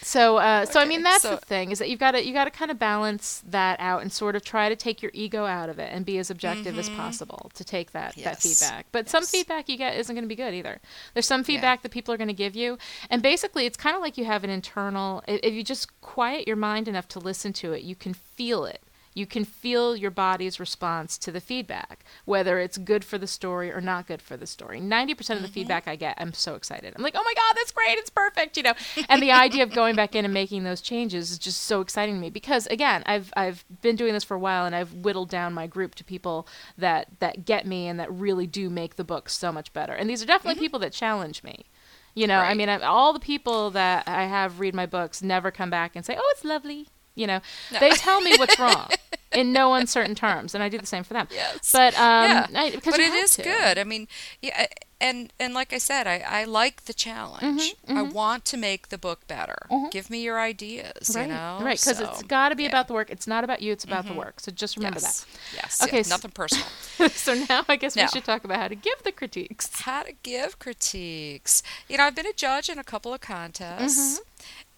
So, 0.05 0.39
uh, 0.39 0.65
so 0.67 0.81
I 0.81 0.85
mean, 0.85 1.03
that's 1.03 1.23
so- 1.23 1.37
the 1.37 1.47
thing 1.47 1.71
is 1.71 1.79
that 1.79 1.89
you've 1.89 2.01
got 2.01 2.11
to 2.13 2.27
you 2.27 2.33
got 2.33 2.45
to 2.45 2.51
kind 2.51 2.71
of 2.71 2.79
balance 2.79 3.43
that 3.49 3.79
out 3.81 4.03
and 4.03 4.13
sort 4.13 4.35
of 4.37 4.45
try 4.45 4.69
to 4.69 4.75
take 4.77 5.01
your 5.01 5.13
ego 5.15 5.45
out 5.47 5.69
of 5.69 5.79
it 5.79 5.91
and 5.93 6.05
be 6.05 6.19
as 6.19 6.29
objective 6.31 6.77
as 6.79 6.89
possible 6.91 7.51
to 7.55 7.65
take 7.65 7.93
that 7.93 8.15
that 8.17 8.17
Mm-hmm. 8.17 8.21
Yes. 8.29 8.61
feedback. 8.61 8.87
But 8.93 9.09
some 9.09 9.25
feedback 9.25 9.69
you 9.69 9.77
get 9.77 9.97
isn't 9.97 10.15
going 10.15 10.25
to 10.25 10.29
be 10.29 10.35
good 10.35 10.55
either. 10.55 10.81
There's 11.15 11.27
some 11.27 11.45
feedback 11.45 11.83
that 11.83 11.91
people 11.93 12.13
are 12.13 12.17
going 12.19 12.29
to 12.29 12.35
give 12.35 12.57
you, 12.57 12.79
and 13.11 13.23
basically, 13.23 13.65
it's 13.65 13.77
kind 13.77 13.95
of 13.95 14.03
like 14.03 14.19
you 14.19 14.25
have 14.25 14.43
an 14.45 14.51
internal. 14.51 15.23
If 15.29 15.53
you 15.55 15.63
just 15.63 15.89
quiet 16.01 16.47
your 16.49 16.57
mind 16.57 16.89
enough 16.89 17.07
to 17.09 17.19
listen 17.21 17.53
to 17.55 17.73
it, 17.73 17.83
you 17.83 17.95
can 17.95 18.13
feel 18.15 18.65
it. 18.65 18.83
You 19.15 19.27
can 19.27 19.45
feel 19.45 19.95
your 19.95 20.11
body's 20.11 20.59
response 20.59 21.19
to 21.19 21.31
the 21.31 21.41
feedback, 21.41 22.05
whether 22.25 22.59
it's 22.59 22.79
good 22.79 23.05
for 23.05 23.19
the 23.19 23.27
story 23.27 23.71
or 23.71 23.81
not 23.81 24.07
good 24.07 24.23
for 24.23 24.37
the 24.37 24.47
story. 24.47 24.81
90% 24.81 25.11
of 25.11 25.27
the 25.27 25.35
mm-hmm. 25.35 25.53
feedback 25.53 25.87
I 25.87 25.97
get, 25.97 26.17
I'm 26.19 26.33
so 26.33 26.55
excited. 26.55 26.95
I'm 26.97 27.03
like, 27.03 27.15
oh 27.17 27.23
my 27.25 27.35
God, 27.35 27.55
that's 27.57 27.73
great. 27.73 27.99
It's 27.99 28.11
perfect, 28.11 28.57
you 28.57 28.63
know? 28.63 28.75
And 29.09 29.23
the 29.23 29.33
idea 29.33 29.63
of 29.63 29.73
going 29.73 29.97
back 29.97 30.15
in 30.15 30.25
and 30.25 30.33
making 30.33 30.65
those 30.65 30.81
changes 30.81 31.31
is 31.31 31.39
just 31.39 31.63
so 31.63 31.81
exciting 31.81 32.15
to 32.15 32.21
me 32.21 32.31
because, 32.31 32.67
again, 32.69 33.03
I've, 33.07 33.33
I've 33.37 33.65
been 33.83 33.97
doing 33.97 34.15
this 34.15 34.25
for 34.25 34.35
a 34.35 34.41
while 34.41 34.65
and 34.65 34.75
I've 34.75 34.93
whittled 34.95 35.29
down 35.29 35.53
my 35.53 35.67
group 35.67 35.95
to 35.97 36.05
people 36.05 36.47
that, 36.79 37.09
that 37.21 37.45
get 37.45 37.67
me 37.67 37.89
and 37.89 38.01
that 38.01 38.11
really 38.13 38.47
do 38.47 38.71
make 38.71 38.97
the 38.97 39.05
book 39.05 39.29
so 39.29 39.53
much 39.53 39.73
better. 39.73 39.93
And 39.93 40.09
these 40.09 40.23
are 40.23 40.27
definitely 40.27 40.55
mm-hmm. 40.55 40.65
people 40.65 40.81
that 40.81 40.93
challenge 40.93 41.43
me. 41.43 41.67
You 42.15 42.27
know, 42.27 42.41
I 42.41 42.53
mean, 42.53 42.69
I, 42.69 42.79
all 42.81 43.15
the 43.15 43.21
people 43.21 43.71
that 43.71 44.07
I 44.07 44.25
have 44.25 44.61
read 44.61 44.75
my 44.75 44.85
books 44.85 45.23
never 45.23 45.51
come 45.51 45.71
back 45.71 45.97
and 45.97 46.05
say, 46.05 46.15
"Oh, 46.15 46.33
it's 46.35 46.45
lovely." 46.45 46.89
You 47.15 47.27
know, 47.27 47.41
they 47.79 47.91
tell 47.91 48.21
me 48.23 48.37
what's 48.39 48.59
wrong 48.59 48.89
in 49.33 49.53
no 49.53 49.75
uncertain 49.75 50.15
terms, 50.15 50.55
and 50.55 50.63
I 50.63 50.69
do 50.69 50.79
the 50.79 50.87
same 50.87 51.05
for 51.05 51.13
them. 51.15 51.29
Yes. 51.31 51.71
But 51.73 51.95
um, 51.99 52.25
yeah, 52.25 52.47
I, 52.55 52.71
because 52.71 52.93
but 52.95 53.01
it 53.01 53.13
is 53.13 53.33
to. 53.37 53.43
good. 53.43 53.79
I 53.79 53.85
mean, 53.85 54.09
yeah, 54.41 54.67
and 54.99 55.31
and 55.39 55.53
like 55.53 55.73
I 55.75 55.79
said, 55.79 56.07
I, 56.07 56.23
I 56.27 56.45
like 56.45 56.85
the 56.85 56.95
challenge. 56.95 57.75
Mm-hmm, 57.87 57.99
I 57.99 58.03
want 58.03 58.45
to 58.47 58.57
make 58.57 58.89
the 58.89 58.97
book 58.97 59.27
better. 59.27 59.57
Give 59.91 60.09
me 60.09 60.23
your 60.23 60.41
ideas. 60.41 61.13
right? 61.15 61.27
You 61.27 61.35
know, 61.35 61.59
right, 61.61 61.79
because 61.79 61.99
So, 61.99 62.05
it's 62.09 62.23
got 62.23 62.49
to 62.49 62.55
be 62.55 62.63
yeah. 62.63 62.69
about 62.71 62.89
the 62.89 62.95
work. 62.95 63.11
It's 63.11 63.27
not 63.27 63.45
about 63.45 63.61
you. 63.61 63.73
It's 63.73 63.85
about 63.85 64.07
the 64.07 64.15
work. 64.15 64.41
So 64.41 64.51
just 64.51 64.77
remember 64.79 65.01
yes. 65.01 65.27
Yes. 65.55 65.83
Okay, 65.83 65.97
yeah, 65.97 66.01
s- 66.01 66.09
nothing 66.09 66.31
personal. 66.31 66.65
so 67.11 67.35
now 67.49 67.65
I 67.69 67.77
guess 67.77 67.95
we 67.95 68.07
should 68.09 68.25
talk 68.25 68.45
about 68.45 68.59
how 68.59 68.69
to 68.69 68.75
give 68.77 69.03
the 69.03 69.13
critiques. 69.13 69.81
How 69.83 70.03
to 70.05 70.13
give 70.23 70.59
critiques. 70.59 71.63
You 71.89 71.99
know, 71.99 72.05
I've 72.05 72.15
been 72.15 72.27
a 72.27 72.33
judge 72.33 72.71
in 72.71 72.79
a 72.79 72.85
couple 72.85 73.13
of 73.13 73.21
contests. 73.21 74.21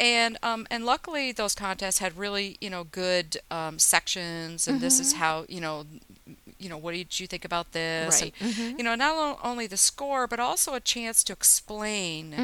And 0.01 0.37
um, 0.43 0.67
and 0.71 0.85
luckily 0.85 1.33
those 1.33 1.55
contests 1.55 1.99
had 2.01 2.17
really 2.19 2.57
you 2.61 2.69
know 2.71 2.85
good 2.85 3.37
um, 3.51 3.79
sections 3.79 4.67
and 4.69 4.81
this 4.81 4.99
is 5.01 5.13
how 5.15 5.45
you 5.49 5.61
know 5.61 5.85
you 6.59 6.69
know 6.69 6.79
what 6.79 6.95
did 6.95 7.21
you 7.21 7.27
think 7.27 7.45
about 7.45 7.73
this 7.73 8.21
Right. 8.23 8.35
and 8.41 8.79
you 8.79 8.85
know 8.85 8.95
not 8.95 9.39
only 9.45 9.67
the 9.69 9.77
score 9.77 10.27
but 10.27 10.41
also 10.41 10.75
a 10.75 10.81
chance 10.81 11.23
to 11.25 11.33
explain 11.33 12.35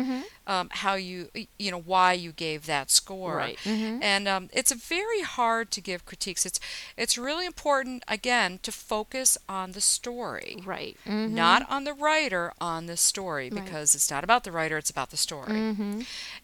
um, 0.46 0.68
how 0.70 0.94
you 0.94 1.28
you 1.58 1.70
know 1.70 1.80
why 1.80 2.12
you 2.12 2.30
gave 2.32 2.66
that 2.66 2.90
score 2.90 3.36
Right. 3.36 3.58
Mhm. 3.64 3.98
and 4.02 4.28
um, 4.28 4.48
it's 4.52 4.72
very 4.72 5.22
hard 5.22 5.70
to 5.72 5.80
give 5.80 6.04
critiques 6.04 6.44
it's 6.46 6.60
it's 6.96 7.16
really 7.18 7.46
important 7.46 8.04
again 8.06 8.58
to 8.62 8.70
focus 8.72 9.38
on 9.48 9.72
the 9.72 9.80
story 9.80 10.56
Right. 10.64 10.96
Not 11.06 11.68
on 11.68 11.84
the 11.84 11.94
writer 11.94 12.52
on 12.60 12.86
the 12.86 12.96
story 12.96 13.48
Right. 13.50 13.64
because 13.64 13.94
it's 13.96 14.10
not 14.10 14.22
about 14.24 14.44
the 14.44 14.52
writer 14.52 14.76
it's 14.78 14.90
about 14.90 15.10
the 15.10 15.16
story. 15.16 15.58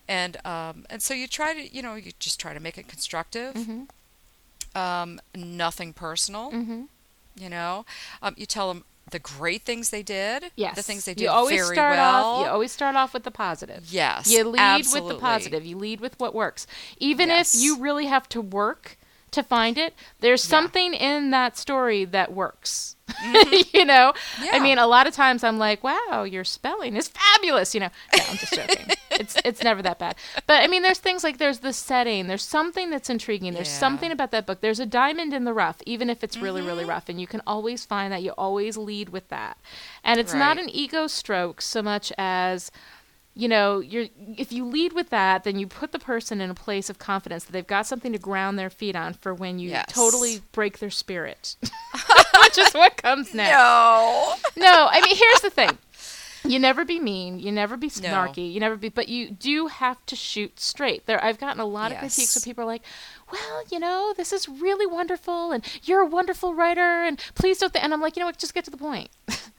And 0.08 0.36
um, 0.46 0.84
and 0.90 1.02
so 1.02 1.14
you 1.14 1.26
try 1.26 1.52
to 1.54 1.74
you 1.74 1.82
know 1.82 1.94
you 1.94 2.12
just 2.18 2.38
try 2.40 2.52
to 2.54 2.60
make 2.60 2.78
it 2.78 2.88
constructive 2.88 3.54
Mhm. 3.54 3.88
um, 4.74 5.20
nothing 5.34 5.92
personal 5.92 6.50
Mhm. 6.52 6.88
you 7.36 7.48
know 7.48 7.84
um, 8.22 8.34
you 8.36 8.46
tell 8.46 8.68
them 8.72 8.84
the 9.10 9.18
great 9.20 9.62
things 9.62 9.90
they 9.90 10.02
did 10.02 10.50
Yes. 10.56 10.74
the 10.76 10.82
things 10.82 11.04
they 11.04 11.14
did 11.14 11.24
you 11.24 11.30
always 11.30 11.60
very 11.62 11.76
start 11.76 11.96
well 11.96 12.24
off. 12.24 12.44
You 12.44 12.50
always 12.50 12.72
start 12.72 12.96
off 12.96 13.14
with 13.14 13.22
the 13.22 13.30
positive. 13.30 13.84
yes 13.88 14.28
You 14.30 14.44
lead 14.44 14.60
absolutely. 14.60 15.08
with 15.08 15.16
the 15.16 15.20
positive. 15.20 15.64
You 15.64 15.78
lead 15.78 16.00
with 16.00 16.18
what 16.18 16.34
works. 16.34 16.66
Even 16.98 17.28
Yes. 17.28 17.54
if 17.54 17.60
you 17.62 17.78
really 17.78 18.06
have 18.06 18.28
to 18.30 18.40
work 18.40 18.98
to 19.30 19.42
find 19.44 19.78
it, 19.78 19.94
there's 20.20 20.44
Yeah. 20.44 20.50
something 20.50 20.92
in 20.94 21.30
that 21.30 21.56
story 21.56 22.04
that 22.04 22.32
works. 22.32 22.96
you 23.72 23.84
know? 23.84 24.12
I 24.38 24.42
Mm-hmm. 24.46 24.62
Mean, 24.64 24.78
a 24.78 24.86
lot 24.88 25.06
of 25.06 25.14
times 25.14 25.44
I'm 25.44 25.58
like, 25.58 25.84
wow, 25.84 26.24
your 26.24 26.42
spelling 26.44 26.96
is 26.96 27.06
fabulous. 27.08 27.74
You 27.74 27.80
know, 27.82 27.90
no, 28.16 28.24
I'm 28.28 28.36
just 28.38 28.54
joking. 28.54 28.86
It's, 29.20 29.36
it's 29.44 29.62
never 29.62 29.82
that 29.82 29.98
bad. 29.98 30.16
But 30.46 30.62
I 30.62 30.66
mean, 30.66 30.82
there's 30.82 30.98
things 30.98 31.24
like 31.24 31.38
there's 31.38 31.58
the 31.60 31.72
setting, 31.72 32.26
there's 32.26 32.42
something 32.44 32.90
that's 32.90 33.10
intriguing, 33.10 33.54
there's 33.54 33.68
Yeah. 33.68 33.78
something 33.78 34.10
about 34.12 34.30
that 34.30 34.46
book. 34.46 34.60
There's 34.60 34.80
a 34.80 34.86
diamond 34.86 35.32
in 35.32 35.44
the 35.44 35.52
rough, 35.54 35.78
even 35.86 36.08
if 36.10 36.22
it's 36.24 36.36
really, 36.38 36.62
really 36.62 36.82
Mm-hmm. 36.82 36.90
rough. 36.90 37.08
And 37.08 37.20
you 37.20 37.26
can 37.26 37.42
always 37.46 37.84
find 37.84 38.12
that. 38.12 38.22
You 38.22 38.32
always 38.38 38.76
lead 38.76 39.08
with 39.10 39.28
that. 39.28 39.58
And 40.04 40.20
it's 40.20 40.34
not 40.34 40.58
an 40.58 40.68
ego 40.70 41.06
stroke 41.06 41.60
so 41.60 41.82
much 41.82 42.12
as 42.18 42.70
you 43.38 43.48
know, 43.48 43.80
you're 43.80 44.06
if 44.38 44.50
you 44.50 44.64
lead 44.64 44.94
with 44.94 45.10
that, 45.10 45.44
then 45.44 45.58
you 45.58 45.66
put 45.66 45.92
the 45.92 45.98
person 45.98 46.40
in 46.40 46.48
a 46.48 46.54
place 46.54 46.88
of 46.88 46.98
confidence 46.98 47.44
that 47.44 47.52
they've 47.52 47.66
got 47.66 47.86
something 47.86 48.12
to 48.12 48.18
ground 48.18 48.58
their 48.58 48.70
feet 48.70 48.96
on 48.96 49.12
for 49.12 49.34
when 49.34 49.58
you 49.58 49.68
Yes. 49.68 49.84
totally 49.88 50.40
break 50.52 50.78
their 50.78 50.88
spirit, 50.88 51.56
which 52.42 52.56
is 52.56 52.72
what 52.72 52.96
comes 52.96 53.34
next. 53.34 53.52
no 53.52 54.32
No, 54.56 54.88
I 54.90 55.02
mean, 55.02 55.14
here's 55.16 55.40
the 55.42 55.50
thing. 55.50 55.76
You 56.48 56.58
never 56.58 56.84
be 56.84 56.98
mean. 57.00 57.38
You 57.38 57.50
never 57.52 57.76
be 57.76 57.86
No. 58.00 58.08
snarky. 58.08 58.52
You 58.52 58.60
never 58.60 58.76
be, 58.76 58.88
but 58.88 59.08
you 59.08 59.30
do 59.30 59.66
have 59.66 60.04
to 60.06 60.16
shoot 60.16 60.60
straight. 60.60 61.06
There, 61.06 61.22
I've 61.22 61.38
gotten 61.38 61.60
a 61.60 61.64
lot 61.66 61.92
of 61.92 61.98
critiques 61.98 62.34
where 62.36 62.42
people 62.42 62.64
are 62.64 62.66
like, 62.66 62.82
"Well, 63.32 63.62
you 63.70 63.78
know, 63.78 64.14
this 64.16 64.32
is 64.32 64.48
really 64.48 64.86
wonderful, 64.86 65.52
and 65.52 65.64
you're 65.82 66.00
a 66.00 66.06
wonderful 66.06 66.54
writer, 66.54 67.02
and 67.04 67.18
please 67.34 67.58
don't." 67.58 67.72
Th-. 67.72 67.82
And 67.84 67.92
I'm 67.92 68.00
like, 68.00 68.16
you 68.16 68.20
know 68.20 68.26
what? 68.26 68.38
Just 68.38 68.54
get 68.54 68.64
to 68.64 68.70
the 68.70 68.76
point. 68.76 69.10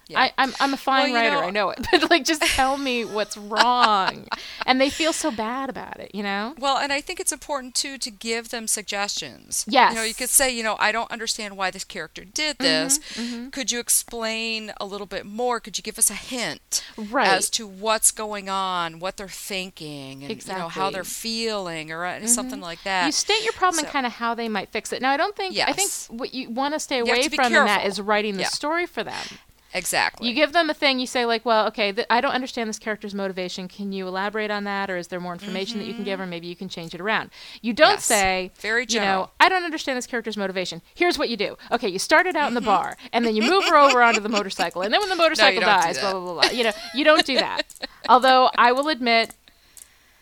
Yeah. 0.09 0.21
I, 0.21 0.33
I'm 0.37 0.53
I'm 0.59 0.73
a 0.73 0.77
fine 0.77 1.09
you 1.09 1.15
writer. 1.15 1.31
know- 1.35 1.41
I 1.41 1.49
know 1.49 1.69
it, 1.69 1.85
but 1.91 2.09
like, 2.09 2.23
just 2.25 2.41
tell 2.41 2.77
me 2.77 3.05
what's 3.05 3.37
wrong. 3.51 4.27
and 4.65 4.79
they 4.79 4.89
feel 4.89 5.13
so 5.13 5.31
bad 5.31 5.69
about 5.69 5.99
it, 5.99 6.11
you 6.13 6.23
know. 6.23 6.53
Well, 6.57 6.77
and 6.77 6.93
I 6.93 7.01
think 7.01 7.19
it's 7.19 7.31
important 7.31 7.75
too 7.75 7.97
to 7.97 8.11
give 8.11 8.49
them 8.49 8.67
suggestions. 8.67 9.65
Yes. 9.67 9.91
You 9.91 9.95
know, 9.97 10.03
you 10.03 10.13
could 10.13 10.29
say, 10.29 10.55
you 10.55 10.63
know, 10.63 10.75
I 10.79 10.91
don't 10.91 11.11
understand 11.11 11.57
why 11.57 11.71
this 11.71 11.83
character 11.83 12.23
did 12.23 12.57
mm-hmm, 12.57 12.63
this. 12.63 12.99
Mm-hmm. 12.99 13.49
Could 13.49 13.71
you 13.71 13.79
explain 13.79 14.71
a 14.79 14.85
little 14.85 15.07
bit 15.07 15.25
more? 15.25 15.59
Could 15.59 15.77
you 15.77 15.83
give 15.83 15.97
us 15.99 16.09
a 16.09 16.15
hint 16.15 16.83
Right. 16.97 17.27
as 17.27 17.49
to 17.51 17.67
what's 17.67 18.11
going 18.11 18.49
on, 18.49 18.99
what 18.99 19.17
they're 19.17 19.27
thinking, 19.27 20.23
and 20.23 20.47
you 20.47 20.53
know 20.53 20.67
how 20.67 20.89
they're 20.89 21.03
feeling, 21.03 21.91
or 21.91 22.05
uh, 22.05 22.13
mm-hmm. 22.13 22.27
something 22.27 22.61
like 22.61 22.83
that. 22.83 23.05
You 23.05 23.11
state 23.11 23.43
your 23.43 23.53
problem 23.53 23.83
and 23.85 23.93
kind 23.93 24.05
of 24.05 24.13
how 24.13 24.33
they 24.33 24.49
might 24.49 24.69
fix 24.69 24.91
it. 24.93 25.01
Now, 25.01 25.11
I 25.11 25.17
don't 25.17 25.35
think 25.35 25.57
I 25.57 25.73
think 25.73 25.91
what 26.09 26.33
you 26.33 26.49
want 26.49 26.73
to 26.73 26.79
stay 26.79 26.99
away 26.99 27.27
from 27.27 27.45
in 27.47 27.53
that 27.53 27.85
is 27.85 27.99
writing 27.99 28.35
the 28.35 28.41
Yeah. 28.41 28.49
story 28.49 28.85
for 28.85 29.03
them. 29.03 29.25
Exactly. 29.74 30.28
You 30.28 30.34
give 30.34 30.53
them 30.53 30.70
a 30.70 30.74
thing, 30.74 30.99
you 30.99 31.07
say 31.07 31.26
like, 31.26 31.45
well, 31.45 31.68
okay, 31.68 31.91
th- 31.91 32.07
I 32.09 32.22
don't 32.22 32.34
understand 32.34 32.70
this 32.70 32.80
character's 32.80 33.13
motivation. 33.13 33.68
Can 33.68 33.91
you 33.91 34.07
elaborate 34.07 34.51
on 34.51 34.63
that, 34.65 34.89
or 34.89 34.97
is 34.97 35.07
there 35.07 35.20
more 35.20 35.34
information 35.34 35.80
that 35.80 35.86
you 35.86 35.93
can 35.93 36.03
give, 36.03 36.20
or 36.20 36.24
mm-hmm. 36.24 36.32
maybe 36.32 36.47
you 36.47 36.55
can 36.55 36.70
change 36.70 36.93
it 36.93 37.01
around? 37.01 37.30
You 37.61 37.74
don't 37.74 37.91
Yes. 37.91 38.05
say, 38.05 38.51
Very 38.59 38.86
you 38.89 38.99
know. 38.99 39.30
I 39.39 39.49
don't 39.49 39.63
understand 39.63 39.97
this 39.97 40.07
character's 40.07 40.38
motivation. 40.38 40.82
Here's 40.95 41.18
what 41.18 41.30
you 41.30 41.38
do. 41.38 41.57
Okay, 41.72 41.89
you 41.89 41.99
start 41.99 42.28
it 42.28 42.36
out 42.36 42.47
in 42.47 42.53
the 42.53 42.61
bar, 42.61 42.91
mm-hmm. 42.91 43.07
and 43.13 43.26
then 43.26 43.36
you 43.36 43.41
move 43.41 43.65
her 43.65 43.78
over 43.78 44.01
onto 44.01 44.20
the 44.20 44.30
motorcycle, 44.30 44.82
and 44.82 44.93
then 44.93 44.99
when 44.99 45.09
the 45.09 45.15
motorcycle 45.24 45.61
don't 45.61 45.70
dies, 45.70 45.99
blah 45.99 46.11
blah 46.11 46.20
blah 46.22 46.41
blah. 46.41 46.51
You 46.51 46.63
know, 46.65 46.72
you 46.93 47.03
don't 47.03 47.26
do 47.26 47.36
that. 47.38 47.63
Although 48.09 48.49
I 48.57 48.72
will 48.72 48.89
admit. 48.89 49.36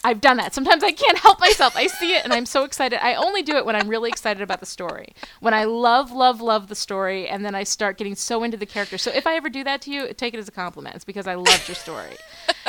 I've 0.06 0.22
done 0.22 0.38
that. 0.38 0.53
Sometimes 0.53 0.84
I 0.84 0.91
can't 0.91 1.18
help 1.18 1.39
myself. 1.39 1.76
I 1.76 1.88
see 1.88 2.14
it 2.14 2.24
and 2.24 2.32
I'm 2.32 2.45
so 2.45 2.64
excited. 2.64 3.03
I 3.03 3.16
only 3.16 3.41
do 3.41 3.56
it 3.58 3.66
when 3.66 3.76
I'm 3.76 3.88
really 3.88 4.10
excited 4.10 4.41
about 4.41 4.60
the 4.60 4.66
story. 4.66 5.14
When 5.39 5.53
I 5.53 5.64
love, 5.64 6.12
love, 6.12 6.41
love 6.41 6.68
the 6.68 6.76
story 6.76 7.28
and 7.28 7.43
then 7.43 7.56
I 7.56 7.64
start 7.64 7.97
getting 7.97 8.16
so 8.16 8.43
into 8.43 8.56
the 8.58 8.66
character. 8.68 8.97
So 8.97 9.12
if 9.12 9.26
I 9.26 9.36
ever 9.36 9.49
do 9.49 9.64
that 9.64 9.82
to 9.82 9.91
you, 9.91 10.14
take 10.14 10.34
it 10.34 10.38
as 10.38 10.47
a 10.47 10.51
compliment. 10.51 10.95
It's 10.95 11.06
because 11.06 11.26
I 11.28 11.34
loved 11.34 11.68
your 11.68 11.76
story. 11.76 12.16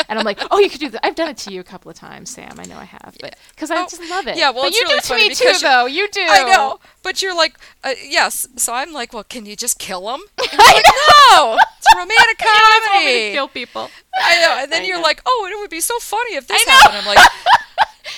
And 0.09 0.19
I'm 0.19 0.25
like, 0.25 0.39
oh, 0.51 0.59
you 0.59 0.71
could 0.71 0.81
do 0.81 0.89
that. 0.91 1.05
I've 1.05 1.15
done 1.15 1.29
it 1.29 1.37
to 1.39 1.53
you 1.53 1.61
a 1.61 1.65
couple 1.65 1.91
of 1.91 1.97
times, 1.97 2.31
Sam. 2.31 2.55
I 2.59 2.65
know 2.65 2.77
I 2.77 2.85
have. 2.85 3.17
But 3.21 3.37
because 3.51 3.71
I 3.71 3.83
Oh, 3.83 3.87
just 3.89 4.01
love 4.11 4.27
it. 4.27 4.37
yeah, 4.39 4.51
well, 4.51 4.65
but 4.65 4.73
you 4.75 4.81
really 4.85 4.95
do 4.95 4.99
it 4.99 5.05
to 5.05 5.15
me 5.17 5.35
too, 5.35 5.59
though. 5.63 5.87
You 5.87 6.09
do. 6.11 6.21
I 6.23 6.45
know, 6.45 6.81
but 7.03 7.23
you're 7.23 7.37
like, 7.37 7.57
uh, 7.85 7.95
yes. 8.03 8.47
So 8.57 8.73
I'm 8.73 8.93
like, 8.93 9.13
well, 9.13 9.25
can 9.25 9.45
you 9.47 9.57
just 9.57 9.79
kill 9.79 10.15
him? 10.15 10.21
And 10.39 10.53
you're 10.53 10.63
like, 10.75 10.85
no, 11.31 11.59
it's 11.59 11.65
a 11.65 11.76
romantic 11.97 12.41
You 12.41 12.47
want 12.47 12.75
me 12.75 12.81
to 12.81 12.91
comedy. 12.93 13.33
kill 13.33 13.49
people. 13.49 13.91
I 14.23 14.41
know, 14.41 14.57
and 14.63 14.73
then 14.73 14.83
I 14.83 14.87
you're 14.87 14.97
know. 14.99 15.03
like, 15.03 15.21
oh, 15.27 15.49
it 15.53 15.59
would 15.61 15.71
be 15.71 15.81
so 15.81 15.99
funny 15.99 16.35
if 16.37 16.47
this 16.47 16.63
happened. 16.65 16.99
I'm 16.99 17.07
like, 17.07 17.19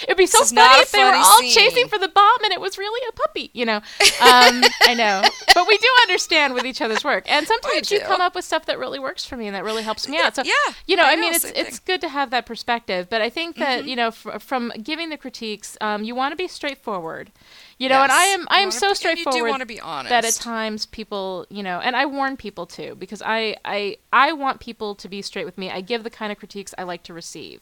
It'd 0.02 0.18
be 0.18 0.26
so 0.26 0.44
funny 0.44 0.82
if 0.82 0.92
they 0.92 1.02
were 1.02 1.14
all 1.16 1.40
scene. 1.40 1.50
chasing 1.50 1.88
for 1.88 1.98
the 1.98 2.08
bomb 2.08 2.44
and 2.44 2.52
it 2.52 2.60
was 2.60 2.76
really 2.76 3.00
a 3.08 3.12
puppy, 3.12 3.50
you 3.54 3.64
know. 3.64 3.80
Um, 4.20 4.62
I 4.82 4.94
know, 4.94 5.22
but 5.54 5.66
we 5.68 5.78
do 5.78 5.86
understand 6.02 6.52
with 6.52 6.66
each 6.66 6.82
other's 6.82 7.04
work, 7.04 7.24
and 7.30 7.46
sometimes 7.46 7.90
you 7.90 8.00
come 8.00 8.20
up 8.20 8.34
with 8.34 8.44
stuff 8.44 8.66
that 8.66 8.78
really 8.78 8.98
works 8.98 9.24
for 9.24 9.36
me 9.36 9.46
and 9.46 9.54
that 9.54 9.62
really 9.64 9.82
helps 9.84 10.08
me 10.08 10.18
out. 10.18 10.34
So 10.34 10.42
Yeah, 10.44 10.52
you 10.86 10.96
know, 10.96 11.04
I 11.04 11.12
I, 11.12 11.14
know, 11.14 11.20
mean, 11.22 11.34
it's 11.34 11.44
it's 11.44 11.78
thing. 11.78 11.80
good 11.86 12.00
to 12.02 12.08
have 12.08 12.30
that 12.30 12.44
perspective, 12.44 13.08
but 13.08 13.22
I 13.22 13.30
think 13.30 13.56
that 13.56 13.80
Mm-hmm. 13.80 13.88
you 13.88 13.96
know, 13.96 14.10
fr- 14.10 14.38
from 14.40 14.72
giving 14.82 15.08
the 15.10 15.16
critiques, 15.16 15.76
um, 15.80 16.02
you 16.04 16.14
want 16.16 16.32
to 16.32 16.36
be 16.36 16.48
straightforward. 16.48 17.30
You 17.78 17.88
know, 17.88 18.02
and 18.02 18.10
I 18.10 18.24
am 18.24 18.46
I 18.50 18.58
am 18.58 18.72
so 18.72 18.92
straightforward. 18.92 19.36
You 19.36 19.44
do 19.44 19.48
want 19.48 19.60
to 19.60 19.66
be 19.66 19.80
honest. 19.80 20.10
that 20.10 20.24
at 20.24 20.34
times 20.34 20.84
people 20.84 21.46
you 21.48 21.62
know 21.62 21.78
and 21.78 21.94
i 21.94 22.06
warn 22.06 22.36
people 22.36 22.66
too 22.66 22.96
because 22.96 23.22
I, 23.24 23.56
I 23.64 23.98
i 24.12 24.32
want 24.32 24.58
people 24.58 24.96
to 24.96 25.08
be 25.08 25.22
straight 25.22 25.44
with 25.46 25.56
me. 25.56 25.70
I 25.70 25.80
give 25.80 26.02
the 26.02 26.10
kind 26.10 26.32
of 26.32 26.38
critiques 26.38 26.74
i 26.76 26.82
like 26.82 27.04
to 27.04 27.14
receive. 27.14 27.60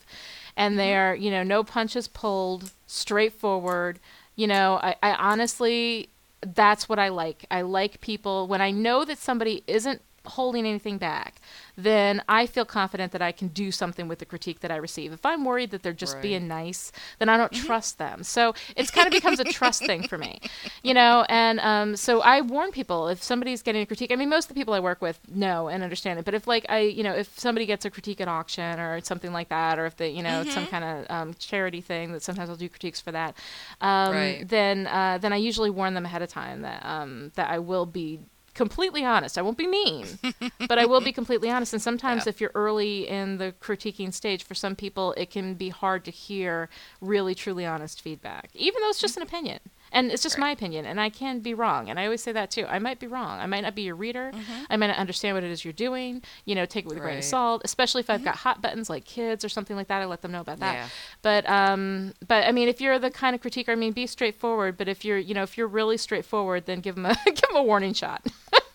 And 0.57 0.73
mm-hmm. 0.73 0.79
they 0.79 0.97
are 0.97 1.15
you 1.15 1.31
know 1.31 1.43
no 1.43 1.63
punches 1.63 2.09
pulled 2.09 2.73
straightforward. 2.87 4.01
You 4.37 4.47
know 4.47 4.81
i, 4.83 4.97
I 5.03 5.13
honestly 5.15 6.09
that's 6.41 6.89
what 6.89 6.99
i 6.99 7.09
like. 7.09 7.45
I 7.51 7.61
like 7.61 8.01
people 8.01 8.49
when 8.49 8.63
i 8.63 8.71
know 8.71 9.05
that 9.05 9.19
somebody 9.19 9.65
isn't 9.67 10.01
holding 10.27 10.67
anything 10.67 10.99
back, 10.99 11.41
then 11.77 12.23
I 12.29 12.47
feel 12.47 12.65
confident 12.65 13.13
that 13.13 13.23
I 13.23 13.33
can 13.33 13.49
do 13.49 13.71
something 13.71 14.09
with 14.09 14.19
the 14.19 14.25
critique 14.25 14.61
that 14.61 14.71
I 14.71 14.77
receive. 14.77 15.13
If 15.13 15.25
I'm 15.25 15.45
worried 15.45 15.71
that 15.71 15.83
they're 15.83 15.93
just 15.93 16.17
Right. 16.17 16.23
being 16.23 16.49
nice, 16.49 16.93
then 17.19 17.29
I 17.29 17.37
don't 17.37 17.53
trust 17.53 17.99
them. 17.99 18.23
So 18.23 18.55
it's 18.77 18.91
kind 18.91 19.07
of 19.07 19.13
becomes 19.13 19.41
a 19.41 19.45
trust 19.45 19.85
thing 19.85 20.03
for 20.03 20.19
me, 20.19 20.41
you 20.83 20.95
know. 20.95 21.25
And 21.29 21.61
um, 21.61 21.97
so 21.97 22.21
I 22.23 22.41
warn 22.41 22.71
people 22.73 23.09
if 23.09 23.23
somebody's 23.23 23.63
getting 23.63 23.83
a 23.83 23.87
critique. 23.87 24.11
I 24.13 24.17
mean, 24.17 24.29
most 24.29 24.45
of 24.45 24.49
the 24.49 24.55
people 24.55 24.75
I 24.75 24.81
work 24.81 25.01
with 25.01 25.21
know 25.29 25.69
and 25.69 25.83
understand 25.83 26.19
it. 26.19 26.25
But 26.25 26.35
if 26.35 26.47
like 26.47 26.67
I, 26.69 26.81
you 26.81 27.03
know, 27.03 27.15
if 27.15 27.39
somebody 27.39 27.67
gets 27.67 27.85
a 27.85 27.91
critique 27.91 28.21
at 28.21 28.29
auction 28.29 28.79
or 28.81 29.01
something 29.03 29.33
like 29.33 29.49
that, 29.49 29.79
or 29.79 29.87
if 29.87 29.97
they, 29.97 30.11
you 30.11 30.23
know, 30.23 30.41
it's 30.41 30.53
some 30.53 30.67
kind 30.67 30.85
of 30.85 31.07
um, 31.11 31.35
charity 31.35 31.81
thing 31.81 32.13
that 32.13 32.23
sometimes 32.23 32.49
I'll 32.51 32.57
do 32.57 32.69
critiques 32.69 33.01
for 33.01 33.13
that, 33.13 33.37
um, 33.81 34.13
Right. 34.13 34.47
then 34.49 34.87
uh, 34.87 35.19
then 35.19 35.33
I 35.33 35.37
usually 35.37 35.71
warn 35.71 35.95
them 35.95 36.05
ahead 36.07 36.23
of 36.23 36.29
time 36.29 36.63
that 36.63 36.85
um, 36.85 37.33
that 37.35 37.51
I 37.51 37.59
will 37.59 37.87
be 37.87 38.21
completely 38.57 39.05
honest. 39.05 39.39
I 39.39 39.43
won't 39.43 39.57
be 39.59 39.67
mean, 39.69 40.07
but 40.69 40.79
I 40.79 40.87
will 40.87 41.01
be 41.01 41.13
completely 41.13 41.51
honest. 41.51 41.73
And 41.73 41.81
sometimes, 41.81 42.27
Yeah. 42.27 42.31
if 42.31 42.41
you're 42.41 42.51
early 42.55 43.07
in 43.07 43.39
the 43.39 43.55
critiquing 43.61 44.13
stage, 44.13 44.43
for 44.43 44.55
some 44.55 44.75
people, 44.75 45.13
it 45.17 45.31
can 45.31 45.55
be 45.55 45.69
hard 45.69 46.05
to 46.07 46.11
hear 46.11 46.69
really, 47.01 47.35
truly 47.35 47.65
honest 47.65 48.01
feedback, 48.03 48.51
even 48.55 48.83
though 48.83 48.89
it's 48.89 48.99
just 49.01 49.17
an 49.17 49.23
opinion. 49.23 49.61
And 49.93 50.11
it's 50.11 50.23
just 50.23 50.37
my 50.39 50.51
opinion, 50.51 50.85
and 50.85 51.01
I 51.01 51.09
can 51.11 51.41
be 51.41 51.55
wrong. 51.55 51.89
And 51.89 51.99
I 51.99 52.05
always 52.05 52.23
say 52.23 52.33
that 52.33 52.51
too. 52.51 52.67
I 52.67 52.79
might 52.79 52.99
be 52.99 53.07
wrong. 53.07 53.39
I 53.41 53.47
might 53.47 53.61
not 53.63 53.75
be 53.75 53.83
your 53.83 53.95
reader. 53.95 54.33
I 54.69 54.77
might 54.77 54.89
not 54.89 54.99
understand 54.99 55.35
what 55.37 55.45
it 55.45 55.51
is 55.51 55.65
you're 55.65 55.73
doing. 55.73 56.23
You 56.45 56.55
know, 56.55 56.67
take 56.67 56.85
it 56.85 56.89
with 56.89 56.99
a 56.99 57.01
grain 57.01 57.19
of 57.19 57.25
salt. 57.25 57.63
Especially 57.65 58.01
if 58.01 58.11
I've 58.11 58.25
got 58.25 58.37
hot 58.37 58.61
buttons 58.61 58.91
like 58.91 59.05
kids 59.05 59.45
or 59.45 59.49
something 59.49 59.77
like 59.77 59.89
that. 59.89 60.03
I 60.03 60.05
let 60.07 60.23
them 60.23 60.33
know 60.33 60.41
about 60.41 60.59
that. 60.61 60.75
Yeah. 60.75 60.89
But 61.23 61.49
um, 61.49 62.15
but 62.27 62.47
I 62.47 62.53
mean, 62.53 62.69
if 62.69 62.81
you're 62.81 62.99
the 62.99 63.11
kind 63.11 63.35
of 63.35 63.41
critiquer, 63.41 63.71
I 63.71 63.75
mean, 63.77 63.93
be 63.93 64.07
straightforward. 64.07 64.77
But 64.77 64.89
if 64.89 65.05
you're, 65.05 65.19
you 65.19 65.35
know, 65.35 65.43
if 65.45 65.57
you're 65.57 65.69
really 65.69 65.97
straightforward, 65.97 66.67
then 66.67 66.81
give 66.81 66.97
them 66.97 67.07
a 67.07 67.15
give 67.25 67.37
them 67.41 67.57
a 67.57 67.63
warning 67.63 67.95
shot. 67.95 68.27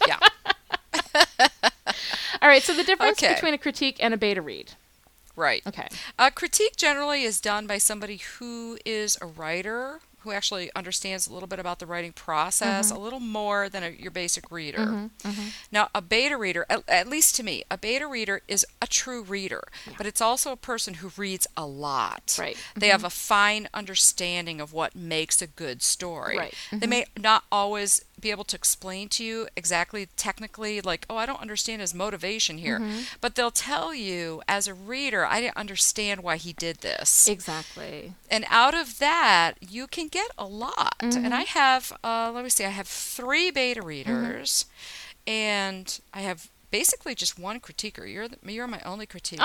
Yeah. 0.08 0.18
All 2.42 2.50
right. 2.50 2.64
So 2.64 2.74
the 2.76 2.84
difference 2.84 3.22
Okay. 3.22 3.34
between 3.34 3.54
a 3.54 3.58
critique 3.58 3.98
and 4.00 4.14
a 4.14 4.18
beta 4.18 4.42
read. 4.42 4.72
Right. 5.36 5.62
Okay. 5.66 5.88
A 6.20 6.32
critique 6.32 6.76
generally 6.76 7.24
is 7.24 7.40
done 7.40 7.68
by 7.68 7.78
somebody 7.78 8.18
who 8.18 8.78
is 8.86 9.18
a 9.22 9.26
writer 9.26 10.00
who 10.24 10.32
actually 10.32 10.70
understands 10.76 11.28
a 11.28 11.34
little 11.34 11.48
bit 11.48 11.60
about 11.60 11.80
the 11.80 11.86
writing 11.86 12.14
process, 12.14 12.88
mm-hmm. 12.88 12.98
a 12.98 13.04
little 13.04 13.20
more 13.20 13.70
than 13.70 13.84
a, 13.84 13.90
your 13.90 14.12
basic 14.12 14.52
reader. 14.52 14.80
Mm-hmm. 14.80 15.30
Mm-hmm. 15.30 15.48
Now, 15.72 15.90
a 15.96 16.02
beta 16.02 16.38
reader, 16.38 16.66
at, 16.70 16.84
at 16.88 17.08
least 17.08 17.36
to 17.38 17.44
me, 17.44 17.64
a 17.72 17.78
beta 17.78 18.08
reader 18.08 18.42
is 18.48 18.66
a 18.82 18.88
true 18.88 19.24
reader, 19.24 19.64
but 19.98 20.06
it's 20.06 20.22
also 20.22 20.52
a 20.52 20.58
person 20.58 20.96
who 20.96 21.12
reads 21.18 21.48
a 21.58 21.66
lot. 21.66 22.36
Right. 22.40 22.58
They 22.76 22.90
have 22.90 23.04
a 23.04 23.10
fine 23.10 23.68
understanding 23.74 24.62
of 24.62 24.74
what 24.74 24.96
makes 24.96 25.42
a 25.42 25.48
good 25.48 25.82
story. 25.82 26.38
Right. 26.38 26.54
They 26.72 26.88
may 26.88 27.06
not 27.18 27.44
always 27.52 28.04
be 28.22 28.32
able 28.32 28.44
to 28.44 28.56
explain 28.56 29.10
to 29.10 29.24
you 29.24 29.48
exactly 29.56 30.08
technically 30.16 30.82
like 30.82 31.06
oh 31.10 31.18
i 31.18 31.26
don't 31.26 31.42
understand 31.42 31.82
his 31.82 31.94
motivation 31.94 32.58
here. 32.58 32.80
Mm-hmm. 32.80 33.02
But 33.20 33.36
they'll 33.36 33.52
tell 33.52 33.94
you 33.94 34.42
as 34.48 34.68
a 34.68 34.74
reader 34.74 35.26
i 35.26 35.42
didn't 35.42 35.58
understand 35.58 36.22
why 36.22 36.38
he 36.38 36.54
did 36.54 36.78
this. 36.78 37.28
Exactly. 37.28 38.14
and 38.30 38.46
out 38.50 38.74
of 38.74 39.00
that 39.00 39.54
you 39.60 39.88
can 39.88 40.08
get 40.08 40.30
a 40.38 40.46
lot. 40.46 40.96
And 41.02 41.34
i 41.34 41.44
mm-hmm. 41.44 41.60
have 41.60 41.94
uh, 42.04 42.32
let 42.34 42.44
me 42.44 42.50
see 42.50 42.66
i 42.66 42.70
have 42.70 42.88
three 42.88 43.50
beta 43.52 43.80
mm-hmm. 43.80 43.88
readers 43.88 44.66
and 45.26 46.00
i 46.14 46.22
have 46.22 46.50
basically 46.72 47.14
just 47.14 47.38
one 47.38 47.60
critiquer 47.60 48.12
you're 48.12 48.28
the, 48.28 48.38
you're 48.52 48.68
my 48.68 48.82
only 48.86 49.06
critiquer 49.06 49.40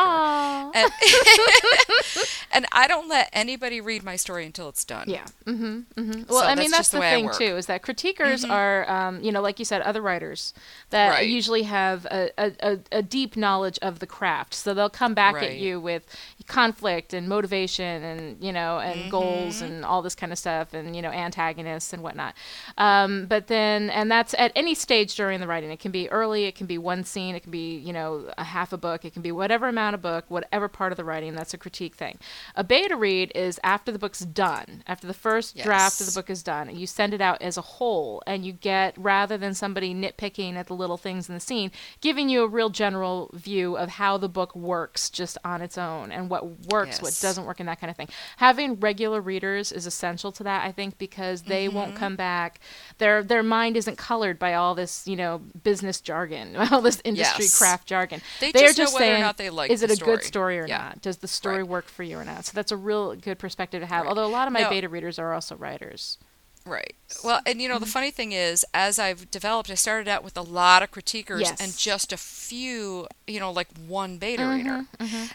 and, 0.74 0.90
and 2.52 2.66
i 2.72 2.86
don't 2.86 3.08
let 3.08 3.28
anybody 3.32 3.80
read 3.80 4.02
my 4.02 4.16
story 4.16 4.46
until 4.46 4.68
it's 4.68 4.84
done 4.84 5.08
Yeah. 5.08 5.24
Mm-hmm. 5.44 5.64
mm-hmm. 5.64 6.22
Well, 6.28 6.40
So 6.40 6.46
I 6.46 6.54
mean, 6.54 6.70
that's 6.70 6.76
that's 6.76 6.88
the 6.90 6.98
the 6.98 7.02
thing. 7.02 7.26
Mm-hmm. 7.28 7.38
too, 7.38 7.56
is 7.56 7.66
that 7.66 7.82
critiquers 7.82 8.48
are, 8.48 8.88
um, 8.90 9.20
you 9.22 9.30
know, 9.32 9.40
like 9.40 9.58
you 9.58 9.64
said, 9.64 9.82
other 9.82 10.00
writers 10.02 10.54
that 10.90 11.10
Right. 11.10 11.28
usually 11.28 11.62
have 11.64 12.04
a, 12.06 12.30
a, 12.38 12.78
a, 12.92 13.02
deep 13.02 13.36
knowledge 13.36 13.78
of 13.82 13.98
the 14.00 14.06
craft. 14.06 14.54
So 14.54 14.74
they'll 14.74 14.90
come 14.90 15.14
back 15.14 15.36
at 15.36 15.56
you 15.56 15.80
with 15.80 16.04
conflict 16.46 17.12
and 17.14 17.28
motivation 17.28 18.02
and 18.04 18.42
you 18.42 18.52
know 18.52 18.78
and 18.78 19.10
goals 19.10 19.56
Mm-hmm. 19.56 19.64
and 19.64 19.84
all 19.84 20.02
this 20.02 20.14
kind 20.14 20.32
of 20.32 20.38
stuff 20.38 20.74
and 20.74 20.94
you 20.96 21.02
know 21.02 21.10
antagonists 21.10 21.92
and 21.92 22.02
whatnot. 22.02 22.34
Um, 22.78 23.26
but 23.26 23.46
then, 23.48 23.90
and 23.90 24.10
that's 24.10 24.34
at 24.38 24.52
any 24.54 24.74
stage 24.74 25.14
during 25.16 25.40
the 25.40 25.46
writing. 25.46 25.70
It 25.70 25.80
can 25.80 25.90
be 25.92 26.08
early. 26.10 26.44
It 26.44 26.54
can 26.54 26.66
be 26.66 26.78
one 26.78 27.04
scene. 27.16 27.34
It 27.34 27.42
can 27.44 27.52
be 27.52 27.68
you 27.88 27.92
know 27.98 28.10
a 28.36 28.44
half 28.44 28.72
a 28.72 28.76
book. 28.86 29.04
It 29.04 29.12
can 29.14 29.22
be 29.22 29.32
whatever 29.32 29.66
amount 29.68 29.94
of 29.94 30.02
book, 30.02 30.24
whatever 30.28 30.68
part 30.68 30.92
of 30.92 30.96
the 30.96 31.04
writing. 31.04 31.34
That's 31.34 31.54
a 31.54 31.58
critique 31.58 31.94
thing. 31.94 32.18
A 32.54 32.64
beta 32.72 32.96
read 32.96 33.32
is 33.34 33.58
after 33.64 33.90
the 33.90 33.98
book's 34.04 34.20
done, 34.20 34.82
after 34.86 35.06
the 35.06 35.14
first 35.26 35.56
draft 35.56 36.00
of 36.00 36.06
the 36.06 36.12
book 36.18 36.30
is 36.30 36.42
done, 36.42 36.74
you 36.76 36.86
send 36.86 37.14
it 37.14 37.20
out 37.20 37.40
as 37.42 37.56
a 37.56 37.62
whole, 37.76 38.22
and 38.26 38.44
you 38.46 38.52
get 38.52 38.90
rather 38.98 39.36
than 39.38 39.54
somebody 39.54 39.94
nitpicking 39.94 40.54
at 40.56 40.66
the 40.66 40.74
little 40.82 40.96
things 40.98 41.28
in 41.28 41.34
the 41.34 41.40
scene, 41.40 41.70
giving 42.00 42.28
you 42.28 42.42
a 42.44 42.48
real 42.48 42.70
general 42.70 43.30
view 43.32 43.76
of 43.76 43.88
how 43.90 44.16
the 44.18 44.28
book 44.28 44.54
works 44.54 45.08
just 45.10 45.38
on 45.44 45.62
its 45.62 45.78
own 45.78 46.12
and 46.12 46.28
what 46.30 46.42
works, 46.70 47.00
what 47.02 47.16
doesn't 47.22 47.44
work, 47.46 47.60
and 47.60 47.68
that 47.68 47.80
kind 47.80 47.90
of 47.90 47.96
thing. 47.96 48.08
Having 48.38 48.80
regular 48.80 49.20
readers 49.20 49.72
is 49.72 49.86
essential 49.86 50.30
to 50.32 50.42
that, 50.44 50.64
I 50.66 50.72
think, 50.72 50.98
because 50.98 51.42
they 51.42 51.68
won't 51.68 51.86
Mm-hmm. 51.86 51.98
come 51.98 52.16
back. 52.16 52.60
Their 52.98 53.22
their 53.22 53.42
mind 53.44 53.76
isn't 53.76 53.96
colored 53.96 54.38
by 54.38 54.54
all 54.54 54.74
this, 54.74 55.06
you 55.06 55.14
know, 55.16 55.40
business 55.62 56.00
jargon, 56.00 56.56
all 56.72 56.80
this 56.80 57.00
industry 57.06 57.44
Yes. 57.44 57.58
craft 57.58 57.86
jargon. 57.88 58.20
They 58.40 58.52
They're 58.52 58.72
just 58.72 58.78
know 58.78 58.84
whether 58.94 58.96
or 58.96 59.08
saying, 59.14 59.22
not 59.22 59.36
they 59.36 59.50
like 59.50 59.70
is 59.70 59.82
it 59.82 59.86
the 59.88 59.94
a 59.94 59.96
good 59.96 60.22
story. 60.24 60.58
or 60.58 60.66
Yeah. 60.66 60.78
not? 60.78 61.02
Does 61.02 61.18
the 61.18 61.28
story 61.28 61.58
Right. 61.58 61.68
work 61.68 61.88
for 61.88 62.02
you 62.02 62.18
or 62.18 62.24
not? 62.24 62.44
So 62.46 62.52
that's 62.54 62.72
a 62.72 62.76
real 62.76 63.14
good 63.14 63.38
perspective 63.38 63.80
to 63.80 63.86
have. 63.86 64.02
Right. 64.02 64.08
Although 64.08 64.26
a 64.26 64.34
lot 64.38 64.46
of 64.46 64.52
my 64.52 64.60
Now- 64.62 64.70
beta 64.70 64.88
readers 64.88 65.18
are 65.18 65.32
also 65.32 65.56
writers. 65.56 66.18
Right. 66.64 66.96
Well, 67.22 67.40
and 67.46 67.62
you 67.62 67.68
know, 67.68 67.76
Mm-hmm. 67.76 67.84
the 67.84 67.90
funny 67.90 68.10
thing 68.10 68.32
is, 68.32 68.64
as 68.74 68.98
I've 68.98 69.30
developed, 69.30 69.70
I 69.70 69.74
started 69.74 70.08
out 70.08 70.24
with 70.24 70.36
a 70.36 70.42
lot 70.42 70.82
of 70.82 70.90
critiquers 70.90 71.40
Yes. 71.42 71.60
and 71.60 71.76
just 71.78 72.12
a 72.12 72.16
few, 72.16 73.06
you 73.28 73.38
know, 73.38 73.52
like 73.52 73.68
one 73.86 74.18
beta 74.18 74.44
reader. 74.44 74.84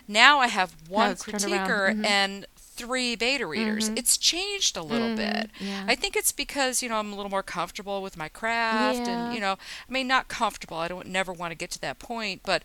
Now 0.09 0.39
I 0.41 0.47
have 0.47 0.74
one 0.89 1.07
around. 1.11 1.17
critiquer 1.19 1.95
Mhm. 1.95 2.05
and 2.05 2.45
three 2.86 3.15
beta 3.15 3.45
readers. 3.45 3.89
It's 3.89 4.17
changed 4.17 4.75
a 4.77 4.82
little 4.84 5.15
bit. 5.15 5.49
yeah. 5.59 5.86
I 5.88 5.95
think 5.95 6.15
it's 6.15 6.32
because, 6.32 6.82
you 6.84 6.89
know, 6.89 6.95
I'm 6.97 7.11
a 7.13 7.15
little 7.15 7.29
more 7.32 7.43
comfortable 7.43 8.01
with 8.01 8.17
my 8.17 8.27
craft 8.29 8.99
Yeah. 9.07 9.25
and, 9.27 9.34
you 9.36 9.39
know, 9.41 9.53
I 9.53 9.91
mean, 9.91 10.07
not 10.07 10.27
comfortable. 10.27 10.77
I 10.77 10.88
don't 10.88 11.07
never 11.07 11.32
want 11.32 11.51
to 11.51 11.55
get 11.55 11.71
to 11.71 11.82
that 11.82 11.99
point, 11.99 12.41
but 12.43 12.63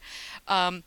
um, 0.49 0.85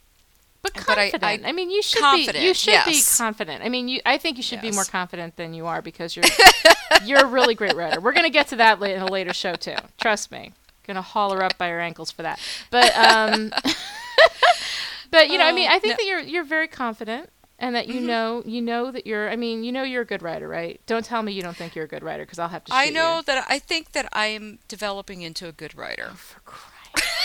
But 0.62 0.74
But 0.74 0.98
I- 0.98 1.10
confident. 1.12 1.46
I, 1.46 1.50
I- 1.50 1.52
mean, 1.54 1.70
you 1.72 1.82
should 1.82 1.98
be. 2.00 2.02
confident, 2.02 2.44
You 2.44 2.54
should 2.54 2.84
be 2.86 3.02
confident. 3.18 3.64
I 3.64 3.70
mean, 3.70 3.88
you. 3.88 4.02
I 4.06 4.18
think 4.18 4.36
you 4.38 4.44
should 4.44 4.60
be 4.62 4.72
more 4.72 4.84
confident 4.84 5.36
than 5.38 5.54
you 5.54 5.68
are 5.68 5.82
because 5.82 6.16
you're 6.18 6.26
you're 7.06 7.22
a 7.24 7.28
really 7.28 7.56
great 7.56 7.76
writer. 7.76 8.02
We're 8.02 8.12
gonna 8.14 8.30
get 8.30 8.48
to 8.50 8.58
that 8.58 8.82
in 8.82 9.02
a 9.02 9.06
later 9.08 9.34
show 9.34 9.54
too. 9.54 9.76
Trust 10.02 10.32
me. 10.32 10.52
Gonna 10.86 11.02
haul 11.02 11.32
her 11.34 11.44
up 11.44 11.58
by 11.58 11.70
her 11.70 11.80
ankles 11.80 12.12
for 12.12 12.24
that. 12.24 12.40
But 12.72 12.94
um, 12.98 13.54
but 15.12 15.30
you 15.30 15.38
know, 15.38 15.46
I 15.46 15.52
mean, 15.54 15.70
Oh, 15.70 15.76
I 15.76 15.80
think 15.80 15.94
no. 15.94 15.96
that 15.98 16.06
you're 16.06 16.20
you're 16.20 16.44
very 16.44 16.68
confident. 16.68 17.30
And 17.62 17.76
that 17.76 17.88
Mm-hmm. 17.88 17.94
you 18.00 18.02
know, 18.08 18.44
you 18.46 18.62
know 18.62 18.90
that 18.90 19.06
you're. 19.06 19.30
I 19.30 19.36
mean, 19.36 19.64
you 19.66 19.72
know 19.74 19.84
you're 19.84 20.04
a 20.04 20.06
good 20.06 20.22
writer, 20.22 20.48
right? 20.48 20.80
Don't 20.88 21.04
tell 21.04 21.22
me 21.22 21.34
you 21.34 21.42
don't 21.42 21.58
think 21.58 21.76
you're 21.76 21.84
a 21.86 21.90
good 21.90 22.04
writer, 22.04 22.24
because 22.24 22.40
I'll 22.40 22.48
have 22.48 22.64
to. 22.66 22.74
I 22.74 22.90
know 22.90 23.18
you. 23.18 23.24
that 23.24 23.46
I 23.50 23.60
think 23.60 23.92
that 23.92 24.08
I 24.14 24.28
am 24.28 24.60
developing 24.70 25.22
into 25.24 25.46
a 25.48 25.52
good 25.52 25.76
writer. 25.76 26.12
For 26.16 26.40
Christ. 26.40 26.76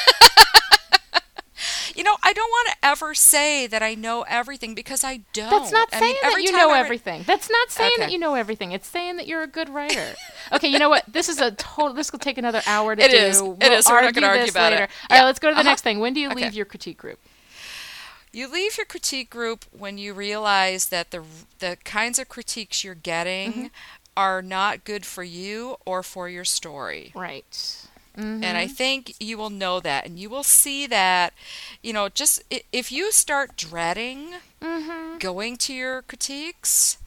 You 1.94 2.02
know, 2.02 2.16
I 2.24 2.32
don't 2.32 2.48
want 2.50 2.68
to 2.70 2.88
ever 2.88 3.14
say 3.14 3.68
that 3.68 3.80
I 3.80 3.94
know 3.94 4.22
everything 4.28 4.74
because 4.74 5.04
I 5.04 5.20
don't. 5.32 5.48
That's 5.50 5.70
not 5.70 5.88
I 5.92 6.00
saying 6.00 6.14
mean, 6.24 6.32
that 6.32 6.42
you 6.42 6.50
know 6.50 6.70
I 6.72 6.80
everything. 6.80 7.22
That's 7.24 7.48
not 7.48 7.70
saying 7.70 7.92
that 7.98 8.10
you 8.10 8.18
know 8.18 8.34
everything. 8.34 8.72
It's 8.72 8.88
saying 8.88 9.16
that 9.18 9.28
you're 9.28 9.42
a 9.42 9.46
good 9.46 9.68
writer. 9.68 10.16
okay, 10.52 10.66
you 10.66 10.80
know 10.80 10.88
what? 10.88 11.04
This 11.06 11.28
is 11.28 11.38
a 11.40 11.52
total. 11.52 11.94
This 11.94 12.10
will 12.10 12.18
take 12.18 12.36
another 12.36 12.62
hour 12.66 12.96
to 12.96 13.02
It 13.02 13.12
do. 13.12 13.16
is. 13.16 13.38
It 13.40 13.42
We'll 13.44 13.72
is. 13.72 13.86
We're 13.88 14.00
not 14.00 14.12
gonna 14.12 14.26
argue 14.26 14.42
this 14.46 14.50
about 14.50 14.72
it. 14.72 14.76
later. 14.80 14.88
All 15.08 15.16
Yeah. 15.16 15.20
right, 15.20 15.26
let's 15.26 15.38
go 15.38 15.50
to 15.50 15.54
the 15.54 15.60
Uh-huh. 15.60 15.70
next 15.70 15.82
thing. 15.82 16.00
When 16.00 16.14
do 16.14 16.20
you 16.20 16.30
Okay. 16.30 16.42
leave 16.42 16.54
your 16.54 16.64
critique 16.66 16.98
group? 16.98 17.20
You 18.34 18.48
leave 18.52 18.76
your 18.76 18.86
critique 18.86 19.30
group 19.30 19.64
when 19.70 19.96
you 19.98 20.12
realize 20.14 20.86
that 20.86 21.10
the 21.10 21.22
the 21.60 21.76
kinds 21.84 22.18
of 22.18 22.28
critiques 22.28 22.82
you're 22.84 22.94
getting 22.94 23.52
Mm-hmm. 23.52 23.66
are 24.16 24.42
not 24.42 24.84
good 24.84 25.04
for 25.06 25.22
you 25.24 25.76
or 25.84 26.02
for 26.02 26.28
your 26.28 26.44
story. 26.44 27.12
Right. 27.14 27.76
And 28.16 28.56
I 28.56 28.68
think 28.68 29.14
you 29.18 29.36
will 29.36 29.50
know 29.50 29.80
that 29.80 30.06
and 30.06 30.20
you 30.20 30.30
will 30.30 30.44
see 30.44 30.86
that, 30.86 31.32
you 31.82 31.92
know, 31.92 32.08
just 32.08 32.42
if 32.72 32.92
you 32.92 33.10
start 33.12 33.56
dreading 33.56 34.34
Mm-hmm. 34.62 35.18
going 35.18 35.56
to 35.58 35.74
your 35.74 36.02
critiques, 36.02 36.98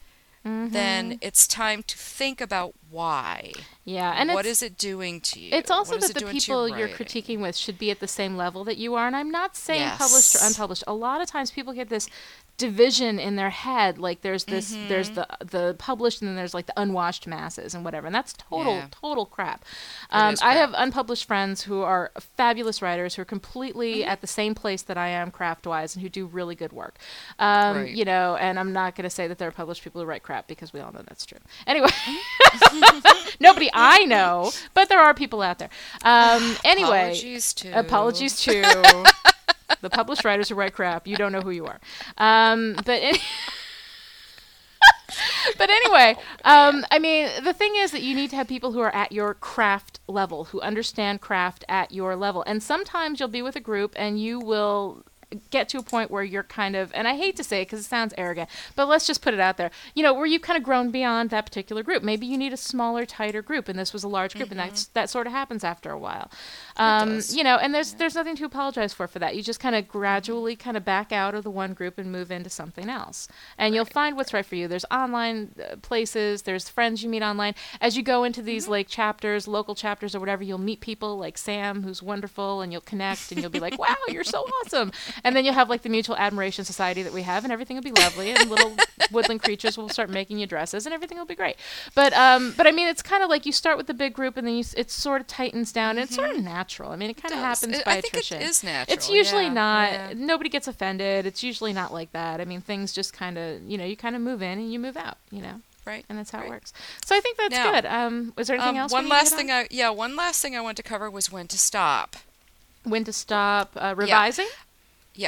then 0.44 1.18
it's 1.20 1.46
time 1.48 1.82
to 1.82 1.96
think 1.98 2.40
about 2.40 2.74
why. 2.90 3.52
Yeah, 3.84 4.12
and 4.16 4.30
what 4.32 4.44
it's, 4.46 4.62
is 4.62 4.70
it 4.70 4.76
doing 4.78 5.20
to 5.22 5.40
you? 5.40 5.50
it's 5.52 5.70
also 5.70 5.96
that 5.98 6.10
it 6.10 6.14
the 6.14 6.26
people 6.26 6.68
you're 6.68 6.88
critiquing 6.88 7.40
with 7.40 7.56
should 7.56 7.78
be 7.78 7.90
at 7.90 8.00
the 8.00 8.08
same 8.08 8.36
level 8.36 8.64
that 8.64 8.76
you 8.76 8.94
are. 8.94 9.06
And 9.06 9.16
I'm 9.16 9.30
not 9.30 9.56
saying 9.56 9.88
published 9.96 10.34
or 10.34 10.38
unpublished. 10.42 10.84
A 10.86 10.92
lot 10.94 11.20
of 11.22 11.26
times 11.28 11.50
people 11.50 11.72
get 11.72 11.88
this 11.88 12.08
division 12.58 13.20
in 13.20 13.36
their 13.36 13.50
head 13.50 13.98
like 13.98 14.22
there's 14.22 14.44
this 14.44 14.72
Mm-hmm. 14.74 14.88
there's 14.88 15.10
the 15.10 15.26
the 15.38 15.76
published 15.78 16.20
and 16.22 16.28
then 16.28 16.34
there's 16.34 16.54
like 16.54 16.66
the 16.66 16.72
unwashed 16.76 17.24
masses 17.28 17.72
and 17.72 17.84
whatever 17.84 18.06
and 18.08 18.14
that's 18.14 18.32
total 18.32 18.74
Yeah. 18.74 18.88
total 18.90 19.26
crap 19.26 19.64
um, 20.10 20.34
is 20.34 20.42
i 20.42 20.54
have 20.54 20.74
unpublished 20.76 21.24
friends 21.24 21.62
who 21.62 21.82
are 21.82 22.10
fabulous 22.36 22.82
writers 22.82 23.14
who 23.14 23.22
are 23.22 23.24
completely 23.24 23.98
Mm-hmm. 24.00 24.10
at 24.10 24.20
the 24.22 24.26
same 24.26 24.56
place 24.56 24.82
that 24.82 24.98
i 24.98 25.06
am 25.06 25.30
craft 25.30 25.68
wise 25.68 25.94
and 25.94 26.02
who 26.02 26.08
do 26.08 26.26
really 26.26 26.56
good 26.56 26.72
work 26.72 26.96
um, 27.38 27.76
Right. 27.76 27.90
you 27.94 28.04
know 28.04 28.34
and 28.34 28.58
i'm 28.58 28.72
not 28.72 28.96
going 28.96 29.04
to 29.04 29.10
say 29.10 29.28
that 29.28 29.38
there 29.38 29.46
are 29.48 29.52
published 29.52 29.84
people 29.84 30.00
who 30.00 30.06
write 30.08 30.24
crap 30.24 30.48
because 30.48 30.72
we 30.72 30.80
all 30.80 30.90
know 30.92 31.02
that's 31.06 31.24
true 31.24 31.38
anyway 31.64 31.90
Nobody 33.40 33.70
I 33.72 34.04
know, 34.04 34.52
but 34.74 34.88
there 34.88 35.00
are 35.00 35.14
people 35.14 35.42
out 35.42 35.58
there. 35.58 35.70
Um, 36.04 36.56
anyway, 36.64 37.10
Apologies 37.10 37.52
to 37.54 37.78
apologies 37.78 38.40
to 38.42 38.52
the 39.80 39.90
published 39.90 40.24
writers 40.24 40.48
who 40.48 40.54
write 40.54 40.74
crap. 40.74 41.06
You 41.06 41.16
don't 41.16 41.32
know 41.32 41.40
who 41.40 41.50
you 41.50 41.66
are. 41.66 41.80
Um, 42.18 42.74
but. 42.84 43.02
Any- 43.02 43.20
but 45.58 45.70
anyway, 45.70 46.16
um, 46.44 46.84
I 46.90 46.98
mean, 46.98 47.28
the 47.42 47.52
thing 47.52 47.74
is 47.76 47.90
that 47.92 48.02
you 48.02 48.14
need 48.14 48.30
to 48.30 48.36
have 48.36 48.46
people 48.46 48.72
who 48.72 48.80
are 48.80 48.94
at 48.94 49.12
your 49.12 49.34
craft 49.34 50.00
level, 50.06 50.44
who 50.44 50.60
understand 50.60 51.20
craft 51.20 51.64
at 51.68 51.92
your 51.92 52.14
level. 52.14 52.44
And 52.46 52.62
sometimes 52.62 53.18
you'll 53.18 53.28
be 53.28 53.42
with 53.42 53.56
a 53.56 53.60
group 53.60 53.94
and 53.96 54.20
you 54.20 54.38
will 54.38 55.04
get 55.50 55.68
to 55.70 55.78
a 55.78 55.82
point 55.82 56.10
where 56.10 56.24
you're 56.24 56.42
kind 56.42 56.74
of, 56.76 56.92
and 56.94 57.06
I 57.06 57.16
hate 57.16 57.36
to 57.36 57.44
say 57.44 57.62
it 57.62 57.66
because 57.66 57.80
it 57.80 57.84
sounds 57.84 58.14
arrogant, 58.16 58.48
but 58.74 58.88
let's 58.88 59.06
just 59.06 59.22
put 59.22 59.34
it 59.34 59.40
out 59.40 59.56
there, 59.56 59.70
you 59.94 60.02
know, 60.02 60.14
where 60.14 60.26
you've 60.26 60.42
kind 60.42 60.56
of 60.56 60.62
grown 60.62 60.90
beyond 60.90 61.30
that 61.30 61.44
particular 61.44 61.82
group. 61.82 62.02
Maybe 62.02 62.26
you 62.26 62.38
need 62.38 62.52
a 62.52 62.56
smaller, 62.56 63.04
tighter 63.04 63.42
group, 63.42 63.68
and 63.68 63.78
this 63.78 63.92
was 63.92 64.04
a 64.04 64.08
large 64.08 64.34
group, 64.34 64.50
and 64.50 64.58
that's, 64.58 64.86
that 64.86 65.10
sort 65.10 65.26
of 65.26 65.32
happens 65.32 65.64
after 65.64 65.90
a 65.90 65.98
while. 65.98 66.30
Um, 66.76 67.20
you 67.30 67.44
know, 67.44 67.56
and 67.56 67.74
there's 67.74 67.94
there's 67.94 68.14
nothing 68.14 68.36
to 68.36 68.44
apologize 68.44 68.92
for 68.92 69.06
for 69.06 69.18
that. 69.18 69.36
You 69.36 69.42
just 69.42 69.60
kind 69.60 69.74
of 69.74 69.88
gradually 69.88 70.56
kind 70.56 70.76
of 70.76 70.84
back 70.84 71.12
out 71.12 71.34
of 71.34 71.44
the 71.44 71.50
one 71.50 71.74
group 71.74 71.98
and 71.98 72.10
move 72.10 72.30
into 72.30 72.50
something 72.50 72.88
else, 72.88 73.28
and 73.58 73.74
you'll 73.74 73.84
find 73.84 74.16
what's 74.16 74.32
right 74.32 74.46
for 74.46 74.54
you. 74.54 74.68
There's 74.68 74.84
online 74.90 75.54
uh, 75.58 75.76
places, 75.76 76.42
there's 76.42 76.68
friends 76.68 77.02
you 77.02 77.08
meet 77.08 77.22
online. 77.22 77.54
As 77.80 77.96
you 77.96 78.02
go 78.02 78.24
into 78.24 78.42
these 78.42 78.68
like 78.68 78.88
chapters, 78.88 79.48
local 79.48 79.74
chapters 79.74 80.14
or 80.14 80.20
whatever, 80.20 80.42
you'll 80.42 80.58
meet 80.58 80.80
people 80.80 81.18
like 81.18 81.36
Sam, 81.36 81.82
who's 81.82 82.02
wonderful, 82.02 82.60
and 82.60 82.72
you'll 82.72 82.80
connect, 82.80 83.32
and 83.32 83.40
you'll 83.40 83.50
be 83.50 83.60
like, 83.60 83.78
"Wow, 83.78 83.96
you're 84.08 84.24
so 84.24 84.46
awesome!" 84.64 84.92
And 85.24 85.34
then 85.34 85.44
you'll 85.44 85.54
have 85.54 85.68
like 85.68 85.82
the 85.82 85.88
mutual 85.88 86.16
admiration 86.16 86.64
society 86.64 87.02
that 87.02 87.12
we 87.12 87.22
have, 87.22 87.44
and 87.44 87.52
everything 87.52 87.76
will 87.76 87.82
be 87.82 87.92
lovely, 87.92 88.30
and 88.32 88.48
little 88.48 88.76
woodland 89.10 89.42
creatures 89.42 89.76
will 89.76 89.88
start 89.88 90.10
making 90.10 90.38
you 90.38 90.46
dresses, 90.46 90.86
and 90.86 90.94
everything 90.94 91.18
will 91.18 91.24
be 91.26 91.34
great. 91.34 91.56
But 91.94 92.12
um, 92.12 92.54
but 92.56 92.66
I 92.66 92.70
mean, 92.72 92.88
it's 92.88 93.02
kind 93.02 93.22
of 93.22 93.28
like 93.30 93.46
you 93.46 93.52
start 93.52 93.76
with 93.76 93.86
the 93.86 93.94
big 93.94 94.12
group, 94.14 94.36
and 94.36 94.46
then 94.46 94.54
you, 94.54 94.64
it 94.76 94.90
sort 94.90 95.20
of 95.20 95.26
tightens 95.26 95.72
down, 95.72 95.90
and 95.98 96.00
it's 96.00 96.14
sort 96.14 96.30
of 96.30 96.42
natural. 96.42 96.90
I 96.92 96.96
mean, 96.96 97.10
it 97.10 97.20
kind 97.22 97.32
of 97.32 97.40
happens 97.40 97.78
It- 97.78 97.84
by 97.84 97.92
I 97.92 98.00
think 98.00 98.14
it 98.14 98.18
attrition. 98.20 98.42
It's 98.42 98.62
natural, 98.64 99.14
usually 99.16 99.44
yeah, 99.44 99.52
not. 99.52 99.92
yeah. 99.92 100.12
Nobody 100.16 100.48
gets 100.50 100.68
offended. 100.68 101.26
It's 101.26 101.42
usually 101.42 101.72
not 101.72 101.92
like 101.92 102.12
that. 102.12 102.40
I 102.40 102.44
mean, 102.44 102.60
things 102.60 102.92
just 102.92 103.12
kind 103.12 103.38
of 103.38 103.62
you 103.62 103.78
know 103.78 103.84
you 103.84 103.96
kind 103.96 104.14
of 104.16 104.22
move 104.22 104.42
in 104.42 104.58
and 104.58 104.72
you 104.72 104.78
move 104.78 104.96
out. 104.96 105.18
You 105.30 105.42
know. 105.42 105.60
Right. 105.86 106.04
And 106.10 106.18
that's 106.18 106.30
how 106.30 106.42
it 106.42 106.50
works. 106.50 106.74
So 107.06 107.16
I 107.16 107.20
think 107.20 107.38
that's 107.38 107.54
Now, 107.54 107.72
good. 107.72 107.86
Um, 107.86 108.34
was 108.36 108.48
there 108.48 108.56
anything 108.56 108.76
Um, 108.76 108.82
else? 108.82 108.92
one 108.92 109.08
last 109.08 109.34
thing 109.34 109.50
on? 109.50 109.60
I 109.62 109.68
yeah, 109.70 109.88
one 109.88 110.16
last 110.16 110.42
thing 110.42 110.54
I 110.54 110.60
want 110.60 110.76
to 110.76 110.82
cover 110.82 111.10
was 111.10 111.32
when 111.32 111.46
to 111.48 111.56
stop. 111.58 112.16
when 112.84 113.04
to 113.04 113.12
stop 113.12 113.72
uh, 113.74 113.94
revising. 113.96 114.44
Yeah, 114.46 114.52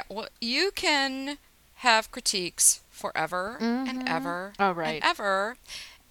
well, 0.09 0.29
you 0.41 0.71
can 0.75 1.39
have 1.77 2.11
critiques 2.11 2.81
forever 2.91 3.57
and 3.61 4.09
ever 4.09 4.53
Oh, 4.59 4.73
right. 4.73 4.97
and 4.97 5.05
ever 5.05 5.57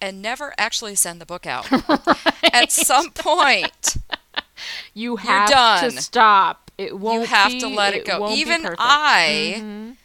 and 0.00 0.20
never 0.22 0.52
actually 0.58 0.94
send 0.94 1.20
the 1.20 1.26
book 1.26 1.46
out. 1.46 1.70
At 2.52 2.72
some 2.72 3.10
point, 3.10 3.96
You 4.94 5.16
have 5.16 5.80
to 5.80 5.90
stop. 6.02 6.70
It 6.76 6.98
won't. 6.98 7.20
you 7.22 7.26
have 7.26 7.52
be- 7.52 7.60
to 7.60 7.68
let 7.68 7.94
it 7.94 8.04
go. 8.04 8.20
won't 8.20 8.36
Even. 8.38 8.66
I 8.78 9.54
Mhm. 9.58 9.96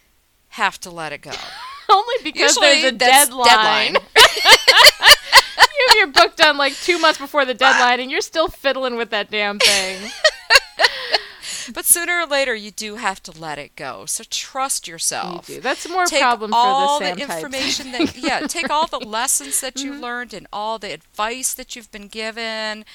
have 0.50 0.80
to 0.82 0.90
let 0.92 1.12
it 1.12 1.22
go. 1.22 1.32
only 1.90 2.16
because 2.24 2.56
Usually 2.56 2.82
there's 2.82 2.86
a 2.86 2.92
deadline. 2.94 3.46
deadline. 3.94 3.96
you 3.96 5.86
have 5.90 5.96
your 5.98 6.08
book 6.08 6.36
done 6.36 6.58
like 6.58 6.74
two 6.74 6.98
months 7.00 7.20
before 7.20 7.44
the 7.46 7.54
deadline, 7.54 8.00
and 8.00 8.10
you're 8.12 8.22
still 8.22 8.48
fiddling 8.48 8.96
with 8.96 9.10
that 9.10 9.30
damn 9.32 9.60
thing. 9.60 10.10
But 11.74 11.86
sooner 11.86 12.20
or 12.20 12.26
later, 12.26 12.54
you 12.56 12.72
do 12.72 12.96
have 12.96 13.22
to 13.24 13.32
let 13.32 13.58
it 13.58 13.76
go. 13.76 14.06
So 14.06 14.24
trust 14.30 14.88
you 14.88 14.94
yourself. 14.94 15.48
do. 15.48 15.60
That's 15.62 15.90
more 15.90 16.06
take 16.06 16.22
problem 16.22 16.52
for 16.52 16.58
all 16.58 17.00
the 17.00 17.06
the 17.06 17.16
types. 17.26 17.36
information 17.36 17.92
that 17.94 18.16
yeah 18.18 18.42
take 18.42 18.70
all 18.70 18.88
the 18.88 19.00
lessons 19.00 19.62
that 19.62 19.76
Mm-hmm. 19.76 19.88
you've 19.88 20.00
learned 20.02 20.34
and 20.34 20.48
all 20.54 20.78
the 20.80 20.94
advice 20.94 21.54
that 21.54 21.76
you've 21.76 21.92
been 21.92 22.08
given 22.08 22.86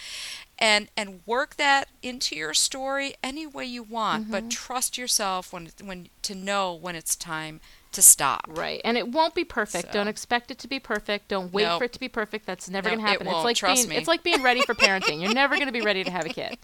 and 0.58 0.88
and 0.96 1.20
work 1.26 1.56
that 1.56 1.88
into 2.02 2.36
your 2.36 2.52
story 2.54 3.14
any 3.22 3.46
way 3.46 3.64
you 3.64 3.82
want 3.82 4.24
Mm-hmm. 4.24 4.32
but 4.32 4.50
trust 4.50 4.96
yourself 4.98 5.52
when 5.52 5.70
when 5.82 6.08
to 6.22 6.34
know 6.34 6.72
when 6.74 6.94
it's 6.96 7.16
time 7.16 7.60
to 7.92 8.02
stop 8.02 8.42
Right, 8.46 8.80
and 8.84 8.96
it 8.96 9.08
won't 9.08 9.34
be 9.34 9.42
perfect. 9.44 9.86
So. 9.88 9.92
Don't 9.92 10.06
expect 10.06 10.52
it 10.52 10.58
to 10.60 10.68
be 10.68 10.78
perfect. 10.78 11.26
Don't 11.26 11.52
wait 11.52 11.64
Nope. 11.64 11.78
for 11.80 11.84
it 11.86 11.92
to 11.94 11.98
be 11.98 12.08
perfect. 12.08 12.46
That's 12.46 12.70
never 12.70 12.88
No, 12.88 12.94
going 12.94 13.04
to 13.04 13.06
it 13.06 13.10
happen. 13.14 13.26
it's 13.26 13.34
won't. 13.34 13.44
like 13.44 13.56
Trust 13.56 13.76
being 13.82 13.88
me. 13.88 13.96
it's 13.96 14.06
like 14.06 14.22
being 14.22 14.42
ready 14.44 14.62
for 14.62 14.74
parenting. 14.86 15.20
You're 15.20 15.34
never 15.34 15.56
going 15.56 15.66
to 15.66 15.72
be 15.72 15.80
ready 15.80 16.04
to 16.04 16.10
have 16.12 16.24
a 16.24 16.28
kid. 16.28 16.56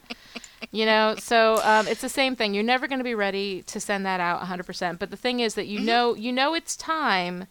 You 0.77 0.85
know, 0.87 1.15
so 1.19 1.61
um, 1.65 1.89
it's 1.89 2.03
the 2.03 2.09
same 2.09 2.37
thing. 2.37 2.53
You're 2.55 2.63
never 2.75 2.87
going 2.87 2.99
to 3.01 3.05
be 3.05 3.15
ready 3.15 3.63
to 3.63 3.81
send 3.81 4.05
that 4.05 4.21
out 4.21 4.41
100%. 4.43 4.99
But 4.99 5.11
the 5.11 5.17
thing 5.17 5.41
is 5.41 5.55
that 5.55 5.67
you 5.67 5.79
Mm-hmm. 5.79 5.87
know 5.87 6.15
you 6.15 6.33
know 6.33 6.55
it's 6.55 6.77
time 6.77 7.47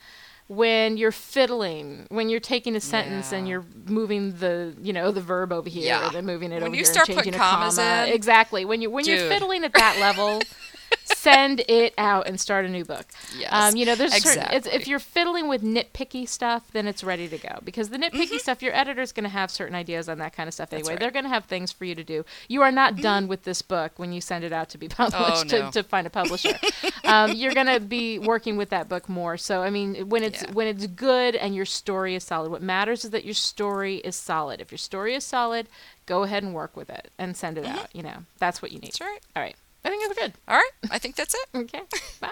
when 0.48 0.96
you're 0.98 1.12
fiddling, 1.12 2.06
when 2.10 2.30
you're 2.30 2.40
taking 2.40 2.76
a 2.76 2.80
sentence 2.82 3.34
and 3.34 3.48
you're 3.48 3.66
moving 3.88 4.34
the 4.38 4.76
you 4.80 4.94
know 4.94 5.12
the 5.12 5.22
verb 5.22 5.52
over 5.52 5.68
here 5.70 5.86
Yeah. 5.88 6.06
and 6.06 6.14
then 6.16 6.26
moving 6.28 6.52
it 6.52 6.56
When 6.56 6.66
over 6.66 6.76
you 6.76 6.84
here 6.84 6.94
start 6.94 7.10
and 7.10 7.18
putting 7.18 7.34
changing 7.34 7.42
a 7.48 7.52
commas 7.52 7.78
comma. 7.78 8.06
in, 8.08 8.14
exactly 8.14 8.64
when 8.64 8.80
you 8.82 8.92
when 8.92 9.06
you're 9.06 9.28
fiddling 9.30 9.64
at 9.64 9.74
that 9.74 9.98
level. 10.00 10.42
Send 11.04 11.64
it 11.68 11.94
out 11.98 12.28
and 12.28 12.40
start 12.40 12.66
a 12.66 12.70
new 12.70 12.86
book. 12.86 13.06
Yes, 13.38 13.50
Um, 13.52 13.76
you 13.76 13.86
know, 13.86 13.96
there's 13.96 14.14
certain, 14.22 14.48
it's, 14.52 14.68
if 14.68 14.88
you're 14.88 15.00
fiddling 15.00 15.48
with 15.48 15.64
nitpicky 15.64 16.28
stuff, 16.28 16.70
then 16.72 16.88
it's 16.88 17.04
ready 17.04 17.28
to 17.28 17.38
go. 17.40 17.60
Because 17.64 17.90
the 17.90 17.98
nitpicky 17.98 18.26
Mm-hmm. 18.26 18.38
stuff, 18.38 18.62
your 18.62 18.76
editor's 18.76 19.12
going 19.12 19.24
to 19.24 19.30
have 19.30 19.50
certain 19.50 19.74
ideas 19.76 20.08
on 20.08 20.20
that 20.20 20.36
kind 20.36 20.48
of 20.48 20.54
stuff 20.54 20.72
anyway. 20.72 20.90
right. 20.90 20.96
Mm-hmm. 20.96 21.02
They're 21.02 21.12
going 21.12 21.24
to 21.26 21.30
have 21.30 21.46
things 21.46 21.72
for 21.72 21.86
you 21.86 21.96
to 21.96 22.04
do. 22.04 22.26
You 22.48 22.62
are 22.62 22.72
not 22.72 22.98
done 22.98 23.28
with 23.28 23.44
this 23.44 23.62
book 23.64 23.94
when 23.98 24.14
you 24.14 24.22
send 24.22 24.44
it 24.44 24.54
out 24.54 24.70
to 24.70 24.78
be 24.78 24.88
published 24.88 25.52
Oh, 25.54 25.58
no. 25.60 25.66
to, 25.72 25.82
to 25.82 25.84
find 25.84 26.06
a 26.06 26.12
publisher. 26.12 26.54
um, 27.06 27.32
you're 27.34 27.54
going 27.54 27.68
to 27.68 27.80
be 27.80 28.20
working 28.20 28.56
with 28.58 28.70
that 28.70 28.88
book 28.88 29.10
more. 29.10 29.38
So 29.38 29.62
I 29.64 29.70
mean, 29.72 30.10
when 30.10 30.24
it's 30.24 30.44
Yeah. 30.44 30.52
when 30.52 30.68
it's 30.68 30.86
good 30.88 31.36
and 31.36 31.56
your 31.56 31.66
story 31.66 32.14
is 32.16 32.24
solid, 32.24 32.52
what 32.52 32.62
matters 32.62 33.04
is 33.04 33.12
that 33.12 33.26
your 33.26 33.34
story 33.34 33.96
is 33.98 34.16
solid. 34.16 34.62
If 34.62 34.72
your 34.72 34.78
story 34.78 35.16
is 35.16 35.24
solid, 35.24 35.68
go 36.06 36.24
ahead 36.24 36.44
and 36.44 36.54
work 36.54 36.76
with 36.78 36.90
it 36.90 37.10
and 37.18 37.36
send 37.36 37.58
it 37.58 37.66
out. 37.66 37.88
You 37.96 38.04
know, 38.04 38.26
that's 38.38 38.62
what 38.62 38.72
you 38.72 38.80
need. 38.80 38.88
that's 38.90 39.02
right 39.02 39.20
All 39.36 39.42
right, 39.42 39.56
I 39.86 39.90
think 39.90 40.02
that's 40.08 40.20
good. 40.20 40.34
all 40.48 40.56
right 40.58 40.72
i 40.92 40.98
think 40.98 41.16
that's 41.16 41.34
it 41.36 41.48
Okay, 41.56 41.82
bye. 42.20 42.32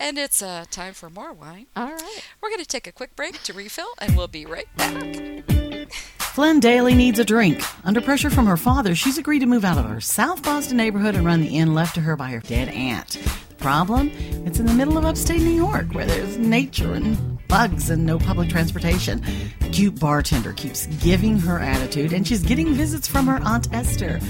and 0.00 0.16
it's 0.18 0.40
uh, 0.42 0.64
time 0.70 0.94
for 0.94 1.10
more 1.10 1.32
wine 1.32 1.66
All 1.76 1.90
right. 1.90 2.22
we're 2.40 2.48
going 2.48 2.60
to 2.60 2.66
take 2.66 2.86
a 2.86 2.92
quick 2.92 3.14
break 3.14 3.42
to 3.44 3.52
refill 3.52 3.88
and 3.98 4.16
we'll 4.16 4.28
be 4.28 4.46
right 4.46 4.66
back 4.76 5.86
Flynn 6.18 6.60
Daly 6.60 6.94
needs 6.94 7.18
a 7.18 7.24
drink. 7.24 7.62
Under 7.86 8.02
pressure 8.02 8.28
from 8.28 8.44
her 8.44 8.58
father, 8.58 8.94
she's 8.94 9.16
agreed 9.16 9.38
to 9.38 9.46
move 9.46 9.64
out 9.64 9.78
of 9.78 9.86
her 9.86 10.02
South 10.02 10.42
Boston 10.42 10.76
neighborhood 10.76 11.14
and 11.14 11.24
run 11.24 11.40
the 11.40 11.56
inn 11.56 11.72
left 11.72 11.94
to 11.94 12.02
her 12.02 12.14
by 12.14 12.28
her 12.28 12.40
dead 12.40 12.68
aunt. 12.68 13.12
The 13.48 13.54
problem? 13.54 14.10
It's 14.44 14.58
in 14.60 14.66
the 14.66 14.74
middle 14.74 14.98
of 14.98 15.06
upstate 15.06 15.40
New 15.40 15.48
York, 15.48 15.92
where 15.94 16.04
there's 16.04 16.36
nature 16.36 16.92
and 16.92 17.38
bugs 17.48 17.88
and 17.88 18.04
no 18.04 18.18
public 18.18 18.50
transportation. 18.50 19.22
The 19.60 19.70
cute 19.70 19.98
bartender 19.98 20.52
keeps 20.52 20.84
giving 21.02 21.38
her 21.38 21.58
attitude, 21.58 22.12
and 22.12 22.28
she's 22.28 22.42
getting 22.42 22.74
visits 22.74 23.08
from 23.08 23.26
her 23.28 23.40
Aunt 23.42 23.72
Esther, 23.72 24.20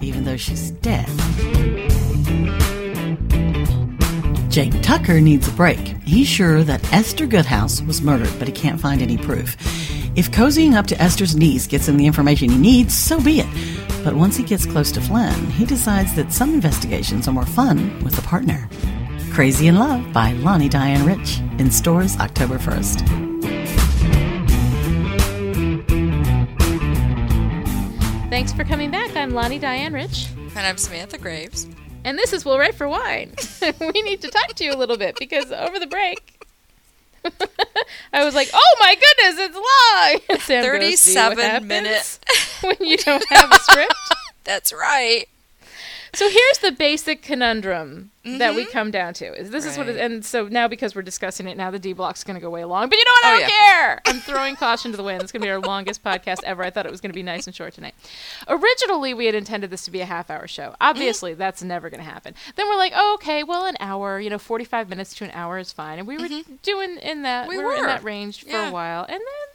even 0.00 0.22
though 0.24 0.36
she's 0.36 0.70
dead. 0.70 1.08
Jake 4.58 4.82
Tucker 4.82 5.20
needs 5.20 5.46
a 5.46 5.52
break. 5.52 5.78
He's 6.02 6.26
sure 6.26 6.64
that 6.64 6.82
Esther 6.92 7.28
Goodhouse 7.28 7.80
was 7.82 8.02
murdered, 8.02 8.36
but 8.40 8.48
he 8.48 8.52
can't 8.52 8.80
find 8.80 9.00
any 9.00 9.16
proof. 9.16 9.56
If 10.16 10.32
cozying 10.32 10.74
up 10.74 10.88
to 10.88 11.00
Esther's 11.00 11.36
niece 11.36 11.68
gets 11.68 11.86
him 11.86 11.96
the 11.96 12.08
information 12.08 12.50
he 12.50 12.58
needs, 12.58 12.92
so 12.92 13.20
be 13.20 13.38
it. 13.38 13.46
But 14.02 14.14
once 14.14 14.36
he 14.36 14.42
gets 14.42 14.66
close 14.66 14.90
to 14.90 15.00
Flynn, 15.00 15.48
he 15.52 15.64
decides 15.64 16.12
that 16.16 16.32
some 16.32 16.52
investigations 16.52 17.28
are 17.28 17.32
more 17.32 17.46
fun 17.46 18.02
with 18.02 18.18
a 18.18 18.22
partner. 18.22 18.68
Crazy 19.30 19.68
in 19.68 19.76
Love 19.76 20.12
by 20.12 20.32
Lani 20.32 20.68
Diane 20.68 21.06
Rich 21.06 21.38
in 21.58 21.70
stores 21.70 22.16
October 22.16 22.58
1st. 22.58 22.98
Thanks 28.28 28.52
for 28.52 28.64
coming 28.64 28.90
back. 28.90 29.14
I'm 29.14 29.30
Lani 29.30 29.60
Diane 29.60 29.92
Rich. 29.92 30.26
and 30.56 30.66
i'm 30.66 30.76
samantha 30.76 31.16
graves 31.16 31.68
And 32.04 32.18
this 32.18 32.32
is 32.32 32.44
Will 32.44 32.58
Write 32.58 32.74
for 32.74 32.88
Wine. 32.88 33.34
we 33.80 34.02
need 34.02 34.22
to 34.22 34.28
talk 34.28 34.54
to 34.54 34.64
you 34.64 34.72
a 34.72 34.76
little 34.76 34.96
bit 34.96 35.16
because 35.18 35.52
over 35.52 35.78
the 35.78 35.86
break, 35.86 36.46
I 38.12 38.24
was 38.24 38.34
like, 38.34 38.48
"Oh 38.54 38.76
my 38.80 38.94
goodness, 38.94 39.46
it's 39.46 40.28
long!" 40.28 40.38
Sam 40.40 40.64
goes, 40.78 41.00
"See 41.00 41.14
what 41.14 41.36
37 41.36 41.38
happens 41.38 41.68
minutes. 41.68 42.20
when 42.62 42.76
you 42.80 42.96
don't 42.96 43.24
have 43.30 43.52
a 43.52 43.58
script." 43.58 43.94
that's 44.44 44.72
right 44.72 45.28
So 46.18 46.28
here's 46.28 46.58
the 46.58 46.72
basic 46.72 47.22
conundrum 47.22 48.10
that 48.24 48.56
we 48.56 48.66
Mhm. 48.66 48.72
come 48.72 48.90
down 48.90 49.14
to. 49.14 49.32
Is 49.40 49.50
this 49.50 49.64
is 49.64 49.78
what 49.78 49.88
it, 49.88 49.96
and 49.98 50.24
so 50.24 50.48
now 50.48 50.66
because 50.66 50.96
we're 50.96 51.02
discussing 51.02 51.46
it 51.46 51.56
now 51.56 51.70
the 51.70 51.78
D 51.78 51.92
block's 51.92 52.24
going 52.24 52.34
to 52.34 52.40
go 52.40 52.50
way 52.50 52.64
long. 52.64 52.88
But 52.88 52.98
you 52.98 53.04
know 53.04 53.10
what? 53.12 53.24
I 53.24 53.36
Oh, 53.36 53.38
don't 53.38 53.50
care. 53.50 54.00
I'm 54.06 54.20
throwing 54.20 54.56
caution 54.56 54.90
to 54.90 54.96
the 54.96 55.04
wind. 55.04 55.22
It's 55.22 55.30
going 55.30 55.42
to 55.42 55.46
be 55.46 55.50
our 55.50 55.60
longest 55.60 56.02
podcast 56.02 56.42
ever. 56.42 56.64
I 56.64 56.70
thought 56.70 56.86
it 56.86 56.90
was 56.90 57.00
going 57.00 57.12
to 57.12 57.14
be 57.14 57.22
nice 57.22 57.46
and 57.46 57.54
short 57.54 57.72
tonight. 57.74 57.94
Originally, 58.48 59.14
we 59.14 59.26
had 59.26 59.36
intended 59.36 59.70
this 59.70 59.84
to 59.84 59.92
be 59.92 60.00
a 60.00 60.06
half 60.06 60.28
hour 60.28 60.48
show. 60.48 60.74
Obviously, 60.80 61.34
that's 61.34 61.62
never 61.62 61.88
going 61.88 62.02
to 62.02 62.10
happen. 62.10 62.34
Then 62.56 62.66
we're 62.68 62.76
like, 62.76 62.92
oh, 62.96 63.14
okay, 63.14 63.44
well, 63.44 63.66
an 63.66 63.76
hour, 63.78 64.18
you 64.18 64.28
know, 64.28 64.38
45 64.38 64.88
minutes 64.88 65.14
to 65.14 65.24
an 65.24 65.30
hour 65.34 65.56
is 65.58 65.72
fine. 65.72 66.00
And 66.00 66.08
we 66.08 66.18
were 66.18 66.28
doing 66.64 66.96
in 66.98 67.22
that 67.22 67.46
We 67.48 67.58
we 67.58 67.64
were 67.64 67.76
in 67.76 67.84
that 67.84 68.02
range 68.02 68.42
for 68.42 68.50
Yeah. 68.50 68.68
a 68.70 68.72
while. 68.72 69.02
And 69.04 69.20
then 69.20 69.48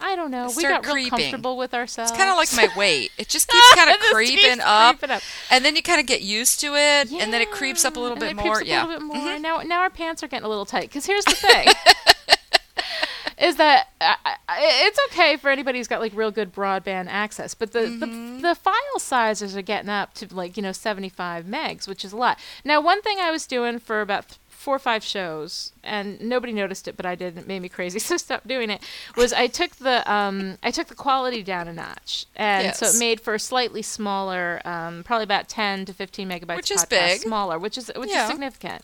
I 0.00 0.16
don't 0.16 0.30
know, 0.30 0.50
we 0.56 0.62
got 0.62 0.86
real 0.86 1.08
comfortable 1.10 1.56
with 1.56 1.74
ourselves. 1.74 2.10
It's 2.10 2.18
kind 2.18 2.30
of 2.30 2.36
like 2.36 2.48
my 2.54 2.68
weight. 2.78 3.10
It 3.18 3.28
just 3.28 3.48
keeps 3.52 3.74
kind 3.74 3.90
of 3.90 3.96
creeping 4.00 4.60
up, 4.62 4.98
creeping 4.98 5.14
up. 5.16 5.22
and 5.50 5.64
then 5.64 5.76
you 5.76 5.82
kind 5.82 6.00
of 6.00 6.06
get 6.06 6.22
used 6.22 6.60
to 6.60 6.74
it, 6.74 7.12
and 7.12 7.32
then 7.32 7.40
it 7.42 7.50
creeps 7.50 7.84
up 7.84 7.96
a 7.96 8.00
little 8.00 8.16
and 8.16 8.20
bit 8.20 8.30
it 8.30 8.36
more. 8.36 8.60
up 8.60 8.66
yeah. 8.66 8.84
a 8.84 8.86
little 8.86 9.00
bit 9.00 9.06
more. 9.06 9.16
Mhm. 9.16 9.40
Now, 9.40 9.58
now 9.62 9.80
our 9.80 9.90
pants 9.90 10.22
are 10.22 10.28
getting 10.28 10.46
a 10.46 10.48
little 10.48 10.66
tight. 10.66 10.82
Because 10.88 11.06
here's 11.06 11.24
the 11.24 11.34
thing: 11.34 11.68
is 13.38 13.56
that 13.56 13.88
uh, 14.00 14.14
it's 14.58 14.98
okay 15.10 15.36
for 15.36 15.50
anybody 15.50 15.78
who's 15.78 15.88
got 15.88 16.00
like 16.00 16.12
real 16.14 16.30
good 16.30 16.52
broadband 16.52 17.06
access, 17.08 17.54
but 17.54 17.72
the, 17.72 17.80
Mm-hmm. 17.80 18.36
the 18.42 18.48
the 18.50 18.54
file 18.54 18.98
sizes 18.98 19.56
are 19.56 19.62
getting 19.62 19.88
up 19.90 20.14
to 20.14 20.26
like 20.34 20.56
you 20.56 20.62
know 20.62 20.72
75 20.72 21.44
megs, 21.44 21.86
which 21.88 22.04
is 22.04 22.12
a 22.12 22.16
lot. 22.16 22.38
Now, 22.64 22.80
one 22.80 23.00
thing 23.02 23.18
I 23.20 23.30
was 23.30 23.46
doing 23.46 23.78
for 23.78 24.00
about 24.00 24.28
th- 24.28 24.38
four 24.60 24.76
or 24.76 24.78
five 24.78 25.02
shows, 25.02 25.72
and 25.82 26.20
nobody 26.20 26.52
noticed 26.52 26.86
it, 26.86 26.94
but 26.94 27.06
I 27.06 27.14
did. 27.14 27.28
and 27.28 27.38
It 27.38 27.48
made 27.48 27.62
me 27.62 27.68
crazy, 27.70 27.98
so 28.10 28.16
stop 28.18 28.46
doing 28.46 28.68
it. 28.68 28.82
Was 29.16 29.32
I 29.32 29.46
took 29.46 29.76
the 29.76 29.96
um 30.12 30.58
I 30.62 30.70
took 30.70 30.88
the 30.88 30.94
quality 30.94 31.42
down 31.42 31.66
a 31.66 31.72
notch, 31.72 32.26
and 32.36 32.74
so 32.76 32.86
it 32.86 32.98
made 32.98 33.20
for 33.20 33.34
a 33.34 33.38
slightly 33.40 33.80
smaller, 33.82 34.60
um, 34.66 35.02
probably 35.02 35.24
about 35.24 35.48
10 35.48 35.86
to 35.86 35.94
15 35.94 36.28
megabytes. 36.28 36.56
Which 36.56 36.70
is 36.70 36.84
podcast, 36.84 36.88
big. 36.90 37.20
smaller, 37.22 37.58
which 37.58 37.78
is 37.78 37.90
which 37.96 38.10
Yeah. 38.10 38.24
is 38.24 38.30
significant. 38.30 38.82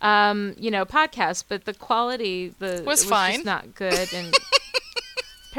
Um, 0.00 0.54
you 0.58 0.70
know, 0.70 0.84
podcast, 0.86 1.44
but 1.48 1.64
the 1.66 1.74
quality 1.74 2.54
the 2.58 2.82
Was 2.86 3.04
it 3.04 3.08
fine. 3.08 3.42
not 3.44 3.74
good 3.74 4.12
and. 4.14 4.34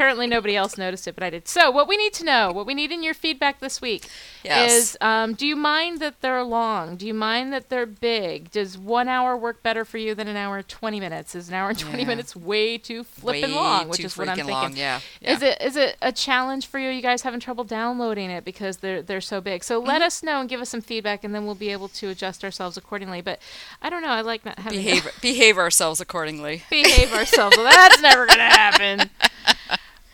Apparently, 0.00 0.26
nobody 0.26 0.56
else 0.56 0.78
noticed 0.78 1.06
it, 1.08 1.14
but 1.14 1.22
I 1.22 1.28
did. 1.28 1.46
So, 1.46 1.70
what 1.70 1.86
we 1.86 1.98
need 1.98 2.14
to 2.14 2.24
know, 2.24 2.52
what 2.52 2.64
we 2.64 2.72
need 2.72 2.90
in 2.90 3.02
your 3.02 3.12
feedback 3.12 3.60
this 3.60 3.82
week, 3.82 4.08
Yes. 4.42 4.72
is 4.72 4.98
um, 5.02 5.34
do 5.34 5.46
you 5.46 5.54
mind 5.56 5.98
that 5.98 6.22
they're 6.22 6.42
long? 6.42 6.96
Do 6.96 7.06
you 7.06 7.12
mind 7.12 7.52
that 7.52 7.68
they're 7.68 7.84
big? 7.84 8.50
Does 8.50 8.78
one 8.78 9.08
hour 9.08 9.36
work 9.36 9.62
better 9.62 9.84
for 9.84 9.98
you 9.98 10.14
than 10.14 10.26
an 10.26 10.38
hour 10.38 10.56
and 10.56 10.66
20 10.66 10.98
minutes? 11.00 11.34
Is 11.34 11.48
an 11.50 11.54
hour 11.54 11.68
and 11.68 11.78
20 11.78 11.98
Yeah. 11.98 12.08
minutes 12.08 12.34
way 12.34 12.78
too 12.78 13.04
flipping 13.04 13.42
Way 13.50 13.54
long, 13.54 13.88
which 13.90 13.98
too 14.00 14.06
is 14.06 14.16
what 14.16 14.30
I'm 14.30 14.36
freaking 14.38 14.46
thinking? 14.46 14.54
long, 14.54 14.76
yeah, 14.76 15.00
Is 15.20 15.42
it 15.42 15.60
is 15.60 15.76
it 15.76 15.98
a 16.00 16.12
challenge 16.12 16.66
for 16.66 16.78
you? 16.78 16.88
Are 16.88 16.92
you 16.92 17.02
guys 17.02 17.20
having 17.20 17.38
trouble 17.38 17.64
downloading 17.64 18.30
it 18.30 18.42
because 18.42 18.78
they're 18.78 19.02
they're 19.02 19.20
so 19.20 19.42
big? 19.42 19.62
So 19.62 19.78
Mm-hmm. 19.80 19.88
let 19.88 20.00
us 20.00 20.22
know 20.22 20.40
and 20.40 20.48
give 20.48 20.62
us 20.62 20.70
some 20.70 20.80
feedback, 20.80 21.24
and 21.24 21.34
then 21.34 21.44
we'll 21.44 21.54
be 21.54 21.68
able 21.72 21.88
to 21.88 22.08
adjust 22.08 22.42
ourselves 22.42 22.78
accordingly. 22.78 23.20
But 23.20 23.38
I 23.82 23.90
don't 23.90 24.00
know. 24.00 24.08
I 24.08 24.22
like 24.22 24.46
not 24.46 24.58
having 24.60 24.78
behave 24.82 25.06
behave 25.20 25.58
ourselves 25.58 26.00
accordingly. 26.00 26.62
behave 26.70 27.12
ourselves. 27.12 27.54
Well, 27.58 27.66
that's 27.70 28.00
never 28.00 28.24
gonna 28.24 28.44
happen. 28.48 29.10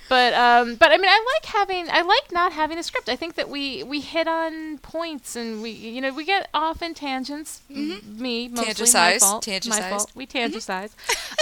But 0.08 0.34
um, 0.34 0.76
but 0.76 0.92
I 0.92 0.96
mean, 0.98 1.08
I 1.08 1.24
like 1.34 1.46
having, 1.52 1.88
I 1.90 2.02
like 2.02 2.30
not 2.30 2.52
having 2.52 2.78
a 2.78 2.82
script. 2.82 3.08
I 3.08 3.16
think 3.16 3.34
that 3.34 3.48
we 3.48 3.82
we 3.82 4.00
hit 4.00 4.28
on 4.28 4.78
points 4.78 5.34
and 5.34 5.60
we, 5.62 5.70
you 5.70 6.00
know, 6.00 6.12
we 6.14 6.24
get 6.24 6.48
off 6.54 6.80
in 6.80 6.94
tangents. 6.94 7.60
M- 7.68 8.00
Me 8.18 8.46
mostly, 8.48 8.66
my 8.66 8.72
Tangenticize, 8.72 9.20
fault. 9.20 9.48
My 9.68 9.90
fault. 9.90 10.12
We 10.14 10.26
tangenticize. 10.26 10.90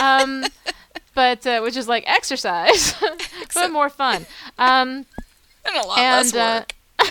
um, 0.00 0.44
but 1.14 1.46
uh, 1.46 1.60
which 1.60 1.76
is 1.76 1.88
like 1.88 2.04
exercise, 2.06 2.94
but 3.54 3.70
more 3.70 3.90
fun. 3.90 4.24
Um, 4.56 5.04
And 5.66 5.76
a 5.76 5.86
lot 5.86 5.98
and 5.98 6.32
less 6.32 6.34
uh, 6.34 6.64
work. 7.00 7.10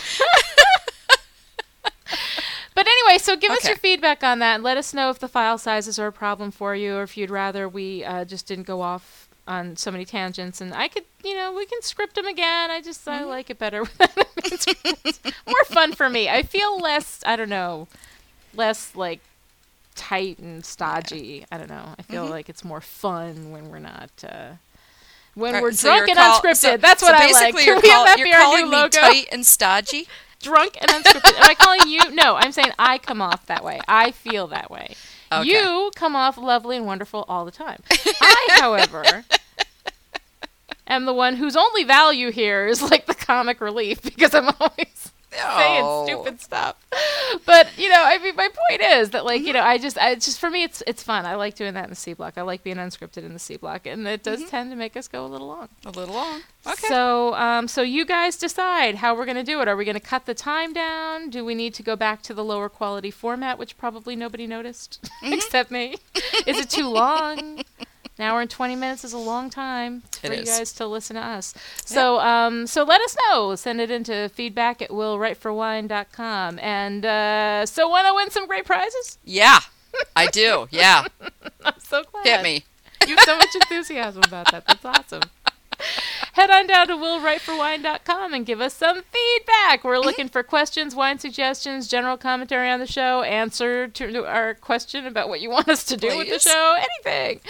But 2.76 2.88
anyway, 2.88 3.18
so 3.18 3.36
give 3.36 3.52
us 3.52 3.64
your 3.68 3.76
feedback 3.76 4.24
on 4.24 4.40
that 4.40 4.56
and 4.56 4.64
let 4.64 4.76
us 4.76 4.92
know 4.92 5.08
if 5.08 5.20
the 5.20 5.28
file 5.28 5.58
sizes 5.58 5.96
are 6.00 6.08
a 6.08 6.12
problem 6.12 6.50
for 6.50 6.74
you 6.74 6.96
or 6.96 7.04
if 7.04 7.16
you'd 7.16 7.30
rather 7.30 7.68
we 7.68 8.02
uh, 8.02 8.24
just 8.24 8.46
didn't 8.48 8.66
go 8.66 8.80
off 8.80 9.23
on 9.46 9.76
so 9.76 9.90
many 9.90 10.04
tangents. 10.04 10.60
And 10.60 10.72
I 10.74 10.88
could, 10.88 11.04
you 11.22 11.34
know, 11.34 11.52
we 11.52 11.66
can 11.66 11.82
script 11.82 12.14
them 12.14 12.26
again. 12.26 12.70
I 12.70 12.80
just, 12.80 13.04
Mm-hmm. 13.04 13.24
I 13.24 13.24
like 13.24 13.50
it 13.50 13.58
better. 13.58 13.84
more 15.46 15.64
fun 15.66 15.92
for 15.92 16.08
me. 16.08 16.28
I 16.28 16.42
feel 16.42 16.78
less, 16.78 17.20
I 17.26 17.36
don't 17.36 17.48
know, 17.48 17.88
less 18.54 18.94
like 18.94 19.20
tight 19.94 20.38
and 20.38 20.64
stodgy. 20.64 21.44
I 21.52 21.58
don't 21.58 21.68
know. 21.70 21.94
I 21.98 22.02
feel 22.02 22.24
Mm-hmm. 22.24 22.32
like 22.32 22.48
it's 22.48 22.64
more 22.64 22.80
fun 22.80 23.50
when 23.50 23.68
we're 23.70 23.78
not. 23.78 24.10
Uh, 24.26 24.52
when 25.34 25.56
All 25.56 25.62
we're 25.62 25.68
right, 25.68 25.76
so 25.76 25.88
drunk 25.88 26.08
and 26.10 26.18
call- 26.18 26.40
unscripted. 26.40 26.56
so- 26.56 26.76
That's 26.76 27.00
so 27.00 27.06
what 27.06 27.20
I 27.20 27.30
like. 27.32 27.54
Can 27.56 27.66
You're, 27.66 27.80
call- 27.80 28.16
you're 28.16 28.32
calling 28.36 28.70
me 28.70 28.76
logo? 28.76 28.98
tight 29.00 29.26
and 29.32 29.44
stodgy. 29.44 30.06
drunk 30.40 30.78
and 30.80 30.90
unscripted. 30.90 31.34
Am 31.38 31.50
I 31.50 31.54
calling 31.54 31.88
you? 31.90 32.10
No, 32.14 32.36
I'm 32.36 32.52
saying 32.52 32.70
I 32.78 32.98
come 32.98 33.20
off 33.20 33.46
that 33.46 33.64
way. 33.64 33.80
I 33.88 34.10
feel 34.12 34.46
that 34.48 34.70
way. 34.70 34.94
Okay. 35.40 35.50
You 35.50 35.90
come 35.94 36.16
off 36.16 36.36
lovely 36.38 36.76
and 36.76 36.86
wonderful 36.86 37.24
all 37.28 37.44
the 37.44 37.50
time. 37.50 37.82
I, 37.90 38.48
however, 38.60 39.24
am 40.86 41.04
the 41.04 41.14
one 41.14 41.36
whose 41.36 41.56
only 41.56 41.84
value 41.84 42.30
here 42.30 42.66
is 42.66 42.82
like 42.82 43.06
the 43.06 43.14
comic 43.14 43.60
relief 43.60 44.02
because 44.02 44.34
I'm 44.34 44.48
always 44.60 45.12
saying 45.34 45.82
Oh. 45.84 46.04
stupid 46.06 46.40
stuff. 46.40 46.76
But 47.46 47.66
you 47.76 47.88
know, 47.88 48.00
I 48.02 48.18
mean, 48.18 48.36
my 48.36 48.48
point 48.48 48.80
is 48.80 49.10
that 49.10 49.24
like 49.24 49.40
you 49.40 49.48
Mm-hmm. 49.48 49.56
know, 49.56 49.62
I 49.62 49.78
just, 49.78 49.98
I 49.98 50.10
it's 50.10 50.26
just 50.26 50.38
for 50.38 50.48
me, 50.50 50.62
it's 50.62 50.82
it's 50.86 51.02
fun. 51.02 51.26
I 51.26 51.34
like 51.34 51.54
doing 51.56 51.74
that 51.74 51.84
in 51.84 51.90
the 51.90 51.96
C 51.96 52.12
block. 52.12 52.34
I 52.36 52.42
like 52.42 52.62
being 52.62 52.76
unscripted 52.76 53.18
in 53.24 53.32
the 53.32 53.38
C 53.38 53.56
block, 53.56 53.86
and 53.86 54.06
it 54.06 54.22
Mm-hmm. 54.22 54.40
does 54.42 54.50
tend 54.50 54.70
to 54.70 54.76
make 54.76 54.96
us 54.96 55.08
go 55.08 55.24
a 55.24 55.28
little 55.28 55.48
long. 55.48 55.68
A 55.84 55.90
little 55.90 56.14
long. 56.14 56.42
Okay. 56.66 56.86
So, 56.88 57.34
um, 57.34 57.66
so 57.68 57.82
you 57.82 58.04
guys 58.06 58.36
decide 58.36 58.94
how 58.96 59.14
we're 59.16 59.26
going 59.26 59.36
to 59.36 59.42
do 59.44 59.60
it. 59.60 59.68
Are 59.68 59.76
we 59.76 59.84
going 59.84 59.94
to 59.96 60.00
cut 60.00 60.24
the 60.26 60.34
time 60.34 60.72
down? 60.72 61.28
Do 61.30 61.44
we 61.44 61.54
need 61.54 61.74
to 61.74 61.82
go 61.82 61.94
back 61.96 62.22
to 62.22 62.32
the 62.34 62.44
lower 62.44 62.68
quality 62.68 63.10
format, 63.10 63.58
which 63.58 63.76
probably 63.76 64.14
nobody 64.16 64.46
noticed 64.46 65.02
Mm-hmm. 65.22 65.32
except 65.34 65.70
me? 65.70 65.96
is 66.46 66.58
it 66.58 66.70
too 66.70 66.88
long? 66.88 67.62
An 68.16 68.24
hour 68.24 68.40
and 68.40 68.48
twenty 68.48 68.76
minutes 68.76 69.02
is 69.02 69.12
a 69.12 69.18
long 69.18 69.50
time 69.50 70.02
for 70.20 70.32
you 70.32 70.44
guys 70.44 70.72
to 70.74 70.86
listen 70.86 71.16
to 71.16 71.22
us. 71.22 71.52
So, 71.84 72.20
um, 72.20 72.66
so 72.68 72.84
let 72.84 73.00
us 73.00 73.16
know. 73.28 73.56
Send 73.56 73.80
it 73.80 73.90
into 73.90 74.28
feedback 74.28 74.80
at 74.80 74.90
willwriteforwine.com. 74.90 76.58
And 76.60 77.04
uh, 77.04 77.66
so, 77.66 77.88
want 77.88 78.06
to 78.06 78.14
win 78.14 78.30
some 78.30 78.46
great 78.46 78.66
prizes? 78.66 79.18
yeah, 79.24 79.58
I 80.14 80.26
do. 80.28 80.68
Yeah, 80.70 81.06
I'm 81.64 81.74
so 81.78 82.04
glad. 82.04 82.24
hit 82.24 82.42
me. 82.42 82.64
You 83.08 83.16
have 83.16 83.24
so 83.24 83.36
much 83.36 83.54
enthusiasm 83.54 84.22
about 84.24 84.50
that. 84.52 84.64
That's 84.66 84.84
awesome. 84.84 85.22
Head 86.34 86.50
on 86.50 86.66
down 86.66 86.88
to 86.88 86.94
willwriteforwine.com 86.94 88.34
and 88.34 88.44
give 88.44 88.60
us 88.60 88.74
some 88.74 89.02
feedback. 89.02 89.84
We're 89.84 90.00
looking 90.00 90.28
for 90.28 90.42
questions, 90.42 90.92
wine 90.92 91.20
suggestions, 91.20 91.86
general 91.86 92.16
commentary 92.16 92.68
on 92.68 92.80
the 92.80 92.88
show, 92.88 93.22
answer 93.22 93.86
to 93.86 94.26
our 94.26 94.54
question 94.54 95.06
about 95.06 95.28
what 95.28 95.40
you 95.40 95.48
want 95.48 95.68
us 95.68 95.84
to 95.84 95.96
do 95.96 96.08
with 96.18 96.28
the 96.28 96.40
show, 96.40 96.76
anything. 96.76 97.40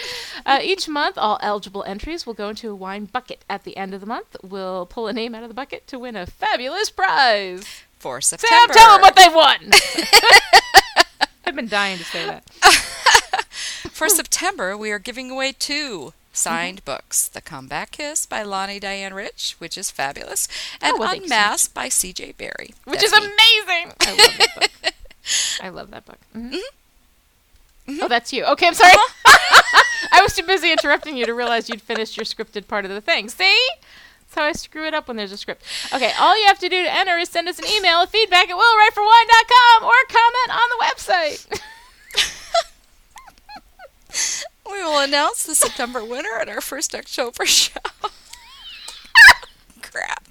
Uh, 0.45 0.59
each 0.61 0.87
month, 0.87 1.17
all 1.17 1.39
eligible 1.41 1.83
entries 1.87 2.27
will 2.27 2.35
go 2.35 2.49
into 2.49 2.69
a 2.69 2.75
wine 2.75 3.05
bucket. 3.05 3.43
At 3.49 3.63
the 3.63 3.75
end 3.75 3.95
of 3.95 4.01
the 4.01 4.07
month, 4.07 4.37
we'll 4.43 4.85
pull 4.85 5.07
a 5.07 5.13
name 5.13 5.33
out 5.33 5.41
of 5.41 5.49
the 5.49 5.55
bucket 5.55 5.87
to 5.87 5.97
win 5.97 6.15
a 6.15 6.27
fabulous 6.27 6.91
prize. 6.91 7.65
For 7.97 8.21
Sam, 8.21 8.37
September. 8.37 8.73
tell 8.73 8.93
them 8.93 9.01
what 9.01 9.15
they've 9.15 9.33
won. 9.33 9.71
I've 11.47 11.55
been 11.55 11.67
dying 11.67 11.97
to 11.97 12.03
say 12.03 12.23
that. 12.27 12.47
For 13.89 14.09
September, 14.09 14.77
we 14.77 14.91
are 14.91 14.99
giving 14.99 15.31
away 15.31 15.53
two 15.57 16.13
signed 16.35 16.83
mm-hmm. 16.85 16.91
books: 16.91 17.27
The 17.27 17.41
Comeback 17.41 17.91
Kiss 17.91 18.25
by 18.25 18.43
Lani 18.43 18.79
Diane 18.79 19.13
Rich, 19.13 19.55
which 19.59 19.77
is 19.77 19.91
fabulous, 19.91 20.47
and 20.81 20.95
Oh, 20.95 20.99
well, 20.99 21.15
Unmasked 21.15 21.73
by 21.73 21.89
C.J. 21.89 22.33
Barry, 22.37 22.73
which 22.85 22.99
That's 22.99 23.13
is 23.13 23.19
me. 23.19 23.25
amazing. 23.25 23.93
I 24.01 24.09
love 24.11 24.37
that 24.37 24.55
book. 24.55 24.93
I 25.61 25.69
love 25.69 25.91
that 25.91 26.05
book. 26.05 26.19
Mhm. 26.35 26.59
Oh, 28.01 28.07
that's 28.07 28.33
you. 28.33 28.43
Okay, 28.45 28.67
I'm 28.67 28.73
sorry. 28.73 28.93
I 30.11 30.21
was 30.21 30.35
too 30.35 30.43
busy 30.43 30.71
interrupting 30.71 31.17
you 31.17 31.25
to 31.25 31.33
realize 31.33 31.69
you'd 31.69 31.81
finished 31.81 32.17
your 32.17 32.25
scripted 32.25 32.67
part 32.67 32.85
of 32.85 32.91
the 32.91 33.01
thing. 33.01 33.29
See? 33.29 33.67
That's 34.21 34.35
how 34.35 34.43
I 34.43 34.51
screw 34.53 34.87
it 34.87 34.93
up 34.93 35.07
when 35.07 35.17
there's 35.17 35.31
a 35.31 35.37
script. 35.37 35.63
Okay, 35.93 36.11
all 36.19 36.39
you 36.39 36.47
have 36.47 36.59
to 36.59 36.69
do 36.69 36.83
to 36.83 36.93
enter 36.93 37.17
is 37.17 37.29
send 37.29 37.47
us 37.47 37.59
an 37.59 37.65
email 37.67 37.99
at 37.99 38.09
feedback 38.09 38.49
at 38.49 38.55
willwriteforwine.com 38.55 39.83
or 39.83 39.93
comment 40.09 40.49
on 40.51 40.69
the 40.69 40.83
website. 40.83 41.61
We 44.67 44.81
will 44.95 45.01
announce 45.03 45.43
the 45.43 45.55
September 45.55 46.03
winner 46.05 46.37
at 46.39 46.47
our 46.47 46.61
first 46.61 46.95
October 46.95 47.45
show. 47.45 47.79
Crap. 49.81 50.23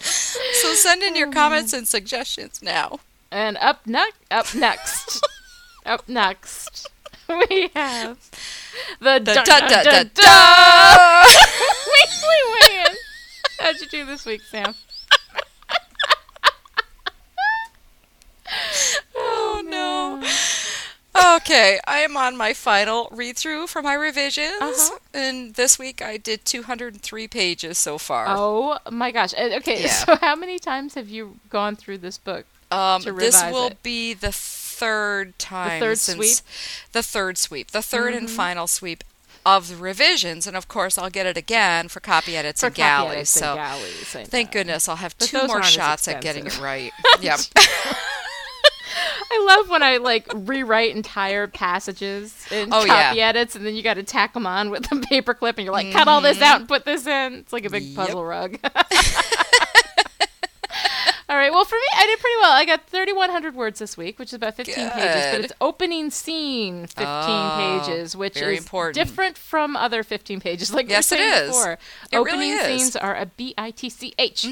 so 0.00 0.74
send 0.74 1.02
in 1.02 1.16
your 1.16 1.32
comments 1.32 1.72
and 1.72 1.88
suggestions 1.88 2.62
now. 2.62 3.00
And 3.32 3.56
up 3.58 3.86
next, 3.86 4.16
up 4.30 4.54
next, 4.54 5.26
up 5.86 6.08
next, 6.08 6.88
we 7.28 7.70
have 7.74 8.18
the 9.00 9.18
Da, 9.18 9.34
dun, 9.34 9.44
da, 9.44 9.58
dun, 9.58 9.68
da, 9.68 9.82
da, 9.82 10.02
da. 10.14 11.24
weekly 11.96 12.42
win. 12.70 12.96
How'd 13.58 13.80
you 13.80 13.88
do 13.88 14.04
this 14.06 14.24
week, 14.24 14.42
Sam? 14.42 14.74
Oh 19.16 19.62
no. 19.66 20.22
Okay, 21.36 21.78
I 21.86 21.98
am 21.98 22.16
on 22.16 22.36
my 22.36 22.52
final 22.52 23.08
read 23.10 23.36
through 23.36 23.66
for 23.66 23.82
my 23.82 23.94
revisions. 23.94 24.52
Uh-huh. 24.60 24.98
And 25.12 25.54
this 25.54 25.78
week 25.78 26.00
I 26.00 26.16
did 26.16 26.44
203 26.44 27.28
pages 27.28 27.78
so 27.78 27.98
far. 27.98 28.26
Oh 28.28 28.78
my 28.90 29.10
gosh. 29.10 29.34
Uh, 29.34 29.50
Okay, 29.56 29.82
Yeah. 29.82 29.90
so 29.92 30.16
how 30.16 30.36
many 30.36 30.58
times 30.58 30.94
have 30.94 31.08
you 31.08 31.36
gone 31.50 31.74
through 31.76 31.98
this 31.98 32.18
book? 32.18 32.44
Um, 32.70 33.02
this 33.02 33.42
will 33.44 33.68
it. 33.68 33.82
be 33.82 34.12
the 34.14 34.32
third 34.32 35.38
time 35.38 35.80
The 35.80 35.86
third 35.86 35.98
since 35.98 36.16
sweep? 36.16 36.30
Mm-hmm. 36.30 36.88
the 36.92 37.02
third 37.02 37.38
sweep, 37.38 37.70
the 37.70 37.78
3rd 37.78 38.16
and 38.16 38.30
final 38.30 38.66
sweep 38.66 39.02
of 39.44 39.68
the 39.68 39.76
revisions, 39.76 40.46
and 40.48 40.56
of 40.56 40.66
course 40.66 40.98
I'll 40.98 41.08
get 41.10 41.26
it 41.26 41.36
again 41.36 41.86
for 41.88 42.00
copy 42.00 42.36
edits 42.36 42.60
For 42.60 42.66
and 42.66 42.74
galleys. 42.74 43.12
edits 43.12 43.36
and 43.36 43.44
so 43.44 43.54
galleys, 43.54 44.28
thank 44.28 44.50
goodness 44.50 44.88
I'll 44.88 44.96
have 44.96 45.16
But 45.18 45.28
two 45.28 45.46
more 45.46 45.62
shots 45.62 46.08
at 46.08 46.20
getting 46.20 46.46
it 46.46 46.58
right. 46.60 46.90
yep. 47.20 47.38
I 49.30 49.44
love 49.46 49.68
when 49.68 49.82
I 49.82 49.96
like 49.98 50.26
rewrite 50.34 50.94
entire 50.96 51.46
passages 51.46 52.46
in 52.50 52.72
Oh, 52.72 52.84
yeah. 52.84 53.08
copy 53.10 53.20
edits, 53.22 53.54
and 53.56 53.66
then 53.66 53.74
you 53.74 53.82
got 53.82 53.94
to 53.94 54.02
tack 54.02 54.32
them 54.34 54.46
on 54.46 54.70
with 54.70 54.84
a 54.92 54.94
paperclip, 54.96 55.54
and 55.56 55.64
you're 55.64 55.72
like, 55.72 55.92
cut 55.92 56.08
all 56.08 56.20
this 56.20 56.40
out 56.40 56.60
and 56.60 56.68
put 56.68 56.84
this 56.84 57.06
in. 57.06 57.34
It's 57.34 57.52
like 57.52 57.64
a 57.64 57.70
big 57.70 57.82
Mm-hmm. 57.82 57.98
Yep. 57.98 58.06
puzzle 58.06 58.24
rug. 58.24 58.58
All 61.28 61.36
right. 61.36 61.50
Well, 61.50 61.64
for 61.64 61.74
me, 61.74 61.80
I 61.96 62.06
did 62.06 62.20
pretty 62.20 62.36
well. 62.40 62.52
I 62.52 62.64
got 62.64 62.86
3,100 62.86 63.56
words 63.56 63.80
this 63.80 63.96
week, 63.96 64.16
which 64.20 64.28
is 64.28 64.34
about 64.34 64.54
15 64.54 64.74
pages, 64.90 64.92
but 64.92 65.32
Good. 65.32 65.44
it's 65.46 65.52
opening 65.60 66.10
scene 66.10 66.86
15 66.86 67.04
Oh, 67.04 67.82
pages, 67.84 68.14
which 68.16 68.36
is 68.36 68.58
important. 68.58 68.94
different 68.94 69.36
from 69.36 69.74
other 69.76 70.04
15 70.04 70.38
pages, 70.40 70.72
like 70.72 70.88
Yes, 70.88 71.10
we 71.10 71.16
it 71.16 71.20
is. 71.22 71.48
before. 71.48 71.78
It 72.12 72.16
opening 72.16 72.40
really 72.40 72.50
is. 72.52 72.60
Mm-hmm. 72.62 72.78
scenes 72.78 72.96
are 72.96 73.16
a 73.16 73.26
B 73.26 73.54
I 73.58 73.72
T 73.72 73.90
C 73.90 74.14
H. 74.20 74.46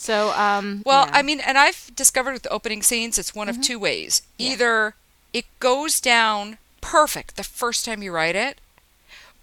So, 0.00 0.30
um, 0.32 0.82
Well, 0.86 1.06
yeah. 1.06 1.16
I 1.16 1.22
mean, 1.22 1.40
and 1.40 1.58
I've 1.58 1.90
discovered 1.96 2.32
with 2.32 2.42
the 2.42 2.50
opening 2.50 2.82
scenes, 2.82 3.18
it's 3.18 3.34
one 3.34 3.48
Mm-hmm. 3.48 3.58
of 3.60 3.64
two 3.66 3.78
ways. 3.80 4.22
Either 4.38 4.94
it 5.32 5.44
goes 5.58 6.00
down 6.00 6.58
perfect 6.80 7.36
the 7.36 7.42
first 7.42 7.84
time 7.84 8.00
you 8.02 8.12
write 8.12 8.36
it, 8.36 8.60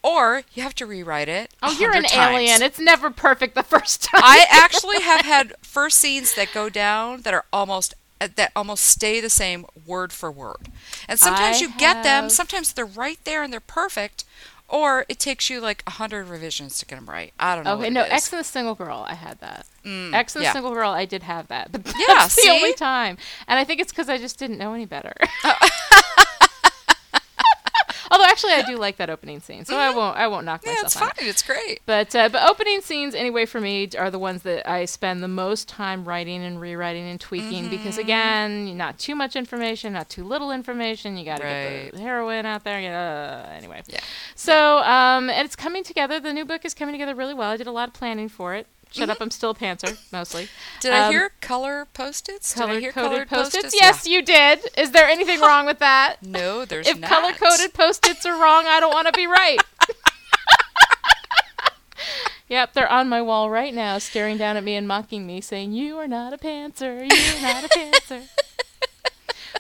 or 0.01 0.43
you 0.53 0.63
have 0.63 0.73
to 0.75 0.85
rewrite 0.85 1.27
it. 1.27 1.51
oh, 1.61 1.75
you're 1.77 1.91
an 1.93 2.03
times. 2.03 2.13
alien. 2.35 2.61
It's 2.61 2.79
never 2.79 3.09
perfect 3.11 3.53
the 3.55 3.63
first 3.75 4.03
time. 4.03 4.21
I 4.23 4.45
actually 4.49 5.01
have 5.01 5.25
had 5.25 5.53
first 5.61 5.99
scenes 5.99 6.33
that 6.35 6.53
go 6.53 6.69
down 6.69 7.21
that 7.23 7.33
are 7.33 7.43
almost 7.51 7.93
uh, 8.21 8.29
that 8.37 8.53
almost 8.55 8.85
stay 8.85 9.19
the 9.19 9.29
same 9.29 9.65
word 9.85 10.13
for 10.13 10.31
word. 10.31 10.69
And 11.09 11.19
sometimes 11.19 11.57
I 11.57 11.59
you 11.65 11.73
get 11.77 12.01
them, 12.03 12.29
sometimes 12.29 12.71
they're 12.71 12.85
right 12.85 13.19
there 13.25 13.43
and 13.43 13.51
they're 13.51 13.59
perfect, 13.59 14.23
or 14.67 15.05
it 15.09 15.19
takes 15.19 15.49
you 15.49 15.59
like 15.61 15.83
a 15.87 15.91
hundred 15.91 16.27
revisions 16.27 16.79
to 16.79 16.85
get 16.85 16.95
them 16.95 17.05
right. 17.07 17.33
I 17.39 17.55
don't 17.55 17.63
know. 17.65 17.73
Okay, 17.77 17.89
no. 17.89 18.01
X 18.03 18.31
and 18.33 18.39
the 18.39 18.43
Single 18.43 18.75
Girl, 18.75 19.05
I 19.07 19.13
had 19.13 19.39
that. 19.39 19.65
Mm, 19.85 20.13
X 20.13 20.35
and 20.35 20.43
yeah. 20.43 20.49
the 20.49 20.53
Single 20.53 20.73
Girl, 20.73 20.89
I 20.91 21.05
did 21.05 21.23
have 21.23 21.47
that, 21.49 21.71
but 21.71 21.83
that's 21.83 21.99
Yeah, 22.07 22.23
the 22.23 22.29
see? 22.29 22.49
only 22.49 22.73
time. 22.73 23.17
And 23.47 23.59
I 23.59 23.63
think 23.63 23.79
it's 23.81 23.91
because 23.91 24.09
I 24.09 24.17
just 24.17 24.39
didn't 24.39 24.57
know 24.57 24.73
any 24.73 24.85
better. 24.85 25.13
Although 28.11 28.25
actually, 28.25 28.53
I 28.53 28.61
do 28.63 28.77
like 28.77 28.97
that 28.97 29.09
opening 29.09 29.39
scene, 29.41 29.65
so 29.65 29.77
I 29.77 29.89
won't. 29.95 30.17
I 30.17 30.27
won't 30.27 30.45
knock 30.45 30.61
Mm-hmm. 30.61 30.69
Yeah, 30.69 30.73
myself 30.83 30.85
it's 30.85 30.95
on 31.01 31.07
it. 31.07 31.15
fine. 31.17 31.29
It's 31.29 31.41
great. 31.43 31.81
But 31.85 32.15
uh, 32.15 32.29
but 32.29 32.47
opening 32.49 32.81
scenes 32.81 33.15
anyway 33.15 33.45
for 33.45 33.59
me 33.61 33.89
are 33.97 34.09
the 34.11 34.19
ones 34.19 34.43
that 34.43 34.69
I 34.69 34.85
spend 34.85 35.21
the 35.23 35.27
most 35.27 35.67
time 35.67 36.05
writing 36.05 36.43
and 36.43 36.59
rewriting 36.59 37.05
and 37.07 37.19
tweaking 37.19 37.65
Mm-hmm. 37.65 37.69
because 37.69 37.97
again, 37.97 38.75
not 38.77 38.97
too 38.99 39.15
much 39.15 39.35
information, 39.35 39.93
not 39.93 40.09
too 40.09 40.23
little 40.23 40.51
information. 40.51 41.17
You 41.17 41.25
got 41.25 41.37
to 41.37 41.43
get 41.43 41.93
the 41.93 41.99
heroine 41.99 42.45
out 42.45 42.63
there. 42.63 42.77
Uh, 42.77 43.49
anyway, 43.53 43.81
Yeah. 43.87 43.99
So 44.35 44.79
um, 44.79 45.29
and 45.29 45.45
it's 45.45 45.55
coming 45.55 45.83
together. 45.83 46.19
The 46.19 46.33
new 46.33 46.45
book 46.45 46.65
is 46.65 46.73
coming 46.73 46.93
together 46.93 47.15
really 47.15 47.33
well. 47.33 47.51
I 47.51 47.57
did 47.57 47.67
a 47.67 47.71
lot 47.71 47.87
of 47.89 47.93
planning 47.93 48.29
for 48.29 48.53
it. 48.55 48.67
Shut 48.91 49.09
up, 49.09 49.17
I'm 49.19 49.31
still 49.31 49.49
a 49.49 49.55
pantser 49.55 49.97
mostly. 50.11 50.43
Mm-hmm. 50.43 50.79
Did 50.81 50.93
I 50.93 51.07
Um, 51.07 51.11
hear 51.11 51.31
color 51.41 51.87
post-its? 51.93 52.53
Did 52.53 52.63
I 52.63 52.65
Color 52.67 52.79
hear 52.79 52.91
coded 52.93 53.11
colored 53.11 53.29
post-its? 53.29 53.63
post-its? 53.63 53.81
Yes, 53.81 54.07
you 54.07 54.21
did. 54.21 54.59
Is 54.77 54.91
there 54.91 55.07
anything 55.07 55.41
wrong 55.41 55.65
with 55.65 55.79
that? 55.79 56.17
No, 56.23 56.63
there's 56.65 56.87
if 56.87 56.99
not. 56.99 57.11
If 57.11 57.17
color 57.17 57.33
coded 57.33 57.73
post 57.73 58.07
its 58.07 58.25
are 58.25 58.39
wrong, 58.41 58.65
I 58.67 58.79
don't 58.79 58.93
want 58.93 59.07
to 59.07 59.13
be 59.13 59.27
right. 59.27 59.57
yep, 62.47 62.73
they're 62.73 62.91
on 62.91 63.09
my 63.09 63.21
wall 63.21 63.49
right 63.49 63.73
now, 63.73 63.97
staring 63.97 64.37
down 64.37 64.55
at 64.57 64.63
me 64.63 64.75
and 64.75 64.87
mocking 64.87 65.25
me, 65.27 65.41
saying, 65.41 65.73
You 65.73 65.97
are 65.97 66.07
not 66.07 66.31
a 66.33 66.37
pantser, 66.37 66.99
you're 66.99 67.41
not 67.41 67.63
a 67.65 67.69
pantser. 67.69 68.21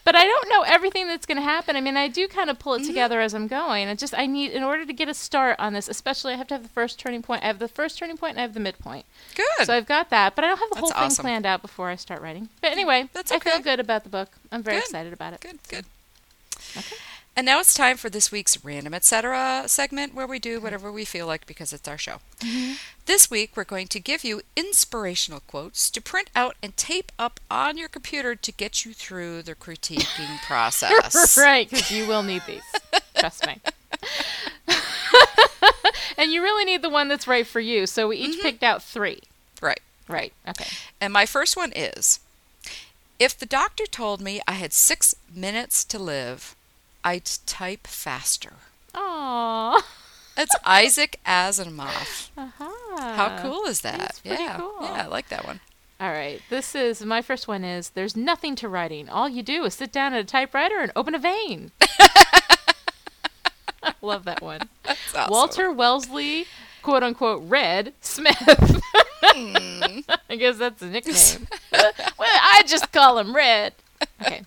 But 0.05 0.15
I 0.15 0.23
don't 0.25 0.47
know 0.47 0.61
everything 0.61 1.07
that's 1.07 1.25
going 1.25 1.35
to 1.37 1.41
happen. 1.43 1.75
I 1.75 1.81
mean, 1.81 1.97
I 1.97 2.07
do 2.07 2.27
kind 2.29 2.49
of 2.49 2.57
pull 2.59 2.75
it 2.75 2.77
Mm-hmm. 2.79 2.87
together 2.87 3.19
as 3.19 3.33
I'm 3.33 3.47
going. 3.47 3.89
I 3.89 3.95
just, 3.95 4.13
I 4.17 4.25
need, 4.27 4.51
in 4.51 4.63
order 4.63 4.85
to 4.85 4.93
get 4.93 5.09
a 5.09 5.13
start 5.13 5.57
on 5.59 5.73
this, 5.73 5.89
especially, 5.89 6.33
I 6.33 6.37
have 6.37 6.47
to 6.47 6.53
have 6.53 6.63
the 6.63 6.69
first 6.69 6.97
turning 6.99 7.21
point. 7.21 7.43
I 7.43 7.47
have 7.47 7.59
the 7.59 7.67
first 7.67 7.97
turning 7.97 8.15
point 8.15 8.31
and 8.31 8.39
I 8.39 8.43
have 8.43 8.53
the 8.53 8.59
midpoint. 8.61 9.05
Good. 9.35 9.65
So 9.65 9.73
I've 9.73 9.85
got 9.87 10.09
that, 10.11 10.35
but 10.35 10.45
I 10.45 10.47
don't 10.47 10.59
have 10.59 10.69
the 10.69 10.79
whole 10.79 10.89
That's 10.89 10.99
thing 10.99 11.05
awesome. 11.07 11.23
planned 11.23 11.45
out 11.45 11.61
before 11.61 11.89
I 11.89 11.95
start 11.95 12.21
writing. 12.21 12.47
But 12.61 12.71
anyway, 12.71 13.09
That's 13.13 13.31
okay. 13.31 13.49
I 13.49 13.53
feel 13.55 13.63
good 13.63 13.79
about 13.81 14.03
the 14.03 14.09
book. 14.09 14.29
I'm 14.51 14.63
very 14.63 14.77
Good. 14.77 14.83
excited 14.85 15.11
about 15.11 15.33
it. 15.33 15.41
Good, 15.41 15.59
good. 15.67 15.85
And 17.37 17.45
now 17.45 17.59
it's 17.59 17.73
time 17.73 17.97
for 17.97 18.09
this 18.09 18.31
week's 18.31 18.63
Random 18.63 18.93
Etc. 18.93 19.63
segment 19.67 20.13
where 20.13 20.25
we 20.25 20.39
do 20.39 20.55
mm-hmm. 20.55 20.63
whatever 20.63 20.89
we 20.89 21.03
feel 21.03 21.27
like 21.27 21.45
because 21.45 21.73
it's 21.73 21.87
our 21.87 21.97
show. 21.97 22.21
Mm-hmm. 22.39 22.75
This 23.07 23.29
week 23.29 23.51
we're 23.55 23.65
going 23.65 23.87
to 23.89 23.99
give 23.99 24.23
you 24.23 24.41
inspirational 24.55 25.41
quotes 25.41 25.89
to 25.91 26.01
print 26.01 26.29
out 26.33 26.55
and 26.63 26.77
tape 26.77 27.11
up 27.19 27.41
on 27.51 27.77
your 27.77 27.89
computer 27.89 28.35
to 28.35 28.51
get 28.53 28.85
you 28.85 28.93
through 28.93 29.41
the 29.41 29.53
critiquing 29.53 30.41
process. 30.47 31.37
right, 31.37 31.69
because 31.69 31.91
you 31.91 32.07
will 32.07 32.23
need 32.23 32.43
these. 32.47 32.63
Trust 33.17 33.45
me. 33.45 33.59
and 36.17 36.31
you 36.31 36.41
really 36.41 36.63
need 36.63 36.81
the 36.81 36.89
one 36.89 37.09
that's 37.09 37.27
right 37.27 37.45
for 37.45 37.59
you. 37.59 37.85
So 37.85 38.07
we 38.07 38.17
each 38.17 38.37
mm-hmm. 38.37 38.43
picked 38.43 38.63
out 38.63 38.81
three. 38.81 39.19
Right. 39.61 39.81
Right. 40.07 40.31
Okay. 40.47 40.67
And 41.01 41.11
my 41.11 41.25
first 41.25 41.57
one 41.57 41.73
is 41.75 42.21
If 43.19 43.37
the 43.37 43.45
doctor 43.45 43.85
told 43.85 44.21
me 44.21 44.39
I 44.47 44.53
had 44.53 44.71
six 44.71 45.15
minutes 45.33 45.83
to 45.85 45.99
live, 45.99 46.55
I'd 47.05 47.29
type 47.45 47.87
faster. 47.87 48.53
Aww. 48.93 49.81
It's 50.37 50.53
Isaac 50.65 51.21
Asimov. 51.25 52.29
Uh-huh. 52.37 52.99
How 52.99 53.41
cool 53.41 53.63
is 53.67 53.79
that? 53.81 54.19
yeah. 54.25 54.57
cool. 54.57 54.75
Yeah, 54.81 55.03
I 55.03 55.07
like 55.07 55.29
that 55.29 55.45
one. 55.45 55.61
All 55.97 56.09
right. 56.11 56.41
This 56.49 56.75
is 56.75 57.05
my 57.05 57.21
first 57.21 57.47
one 57.47 57.63
is 57.63 57.91
there's 57.91 58.17
nothing 58.17 58.53
to 58.57 58.67
writing. 58.67 59.07
All 59.07 59.29
you 59.29 59.41
do 59.41 59.63
is 59.63 59.75
sit 59.75 59.93
down 59.93 60.13
at 60.13 60.19
a 60.19 60.25
typewriter 60.25 60.79
and 60.79 60.91
open 60.93 61.15
a 61.15 61.19
vein. 61.19 61.71
I 63.81 63.93
love 64.01 64.25
that 64.25 64.41
one. 64.41 64.67
That's 64.83 65.15
awesome. 65.15 65.31
Walter 65.31 65.71
Wellesley, 65.71 66.47
quote 66.81 67.03
unquote, 67.03 67.41
Red 67.47 67.93
Smith. 68.01 68.35
Hmm. 69.21 69.99
I 70.29 70.35
guess 70.35 70.57
that's 70.57 70.81
a 70.81 70.87
nickname. 70.87 71.47
well, 71.71 71.91
I 72.19 72.63
just 72.67 72.91
call 72.91 73.17
him 73.19 73.33
Red. 73.33 73.73
Okay. 74.21 74.41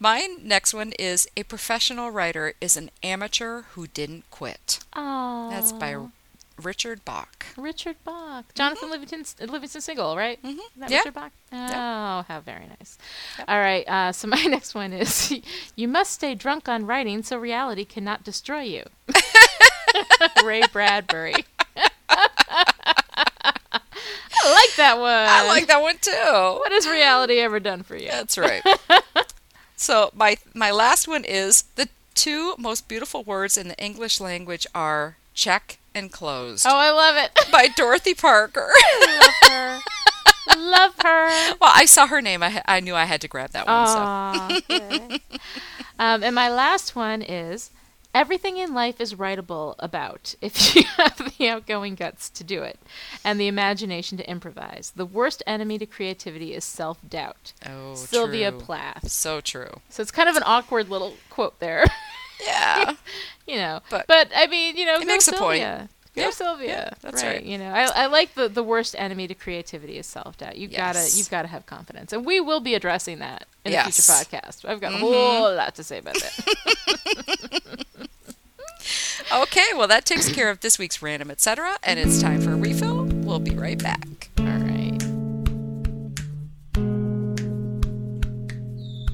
My 0.00 0.28
next 0.42 0.72
one 0.74 0.92
is 0.98 1.26
A 1.36 1.42
professional 1.42 2.10
writer 2.10 2.54
is 2.60 2.76
an 2.76 2.90
amateur 3.02 3.62
who 3.72 3.86
didn't 3.88 4.30
quit. 4.30 4.78
Oh. 4.94 5.48
That's 5.50 5.72
by 5.72 5.96
Richard 6.62 7.04
Bach. 7.04 7.46
Richard 7.56 7.96
Bach. 8.04 8.44
Jonathan 8.54 8.90
Livingston, 8.90 9.48
Livingston 9.48 9.80
Seagull, 9.80 10.16
right? 10.16 10.40
Mhm. 10.42 10.54
Is 10.58 10.60
that 10.76 10.90
Yeah. 10.90 10.98
Richard 10.98 11.14
Bach? 11.14 11.32
Oh, 11.52 11.56
Yeah. 11.56 12.22
how 12.28 12.40
very 12.40 12.66
nice. 12.78 12.96
All 13.48 13.58
right. 13.60 13.88
Uh, 13.88 14.12
so 14.12 14.28
my 14.28 14.40
next 14.44 14.74
one 14.74 14.92
is 14.92 15.32
You 15.74 15.88
must 15.88 16.12
stay 16.12 16.34
drunk 16.36 16.68
on 16.68 16.86
writing 16.86 17.22
so 17.24 17.36
reality 17.36 17.84
cannot 17.84 18.22
destroy 18.22 18.62
you. 18.62 18.84
Ray 20.44 20.62
Bradbury. 20.72 21.44
I 24.40 24.52
like 24.52 24.76
that 24.76 24.98
one. 24.98 25.10
I 25.10 25.46
like 25.48 25.66
that 25.66 25.82
one 25.82 25.96
too. 26.00 26.12
What 26.12 26.70
has 26.72 26.86
reality 26.88 27.38
ever 27.40 27.58
done 27.58 27.82
for 27.82 27.96
you? 27.96 28.08
That's 28.08 28.38
right. 28.38 28.62
So 29.78 30.10
my 30.14 30.36
my 30.54 30.70
last 30.70 31.08
one 31.08 31.24
is 31.24 31.62
the 31.76 31.88
two 32.14 32.54
most 32.58 32.88
beautiful 32.88 33.22
words 33.24 33.56
in 33.56 33.68
the 33.68 33.78
English 33.78 34.20
language 34.20 34.66
are 34.74 35.16
check 35.34 35.78
and 35.94 36.10
closed 36.12 36.66
Oh, 36.68 36.76
I 36.76 36.90
love 36.90 37.16
it. 37.16 37.30
by 37.50 37.68
Dorothy 37.68 38.12
Parker. 38.14 38.68
love 39.06 39.34
her. 39.48 39.78
love 40.56 40.94
her. 41.02 41.28
well, 41.60 41.72
I 41.74 41.84
saw 41.86 42.06
her 42.06 42.20
name. 42.20 42.42
I, 42.42 42.60
I 42.66 42.80
knew 42.80 42.94
I 42.94 43.04
had 43.04 43.20
to 43.22 43.28
grab 43.28 43.50
that 43.52 43.66
one. 43.66 43.86
So. 43.86 44.60
Good. 44.68 45.20
um, 45.98 46.22
and 46.22 46.34
my 46.34 46.48
last 46.50 46.94
one 46.96 47.22
is 47.22 47.70
everything 48.18 48.56
in 48.58 48.74
life 48.74 49.00
is 49.00 49.14
writable 49.14 49.74
about 49.78 50.34
if 50.40 50.74
you 50.74 50.82
have 50.96 51.16
the 51.38 51.48
outgoing 51.48 51.94
guts 51.94 52.28
to 52.30 52.42
do 52.44 52.62
it 52.62 52.78
and 53.24 53.38
the 53.40 53.46
imagination 53.48 54.18
to 54.18 54.28
improvise. 54.28 54.92
The 54.96 55.06
worst 55.06 55.42
enemy 55.46 55.78
to 55.78 55.86
creativity 55.86 56.52
is 56.54 56.64
self 56.64 56.98
doubt. 57.08 57.52
Oh, 57.64 57.94
Sylvia 57.94 58.50
true. 58.50 58.60
Plath. 58.60 59.08
So 59.08 59.40
true. 59.40 59.80
So 59.88 60.02
it's 60.02 60.10
kind 60.10 60.28
of 60.28 60.36
an 60.36 60.42
awkward 60.44 60.88
little 60.88 61.14
quote 61.30 61.58
there, 61.60 61.84
Yeah. 62.44 62.94
you 63.46 63.56
know. 63.56 63.80
But- 63.90 64.06
But, 64.08 64.30
I 64.34 64.46
mean, 64.48 64.76
you 64.76 64.84
know, 64.86 64.96
It 64.96 65.00
go 65.02 65.06
makes 65.06 65.28
a 65.28 65.32
point. 65.32 65.60
Sylvia. 65.60 65.88
Go 66.16 66.22
Yeah, 66.24 66.30
Sylvia. 66.30 66.68
yeah, 66.68 66.90
that's 67.00 67.22
right. 67.22 67.42
You 67.44 67.58
know, 67.58 67.70
I, 67.70 67.84
I 67.94 68.06
like 68.06 68.34
the, 68.34 68.48
the 68.48 68.62
worst 68.64 68.96
enemy 68.98 69.28
to 69.28 69.34
creativity 69.34 69.98
is 69.98 70.06
self 70.06 70.36
doubt. 70.38 70.56
You 70.56 70.66
gotta 70.66 70.98
Yes. 70.98 71.16
you've 71.16 71.30
gotta 71.30 71.46
have 71.48 71.64
confidence, 71.66 72.12
and 72.12 72.26
we 72.26 72.40
will 72.40 72.58
be 72.60 72.74
addressing 72.74 73.20
that 73.20 73.46
in 73.64 73.72
a 73.72 73.82
future 73.84 74.02
Mm-hmm. 74.02 74.36
podcast. 74.36 74.64
I've 74.68 74.80
got 74.80 74.94
a 74.94 74.98
whole 74.98 75.54
lot 75.54 75.74
to 75.76 75.84
say 75.84 75.98
about 75.98 76.14
that. 76.14 78.07
Okay, 79.32 79.66
well 79.76 79.88
that 79.88 80.04
takes 80.04 80.30
care 80.30 80.50
of 80.50 80.60
this 80.60 80.78
week's 80.78 81.02
random 81.02 81.30
etc. 81.30 81.76
And 81.82 81.98
it's 81.98 82.20
time 82.20 82.40
for 82.40 82.52
a 82.52 82.56
refill. 82.56 83.04
We'll 83.04 83.40
be 83.40 83.54
right 83.54 83.82
back. 83.82 84.30
All 84.38 84.44
right. 84.44 84.68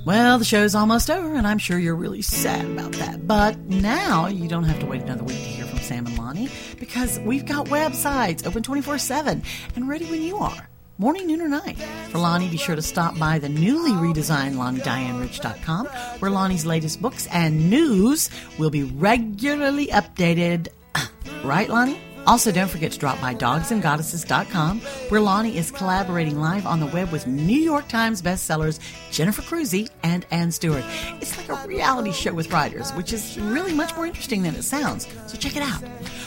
Well, 0.04 0.38
the 0.38 0.44
show's 0.44 0.74
almost 0.74 1.08
over, 1.10 1.34
and 1.34 1.46
I'm 1.46 1.56
sure 1.58 1.78
you're 1.78 1.96
really 1.96 2.20
sad 2.20 2.66
about 2.66 2.92
that. 2.92 3.26
But 3.26 3.58
now 3.58 4.26
you 4.26 4.48
don't 4.48 4.64
have 4.64 4.78
to 4.80 4.86
wait 4.86 5.00
another 5.00 5.24
week 5.24 5.38
to 5.38 5.42
hear 5.42 5.64
from 5.64 5.78
Sam 5.78 6.06
and 6.06 6.18
Lani 6.18 6.50
because 6.78 7.18
we've 7.20 7.46
got 7.46 7.66
websites 7.66 8.46
open 8.46 8.62
24 8.62 8.98
7 8.98 9.42
and 9.76 9.88
ready 9.88 10.04
when 10.04 10.20
you 10.20 10.36
are. 10.36 10.68
Morning, 10.96 11.26
noon, 11.26 11.42
or 11.42 11.48
night. 11.48 11.76
For 12.10 12.18
Lani, 12.18 12.48
be 12.48 12.56
sure 12.56 12.76
to 12.76 12.82
stop 12.82 13.18
by 13.18 13.40
the 13.40 13.48
newly 13.48 13.90
redesigned 13.90 14.54
LaniDianeRich.com, 14.54 15.86
where 16.20 16.30
Lani's 16.30 16.64
latest 16.64 17.02
books 17.02 17.26
and 17.32 17.68
news 17.68 18.30
will 18.58 18.70
be 18.70 18.84
regularly 18.84 19.88
updated. 19.88 20.68
Right, 21.42 21.68
Lani? 21.68 21.98
Also, 22.26 22.50
don't 22.50 22.70
forget 22.70 22.92
to 22.92 22.98
drop 22.98 23.20
by 23.20 23.34
dogsandgoddesses.com, 23.34 24.80
where 25.08 25.20
Lani 25.20 25.56
is 25.56 25.70
collaborating 25.70 26.40
live 26.40 26.66
on 26.66 26.80
the 26.80 26.86
web 26.86 27.12
with 27.12 27.26
New 27.26 27.60
York 27.60 27.88
Times 27.88 28.22
bestsellers 28.22 28.80
Jennifer 29.10 29.42
Crusie 29.42 29.90
and 30.02 30.24
Anne 30.30 30.50
Stuart. 30.50 30.84
It's 31.20 31.36
like 31.36 31.48
a 31.48 31.66
reality 31.68 32.12
show 32.12 32.32
with 32.32 32.52
writers, 32.52 32.90
which 32.92 33.12
is 33.12 33.38
really 33.38 33.74
much 33.74 33.94
more 33.94 34.06
interesting 34.06 34.42
than 34.42 34.54
it 34.54 34.62
sounds. 34.62 35.06
So 35.26 35.36
check 35.36 35.56
it 35.56 35.62
out. 35.62 35.82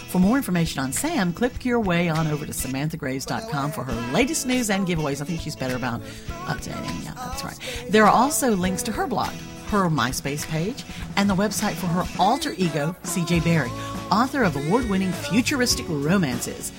For 0.07 0.19
more 0.19 0.37
information 0.37 0.81
on 0.81 0.93
Sam, 0.93 1.33
click 1.33 1.65
your 1.65 1.79
way 1.79 2.09
on 2.09 2.27
over 2.27 2.45
to 2.45 2.51
SamanthaGraves.com 2.51 3.71
for 3.71 3.83
her 3.83 4.13
latest 4.13 4.45
news 4.45 4.69
and 4.69 4.87
giveaways. 4.87 5.21
I 5.21 5.25
think 5.25 5.41
she's 5.41 5.55
better 5.55 5.75
about 5.75 6.01
updating. 6.45 7.03
Yeah, 7.03 7.13
that's 7.15 7.43
right. 7.43 7.57
There 7.89 8.05
are 8.05 8.13
also 8.13 8.55
links 8.55 8.83
to 8.83 8.91
her 8.91 9.07
blog, 9.07 9.33
her 9.67 9.89
MySpace 9.89 10.47
page, 10.47 10.83
and 11.15 11.29
the 11.29 11.35
website 11.35 11.73
for 11.73 11.87
her 11.87 12.05
alter 12.19 12.53
ego, 12.57 12.95
CJ 13.03 13.43
Barry, 13.43 13.71
author 14.11 14.43
of 14.43 14.55
award 14.55 14.89
winning 14.89 15.11
futuristic 15.11 15.85
romances. 15.89 16.71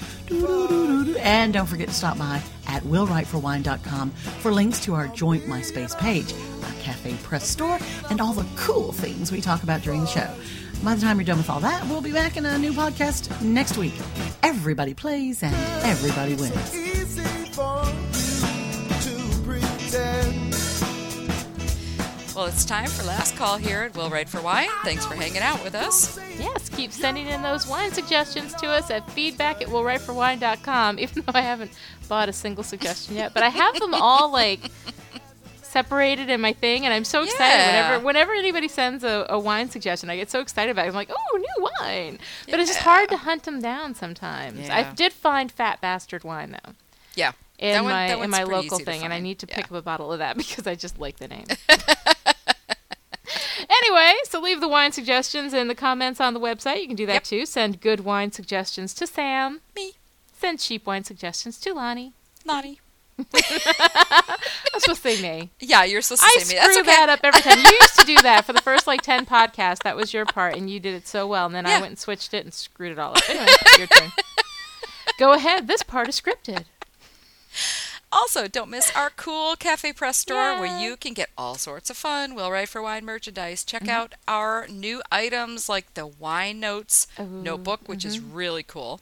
And 1.21 1.53
don't 1.53 1.67
forget 1.67 1.89
to 1.89 1.95
stop 1.95 2.19
by 2.19 2.43
at 2.67 2.83
willwriteforwine.com 2.83 4.11
for 4.11 4.53
links 4.53 4.81
to 4.85 4.95
our 4.95 5.09
joint 5.09 5.45
MySpace 5.45 5.97
page, 5.99 6.33
our 6.65 6.73
cafe 6.81 7.15
press 7.23 7.49
store, 7.49 7.79
and 8.11 8.21
all 8.21 8.33
the 8.33 8.47
cool 8.57 8.93
things 8.93 9.33
we 9.33 9.41
talk 9.41 9.63
about 9.63 9.83
during 9.83 10.03
the 10.03 10.07
show. 10.07 10.31
By 10.85 10.95
the 10.95 11.01
time 11.01 11.17
you're 11.19 11.25
done 11.25 11.39
with 11.39 11.51
all 11.51 11.61
that, 11.61 11.85
we'll 11.89 12.01
be 12.01 12.13
back 12.13 12.37
in 12.37 12.47
a 12.47 12.57
new 12.57 12.73
podcast 12.73 13.43
next 13.43 13.77
week. 13.79 13.95
Everybody 14.43 14.95
plays 14.95 15.43
and 15.43 15.55
everybody 15.85 16.35
wins. 16.37 16.55
Well, 22.39 22.47
it's 22.47 22.65
time 22.65 22.87
for 22.87 23.03
last 23.03 23.37
call 23.37 23.57
here 23.57 23.81
at 23.81 23.97
Will 23.97 24.11
Write 24.11 24.29
for 24.29 24.41
Wine. 24.41 24.69
Thanks 24.85 25.05
for 25.05 25.15
hanging 25.17 25.43
out 25.43 25.61
with 25.65 25.75
us. 25.75 26.21
Yes, 26.39 26.69
keep 26.69 26.93
sending 26.93 27.27
in 27.27 27.43
those 27.43 27.67
wine 27.67 27.91
suggestions 27.91 28.55
to 28.55 28.69
us 28.69 28.93
at 28.93 29.11
feedback 29.11 29.61
at 29.61 29.67
willwriteforwine.com, 29.67 30.99
even 31.01 31.25
though 31.27 31.33
I 31.35 31.41
haven't 31.41 31.73
bought 32.09 32.29
a 32.29 32.33
single 32.33 32.63
suggestion 32.63 33.17
yet. 33.17 33.35
But 33.35 33.43
I 33.43 33.49
have 33.49 33.81
them 33.81 33.93
all, 34.01 34.31
like, 34.31 34.61
separated 35.63 36.31
in 36.31 36.41
my 36.41 36.53
thing, 36.53 36.85
and 36.85 36.95
I'm 36.95 37.03
so 37.03 37.25
excited 37.25 37.43
Yeah. 37.43 37.89
whenever 37.89 38.05
whenever 38.07 38.33
anybody 38.35 38.69
sends 38.69 39.03
a, 39.03 39.27
a 39.29 39.37
wine 39.37 39.69
suggestion. 39.69 40.09
I 40.09 40.15
get 40.15 40.31
so 40.31 40.39
excited 40.39 40.71
about 40.71 40.85
it. 40.87 40.91
I'm 40.91 40.95
like, 40.95 41.11
oh, 41.11 41.37
new 41.39 41.69
wine. 41.81 42.21
But 42.49 42.61
it's 42.61 42.71
just 42.71 42.83
hard 42.85 43.09
to 43.09 43.17
hunt 43.17 43.43
them 43.43 43.61
down 43.61 43.97
sometimes. 43.97 44.61
Yeah. 44.61 44.77
I 44.77 44.95
did 44.95 45.13
find 45.13 45.51
Fat 45.51 45.81
Bastard 45.81 46.23
wine, 46.23 46.53
though. 46.53 46.75
Yeah. 47.17 47.33
In 47.59 47.83
one- 47.83 47.93
my 47.93 48.15
in 48.15 48.31
my 48.31 48.45
local 48.45 48.79
thing, 48.79 49.03
and 49.03 49.13
I 49.13 49.19
need 49.19 49.41
to 49.41 49.47
Yeah. 49.49 49.57
pick 49.57 49.65
up 49.65 49.73
a 49.73 49.83
bottle 49.83 50.13
of 50.13 50.21
that 50.21 50.37
because 50.37 50.69
I 50.69 50.77
just 50.77 51.01
like 51.01 51.17
the 51.17 51.27
name. 51.27 51.47
Anyway, 53.85 54.15
so 54.25 54.41
leave 54.41 54.61
the 54.61 54.69
wine 54.69 54.93
suggestions 54.93 55.53
in 55.55 55.69
the 55.69 55.75
comments 55.75 56.21
on 56.21 56.35
the 56.35 56.41
website. 56.41 56.81
You 56.81 56.87
can 56.89 56.97
do 56.97 57.07
that 57.07 57.13
Yep. 57.15 57.25
too. 57.25 57.47
Send 57.47 57.81
good 57.81 58.01
wine 58.01 58.33
suggestions 58.33 58.93
to 58.95 59.07
Sam. 59.07 59.61
Me. 59.77 59.93
Send 60.39 60.59
cheap 60.59 60.87
wine 60.87 61.05
suggestions 61.05 61.59
to 61.61 61.73
Lani. 61.75 62.13
Lani. 62.45 62.81
I'm 63.19 63.25
supposed 64.81 65.03
to 65.03 65.17
say 65.17 65.21
me. 65.21 65.51
Yeah, 65.59 65.83
you're 65.85 66.03
supposed 66.03 66.23
to 66.23 66.27
I 66.29 66.37
say 66.39 66.45
screw 66.45 66.55
me. 66.57 66.61
That's 66.61 66.79
okay. 66.79 66.87
that 66.87 67.09
up 67.09 67.21
every 67.25 67.41
time. 67.41 67.59
You 67.59 67.73
used 67.81 67.99
to 67.99 68.07
do 68.07 68.17
that 68.23 68.45
for 68.45 68.53
the 68.53 68.63
first 68.63 68.87
like 68.87 69.03
ten 69.03 69.27
podcasts. 69.35 69.83
That 69.83 69.97
was 69.97 70.15
your 70.15 70.25
part, 70.25 70.55
and 70.57 70.71
you 70.71 70.79
did 70.79 70.95
it 70.95 71.09
so 71.09 71.27
well. 71.27 71.47
And 71.47 71.55
then 71.55 71.67
I 71.67 71.75
went 71.81 71.87
and 71.87 71.99
switched 71.99 72.33
it 72.33 72.45
and 72.45 72.55
screwed 72.55 72.93
it 72.93 72.99
all 72.99 73.17
up. 73.17 73.29
Anyway, 73.29 73.47
your 73.77 73.87
turn. 73.89 74.13
Go 75.19 75.33
ahead. 75.33 75.67
This 75.67 75.83
part 75.83 76.09
is 76.09 76.21
scripted. 76.21 76.65
Also, 78.11 78.49
don't 78.49 78.71
miss 78.71 78.91
our 78.97 79.11
cool 79.11 79.55
Cafe 79.57 79.93
Press 79.93 80.17
store 80.17 80.59
where 80.59 80.79
you 80.81 80.97
can 80.97 81.13
get 81.13 81.29
all 81.37 81.57
sorts 81.57 81.91
of 81.91 81.97
fun 81.97 82.35
Will 82.35 82.51
Write 82.51 82.69
for 82.71 82.81
Wine 82.83 83.05
merchandise. 83.05 83.65
Check 83.65 83.83
Mm-hmm. 83.83 83.91
out 83.91 84.15
our 84.27 84.67
new 84.69 85.03
items 85.13 85.69
like 85.69 85.93
the 85.95 86.07
Wine 86.07 86.59
Notes 86.59 87.07
Ooh, 87.21 87.25
notebook, 87.25 87.87
which 87.87 88.05
is 88.05 88.19
mm-hmm. 88.19 88.35
really 88.35 88.63
cool. 88.63 89.01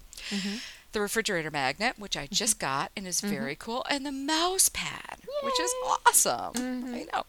The 0.92 1.00
refrigerator 1.00 1.50
magnet, 1.50 1.94
which 1.98 2.16
I 2.16 2.26
just 2.30 2.58
Mm-hmm. 2.58 2.66
got 2.66 2.90
and 2.96 3.06
is 3.06 3.20
very 3.20 3.54
cool, 3.54 3.84
and 3.88 4.04
the 4.04 4.12
mouse 4.12 4.68
pad, 4.68 5.18
which 5.42 5.60
is 5.60 5.72
awesome. 6.06 6.52
Mm-hmm. 6.54 6.94
I 6.94 7.06
know. 7.12 7.24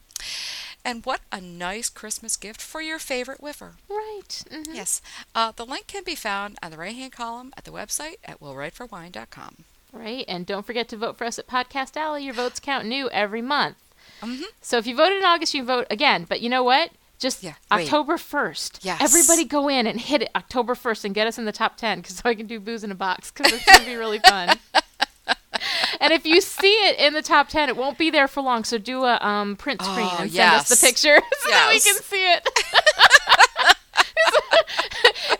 And 0.84 1.06
what 1.06 1.22
a 1.32 1.42
nice 1.42 1.90
Christmas 1.90 2.38
gift 2.38 2.62
for 2.62 2.82
your 2.82 2.98
favorite 2.98 3.42
whiffer. 3.42 3.74
Right. 3.90 4.44
Yes. 4.72 5.02
Uh, 5.36 5.52
the 5.56 5.66
link 5.66 5.88
can 5.88 6.04
be 6.04 6.16
found 6.16 6.58
on 6.64 6.72
the 6.72 6.78
right 6.78 6.96
hand 6.96 7.12
column 7.12 7.54
at 7.58 7.66
the 7.66 7.72
website 7.72 8.16
at 8.24 8.40
willwriteforwine.com. 8.40 9.66
Right. 9.94 10.26
And 10.28 10.46
don't 10.46 10.66
forget 10.66 10.88
to 10.90 10.98
vote 10.98 11.18
for 11.18 11.26
us 11.26 11.40
at 11.40 11.48
Podcast 11.48 11.96
Alley. 11.98 12.24
Your 12.24 12.34
votes 12.34 12.60
count 12.60 12.86
new 12.86 13.10
every 13.10 13.42
month. 13.42 13.78
Mhm. 14.22 14.44
So 14.62 14.78
if 14.78 14.86
you 14.88 14.96
voted 14.96 15.18
in 15.20 15.24
August, 15.26 15.54
you 15.54 15.62
can 15.62 15.68
vote 15.68 15.88
again. 15.90 16.26
But 16.28 16.42
you 16.42 16.50
know 16.50 16.64
what? 16.64 16.92
Just 17.20 17.42
Yeah. 17.44 17.54
October 17.72 18.18
1st. 18.18 18.80
Yes. 18.84 19.02
Everybody 19.02 19.44
go 19.46 19.68
in 19.68 19.88
and 19.88 20.00
hit 20.00 20.22
it 20.22 20.30
October 20.36 20.76
1st 20.76 21.04
and 21.06 21.16
get 21.16 21.26
us 21.28 21.38
in 21.40 21.46
the 21.46 21.52
top 21.52 21.76
10 21.78 22.04
cause, 22.04 22.18
so 22.18 22.30
I 22.30 22.36
can 22.36 22.46
do 22.48 22.60
booze 22.60 22.84
in 22.84 22.92
a 22.92 22.96
box 22.96 23.32
because 23.32 23.52
it's 23.54 23.66
going 23.66 23.80
to 23.80 23.86
be 23.86 23.96
really 23.96 24.20
fun. 24.20 24.60
and 26.00 26.14
if 26.14 26.26
you 26.28 26.42
see 26.42 26.74
it 26.88 27.00
in 27.00 27.14
the 27.14 27.24
top 27.24 27.48
10, 27.50 27.70
it 27.70 27.78
won't 27.78 27.98
be 27.98 28.12
there 28.12 28.28
for 28.28 28.42
long. 28.44 28.64
So 28.64 28.78
do 28.78 29.04
a 29.04 29.18
um, 29.26 29.56
print 29.56 29.82
screen 29.82 30.10
Oh, 30.12 30.18
and 30.20 30.32
send 30.32 30.54
us 30.54 30.70
the 30.70 30.74
yes. 30.76 30.82
picture 30.82 31.20
so 31.40 31.50
that 31.50 31.70
we 31.74 31.80
can 31.80 31.96
see 32.04 32.24
it. 32.34 32.48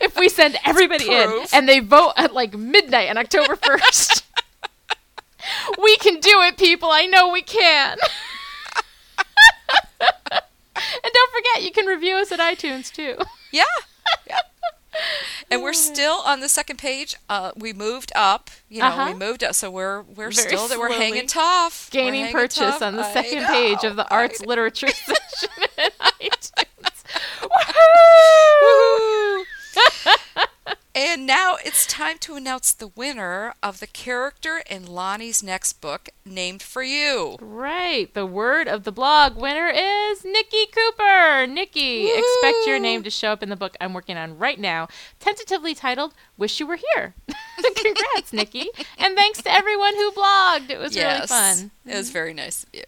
if 0.00 0.16
we 0.16 0.28
send 0.28 0.56
everybody 0.64 1.10
in 1.12 1.44
and 1.52 1.68
they 1.68 1.78
vote 1.80 2.12
at 2.16 2.34
like 2.34 2.54
midnight 2.54 3.08
on 3.10 3.18
October 3.18 3.54
1st. 3.56 4.22
We 5.82 5.96
can 5.98 6.20
do 6.20 6.40
it, 6.42 6.56
people. 6.56 6.90
I 6.90 7.06
know 7.06 7.30
we 7.30 7.42
can. 7.42 7.96
and 10.00 11.12
don't 11.12 11.32
forget, 11.32 11.62
you 11.62 11.70
can 11.72 11.86
review 11.86 12.16
us 12.16 12.30
at 12.32 12.38
iTunes 12.40 12.92
too. 12.92 13.16
Yeah. 13.52 13.62
yeah. 14.26 14.38
And 15.50 15.62
we're 15.62 15.74
still 15.74 16.20
on 16.26 16.40
the 16.40 16.48
second 16.48 16.78
page. 16.78 17.14
Uh, 17.28 17.52
we 17.56 17.72
moved 17.72 18.10
up. 18.16 18.50
You 18.68 18.80
know, 18.80 18.86
Uh-huh. 18.88 19.12
we 19.12 19.18
moved 19.18 19.44
up, 19.44 19.54
so 19.54 19.70
we're 19.70 20.02
we're 20.02 20.30
Very 20.32 20.48
still 20.48 20.66
that 20.68 20.78
we're 20.78 20.90
hanging 20.92 21.26
tough. 21.28 21.88
Gaining 21.90 22.20
hanging 22.22 22.32
purchase 22.32 22.58
tough. 22.58 22.82
on 22.82 22.96
the 22.96 23.04
I 23.06 23.12
second 23.12 23.44
page 23.46 23.84
of 23.84 23.94
the 23.96 24.06
arts 24.10 24.40
literature 24.44 24.88
section 24.92 25.50
at 25.78 25.96
iTunes. 25.98 27.04
Woohoo! 27.42 29.27
And 31.00 31.28
now 31.28 31.56
it's 31.64 31.86
time 31.86 32.18
to 32.22 32.34
announce 32.34 32.72
the 32.72 32.88
winner 32.88 33.54
of 33.62 33.78
the 33.78 33.86
character 33.86 34.64
in 34.68 34.84
Lani's 34.84 35.44
next 35.44 35.74
book, 35.74 36.08
named 36.24 36.60
for 36.60 36.82
you. 36.82 37.36
Right. 37.40 38.12
The 38.12 38.26
word 38.26 38.66
of 38.66 38.82
the 38.82 38.90
blog 38.90 39.36
winner 39.36 39.68
is 39.68 40.24
Nikki 40.24 40.66
Cooper. 40.66 41.46
Nikki, 41.46 42.08
expect 42.10 42.66
your 42.66 42.80
name 42.80 43.04
to 43.04 43.10
show 43.10 43.30
up 43.30 43.44
in 43.44 43.48
the 43.48 43.54
book 43.54 43.76
I'm 43.80 43.94
working 43.94 44.16
on 44.16 44.38
right 44.38 44.58
now, 44.58 44.88
tentatively 45.20 45.72
titled 45.72 46.14
Wish 46.36 46.58
You 46.58 46.66
Were 46.66 46.80
Here. 46.94 47.14
Congrats, 47.76 48.32
Nikki. 48.32 48.68
And 48.98 49.14
thanks 49.14 49.40
to 49.42 49.52
everyone 49.52 49.94
who 49.94 50.10
blogged. 50.10 50.68
It 50.68 50.80
was 50.80 50.96
yes, 50.96 51.14
really 51.14 51.26
fun. 51.28 51.70
It 51.86 51.94
was 51.94 52.10
very 52.10 52.34
nice 52.34 52.64
of 52.64 52.70
you. 52.72 52.82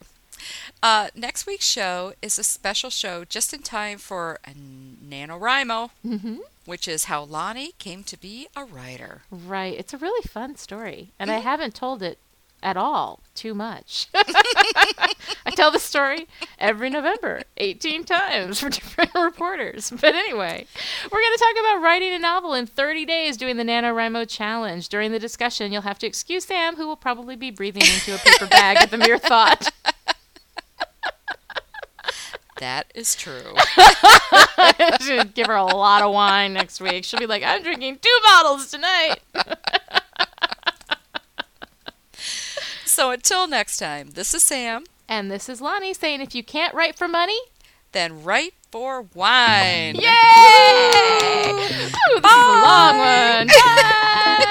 Uh, 0.83 1.09
next 1.15 1.47
week's 1.47 1.67
show 1.67 2.15
is 2.23 2.39
a 2.39 2.45
special 2.45 2.89
show 2.91 3.25
just 3.25 3.53
in 3.53 3.61
time 3.63 3.99
for 3.99 4.39
a 4.45 4.51
NaNoWriMo, 4.53 5.91
hmm 6.03 6.37
which 6.67 6.87
is 6.87 7.05
how 7.05 7.23
Lani 7.25 7.73
came 7.79 8.05
to 8.05 8.17
be 8.21 8.47
a 8.55 8.65
writer. 8.65 9.23
Right. 9.31 9.77
It's 9.77 9.93
a 9.93 9.99
really 9.99 10.23
fun 10.29 10.55
story. 10.57 11.09
And 11.19 11.29
I 11.31 11.39
Mm-hmm. 11.39 11.43
haven't 11.49 11.75
told 11.75 12.01
it 12.03 12.19
at 12.63 12.77
all 12.77 13.21
too 13.35 13.55
much. 13.55 14.07
I 14.15 15.51
tell 15.57 15.71
the 15.73 15.79
story 15.81 16.29
every 16.61 16.91
November, 16.91 17.43
18 17.57 18.05
times 18.05 18.61
for 18.61 18.69
different 18.71 19.11
reporters. 19.15 19.91
But 19.91 20.15
anyway, 20.15 20.67
we're 21.11 21.21
going 21.21 21.33
to 21.37 21.39
talk 21.45 21.57
about 21.61 21.83
writing 21.83 22.13
a 22.13 22.19
novel 22.21 22.55
in 22.55 22.67
30 22.67 23.05
days 23.05 23.37
doing 23.37 23.57
the 23.57 23.65
NaNoWriMo 23.65 24.29
challenge. 24.29 24.89
During 24.89 25.11
the 25.11 25.19
discussion, 25.19 25.73
you'll 25.73 25.83
have 25.83 25.99
to 26.01 26.07
excuse 26.07 26.45
Sam, 26.45 26.77
who 26.77 26.87
will 26.87 26.97
probably 26.97 27.35
be 27.37 27.51
breathing 27.51 27.83
into 27.83 28.15
a 28.15 28.19
paper 28.19 28.47
bag 28.47 28.77
at 28.77 28.91
the 28.91 28.99
mere 28.99 29.19
thought. 29.19 29.73
That 32.61 32.91
is 32.95 33.15
true. 33.15 33.55
Should 35.01 35.35
give 35.35 35.47
her 35.47 35.57
a 35.57 35.65
lot 35.65 36.03
of 36.03 36.13
wine 36.13 36.53
next 36.53 36.81
week. 36.81 37.05
She'll 37.05 37.19
be 37.19 37.27
like, 37.27 37.43
I'm 37.43 37.63
drinking 37.63 37.99
two 38.03 38.19
bottles 38.23 38.71
tonight. 38.71 39.17
so 42.85 43.11
until 43.11 43.47
next 43.49 43.79
time, 43.79 44.11
this 44.11 44.35
is 44.35 44.43
Sam. 44.43 44.85
And 45.09 45.31
this 45.31 45.49
is 45.49 45.61
Lani 45.61 45.95
saying, 45.95 46.21
if 46.21 46.35
you 46.35 46.45
can't 46.45 46.75
write 46.75 46.97
for 46.97 47.09
money, 47.09 47.39
Then 47.93 48.23
write 48.23 48.55
for 48.71 49.03
wine. 49.15 49.97
Yay! 49.97 51.51
Ooh, 51.51 51.57
this 51.57 51.87
is 51.87 51.95
a 52.23 52.25
long 52.29 52.99
one. 52.99 53.47
Bye! 53.49 54.47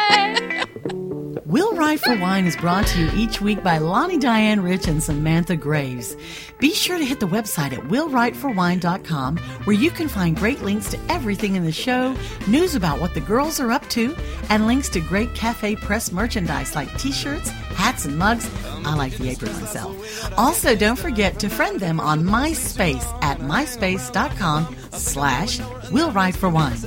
Will 1.49 1.73
Write 1.73 1.99
for 1.99 2.15
Wine 2.15 2.45
is 2.45 2.55
brought 2.55 2.85
to 2.85 3.01
you 3.01 3.09
each 3.15 3.41
week 3.41 3.63
by 3.63 3.80
Lani 3.80 4.19
Diane 4.19 4.61
Rich 4.61 4.88
and 4.88 5.01
Samantha 5.01 5.55
Graves. 5.55 6.15
Be 6.59 6.76
sure 6.76 6.99
to 6.99 7.03
hit 7.03 7.19
the 7.19 7.27
website 7.27 7.73
at 7.73 7.80
willwriteforwine.com 7.85 9.38
where 9.38 9.76
you 9.76 9.89
can 9.89 10.07
find 10.07 10.38
great 10.38 10.61
links 10.61 10.91
to 10.91 10.99
everything 11.09 11.55
in 11.55 11.65
the 11.65 11.71
show, 11.71 12.15
news 12.45 12.76
about 12.76 13.01
what 13.01 13.15
the 13.15 13.21
girls 13.21 13.59
are 13.59 13.71
up 13.71 13.89
to, 13.89 14.15
and 14.49 14.67
links 14.67 14.89
to 14.89 14.99
great 14.99 15.34
cafe 15.34 15.76
press 15.76 16.11
merchandise 16.11 16.76
like 16.76 16.95
t-shirts, 16.99 17.49
hats, 17.49 18.05
and 18.05 18.15
mugs, 18.19 18.47
I 18.85 18.93
like 18.93 19.17
the 19.17 19.30
apron 19.30 19.53
myself. 19.53 20.31
Also, 20.38 20.76
don't 20.76 20.99
forget 20.99 21.39
to 21.39 21.49
friend 21.49 21.80
them 21.80 21.99
on 21.99 22.23
MySpace 22.23 23.05
at 23.23 23.39
myspace.com 23.39 24.76
slash 24.91 25.59
Will 25.91 26.11
Write 26.11 26.35
for 26.35 26.49
Wine. 26.49 26.77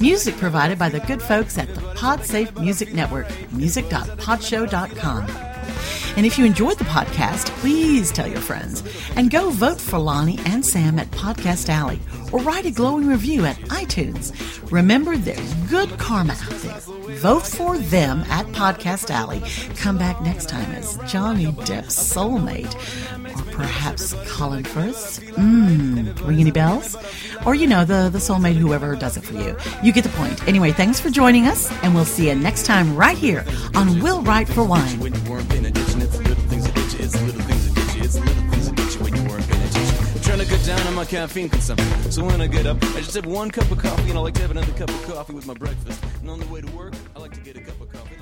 Music 0.00 0.36
provided 0.36 0.78
by 0.78 0.88
the 0.88 1.00
good 1.00 1.22
folks 1.22 1.58
at 1.58 1.68
the 1.74 1.80
PodSafe 1.80 2.58
Music 2.60 2.94
Network, 2.94 3.26
music.podshow.com. 4.06 5.26
And 6.16 6.24
if 6.24 6.38
you 6.38 6.44
enjoyed 6.46 6.78
the 6.78 6.84
podcast, 6.84 7.46
please 7.60 8.10
tell 8.10 8.26
your 8.26 8.40
friends 8.40 8.82
and 9.16 9.30
go 9.30 9.50
vote 9.50 9.80
for 9.80 9.98
Lani 9.98 10.38
and 10.46 10.64
Sam 10.64 10.98
at 10.98 11.10
Podcast 11.10 11.68
Alley 11.68 12.00
or 12.32 12.40
write 12.40 12.66
a 12.66 12.70
glowing 12.70 13.06
review 13.06 13.44
at 13.44 13.56
iTunes. 13.68 14.32
Remember, 14.70 15.16
there's 15.16 15.54
good 15.70 15.90
karma 15.98 16.32
out 16.32 16.50
there. 16.62 16.80
Vote 17.16 17.46
for 17.46 17.78
them 17.78 18.20
at 18.28 18.46
Podcast 18.46 19.10
Alley. 19.10 19.42
Come 19.76 19.96
back 19.98 20.20
next 20.22 20.48
time 20.48 20.70
as 20.72 20.98
Johnny 21.10 21.46
Depp's 21.46 21.96
soulmate. 21.96 22.74
Or 23.36 23.52
perhaps 23.52 24.14
Colin 24.28 24.64
Firth. 24.64 25.20
Mmm, 25.34 26.26
ring 26.26 26.40
any 26.40 26.50
bells? 26.50 26.96
Or, 27.44 27.54
you 27.54 27.66
know, 27.66 27.84
the, 27.84 28.10
the 28.10 28.18
soulmate, 28.18 28.56
whoever 28.56 28.96
does 28.96 29.16
it 29.16 29.24
for 29.24 29.34
you. 29.34 29.56
You 29.82 29.92
get 29.92 30.04
the 30.04 30.10
point. 30.10 30.46
Anyway, 30.48 30.72
thanks 30.72 31.00
for 31.00 31.10
joining 31.10 31.46
us, 31.46 31.70
and 31.82 31.94
we'll 31.94 32.04
see 32.04 32.28
you 32.28 32.34
next 32.34 32.66
time 32.66 32.96
right 32.96 33.16
here 33.16 33.44
on 33.74 34.00
Will 34.00 34.22
Write 34.22 34.48
for 34.48 34.64
Wine. 34.64 35.00
Trying 40.26 40.40
to 40.40 40.44
cut 40.46 40.66
down 40.66 40.84
on 40.88 40.94
my 40.94 41.04
caffeine 41.04 41.48
consumption. 41.48 42.10
So 42.10 42.24
when 42.24 42.40
I 42.40 42.48
get 42.48 42.66
up, 42.66 42.82
I 42.82 43.00
just 43.00 43.14
have 43.14 43.26
one 43.26 43.48
cup 43.48 43.70
of 43.70 43.78
coffee, 43.78 44.10
and 44.10 44.18
I 44.18 44.22
like 44.22 44.34
to 44.34 44.42
have 44.42 44.50
another 44.50 44.72
cup 44.72 44.90
of 44.90 45.02
coffee 45.06 45.34
with 45.34 45.46
my 45.46 45.54
breakfast. 45.54 46.02
And 46.20 46.28
on 46.28 46.40
the 46.40 46.46
way 46.46 46.60
to 46.60 46.70
work, 46.72 46.94
I 47.14 47.20
like 47.20 47.32
to 47.34 47.40
get 47.40 47.56
a 47.56 47.60
cup 47.60 47.80
of 47.80 47.92
coffee. 47.92 48.15